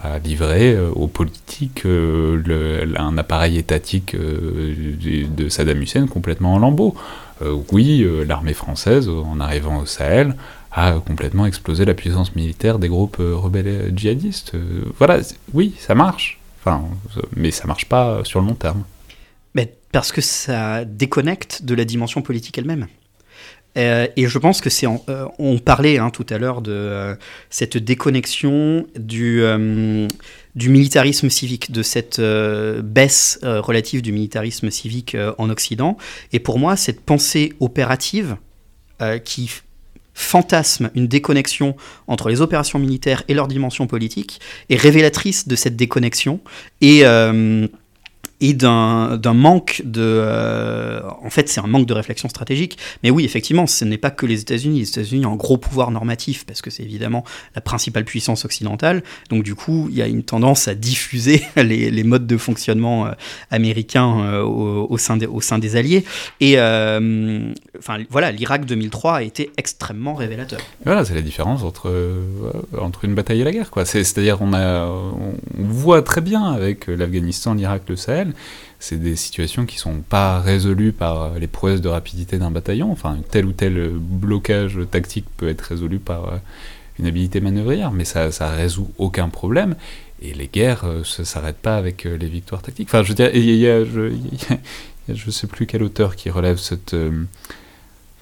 a 0.02 0.18
livré 0.18 0.72
euh, 0.74 0.90
aux 0.90 1.06
politiques 1.06 1.86
euh, 1.86 2.86
un 2.96 3.16
appareil 3.16 3.58
étatique 3.58 4.16
euh, 4.16 4.74
de 5.28 5.48
Saddam 5.48 5.80
Hussein 5.80 6.06
complètement 6.08 6.54
en 6.54 6.58
lambeaux. 6.58 6.96
Euh, 7.42 7.56
oui, 7.72 8.02
euh, 8.02 8.24
l'armée 8.24 8.54
française, 8.54 9.08
en 9.08 9.38
arrivant 9.38 9.78
au 9.78 9.86
Sahel, 9.86 10.34
a 10.74 10.92
complètement 11.00 11.46
explosé 11.46 11.84
la 11.84 11.94
puissance 11.94 12.34
militaire 12.34 12.78
des 12.78 12.88
groupes 12.88 13.18
euh, 13.20 13.34
rebelles 13.36 13.92
djihadistes. 13.94 14.54
Euh, 14.54 14.82
voilà, 14.98 15.22
c'est- 15.22 15.36
oui, 15.52 15.74
ça 15.78 15.94
marche. 15.94 16.38
Enfin, 16.60 16.82
euh, 17.16 17.22
mais 17.36 17.50
ça 17.50 17.66
marche 17.66 17.86
pas 17.86 18.20
sur 18.24 18.40
le 18.40 18.46
long 18.46 18.54
terme. 18.54 18.84
Mais 19.54 19.72
parce 19.92 20.10
que 20.12 20.20
ça 20.20 20.84
déconnecte 20.84 21.62
de 21.64 21.74
la 21.74 21.84
dimension 21.84 22.22
politique 22.22 22.58
elle-même. 22.58 22.88
Euh, 23.76 24.06
et 24.16 24.26
je 24.28 24.38
pense 24.38 24.60
que 24.60 24.70
c'est. 24.70 24.86
euh, 24.86 25.26
on 25.38 25.58
parlait 25.58 25.98
hein, 25.98 26.10
tout 26.10 26.26
à 26.30 26.38
l'heure 26.38 26.62
de 26.62 26.70
euh, 26.72 27.14
cette 27.50 27.76
déconnexion 27.76 28.86
du, 28.96 29.42
euh, 29.42 30.06
du 30.54 30.68
militarisme 30.68 31.28
civique, 31.28 31.72
de 31.72 31.82
cette 31.82 32.20
euh, 32.20 32.82
baisse 32.82 33.40
euh, 33.42 33.60
relative 33.60 34.00
du 34.00 34.12
militarisme 34.12 34.70
civique 34.70 35.16
euh, 35.16 35.32
en 35.38 35.50
Occident. 35.50 35.96
Et 36.32 36.38
pour 36.38 36.58
moi, 36.60 36.76
cette 36.76 37.00
pensée 37.00 37.52
opérative 37.58 38.36
euh, 39.02 39.18
qui 39.18 39.50
fantasme 40.14 40.90
une 40.94 41.08
déconnexion 41.08 41.76
entre 42.06 42.28
les 42.28 42.40
opérations 42.40 42.78
militaires 42.78 43.24
et 43.28 43.34
leur 43.34 43.48
dimension 43.48 43.86
politique 43.86 44.40
est 44.70 44.76
révélatrice 44.76 45.48
de 45.48 45.56
cette 45.56 45.76
déconnexion 45.76 46.40
et. 46.80 47.04
Et 48.44 48.52
d'un 48.52 49.32
manque 49.32 49.80
de... 49.86 50.02
euh, 50.02 51.00
en 51.22 51.30
fait, 51.30 51.48
c'est 51.48 51.60
un 51.60 51.66
manque 51.66 51.86
de 51.86 51.94
réflexion 51.94 52.28
stratégique. 52.28 52.76
Mais 53.02 53.08
oui, 53.08 53.24
effectivement, 53.24 53.66
ce 53.66 53.86
n'est 53.86 53.96
pas 53.96 54.10
que 54.10 54.26
les 54.26 54.42
États-Unis. 54.42 54.80
Les 54.80 54.88
États-Unis 54.90 55.24
ont 55.24 55.32
un 55.32 55.36
gros 55.36 55.56
pouvoir 55.56 55.90
normatif, 55.90 56.44
parce 56.44 56.60
que 56.60 56.68
c'est 56.68 56.82
évidemment 56.82 57.24
la 57.54 57.62
principale 57.62 58.04
puissance 58.04 58.44
occidentale. 58.44 59.02
Donc 59.30 59.44
du 59.44 59.54
coup, 59.54 59.88
il 59.90 59.96
y 59.96 60.02
a 60.02 60.06
une 60.06 60.24
tendance 60.24 60.68
à 60.68 60.74
diffuser 60.74 61.42
les, 61.56 61.90
les 61.90 62.04
modes 62.04 62.26
de 62.26 62.36
fonctionnement 62.36 63.06
euh, 63.06 63.12
américains 63.50 64.20
euh, 64.20 64.42
au, 64.42 64.98
sein 64.98 65.16
des, 65.16 65.26
au 65.26 65.40
sein 65.40 65.58
des 65.58 65.76
alliés. 65.76 66.04
Et 66.40 66.58
enfin, 66.58 67.98
voilà, 68.10 68.30
l'Irak 68.30 68.66
2003 68.66 69.14
a 69.16 69.22
été 69.22 69.52
extrêmement 69.56 70.12
révélateur. 70.12 70.60
Voilà, 70.84 71.06
c'est 71.06 71.14
la 71.14 71.22
différence 71.22 71.62
entre, 71.62 71.90
entre 72.78 73.06
une 73.06 73.14
bataille 73.14 73.40
et 73.40 73.44
la 73.44 73.52
guerre. 73.52 73.70
C'est-à-dire 73.84 74.42
on, 74.42 74.52
on 74.52 75.64
voit 75.64 76.02
très 76.02 76.20
bien 76.20 76.44
avec 76.44 76.88
l'Afghanistan, 76.88 77.54
l'Irak, 77.54 77.84
le 77.88 77.96
Sahel, 77.96 78.33
c'est 78.78 79.00
des 79.00 79.16
situations 79.16 79.66
qui 79.66 79.78
sont 79.78 80.00
pas 80.00 80.40
résolues 80.40 80.92
par 80.92 81.22
euh, 81.22 81.38
les 81.38 81.46
prouesses 81.46 81.80
de 81.80 81.88
rapidité 81.88 82.38
d'un 82.38 82.50
bataillon. 82.50 82.90
Enfin, 82.92 83.18
tel 83.30 83.46
ou 83.46 83.52
tel 83.52 83.76
euh, 83.78 83.90
blocage 83.98 84.78
tactique 84.90 85.26
peut 85.36 85.48
être 85.48 85.62
résolu 85.62 85.98
par 85.98 86.28
euh, 86.28 86.36
une 86.98 87.06
habilité 87.06 87.40
manœuvrière, 87.40 87.90
mais 87.90 88.04
ça, 88.04 88.30
ça 88.30 88.50
résout 88.50 88.90
aucun 88.98 89.28
problème. 89.28 89.74
Et 90.22 90.32
les 90.34 90.48
guerres 90.48 90.84
ne 90.86 91.02
s'arrêtent 91.02 91.56
pas 91.56 91.76
avec 91.76 92.04
les 92.04 92.28
victoires 92.28 92.62
tactiques. 92.62 92.88
Enfin, 92.88 93.02
je 93.02 93.08
veux 93.08 93.14
dire, 93.14 93.34
il 93.34 93.44
y 93.56 93.66
a, 93.68 93.84
je, 93.84 94.12
il 94.12 94.38
a- 95.12 95.12
a- 95.12 95.30
sais 95.30 95.46
plus 95.46 95.66
quel 95.66 95.82
auteur 95.82 96.14
qui 96.16 96.30
relève 96.30 96.56
cette... 96.58 96.94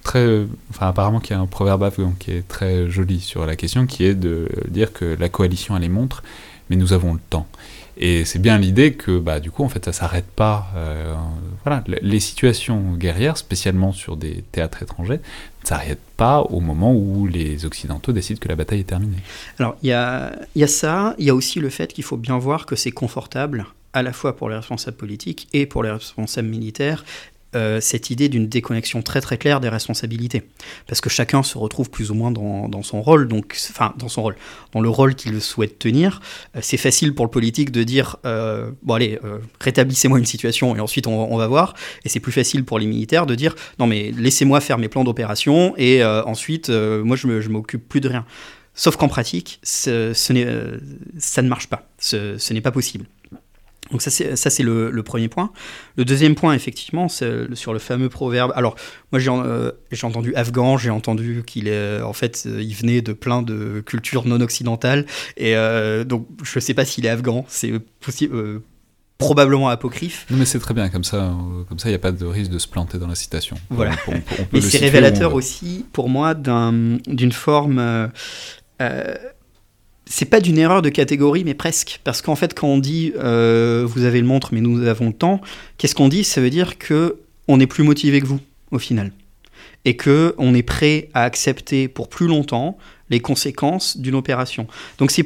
très, 0.03 0.41
enfin 0.71 0.89
apparemment 0.89 1.21
qu'il 1.21 1.37
y 1.37 1.39
a 1.39 1.41
un 1.41 1.47
proverbe 1.47 1.83
afghan 1.85 2.13
qui 2.19 2.33
est 2.33 2.49
très 2.49 2.91
joli 2.91 3.21
sur 3.21 3.47
la 3.47 3.55
question, 3.57 3.87
qui 3.87 4.05
est 4.05 4.15
de 4.15 4.49
dire 4.69 4.93
que 4.93 5.17
la 5.19 5.29
coalition 5.29 5.77
elle 5.77 5.83
les 5.83 5.89
montre, 5.89 6.25
mais 6.71 6.77
nous 6.77 6.93
avons 6.93 7.13
le 7.13 7.21
temps. 7.31 7.47
Et 7.97 8.25
c'est 8.25 8.39
bien 8.39 8.59
l'idée 8.59 8.95
que 8.95 9.19
bah 9.19 9.39
du 9.39 9.51
coup 9.51 9.65
en 9.65 9.69
fait 9.69 9.85
ça 9.85 9.93
s'arrête 9.93 10.27
pas. 10.27 10.69
euh, 10.77 11.15
voilà, 11.65 11.85
les 11.87 12.21
situations 12.21 12.95
guerrières, 12.95 13.37
spécialement 13.37 13.93
sur 13.93 14.17
des 14.17 14.43
théâtres 14.51 14.83
étrangers, 14.83 15.21
ne 15.63 15.69
s'arrêtent 15.69 15.99
pas 16.17 16.41
au 16.41 16.61
moment 16.61 16.93
où 16.95 17.27
les 17.27 17.65
occidentaux 17.65 18.13
décident 18.13 18.41
que 18.41 18.49
la 18.49 18.57
bataille 18.57 18.81
est 18.81 18.85
terminée. 18.85 19.23
Alors, 19.59 19.77
il 19.83 19.89
y 19.91 19.93
a 19.93 20.33
ça, 20.67 21.15
il 21.19 21.27
y 21.27 21.31
a 21.31 21.35
aussi 21.35 21.61
le 21.61 21.69
fait 21.69 21.93
qu'il 21.93 22.05
faut 22.05 22.17
bien 22.17 22.39
voir 22.39 22.67
que 22.67 22.75
c'est 22.75 22.91
confortable, 22.91 23.67
à 23.93 24.03
la 24.03 24.13
fois 24.13 24.37
pour 24.37 24.49
les 24.49 24.57
responsables 24.57 24.97
politiques 24.97 25.49
et 25.53 25.67
pour 25.67 25.83
les 25.83 25.91
responsables 25.91 26.49
militaires, 26.49 27.05
euh, 27.55 27.81
cette 27.81 28.11
idée 28.11 28.29
d'une 28.29 28.49
déconnexion 28.49 29.03
très 29.03 29.21
très 29.21 29.39
claire 29.39 29.61
des 29.61 29.69
responsabilités. 29.69 30.43
Parce 30.87 31.01
que 31.01 31.11
chacun 31.11 31.43
se 31.43 31.59
retrouve 31.59 31.91
plus 31.91 32.11
ou 32.11 32.15
moins 32.15 32.31
dans, 32.31 32.83
son 32.83 33.03
rôle, 33.03 33.29
donc, 33.29 33.57
enfin, 33.71 33.95
dans 33.99 34.09
son 34.09 34.23
rôle, 34.23 34.37
dans 34.73 34.81
le 34.81 34.89
rôle 34.89 35.15
qu'il 35.15 35.41
souhaite 35.41 35.79
tenir. 35.79 36.21
Euh, 36.57 36.61
c'est 36.63 36.77
facile 36.77 37.15
pour 37.15 37.25
le 37.25 37.31
politique 37.31 37.71
de 37.71 37.83
dire, 37.83 38.17
euh, 38.25 38.71
bon 38.83 38.95
allez, 38.95 39.19
rétablissez-moi 39.61 40.19
une 40.19 40.27
situation 40.27 40.75
et 40.77 40.81
ensuite 40.81 41.07
on, 41.07 41.37
va 41.37 41.47
voir. 41.47 41.75
Et 42.05 42.09
c'est 42.09 42.21
plus 42.21 42.33
facile 42.33 42.65
pour 42.65 42.79
les 42.79 42.87
militaires 42.87 43.27
de 43.27 43.35
dire, 43.35 43.55
non 43.79 43.87
mais 43.87 44.13
laissez-moi 44.17 44.61
faire 44.61 44.79
mes 44.79 44.89
plans 44.89 45.05
d'opération 45.05 45.75
et 45.77 46.05
ensuite, 46.05 46.71
moi 46.71 47.17
je 47.17 47.49
m'occupe 47.49 47.89
plus 47.89 48.01
de 48.01 48.09
rien. 48.09 48.25
Sauf 48.75 48.97
qu'en 48.97 49.09
pratique, 49.09 49.61
ça 49.63 49.91
ne 49.91 51.49
marche 51.49 51.69
pas. 51.69 51.87
Ce 51.99 52.53
n'est 52.53 52.61
pas 52.61 52.73
possible. 52.73 53.07
Donc 53.93 54.03
ça 54.03 54.11
c'est, 54.11 54.63
le, 54.65 54.91
le 54.91 55.03
premier 55.05 55.29
point. 55.29 55.53
Le 55.97 56.05
deuxième 56.05 56.35
point, 56.35 56.55
effectivement, 56.55 57.09
c'est 57.09 57.55
sur 57.55 57.73
le 57.73 57.79
fameux 57.79 58.09
proverbe. 58.09 58.53
Alors, 58.57 58.75
moi, 59.13 59.19
j'ai, 59.21 59.31
euh, 59.31 59.71
entendu 60.03 60.35
afghan, 60.35 60.77
j'ai 60.79 60.91
entendu 60.91 61.43
qu'il 61.47 61.69
est, 61.69 62.01
en 62.01 62.13
fait, 62.15 62.45
euh, 62.47 62.61
il 62.63 62.75
venait 62.75 63.03
de 63.03 63.13
plein 63.13 63.43
de 63.43 63.81
cultures 63.87 64.27
non 64.27 64.41
occidentales. 64.41 65.07
Et 65.37 65.55
euh, 65.57 66.03
donc, 66.05 66.27
je 66.43 66.57
ne 66.57 66.61
sais 66.61 66.75
pas 66.75 66.85
s'il 66.85 67.07
est 67.07 67.11
afghan. 67.11 67.45
C'est 67.49 67.73
possible, 68.01 68.35
euh, 68.35 68.63
probablement 69.19 69.69
apocryphe. 69.69 70.27
Non 70.31 70.37
mais 70.39 70.45
c'est 70.47 70.59
très 70.59 70.75
bien 70.75 70.89
comme 70.89 71.05
ça, 71.05 71.17
euh, 71.27 71.63
comme 71.69 71.79
ça 71.79 71.89
il 71.89 71.93
n'y 71.93 71.97
a 71.97 72.01
pas 72.01 72.11
de 72.11 72.25
risque 72.27 72.51
de 72.51 72.59
se 72.59 72.67
planter 72.67 72.99
dans 72.99 73.07
la 73.07 73.15
citation. 73.15 73.57
Voilà. 73.71 73.93
On, 74.09 74.13
on- 74.13 74.15
on 74.17 74.21
peut 74.21 74.45
Mais 74.55 74.61
c'est 74.61 74.79
révélateur 74.79 75.35
aussi, 75.35 75.85
pour 75.93 76.09
moi, 76.09 76.35
d'un- 76.35 76.99
d'une 77.07 77.31
forme. 77.31 78.11
C'est 80.07 80.27
pas 80.27 80.41
d'une 80.41 80.59
erreur 80.59 80.83
de 80.83 80.89
catégorie, 80.89 81.45
mais 81.45 81.55
presque. 81.55 82.01
Parce 82.05 82.23
qu'en 82.23 82.37
fait, 82.37 82.55
quand 82.55 82.69
on 82.69 82.79
dit 82.79 83.13
euh, 83.17 83.85
vous 83.87 84.05
avez 84.05 84.21
le 84.21 84.27
montre, 84.27 84.51
mais 84.53 84.61
nous 84.61 84.87
avons 84.87 85.09
le 85.09 85.13
temps, 85.13 85.41
qu'est-ce 85.79 85.95
qu'on 85.95 86.09
dit? 86.09 86.25
Ça 86.25 86.41
veut 86.41 86.51
dire 86.51 86.79
que 86.79 87.21
on 87.49 87.61
est 87.61 87.67
plus 87.67 87.85
motivé 87.85 88.21
que 88.21 88.27
vous, 88.27 88.41
au 88.71 88.79
final. 88.79 89.13
Et 89.85 89.97
que 89.97 90.35
on 90.39 90.55
est 90.55 90.63
prêt 90.63 91.09
à 91.15 91.25
accepter 91.25 91.89
pour 91.89 92.09
plus 92.09 92.27
longtemps 92.27 92.79
les 93.11 93.21
conséquences 93.21 93.97
d'une 93.97 94.15
opération. 94.15 94.67
Donc 94.99 95.11
c'est 95.11 95.25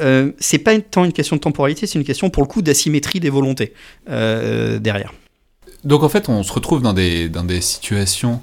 euh, 0.00 0.32
pas 0.64 0.78
tant 0.80 1.04
une 1.04 1.12
question 1.12 1.36
de 1.36 1.40
temporalité, 1.40 1.86
c'est 1.86 1.98
une 1.98 2.04
question 2.04 2.30
pour 2.30 2.42
le 2.42 2.48
coup 2.48 2.62
d'asymétrie 2.62 3.20
des 3.20 3.30
volontés 3.30 3.74
euh, 4.08 4.78
derrière. 4.78 5.12
Donc 5.84 6.02
en 6.02 6.08
fait, 6.08 6.28
on 6.28 6.42
se 6.42 6.52
retrouve 6.52 6.82
dans 6.82 6.94
des, 6.94 7.28
dans 7.28 7.44
des 7.44 7.60
situations, 7.60 8.40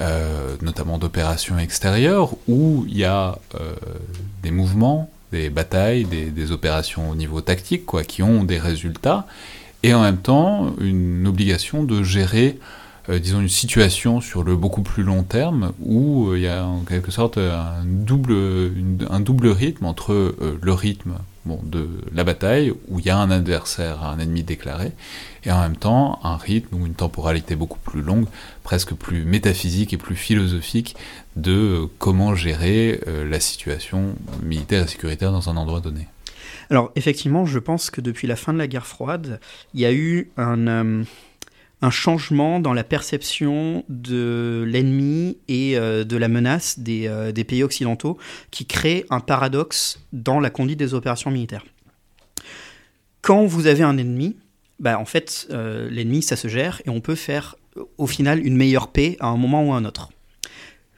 euh, 0.00 0.56
notamment 0.62 0.98
d'opérations 0.98 1.58
extérieures, 1.58 2.30
où 2.48 2.84
il 2.88 2.96
y 2.96 3.04
a 3.04 3.38
euh, 3.54 3.74
des 4.42 4.50
mouvements, 4.50 5.10
des 5.32 5.50
batailles, 5.50 6.04
des, 6.04 6.52
opérations 6.52 7.10
au 7.10 7.14
niveau 7.14 7.40
tactique, 7.40 7.84
quoi, 7.84 8.02
qui 8.02 8.22
ont 8.22 8.44
des 8.44 8.58
résultats, 8.58 9.26
et 9.82 9.92
en 9.94 10.02
même 10.02 10.18
temps 10.18 10.74
une 10.80 11.26
obligation 11.26 11.84
de 11.84 12.02
gérer, 12.02 12.58
euh, 13.08 13.18
disons, 13.18 13.40
une 13.40 13.48
situation 13.48 14.20
sur 14.20 14.44
le 14.44 14.56
beaucoup 14.56 14.82
plus 14.82 15.02
long 15.02 15.24
terme, 15.24 15.72
où 15.82 16.34
il 16.34 16.42
y 16.42 16.48
a 16.48 16.64
en 16.64 16.80
quelque 16.80 17.10
sorte 17.10 17.38
un 17.38 17.84
double, 17.84 18.34
un 19.10 19.20
double 19.20 19.48
rythme 19.48 19.84
entre 19.84 20.34
le 20.60 20.72
rythme 20.72 21.14
bon, 21.44 21.60
de 21.62 21.88
la 22.12 22.24
bataille, 22.24 22.72
où 22.88 22.98
il 22.98 23.06
y 23.06 23.10
a 23.10 23.16
un 23.16 23.30
adversaire, 23.30 24.02
un 24.04 24.18
ennemi 24.18 24.42
déclaré, 24.42 24.92
et 25.44 25.52
en 25.52 25.60
même 25.60 25.76
temps 25.76 26.20
un 26.22 26.36
rythme 26.36 26.76
ou 26.76 26.86
une 26.86 26.94
temporalité 26.94 27.56
beaucoup 27.56 27.78
plus 27.78 28.02
longue, 28.02 28.26
presque 28.62 28.94
plus 28.94 29.24
métaphysique 29.24 29.92
et 29.92 29.96
plus 29.96 30.16
philosophique 30.16 30.96
de 31.36 31.88
comment 31.98 32.34
gérer 32.34 33.00
euh, 33.06 33.28
la 33.28 33.40
situation 33.40 34.14
militaire 34.42 34.84
et 34.84 34.88
sécuritaire 34.88 35.32
dans 35.32 35.48
un 35.48 35.56
endroit 35.56 35.80
donné. 35.80 36.08
Alors 36.70 36.92
effectivement, 36.96 37.44
je 37.44 37.58
pense 37.58 37.90
que 37.90 38.00
depuis 38.00 38.26
la 38.26 38.36
fin 38.36 38.52
de 38.52 38.58
la 38.58 38.66
guerre 38.66 38.86
froide, 38.86 39.40
il 39.74 39.80
y 39.80 39.86
a 39.86 39.92
eu 39.92 40.30
un, 40.36 40.66
euh, 40.66 41.04
un 41.82 41.90
changement 41.90 42.60
dans 42.60 42.72
la 42.72 42.84
perception 42.84 43.84
de 43.88 44.64
l'ennemi 44.66 45.38
et 45.48 45.76
euh, 45.76 46.04
de 46.04 46.16
la 46.16 46.28
menace 46.28 46.78
des, 46.78 47.08
euh, 47.08 47.32
des 47.32 47.44
pays 47.44 47.64
occidentaux 47.64 48.16
qui 48.52 48.66
crée 48.66 49.04
un 49.10 49.20
paradoxe 49.20 49.98
dans 50.12 50.38
la 50.38 50.48
conduite 50.48 50.78
des 50.78 50.94
opérations 50.94 51.30
militaires. 51.30 51.64
Quand 53.20 53.44
vous 53.44 53.66
avez 53.66 53.82
un 53.82 53.98
ennemi, 53.98 54.36
bah, 54.78 54.98
en 54.98 55.04
fait, 55.04 55.48
euh, 55.50 55.90
l'ennemi, 55.90 56.22
ça 56.22 56.36
se 56.36 56.48
gère 56.48 56.80
et 56.86 56.90
on 56.90 57.00
peut 57.00 57.16
faire 57.16 57.56
au 57.98 58.06
final 58.06 58.44
une 58.44 58.56
meilleure 58.56 58.92
paix 58.92 59.16
à 59.20 59.26
un 59.26 59.36
moment 59.36 59.66
ou 59.66 59.72
à 59.72 59.76
un 59.76 59.84
autre. 59.84 60.10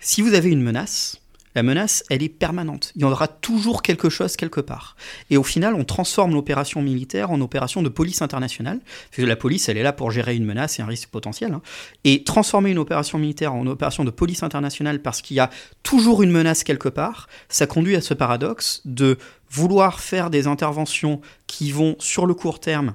Si 0.00 0.20
vous 0.20 0.34
avez 0.34 0.50
une 0.50 0.62
menace, 0.62 1.22
la 1.54 1.62
menace, 1.62 2.04
elle 2.10 2.22
est 2.22 2.28
permanente. 2.28 2.92
Il 2.96 3.02
y 3.02 3.04
en 3.04 3.12
aura 3.12 3.28
toujours 3.28 3.82
quelque 3.82 4.08
chose 4.08 4.36
quelque 4.36 4.60
part. 4.60 4.96
Et 5.30 5.36
au 5.36 5.42
final, 5.42 5.74
on 5.74 5.84
transforme 5.84 6.32
l'opération 6.32 6.82
militaire 6.82 7.30
en 7.30 7.40
opération 7.40 7.82
de 7.82 7.88
police 7.88 8.22
internationale. 8.22 8.80
La 9.18 9.36
police, 9.36 9.68
elle 9.68 9.78
est 9.78 9.82
là 9.82 9.92
pour 9.92 10.10
gérer 10.10 10.34
une 10.34 10.44
menace 10.44 10.78
et 10.78 10.82
un 10.82 10.86
risque 10.86 11.08
potentiel. 11.08 11.52
hein. 11.52 11.62
Et 12.04 12.24
transformer 12.24 12.70
une 12.70 12.78
opération 12.78 13.18
militaire 13.18 13.54
en 13.54 13.66
opération 13.66 14.04
de 14.04 14.10
police 14.10 14.42
internationale 14.42 15.00
parce 15.00 15.22
qu'il 15.22 15.36
y 15.36 15.40
a 15.40 15.50
toujours 15.82 16.22
une 16.22 16.30
menace 16.30 16.64
quelque 16.64 16.88
part, 16.88 17.28
ça 17.48 17.66
conduit 17.66 17.96
à 17.96 18.00
ce 18.00 18.14
paradoxe 18.14 18.82
de 18.84 19.18
vouloir 19.50 20.00
faire 20.00 20.30
des 20.30 20.46
interventions 20.46 21.20
qui 21.46 21.70
vont, 21.70 21.94
sur 22.00 22.26
le 22.26 22.34
court 22.34 22.58
terme, 22.58 22.94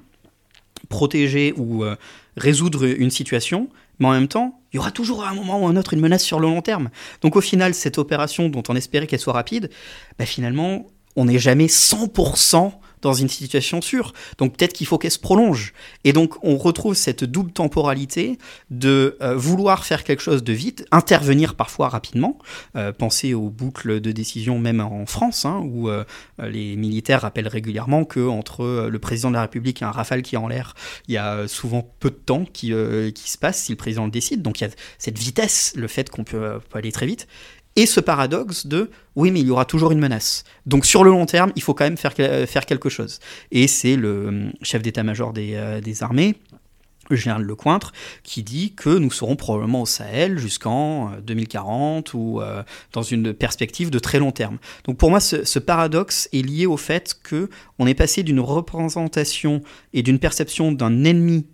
protéger 0.89 1.53
ou 1.57 1.83
euh, 1.83 1.95
résoudre 2.35 2.85
une 2.85 3.11
situation, 3.11 3.69
mais 3.99 4.07
en 4.07 4.11
même 4.11 4.27
temps, 4.27 4.61
il 4.71 4.77
y 4.77 4.79
aura 4.79 4.91
toujours 4.91 5.23
à 5.23 5.29
un 5.29 5.33
moment 5.33 5.61
ou 5.61 5.67
un 5.67 5.75
autre 5.75 5.93
une 5.93 5.99
menace 5.99 6.23
sur 6.23 6.39
le 6.39 6.47
long 6.47 6.61
terme. 6.61 6.89
Donc 7.21 7.35
au 7.35 7.41
final, 7.41 7.73
cette 7.73 7.97
opération 7.97 8.49
dont 8.49 8.63
on 8.69 8.75
espérait 8.75 9.07
qu'elle 9.07 9.19
soit 9.19 9.33
rapide, 9.33 9.69
bah, 10.17 10.25
finalement, 10.25 10.87
on 11.15 11.25
n'est 11.25 11.39
jamais 11.39 11.67
100% 11.67 12.71
dans 13.01 13.13
une 13.13 13.29
situation 13.29 13.81
sûre. 13.81 14.13
Donc 14.37 14.57
peut-être 14.57 14.73
qu'il 14.73 14.87
faut 14.87 14.97
qu'elle 14.97 15.11
se 15.11 15.19
prolonge. 15.19 15.73
Et 16.03 16.13
donc 16.13 16.35
on 16.43 16.57
retrouve 16.57 16.93
cette 16.93 17.23
double 17.23 17.51
temporalité 17.51 18.37
de 18.69 19.17
euh, 19.21 19.35
vouloir 19.35 19.85
faire 19.85 20.03
quelque 20.03 20.21
chose 20.21 20.43
de 20.43 20.53
vite, 20.53 20.85
intervenir 20.91 21.55
parfois 21.55 21.89
rapidement. 21.89 22.37
Euh, 22.75 22.91
pensez 22.91 23.33
aux 23.33 23.49
boucles 23.49 24.01
de 24.01 24.11
décision 24.11 24.59
même 24.59 24.81
en 24.81 25.05
France, 25.05 25.45
hein, 25.45 25.61
où 25.63 25.89
euh, 25.89 26.03
les 26.39 26.75
militaires 26.75 27.21
rappellent 27.21 27.47
régulièrement 27.47 28.05
que 28.05 28.27
entre 28.27 28.63
euh, 28.63 28.89
le 28.89 28.99
président 28.99 29.29
de 29.29 29.35
la 29.35 29.41
République 29.41 29.81
et 29.81 29.85
un 29.85 29.91
rafale 29.91 30.21
qui 30.21 30.35
est 30.35 30.37
en 30.37 30.47
l'air, 30.47 30.75
il 31.07 31.13
y 31.13 31.17
a 31.17 31.47
souvent 31.47 31.89
peu 31.99 32.09
de 32.09 32.15
temps 32.15 32.45
qui, 32.45 32.69
se 32.69 33.37
passe 33.37 33.63
si 33.63 33.71
le 33.71 33.77
président 33.77 34.05
le 34.05 34.11
décide. 34.11 34.41
Donc 34.41 34.61
il 34.61 34.65
y 34.65 34.67
a 34.67 34.69
cette 34.97 35.17
vitesse, 35.17 35.73
le 35.75 35.87
fait 35.87 36.09
qu'on 36.09 36.23
peut, 36.23 36.59
peut 36.69 36.77
aller 36.77 36.91
très 36.91 37.05
vite. 37.05 37.27
Et 37.75 37.85
ce 37.85 37.99
paradoxe 37.99 38.67
de 38.67 38.89
oui, 39.15 39.31
mais 39.31 39.41
il 39.41 39.47
y 39.47 39.51
aura 39.51 39.65
toujours 39.65 39.91
une 39.91 39.99
menace. 39.99 40.43
Donc 40.65 40.85
sur 40.85 41.03
le 41.03 41.11
long 41.11 41.25
terme, 41.25 41.51
il 41.55 41.61
faut 41.61 41.73
quand 41.73 41.85
même 41.85 41.97
faire, 41.97 42.13
que- 42.13 42.45
faire 42.45 42.65
quelque 42.65 42.89
chose. 42.89 43.19
Et 43.51 43.67
c'est 43.67 43.95
le 43.95 44.27
hum, 44.27 44.51
chef 44.61 44.81
d'état-major 44.81 45.33
des, 45.33 45.53
euh, 45.55 45.81
des 45.81 46.03
armées, 46.03 46.35
le 47.09 47.15
général 47.15 47.43
Lecointre, 47.43 47.91
qui 48.23 48.43
dit 48.43 48.73
que 48.73 48.89
nous 48.89 49.11
serons 49.11 49.35
probablement 49.35 49.81
au 49.81 49.85
Sahel 49.85 50.37
jusqu'en 50.37 51.13
euh, 51.13 51.21
2040 51.21 52.13
ou 52.13 52.41
euh, 52.41 52.63
dans 52.93 53.01
une 53.01 53.33
perspective 53.33 53.89
de 53.89 53.99
très 53.99 54.19
long 54.19 54.31
terme. 54.31 54.57
Donc 54.83 54.97
pour 54.97 55.09
moi, 55.09 55.19
ce, 55.19 55.43
ce 55.43 55.59
paradoxe 55.59 56.29
est 56.33 56.45
lié 56.45 56.65
au 56.65 56.77
fait 56.77 57.17
que 57.23 57.49
on 57.77 57.87
est 57.87 57.93
passé 57.95 58.23
d'une 58.23 58.39
représentation 58.39 59.61
et 59.93 60.03
d'une 60.03 60.19
perception 60.19 60.71
d'un 60.71 61.03
ennemi 61.03 61.45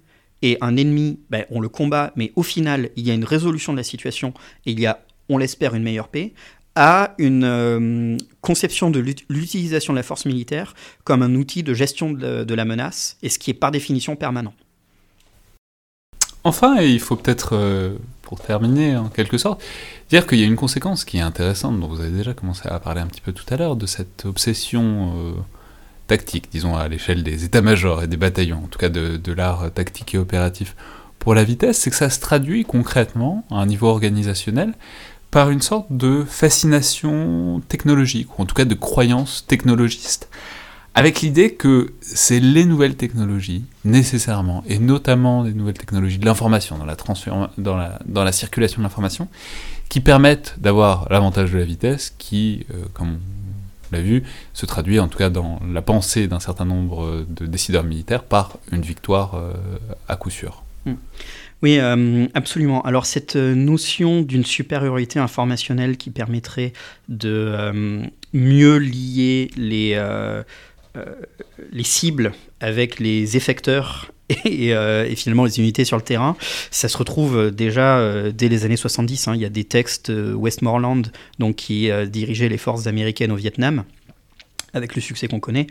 et 0.42 0.58
un 0.62 0.78
ennemi, 0.78 1.20
ben, 1.30 1.46
on 1.50 1.60
le 1.60 1.70
combat, 1.70 2.12
mais 2.16 2.32
au 2.36 2.44
final, 2.44 2.90
il 2.96 3.08
y 3.08 3.12
a 3.12 3.14
une 3.14 3.24
résolution 3.24 3.72
de 3.74 3.78
la 3.78 3.84
situation 3.84 4.34
et 4.66 4.72
il 4.72 4.80
y 4.80 4.86
a, 4.86 5.00
on 5.30 5.38
l'espère, 5.38 5.76
une 5.76 5.84
meilleure 5.84 6.08
paix, 6.08 6.34
à 6.76 7.16
une 7.18 7.46
euh, 7.46 8.18
conception 8.42 8.92
de 8.92 9.00
l'ut- 9.00 9.26
l'utilisation 9.30 9.94
de 9.94 9.98
la 9.98 10.04
force 10.04 10.26
militaire 10.26 10.74
comme 11.04 11.22
un 11.24 11.34
outil 11.36 11.64
de 11.64 11.74
gestion 11.74 12.12
de, 12.12 12.54
la 12.54 12.66
menace, 12.66 13.18
et 13.24 13.30
ce 13.30 13.40
qui 13.40 13.52
est 13.52 13.54
par 13.56 13.72
définition 13.72 14.16
permanent. 14.16 14.54
Enfin, 16.44 16.80
et 16.82 16.90
il 16.90 17.00
faut 17.00 17.16
peut-être, 17.16 17.56
euh, 17.56 17.96
pour 18.22 18.40
terminer 18.40 18.98
en 18.98 19.10
quelque 19.10 19.38
sorte, 19.38 19.64
dire 20.10 20.28
qu'il 20.28 20.38
y 20.40 20.44
a 20.44 20.46
une 20.46 20.58
conséquence 20.58 21.06
qui 21.06 21.18
est 21.18 21.22
intéressante, 21.22 21.80
dont 21.80 21.88
vous 21.88 22.02
avez 22.02 22.12
déjà 22.12 22.34
commencé 22.34 22.68
à 22.68 22.80
parler 22.80 23.02
un 23.02 23.08
petit 23.08 23.22
peu 23.22 23.32
tout 23.32 23.46
à 23.50 23.58
l'heure, 23.58 23.78
de 23.78 23.86
cette 23.86 24.26
obsession 24.26 25.14
euh, 25.16 25.32
tactique, 26.08 26.50
disons 26.52 26.76
à 26.76 26.88
l'échelle 26.88 27.24
des 27.24 27.46
états-majors 27.46 28.04
et 28.04 28.08
des 28.08 28.18
bataillons, 28.18 28.62
en 28.66 28.68
tout 28.68 28.78
cas 28.78 28.90
de 28.90 29.32
l'art 29.32 29.72
tactique 29.74 30.14
et 30.14 30.18
opératif. 30.18 30.76
Pour 31.18 31.34
la 31.34 31.44
vitesse, 31.44 31.80
c'est 31.80 31.90
que 31.90 31.96
ça 31.96 32.12
se 32.12 32.20
traduit 32.20 32.66
concrètement, 32.66 33.46
à 33.50 33.56
un 33.56 33.66
niveau 33.66 33.88
organisationnel, 33.88 34.74
par 35.36 35.50
une 35.50 35.62
sorte 35.62 35.88
de 35.90 36.24
fascination 36.24 37.62
technologique, 37.68 38.40
ou 38.40 38.44
en 38.44 38.46
tout 38.46 38.56
cas 38.56 38.64
de 38.64 38.74
croyance 38.74 39.46
technologiste, 39.46 40.30
avec 40.94 41.20
l'idée 41.20 41.56
que 41.56 41.92
c'est 42.00 42.40
les 42.40 42.64
nouvelles 42.64 42.96
technologies, 42.96 43.66
nécessairement, 43.84 44.64
et 44.66 44.80
notamment 44.80 45.44
les 45.44 45.54
nouvelles 45.54 45.78
technologies 45.78 46.20
de 46.20 46.26
l'information, 46.26 46.78
dans 46.78 46.86
la, 46.86 46.96
dans 47.58 47.76
la, 47.76 48.00
dans 48.06 48.24
la 48.24 48.32
circulation 48.32 48.78
de 48.78 48.84
l'information, 48.84 49.28
qui 49.90 50.00
permettent 50.00 50.56
d'avoir 50.58 51.06
l'avantage 51.10 51.52
de 51.52 51.58
la 51.58 51.66
vitesse, 51.66 52.16
qui, 52.18 52.66
euh, 52.74 52.86
comme 52.94 53.18
on 53.92 53.96
l'a 53.98 54.02
vu, 54.02 54.24
se 54.54 54.66
traduit 54.66 55.02
en 55.02 55.10
tout 55.10 55.18
cas 55.18 55.30
dans 55.30 55.60
la 55.70 55.82
pensée 55.82 56.30
d'un 56.30 56.40
certain 56.40 56.64
nombre 56.64 57.26
de 57.28 57.46
décideurs 57.46 57.84
militaires 57.84 58.24
par 58.24 58.54
une 58.72 58.84
victoire 58.84 59.36
euh, 59.36 59.52
à 60.08 60.16
coup 60.16 60.30
sûr. 60.30 60.64
Oui, 61.62 61.80
euh, 61.80 62.28
absolument. 62.34 62.82
Alors 62.84 63.06
cette 63.06 63.36
euh, 63.36 63.56
notion 63.56 64.22
d'une 64.22 64.46
supériorité 64.46 65.20
informationnelle 65.20 65.98
qui 65.98 66.10
permettrait 66.10 66.74
de 67.08 67.30
euh, 67.30 68.04
mieux 68.34 68.78
lier 68.78 69.50
les, 69.56 70.00
les 71.72 71.84
cibles 71.84 72.34
avec 72.60 73.00
les 73.00 73.38
effecteurs 73.38 74.12
et, 74.46 75.16
finalement 75.16 75.46
les 75.46 75.60
unités 75.60 75.86
sur 75.86 75.98
le 75.98 76.04
terrain, 76.04 76.36
ça 76.72 76.90
se 76.90 76.98
retrouve 76.98 77.52
déjà 77.52 78.32
dès 78.32 78.50
les 78.50 78.66
années 78.66 78.76
70. 78.76 79.28
hein. 79.28 79.36
Il 79.36 79.42
y 79.42 79.46
a 79.46 79.50
des 79.50 79.64
textes 79.64 80.12
Westmoreland 80.12 81.04
donc, 81.40 81.56
qui 81.56 81.90
dirigeaient 82.08 82.50
les 82.50 82.58
forces 82.58 82.88
américaines 82.88 83.32
au 83.32 83.36
Vietnam 83.36 83.86
avec 84.74 84.96
le 84.96 85.02
succès 85.02 85.28
qu'on 85.28 85.40
connaît, 85.40 85.68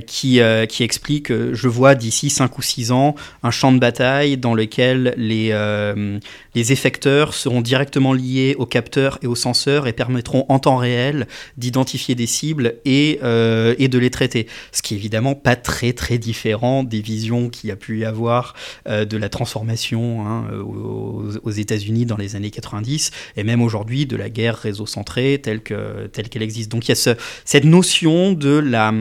qui, 0.00 0.40
euh, 0.40 0.66
qui 0.66 0.82
explique 0.82 1.30
euh, 1.30 1.54
je 1.54 1.68
vois 1.68 1.94
d'ici 1.94 2.30
5 2.30 2.58
ou 2.58 2.62
6 2.62 2.92
ans 2.92 3.14
un 3.42 3.50
champ 3.50 3.72
de 3.72 3.78
bataille 3.78 4.36
dans 4.36 4.54
lequel 4.54 5.14
les, 5.16 5.50
euh, 5.52 6.18
les 6.54 6.72
effecteurs 6.72 7.34
seront 7.34 7.60
directement 7.60 8.12
liés 8.12 8.56
aux 8.58 8.66
capteurs 8.66 9.18
et 9.22 9.26
aux 9.26 9.36
senseurs 9.36 9.86
et 9.86 9.92
permettront 9.92 10.46
en 10.48 10.58
temps 10.58 10.76
réel 10.76 11.26
d'identifier 11.56 12.14
des 12.14 12.26
cibles 12.26 12.76
et, 12.84 13.20
euh, 13.22 13.74
et 13.78 13.88
de 13.88 13.98
les 13.98 14.10
traiter. 14.10 14.46
Ce 14.72 14.82
qui 14.82 14.94
est 14.94 14.96
évidemment 14.96 15.34
pas 15.34 15.54
très 15.54 15.92
très 15.92 16.18
différent 16.18 16.82
des 16.82 17.00
visions 17.00 17.48
qu'il 17.50 17.68
y 17.68 17.72
a 17.72 17.76
pu 17.76 18.00
y 18.00 18.04
avoir 18.04 18.54
euh, 18.88 19.04
de 19.04 19.16
la 19.16 19.28
transformation 19.28 20.26
hein, 20.26 20.46
aux, 20.62 21.50
États-Unis 21.50 22.06
dans 22.06 22.16
les 22.16 22.36
années 22.36 22.50
90 22.50 23.10
et 23.36 23.44
même 23.44 23.62
aujourd'hui 23.62 24.06
de 24.06 24.16
la 24.16 24.28
guerre 24.28 24.56
réseau 24.56 24.86
centrée 24.86 25.40
telle 25.42 25.62
que 25.62 26.06
telle 26.08 26.28
qu'elle 26.28 26.42
existe. 26.42 26.70
Donc 26.70 26.86
il 26.86 26.90
y 26.90 26.92
a 26.92 26.96
ce, 26.96 27.10
cette 27.44 27.64
notion 27.64 28.32
de 28.32 28.50
la 28.50 28.92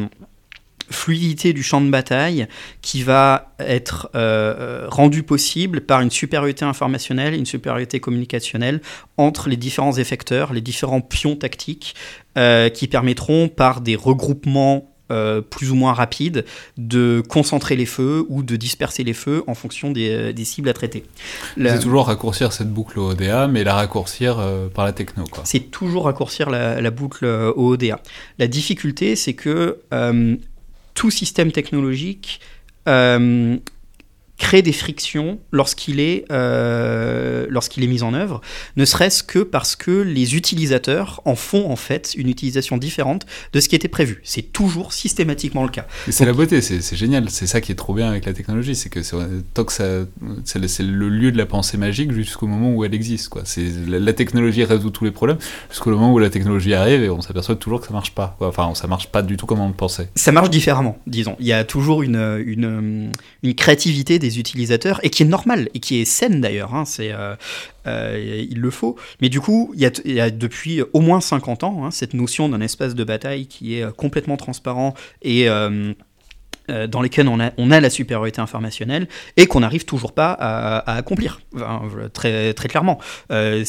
fluidité 0.89 1.53
du 1.53 1.63
champ 1.63 1.81
de 1.81 1.89
bataille 1.89 2.47
qui 2.81 3.03
va 3.03 3.53
être 3.59 4.09
euh, 4.15 4.55
euh, 4.59 4.85
rendue 4.89 5.23
possible 5.23 5.81
par 5.81 6.01
une 6.01 6.11
supériorité 6.11 6.65
informationnelle 6.65 7.33
une 7.33 7.45
supériorité 7.45 7.99
communicationnelle 7.99 8.81
entre 9.17 9.49
les 9.49 9.57
différents 9.57 9.93
effecteurs, 9.97 10.53
les 10.53 10.61
différents 10.61 11.01
pions 11.01 11.35
tactiques 11.35 11.95
euh, 12.37 12.69
qui 12.69 12.87
permettront 12.87 13.47
par 13.47 13.81
des 13.81 13.95
regroupements 13.95 14.91
euh, 15.11 15.39
plus 15.41 15.69
ou 15.69 15.75
moins 15.75 15.93
rapides 15.93 16.45
de 16.77 17.21
concentrer 17.29 17.75
les 17.75 17.85
feux 17.85 18.25
ou 18.27 18.41
de 18.41 18.55
disperser 18.55 19.03
les 19.03 19.13
feux 19.13 19.43
en 19.45 19.53
fonction 19.53 19.91
des, 19.91 20.33
des 20.33 20.45
cibles 20.45 20.67
à 20.67 20.73
traiter. 20.73 21.03
La- 21.57 21.75
C'est 21.75 21.83
toujours 21.83 22.07
raccourcir 22.07 22.51
cette 22.53 22.71
boucle 22.71 22.97
ODA, 22.99 23.47
mais 23.47 23.63
la 23.63 23.75
raccourcir 23.75 24.39
euh, 24.39 24.67
par 24.67 24.83
la 24.83 24.93
techno. 24.93 25.23
C'est 25.43 25.69
toujours 25.71 26.05
raccourcir 26.05 26.49
la, 26.49 26.81
la 26.81 26.89
boucle 26.89 27.25
ODA. 27.55 28.01
La 28.39 28.47
difficulté, 28.47 29.15
c'est 29.15 29.33
que 29.35 29.77
euh, 29.93 30.35
tout 30.95 31.11
système 31.11 31.51
technologique 31.51 32.39
euh, 32.87 33.57
crée 34.37 34.61
des 34.61 34.73
frictions 34.73 35.39
lorsqu'il 35.51 35.99
est, 35.99 36.25
euh, 36.31 37.45
lorsqu'il 37.49 37.83
est 37.83 37.87
mis 37.87 38.03
en 38.03 38.13
œuvre, 38.13 38.41
ne 38.75 38.83
serait-ce 38.85 39.23
que 39.23 39.39
parce 39.39 39.75
que 39.75 39.91
les 39.91 40.35
utilisateurs 40.35 41.21
en 41.25 41.35
font 41.35 41.69
en 41.71 41.75
fait 41.75 42.13
une 42.17 42.27
utilisation 42.29 42.77
différente 42.77 43.25
de 43.53 43.59
ce 43.59 43.69
qui 43.69 43.75
était 43.75 43.87
prévu. 43.87 44.19
C'est 44.23 44.51
toujours 44.51 44.93
systématiquement 44.93 45.63
le 45.63 45.69
cas. 45.69 45.87
C'est 46.09 46.25
la 46.25 46.33
beauté, 46.33 46.61
c'est 46.61 46.95
génial, 46.95 47.29
c'est 47.29 47.47
ça 47.47 47.61
qui 47.61 47.71
est 47.71 47.75
trop 47.75 47.93
bien 47.93 48.09
avec 48.09 48.25
la 48.25 48.33
technologie, 48.33 48.75
c'est 48.75 48.89
que 48.89 49.03
c'est- 49.03 49.15
tant 49.53 49.63
que 49.63 49.71
ça, 49.71 49.85
c'est 50.43 50.59
le, 50.83 51.09
lieu 51.09 51.31
de 51.31 51.37
la 51.37 51.45
pensée 51.45 51.77
magique 51.77 52.11
jusqu'au 52.11 52.47
moment 52.47 52.73
où 52.73 52.83
elle 52.83 52.93
existe, 52.93 53.29
quoi. 53.29 53.43
La, 53.87 53.99
la 53.99 54.13
technologie 54.13 54.63
résout 54.63 54.89
tous 54.89 55.05
les 55.05 55.11
problèmes 55.11 55.37
jusqu'au 55.69 55.91
moment 55.91 56.11
où 56.11 56.19
la 56.19 56.29
technologie 56.29 56.73
arrive 56.73 57.03
et 57.03 57.09
on 57.09 57.21
s'aperçoit 57.21 57.55
toujours 57.55 57.79
que 57.81 57.87
ça 57.87 57.93
marche 57.93 58.11
pas. 58.11 58.35
quoi. 58.37 58.47
Enfin, 58.49 58.73
ça 58.75 58.87
marche 58.87 59.07
pas 59.07 59.21
du 59.21 59.37
tout 59.37 59.45
comme 59.45 59.59
on 59.61 59.67
le 59.67 59.73
pensait. 59.73 60.09
ça 60.15 60.31
marche 60.31 60.49
différemment, 60.49 60.97
disons. 61.07 61.35
Il 61.39 61.45
y 61.47 61.53
a 61.53 61.63
toujours 61.63 62.03
une, 62.03 62.43
une, 62.45 63.11
une 63.43 63.55
créativité 63.55 64.19
des 64.19 64.24
utilisateurs 64.27 64.99
et 65.03 65.09
qui 65.09 65.23
est 65.23 65.25
normale 65.25 65.69
et 65.73 65.79
qui 65.79 66.01
est 66.01 66.05
saine 66.05 66.41
d'ailleurs. 66.41 66.73
hein. 66.73 66.85
C'est, 66.85 67.11
euh, 67.11 67.35
euh, 67.87 68.45
il 68.49 68.59
le 68.59 68.71
faut. 68.71 68.95
Mais 69.21 69.29
du 69.29 69.39
coup, 69.39 69.71
il 69.75 69.81
y 69.81 70.19
a, 70.19 70.29
depuis 70.29 70.81
au 70.93 70.99
moins 70.99 71.21
50 71.21 71.63
ans 71.63 71.85
hein, 71.85 71.91
cette 71.91 72.13
notion 72.13 72.49
d'un 72.49 72.61
espace 72.61 72.95
de 72.95 73.03
bataille 73.03 73.47
qui 73.47 73.77
est 73.77 73.83
euh, 73.83 73.91
complètement 73.91 74.37
transparent 74.37 74.93
et 75.21 75.47
dans 76.67 77.01
lesquels 77.01 77.27
on 77.27 77.39
a, 77.39 77.51
on 77.57 77.71
a 77.71 77.79
la 77.79 77.89
supériorité 77.89 78.41
informationnelle 78.41 79.07
et 79.37 79.45
qu'on 79.47 79.59
n'arrive 79.59 79.85
toujours 79.85 80.13
pas 80.13 80.31
à, 80.39 80.95
accomplir, 80.95 81.41
euh, 81.57 82.09
très, 82.09 82.53
très 82.53 82.67
clairement. 82.67 82.99
Euh, 83.31 83.63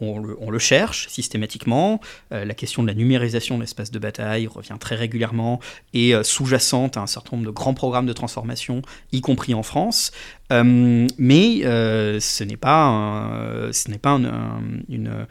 on, 0.00 0.18
le, 0.50 0.58
cherche 0.58 1.08
systématiquement, 1.08 2.00
euh, 2.32 2.44
la 2.44 2.54
question 2.54 2.82
de 2.82 2.88
la 2.88 2.94
numérisation 2.94 3.56
de 3.56 3.62
l'espace 3.62 3.90
de 3.90 3.98
bataille 3.98 4.46
revient 4.46 4.76
très 4.78 4.94
régulièrement 4.94 5.60
et 5.94 6.14
euh, 6.14 6.22
sous-jacente 6.22 6.96
à 6.96 7.00
un 7.00 7.06
certain 7.06 7.36
nombre 7.36 7.46
de 7.46 7.52
grands 7.54 7.74
programmes 7.74 8.06
de 8.06 8.12
transformation, 8.12 8.82
y 9.12 9.20
compris 9.20 9.54
en 9.54 9.62
France. 9.62 10.12
Euh, 10.52 11.06
mais 11.18 11.60
euh, 11.64 12.20
ce 12.20 12.44
n'est 12.44 12.56
pas, 12.58 13.30
ce 13.72 13.90
pas 13.96 14.10
un- 14.10 14.24
un- 14.24 14.62
une, 14.88 15.08
euh, 15.08 15.24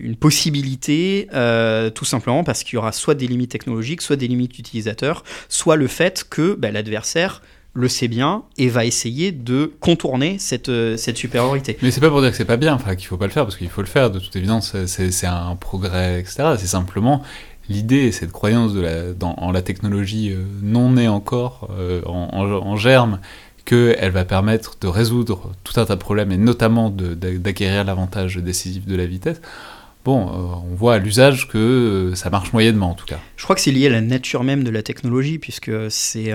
une 0.00 0.16
possibilité, 0.16 1.28
euh, 1.34 1.90
tout 1.90 2.04
simplement 2.04 2.44
parce 2.44 2.64
qu'il 2.64 2.74
y 2.74 2.76
aura 2.78 2.92
soit 2.92 3.14
des 3.14 3.26
limites 3.26 3.50
technologiques, 3.50 4.02
soit 4.02 4.16
des 4.16 4.28
limites 4.28 4.58
utilisateurs, 4.58 5.24
soit 5.48 5.76
le 5.76 5.86
fait 5.86 6.24
que 6.28 6.54
bah, 6.54 6.70
l'adversaire 6.70 7.42
le 7.74 7.88
sait 7.88 8.08
bien 8.08 8.44
et 8.56 8.68
va 8.68 8.86
essayer 8.86 9.32
de 9.32 9.70
contourner 9.80 10.38
cette, 10.38 10.70
euh, 10.70 10.96
cette 10.96 11.18
supériorité. 11.18 11.76
Mais 11.82 11.90
c'est 11.90 12.00
pas 12.00 12.08
pour 12.08 12.22
dire 12.22 12.30
que 12.30 12.36
c'est 12.36 12.46
pas 12.46 12.56
bien, 12.56 12.72
enfin 12.74 12.94
qu'il 12.96 13.06
faut 13.06 13.18
pas 13.18 13.26
le 13.26 13.32
faire, 13.32 13.44
parce 13.44 13.56
qu'il 13.56 13.68
faut 13.68 13.82
le 13.82 13.86
faire, 13.86 14.10
de 14.10 14.18
toute 14.18 14.34
évidence, 14.34 14.74
c'est- 14.86 15.26
un 15.26 15.56
progrès, 15.56 16.20
etc. 16.20 16.54
C'est 16.58 16.66
simplement 16.68 17.22
l'idée, 17.68 18.12
cette 18.12 18.32
croyance 18.32 18.72
dans, 19.18 19.34
en 19.34 19.50
la 19.52 19.60
technologie 19.60 20.30
euh, 20.32 20.44
non 20.62 20.92
née 20.92 21.08
encore, 21.08 21.68
euh, 21.78 22.00
en, 22.06 22.28
en- 22.32 22.66
en 22.66 22.76
germe, 22.76 23.18
qu'elle 23.66 24.12
va 24.12 24.24
permettre 24.24 24.76
de 24.80 24.86
résoudre 24.86 25.52
tout 25.64 25.78
un 25.78 25.84
tas 25.84 25.96
de 25.96 26.00
problèmes, 26.00 26.32
et 26.32 26.38
notamment 26.38 26.88
d'acquérir 26.88 27.84
l'avantage 27.84 28.36
décisif 28.36 28.86
de 28.86 28.96
la 28.96 29.04
vitesse, 29.04 29.40
bon, 30.04 30.28
euh, 30.28 30.70
on 30.70 30.74
voit 30.74 30.94
à 30.94 30.98
l'usage 30.98 31.48
que 31.48 31.58
euh, 31.58 32.14
ça 32.14 32.30
marche 32.30 32.52
moyennement 32.52 32.90
en 32.90 32.94
tout 32.94 33.06
cas. 33.06 33.18
Je 33.36 33.42
crois 33.42 33.56
que 33.56 33.60
c'est 33.60 33.72
lié 33.72 33.88
à 33.88 33.90
la 33.90 34.00
nature 34.00 34.44
même 34.44 34.64
de 34.64 34.70
la 34.70 34.82
technologie, 34.82 35.38
puisque 35.38 35.72
c'est 35.90 36.32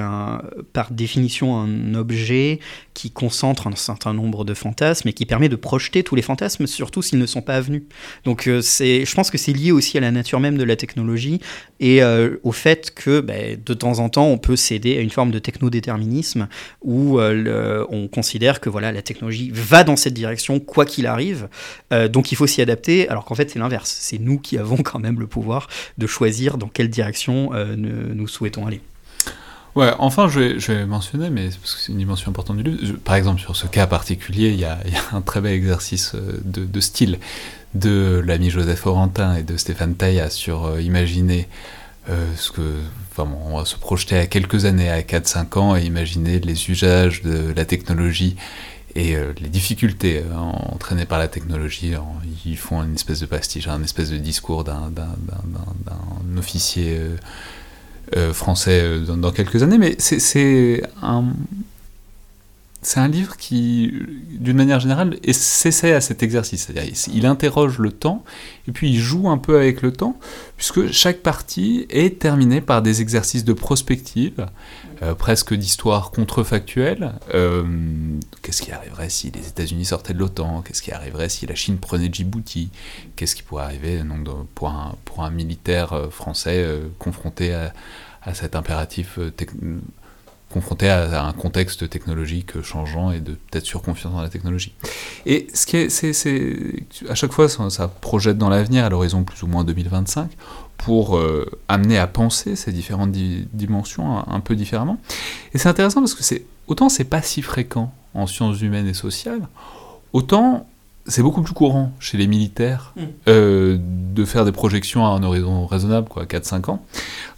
par 0.73 0.91
définition 0.91 1.57
un 1.59 1.95
objet 1.95 2.59
qui 2.93 3.11
concentre 3.11 3.67
un 3.67 3.75
certain 3.75 4.13
nombre 4.13 4.43
de 4.45 4.53
fantasmes 4.53 5.07
et 5.07 5.13
qui 5.13 5.25
permet 5.25 5.49
de 5.49 5.55
projeter 5.55 6.03
tous 6.03 6.15
les 6.15 6.21
fantasmes, 6.21 6.67
surtout 6.67 7.01
s'ils 7.01 7.19
ne 7.19 7.25
sont 7.25 7.41
pas 7.41 7.55
avenus. 7.55 7.83
Donc 8.25 8.47
euh, 8.47 8.61
je 8.61 9.15
pense 9.15 9.31
que 9.31 9.37
c'est 9.37 9.53
lié 9.53 9.71
aussi 9.71 9.97
à 9.97 10.01
la 10.01 10.11
nature 10.11 10.39
même 10.39 10.57
de 10.57 10.63
la 10.63 10.75
technologie 10.75 11.39
et 11.79 12.03
euh, 12.03 12.37
au 12.43 12.51
fait 12.51 12.93
que 12.93 13.21
ben, 13.21 13.59
de 13.63 13.73
temps 13.73 13.99
en 13.99 14.09
temps 14.09 14.27
on 14.27 14.37
peut 14.37 14.55
céder 14.55 14.97
à 14.97 15.01
une 15.01 15.09
forme 15.09 15.31
de 15.31 15.39
technodéterminisme 15.39 16.47
où 16.81 17.19
euh, 17.19 17.85
on 17.89 18.07
considère 18.07 18.59
que 18.59 18.69
voilà 18.69 18.91
la 18.91 19.01
technologie 19.01 19.51
va 19.53 19.83
dans 19.83 19.95
cette 19.95 20.13
direction 20.13 20.59
quoi 20.59 20.85
qu'il 20.85 21.07
arrive, 21.07 21.47
donc 22.09 22.31
il 22.31 22.35
faut 22.35 22.47
s'y 22.47 22.61
adapter, 22.61 23.07
alors 23.09 23.25
qu'en 23.25 23.35
fait 23.35 23.49
c'est 23.49 23.59
l'inverse. 23.59 23.95
C'est 23.99 24.19
nous 24.19 24.39
qui 24.39 24.57
avons 24.57 24.77
quand 24.77 24.99
même 24.99 25.19
le 25.19 25.27
pouvoir 25.27 25.67
de 25.97 26.07
choisir 26.07 26.57
dans 26.57 26.67
quelle 26.67 26.89
direction 26.89 27.51
nous 27.75 28.27
souhaitons 28.27 28.67
aller. 28.67 28.81
Ouais, 29.75 29.93
enfin, 29.99 30.27
je 30.27 30.39
vais, 30.39 30.85
mentionner, 30.85 31.29
mais 31.29 31.47
parce 31.47 31.75
que 31.75 31.79
c'est 31.79 31.91
une 31.93 31.97
dimension 31.97 32.29
importante 32.29 32.57
du 32.57 32.63
livre. 32.63 32.97
Par 33.05 33.15
exemple, 33.15 33.39
sur 33.39 33.55
ce 33.55 33.67
cas 33.67 33.87
particulier, 33.87 34.49
il 34.49 34.59
y 34.59 34.65
a, 34.65 34.79
un 35.13 35.21
très 35.21 35.39
bel 35.39 35.53
exercice 35.53 36.13
euh, 36.15 36.41
de, 36.43 36.79
style 36.81 37.19
de 37.73 38.21
l'ami 38.25 38.49
Joseph 38.49 38.85
Orentin 38.85 39.35
et 39.35 39.43
de 39.43 39.55
Stéphane 39.55 39.95
Tailla 39.95 40.29
sur 40.29 40.65
euh, 40.65 40.81
imaginer 40.81 41.47
euh, 42.09 42.25
ce 42.35 42.51
que. 42.51 42.79
Enfin, 43.11 43.29
on 43.45 43.57
va 43.57 43.65
se 43.65 43.77
projeter 43.77 44.17
à 44.17 44.25
quelques 44.25 44.65
années, 44.65 44.89
à 44.89 45.01
4-5 45.01 45.57
ans, 45.57 45.75
et 45.77 45.83
imaginer 45.83 46.39
les 46.39 46.69
usages 46.69 47.21
de 47.21 47.53
la 47.55 47.63
technologie 47.63 48.35
et 48.95 49.15
les 49.39 49.47
difficultés 49.47 50.21
entraînées 50.35 51.05
par 51.05 51.17
la 51.17 51.29
technologie. 51.29 51.93
Ils 52.45 52.57
font 52.57 52.83
une 52.83 52.95
espèce 52.95 53.21
de 53.21 53.25
pastiche, 53.25 53.69
un 53.69 53.83
espèce 53.83 54.09
de 54.09 54.17
discours 54.17 54.65
d'un 54.65 54.91
officier. 56.37 56.99
Euh, 58.17 58.33
français 58.33 58.81
euh, 58.83 58.99
dans, 58.99 59.31
quelques 59.31 59.63
années, 59.63 59.77
mais 59.77 59.95
c'est 59.99 60.83
un, 61.01 61.25
c'est 62.83 62.99
un 62.99 63.07
livre 63.07 63.37
qui, 63.37 63.93
d'une 64.31 64.57
manière 64.57 64.79
générale, 64.79 65.17
s'essaie 65.31 65.93
à 65.93 66.01
cet 66.01 66.23
exercice. 66.23 66.63
C'est-à-dire, 66.65 66.91
il, 67.13 67.27
interroge 67.27 67.77
le 67.77 67.91
temps, 67.91 68.23
et 68.67 68.71
puis 68.71 68.89
il 68.89 68.99
joue 68.99 69.29
un 69.29 69.37
peu 69.37 69.57
avec 69.57 69.83
le 69.83 69.93
temps, 69.93 70.17
puisque 70.57 70.91
chaque 70.91 71.19
partie 71.19 71.85
est 71.91 72.19
terminée 72.19 72.59
par 72.59 72.81
des 72.81 73.01
exercices 73.01 73.45
de 73.45 73.53
prospective, 73.53 74.47
euh, 75.03 75.13
presque 75.13 75.53
d'histoire 75.53 76.09
contrefactuelle. 76.09 77.13
Euh, 77.35 77.63
Qu'est-ce 78.41 78.63
qui 78.63 78.71
arriverait 78.71 79.09
si 79.09 79.29
les 79.29 79.47
États-Unis 79.47 79.85
sortaient 79.85 80.13
de 80.13 80.19
l'OTAN? 80.19 80.63
Qu'est-ce 80.63 80.81
qui 80.81 80.91
arriverait 80.91 81.29
si 81.29 81.45
la 81.45 81.55
Chine 81.55 81.77
prenait 81.77 82.09
Djibouti? 82.11 82.71
Qu'est-ce 83.15 83.35
qui 83.35 83.43
pourrait 83.43 83.65
arriver 83.65 84.01
pour, 84.55 84.69
un, 84.69 85.29
militaire 85.29 85.93
euh, 85.93 86.09
français 86.09 86.65
confronté 86.97 87.53
à, 87.53 87.73
à 88.23 88.33
cet 88.33 88.55
impératif 88.55 89.19
confronté 90.51 90.89
à, 90.89 91.25
un 91.25 91.33
contexte 91.33 91.89
technologique 91.89 92.61
changeant 92.61 93.11
et 93.11 93.19
de 93.19 93.33
peut-être 93.33 93.65
surconfiance 93.65 94.13
dans 94.13 94.21
la 94.21 94.29
technologie. 94.29 94.73
Et 95.25 95.47
ce 95.53 95.65
qui 95.65 95.77
est, 95.77 95.89
c'est, 95.89 96.85
à 97.09 97.15
chaque 97.15 97.31
fois, 97.33 97.49
ça, 97.49 97.87
projette 97.87 98.37
dans 98.37 98.49
l'avenir, 98.49 98.85
à 98.85 98.89
l'horizon 98.89 99.23
plus 99.23 99.41
ou 99.43 99.47
moins 99.47 99.63
2025, 99.63 100.29
pour 100.77 101.17
euh, 101.17 101.45
amener 101.67 101.97
à 101.97 102.07
penser 102.07 102.55
ces 102.55 102.71
différentes 102.71 103.11
di- 103.11 103.47
dimensions 103.53 104.17
un, 104.17 104.25
un 104.27 104.39
peu 104.39 104.55
différemment. 104.55 104.97
Et 105.53 105.57
c'est 105.57 105.69
intéressant 105.69 106.01
parce 106.01 106.15
que 106.15 106.23
c'est 106.23 106.43
autant 106.67 106.89
c'est 106.89 107.03
pas 107.03 107.21
si 107.21 107.41
fréquent 107.41 107.93
en 108.13 108.27
sciences 108.27 108.61
humaines 108.61 108.87
et 108.87 108.93
sociales, 108.93 109.47
autant 110.13 110.67
c'est 111.07 111.21
beaucoup 111.21 111.41
plus 111.41 111.53
courant 111.53 111.91
chez 111.99 112.17
les 112.17 112.27
militaires 112.27 112.93
Mm. 112.95 113.01
euh, 113.27 113.77
de 113.79 114.25
faire 114.25 114.45
des 114.45 114.51
projections 114.51 115.05
à 115.05 115.09
un 115.09 115.23
horizon 115.23 115.65
raisonnable, 115.65 116.07
quoi, 116.09 116.25
4-5 116.25 116.69
ans. 116.69 116.85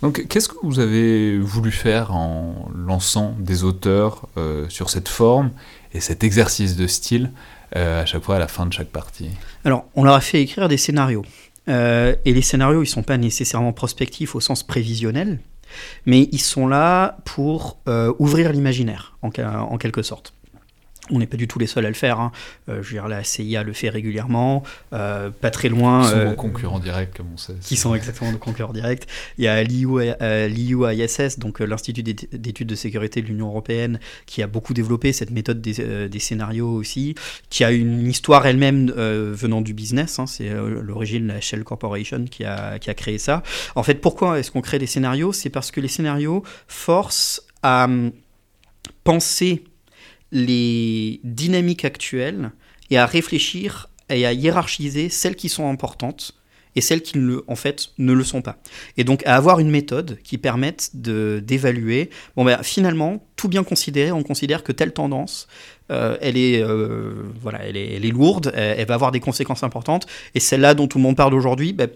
Donc, 0.02 0.26
qu'est-ce 0.28 0.50
que 0.50 0.56
vous 0.64 0.80
avez 0.80 1.38
voulu 1.38 1.72
faire 1.72 2.14
en 2.16 2.70
lançant 2.76 3.36
des 3.40 3.64
auteurs 3.64 4.28
euh, 4.38 4.68
sur 4.70 4.90
cette 4.90 5.08
forme 5.08 5.52
et 5.94 6.00
cet 6.00 6.24
exercice 6.24 6.76
de 6.76 6.88
style 6.88 7.32
euh, 7.76 8.02
à 8.02 8.06
chaque 8.06 8.24
fois 8.24 8.38
à 8.38 8.40
la 8.40 8.48
fin 8.48 8.66
de 8.66 8.74
chaque 8.74 8.88
partie? 8.88 9.30
Alors, 9.66 9.86
on 9.96 10.04
leur 10.04 10.16
a 10.16 10.22
fait 10.22 10.42
écrire 10.42 10.68
des 10.68 10.78
scénarios. 10.78 11.26
Et 11.68 12.18
les 12.26 12.42
scénarios, 12.42 12.84
ils 12.84 12.88
sont 12.88 13.04
pas 13.04 13.18
nécessairement 13.18 13.72
prospectifs 13.72 14.36
au 14.36 14.42
sens 14.42 14.64
prévisionnel, 14.64 15.40
mais 16.06 16.28
ils 16.34 16.42
sont 16.42 16.68
là 16.68 17.20
pour 17.24 17.78
ouvrir 18.20 18.52
l'imaginaire, 18.52 19.16
en 19.22 19.30
quelque 19.78 20.02
sorte. 20.02 20.34
On 21.10 21.20
n'est 21.20 21.28
pas 21.28 21.36
du 21.38 21.48
tout 21.50 21.60
les 21.60 21.68
seuls 21.68 21.86
à 21.86 21.90
le 21.90 21.96
faire. 21.96 22.20
hein. 22.22 22.32
Euh, 22.70 22.82
je 22.82 22.88
veux 22.88 22.94
dire, 22.94 23.08
la 23.10 23.24
CIA 23.26 23.64
le 23.64 23.74
fait 23.74 23.90
régulièrement. 23.90 24.64
euh, 24.94 25.30
pas 25.32 25.52
très 25.52 25.68
loin. 25.68 26.02
Ils 26.04 26.10
sont 26.10 26.16
euh, 26.18 26.26
vos 26.30 26.36
concurrents 26.36 26.80
directs, 26.80 27.14
comme 27.18 27.28
on 27.34 27.38
sait. 27.38 27.56
qui 27.62 27.76
sont 27.76 27.94
exactement 27.94 28.32
nos 28.32 28.38
concurrents 28.38 28.72
directs. 28.72 29.06
Il 29.38 29.44
y 29.44 29.48
a 29.50 29.62
l'IU, 29.64 30.00
l'IUISS, 30.48 31.40
donc 31.40 31.60
l'Institut 31.60 32.04
d'é- 32.04 32.16
d'études 32.32 32.68
de 32.70 32.76
sécurité 32.76 33.22
de 33.22 33.28
l'Union 33.28 33.48
européenne, 33.48 34.00
qui 34.26 34.42
a 34.44 34.48
beaucoup 34.48 34.74
développé 34.74 35.12
cette 35.14 35.32
méthode 35.32 35.62
des, 35.62 36.08
des 36.08 36.20
scénarios 36.20 36.70
aussi, 36.74 37.16
qui 37.50 37.64
a 37.64 37.72
une 37.72 38.08
histoire 38.08 38.46
elle-même 38.46 38.90
venant 38.92 39.62
du 39.62 39.74
business. 39.74 40.20
hein. 40.20 40.26
c'est 40.28 40.50
l'origine 40.54 41.28
de 41.28 41.34
la 41.34 41.42
Shell 41.42 41.64
Corporation 41.64 42.26
qui 42.26 42.46
a, 42.46 42.80
qui 42.80 42.90
a 42.90 42.94
créé 42.94 43.18
ça. 43.18 43.44
En 43.76 43.84
fait, 43.84 43.96
pourquoi 43.96 44.40
est-ce 44.40 44.52
qu'on 44.52 44.62
crée 44.62 44.80
des 44.80 44.88
scénarios? 44.88 45.34
C'est 45.34 45.50
parce 45.50 45.70
que 45.72 45.82
les 45.82 45.88
scénarios 45.90 46.44
forcent 46.68 47.42
à 47.62 47.86
hum, 47.86 48.12
penser 49.04 49.64
les 50.34 51.22
dynamiques 51.24 51.86
actuelles 51.86 52.52
et 52.90 52.98
à 52.98 53.06
réfléchir 53.06 53.90
et 54.10 54.26
à 54.26 54.34
hiérarchiser 54.34 55.08
celles 55.08 55.36
qui 55.36 55.48
sont 55.48 55.70
importantes 55.70 56.34
et 56.76 56.82
celles 56.82 57.04
qui 57.04 57.20
en 57.48 57.56
fait 57.56 57.90
ne 58.00 58.14
le 58.14 58.24
sont 58.24 58.42
pas. 58.42 58.58
Et 58.98 59.04
donc 59.04 59.24
à 59.26 59.36
avoir 59.36 59.60
une 59.60 59.70
méthode 59.70 60.18
qui 60.24 60.40
permette 60.40 60.90
d'évaluer. 60.96 62.10
Bon 62.36 62.44
ben 62.44 62.64
finalement 62.64 63.24
tout 63.36 63.48
bien 63.48 63.64
considéré, 63.64 64.12
on 64.12 64.24
considère 64.24 64.64
que 64.64 64.72
telle 64.72 64.92
tendance, 64.92 65.48
euh, 65.92 66.18
elle 66.20 66.36
est 66.36 66.62
euh, 66.64 67.14
voilà, 67.40 67.60
elle 67.64 67.78
est, 67.78 68.12
lourde, 68.12 68.52
elle, 68.56 68.80
elle 68.80 68.88
va 68.88 68.96
avoir 68.96 69.12
des 69.12 69.20
conséquences 69.20 69.64
importantes. 69.64 70.08
Et 70.34 70.40
celle-là 70.40 70.74
dont 70.74 70.88
tout 70.88 70.98
le 70.98 71.04
monde 71.04 71.16
parle 71.16 71.36
aujourd'hui, 71.36 71.74
ben, 71.74 71.90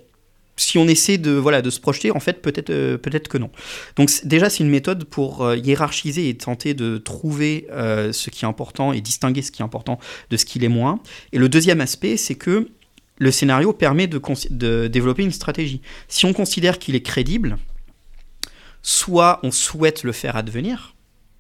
si 0.57 0.77
on 0.77 0.87
essaie 0.87 1.17
de 1.17 1.31
voilà 1.31 1.61
de 1.61 1.69
se 1.69 1.79
projeter, 1.79 2.11
en 2.11 2.19
fait 2.19 2.41
peut-être 2.41 2.71
euh, 2.71 2.97
peut-être 2.97 3.27
que 3.27 3.37
non. 3.37 3.49
Donc 3.95 4.11
déjà 4.25 4.49
c'est 4.49 4.63
une 4.63 4.69
méthode 4.69 5.05
pour 5.05 5.43
euh, 5.43 5.55
hiérarchiser 5.55 6.29
et 6.29 6.35
tenter 6.35 6.73
de 6.73 6.97
trouver 6.97 7.67
euh, 7.71 8.11
ce 8.11 8.29
qui 8.29 8.43
est 8.43 8.47
important 8.47 8.91
et 8.91 8.99
distinguer 8.99 9.41
ce 9.41 9.51
qui 9.51 9.61
est 9.61 9.65
important 9.65 9.99
de 10.29 10.37
ce 10.37 10.45
qui 10.45 10.59
l'est 10.59 10.67
moins. 10.67 10.99
Et 11.31 11.37
le 11.37 11.47
deuxième 11.47 11.79
aspect, 11.79 12.17
c'est 12.17 12.35
que 12.35 12.69
le 13.19 13.31
scénario 13.31 13.71
permet 13.71 14.07
de, 14.07 14.21
de 14.49 14.87
développer 14.87 15.23
une 15.23 15.31
stratégie. 15.31 15.81
Si 16.07 16.25
on 16.25 16.33
considère 16.33 16.79
qu'il 16.79 16.95
est 16.95 17.01
crédible, 17.01 17.57
soit 18.81 19.39
on 19.43 19.51
souhaite 19.51 20.03
le 20.03 20.11
faire 20.11 20.35
advenir, 20.35 20.95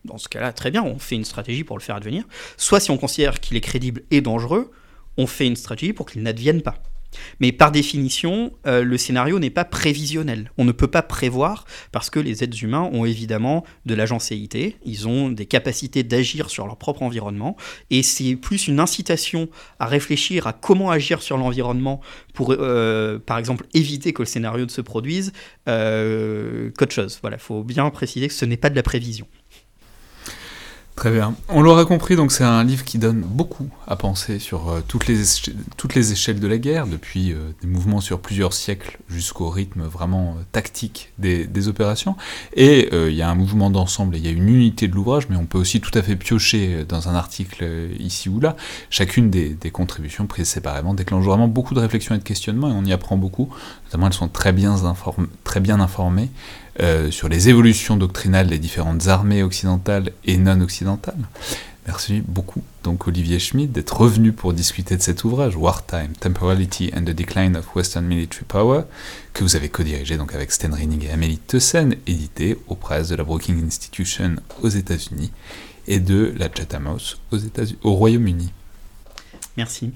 dans 0.05 0.17
ce 0.17 0.27
cas-là, 0.29 0.53
très 0.53 0.71
bien, 0.71 0.83
on 0.83 0.97
fait 0.97 1.15
une 1.15 1.25
stratégie 1.25 1.63
pour 1.63 1.77
le 1.77 1.83
faire 1.83 1.95
advenir, 1.95 2.23
soit 2.55 2.79
si 2.79 2.91
on 2.91 2.97
considère 2.97 3.39
qu'il 3.39 3.57
est 3.57 3.61
crédible 3.61 4.03
et 4.09 4.21
dangereux, 4.21 4.71
on 5.17 5.27
fait 5.27 5.45
une 5.45 5.55
stratégie 5.55 5.93
pour 5.93 6.05
qu'il 6.05 6.23
n'advienne 6.23 6.61
pas. 6.61 6.81
Mais 7.39 7.51
par 7.51 7.71
définition, 7.71 8.51
euh, 8.65 8.83
le 8.83 8.97
scénario 8.97 9.39
n'est 9.39 9.49
pas 9.49 9.65
prévisionnel. 9.65 10.51
On 10.57 10.65
ne 10.65 10.71
peut 10.71 10.87
pas 10.87 11.01
prévoir 11.01 11.65
parce 11.91 12.09
que 12.09 12.19
les 12.19 12.43
êtres 12.43 12.63
humains 12.63 12.89
ont 12.91 13.05
évidemment 13.05 13.63
de 13.85 13.95
l'agencéité, 13.95 14.77
ils 14.85 15.07
ont 15.07 15.29
des 15.29 15.45
capacités 15.45 16.03
d'agir 16.03 16.49
sur 16.49 16.65
leur 16.65 16.77
propre 16.77 17.03
environnement, 17.03 17.55
et 17.89 18.03
c'est 18.03 18.35
plus 18.35 18.67
une 18.67 18.79
incitation 18.79 19.49
à 19.79 19.85
réfléchir 19.85 20.47
à 20.47 20.53
comment 20.53 20.91
agir 20.91 21.21
sur 21.21 21.37
l'environnement 21.37 22.01
pour, 22.33 22.53
euh, 22.57 23.19
par 23.19 23.37
exemple, 23.37 23.65
éviter 23.73 24.13
que 24.13 24.21
le 24.21 24.27
scénario 24.27 24.65
ne 24.65 24.69
se 24.69 24.81
produise 24.81 25.31
euh, 25.67 26.71
qu'autre 26.77 26.93
chose. 26.93 27.19
Voilà, 27.21 27.37
il 27.37 27.43
faut 27.43 27.63
bien 27.63 27.89
préciser 27.89 28.27
que 28.27 28.33
ce 28.33 28.45
n'est 28.45 28.57
pas 28.57 28.69
de 28.69 28.75
la 28.75 28.83
prévision. 28.83 29.27
Très 30.97 31.11
bien. 31.11 31.35
On 31.49 31.61
l'aura 31.61 31.85
compris, 31.85 32.15
donc 32.15 32.31
c'est 32.31 32.43
un 32.43 32.63
livre 32.63 32.83
qui 32.83 32.97
donne 32.97 33.21
beaucoup 33.21 33.69
à 33.85 33.95
penser 33.95 34.39
sur 34.39 34.69
euh, 34.69 34.81
toutes, 34.87 35.05
les 35.05 35.21
toutes 35.77 35.93
les 35.93 36.11
échelles 36.11 36.39
de 36.39 36.47
la 36.47 36.57
guerre, 36.57 36.87
depuis 36.87 37.33
euh, 37.33 37.51
des 37.61 37.67
mouvements 37.67 38.01
sur 38.01 38.19
plusieurs 38.19 38.51
siècles 38.51 38.97
jusqu'au 39.07 39.51
rythme 39.51 39.83
vraiment 39.83 40.37
euh, 40.39 40.43
tactique 40.51 41.13
des, 41.19 41.45
des 41.45 41.67
opérations. 41.67 42.15
Et 42.55 42.89
il 42.91 43.13
y 43.13 43.21
a 43.21 43.29
un 43.29 43.35
mouvement 43.35 43.69
d'ensemble 43.69 44.15
il 44.15 44.25
y 44.25 44.27
a 44.27 44.31
une 44.31 44.49
unité 44.49 44.87
de 44.87 44.95
l'ouvrage, 44.95 45.29
mais 45.29 45.35
on 45.35 45.45
peut 45.45 45.59
aussi 45.59 45.81
tout 45.81 45.91
à 45.93 46.01
fait 46.01 46.15
piocher 46.15 46.83
dans 46.89 47.09
un 47.09 47.13
article 47.13 47.63
ici 47.99 48.27
ou 48.27 48.39
là. 48.39 48.55
Chacune 48.89 49.29
des, 49.29 49.49
des 49.49 49.69
contributions 49.69 50.25
prises 50.25 50.47
séparément 50.47 50.95
déclenche 50.95 51.23
vraiment 51.23 51.47
beaucoup 51.47 51.75
de 51.75 51.79
réflexions 51.79 52.15
et 52.15 52.17
de 52.17 52.23
questionnements, 52.23 52.69
et 52.69 52.73
on 52.73 52.83
y 52.83 52.91
apprend 52.91 53.17
beaucoup. 53.17 53.49
Notamment, 53.85 54.07
elles 54.07 54.13
sont 54.13 54.29
très 54.29 54.51
bien, 54.51 54.75
très 55.43 55.59
bien 55.59 55.79
informées 55.79 56.31
euh, 56.79 57.11
sur 57.11 57.29
les 57.29 57.49
évolutions 57.49 57.97
doctrinales 57.97 58.47
des 58.47 58.59
différentes 58.59 59.07
armées 59.07 59.43
occidentales 59.43 60.11
et 60.25 60.37
non 60.37 60.61
occidentales. 60.61 61.27
Merci 61.87 62.21
beaucoup, 62.27 62.61
donc 62.83 63.07
Olivier 63.07 63.39
Schmidt, 63.39 63.71
d'être 63.71 63.95
revenu 63.95 64.33
pour 64.33 64.51
discuter 64.51 64.97
de 64.97 65.01
cet 65.01 65.23
ouvrage, 65.23 65.55
Wartime, 65.55 66.11
Temporality 66.19 66.91
and 66.93 67.03
the 67.03 67.11
Decline 67.11 67.55
of 67.55 67.73
Western 67.75 68.05
Military 68.05 68.43
Power, 68.45 68.81
que 69.33 69.43
vous 69.43 69.55
avez 69.55 69.69
co-dirigé 69.69 70.17
donc 70.17 70.35
avec 70.35 70.51
Sten 70.51 70.73
Rinning 70.73 71.05
et 71.05 71.11
Amélie 71.11 71.37
Thyssen, 71.37 71.95
édité 72.05 72.57
aux 72.67 72.75
presses 72.75 73.07
de 73.07 73.15
la 73.15 73.23
Brookings 73.23 73.65
Institution 73.65 74.35
aux 74.61 74.67
États-Unis, 74.67 75.31
et 75.87 76.01
de 76.01 76.33
la 76.37 76.49
Chatham 76.53 76.87
House 76.87 77.19
aux 77.31 77.37
au 77.83 77.93
Royaume-Uni. 77.93 78.51
Merci. 79.55 79.93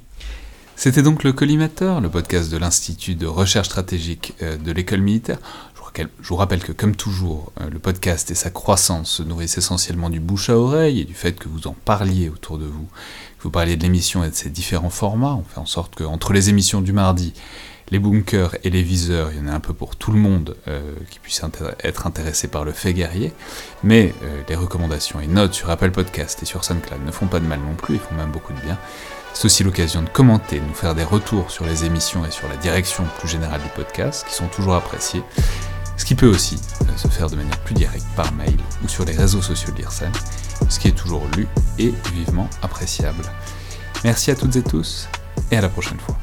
C'était 0.76 1.04
donc 1.04 1.24
le 1.24 1.32
Collimateur, 1.34 2.02
le 2.02 2.10
podcast 2.10 2.52
de 2.52 2.58
l'Institut 2.58 3.14
de 3.14 3.28
recherche 3.28 3.68
stratégique 3.68 4.34
euh, 4.42 4.58
de 4.58 4.72
l'école 4.72 5.02
militaire. 5.02 5.38
Je 5.98 6.28
vous 6.30 6.36
rappelle- 6.36 6.64
que, 6.64 6.72
comme 6.72 6.96
toujours, 6.96 7.52
euh, 7.60 7.70
le 7.70 7.80
podcast 7.80 8.32
et 8.32 8.36
sa 8.36 8.50
croissance 8.50 9.10
se 9.12 9.24
nourrissent 9.24 9.58
essentiellement 9.58 10.10
du 10.10 10.20
bouche 10.20 10.50
à 10.50 10.58
oreille 10.58 11.02
et 11.02 11.06
du 11.06 11.14
fait 11.14 11.34
que 11.34 11.50
vous 11.50 11.68
en 11.68 11.76
parliez 11.86 12.30
autour 12.30 12.58
de 12.58 12.66
vous, 12.66 12.88
que 13.38 13.44
vous 13.44 13.50
parliez 13.52 13.76
de 13.76 13.84
l'émission 13.84 14.24
et 14.24 14.30
de 14.30 14.36
ses 14.36 14.50
différents 14.50 14.90
formats. 14.90 15.36
On 15.36 15.44
fait 15.44 15.60
en 15.60 15.66
sorte 15.66 15.96
qu'entre 15.96 16.34
les 16.34 16.50
émissions 16.50 16.82
du 16.82 16.94
mardi, 16.94 17.34
les 17.90 18.00
bunkers 18.00 18.56
et 18.64 18.70
les 18.70 18.84
viseurs, 18.84 19.32
il 19.34 19.40
y 19.40 19.42
en 19.42 19.48
a 19.52 19.54
un 19.54 19.60
peu 19.60 19.74
pour 19.74 19.98
tout 19.98 20.12
le 20.12 20.18
monde 20.20 20.56
euh, 20.70 20.94
qui 21.10 21.20
puisse 21.20 21.42
être 21.84 22.08
intéressé 22.08 22.48
par 22.48 22.64
le 22.64 22.72
fait 22.72 22.94
guerrier. 22.94 23.34
Mais 23.84 24.14
euh, 24.24 24.42
les 24.48 24.56
recommandations 24.56 25.20
et 25.20 25.28
notes 25.28 25.54
sur 25.54 25.70
Apple 25.70 25.92
Podcast 25.92 26.42
et 26.42 26.46
sur 26.46 26.64
SoundCloud 26.64 27.06
ne 27.06 27.12
font 27.12 27.28
pas 27.28 27.40
de 27.42 27.46
mal 27.46 27.60
non 27.60 27.76
plus, 27.76 27.96
ils 27.96 28.00
font 28.00 28.16
même 28.16 28.32
beaucoup 28.32 28.54
de 28.54 28.62
bien. 28.62 28.78
C'est 29.34 29.46
aussi 29.46 29.64
l'occasion 29.64 30.02
de 30.02 30.10
commenter, 30.10 30.60
de 30.60 30.66
nous 30.66 30.74
faire 30.74 30.94
des 30.96 31.04
retours 31.06 31.52
sur 31.52 31.66
les 31.66 31.84
émissions 31.86 32.26
et 32.26 32.32
sur 32.32 32.48
la 32.50 32.58
direction 32.58 33.06
plus 33.20 33.30
générale 33.30 33.62
du 33.62 33.70
podcast, 33.70 34.26
qui 34.28 34.34
sont 34.36 34.48
toujours 34.48 34.76
appréciés. 34.76 35.24
Ce 36.02 36.06
qui 36.08 36.16
peut 36.16 36.28
aussi 36.28 36.56
euh, 36.82 36.98
se 36.98 37.08
faire 37.08 37.30
de 37.30 37.36
manière 37.36 37.60
plus 37.60 37.76
directe 37.76 38.08
par 38.16 38.34
mail 38.34 38.58
ou 38.84 38.88
sur 38.88 39.06
les 39.06 39.16
réseaux 39.16 39.44
sociaux 39.44 39.72
de 39.72 39.84
ce 40.68 40.80
qui 40.80 40.88
est 40.88 40.98
toujours 40.98 41.28
lu 41.38 41.48
et 41.78 41.94
vivement 42.16 42.50
appréciable. 42.64 43.24
Merci 44.04 44.32
à 44.32 44.36
toutes 44.36 44.56
et 44.56 44.64
tous, 44.64 45.08
et 45.52 45.58
à 45.58 45.62
la 45.62 45.70
prochaine 45.70 46.00
fois. 46.00 46.18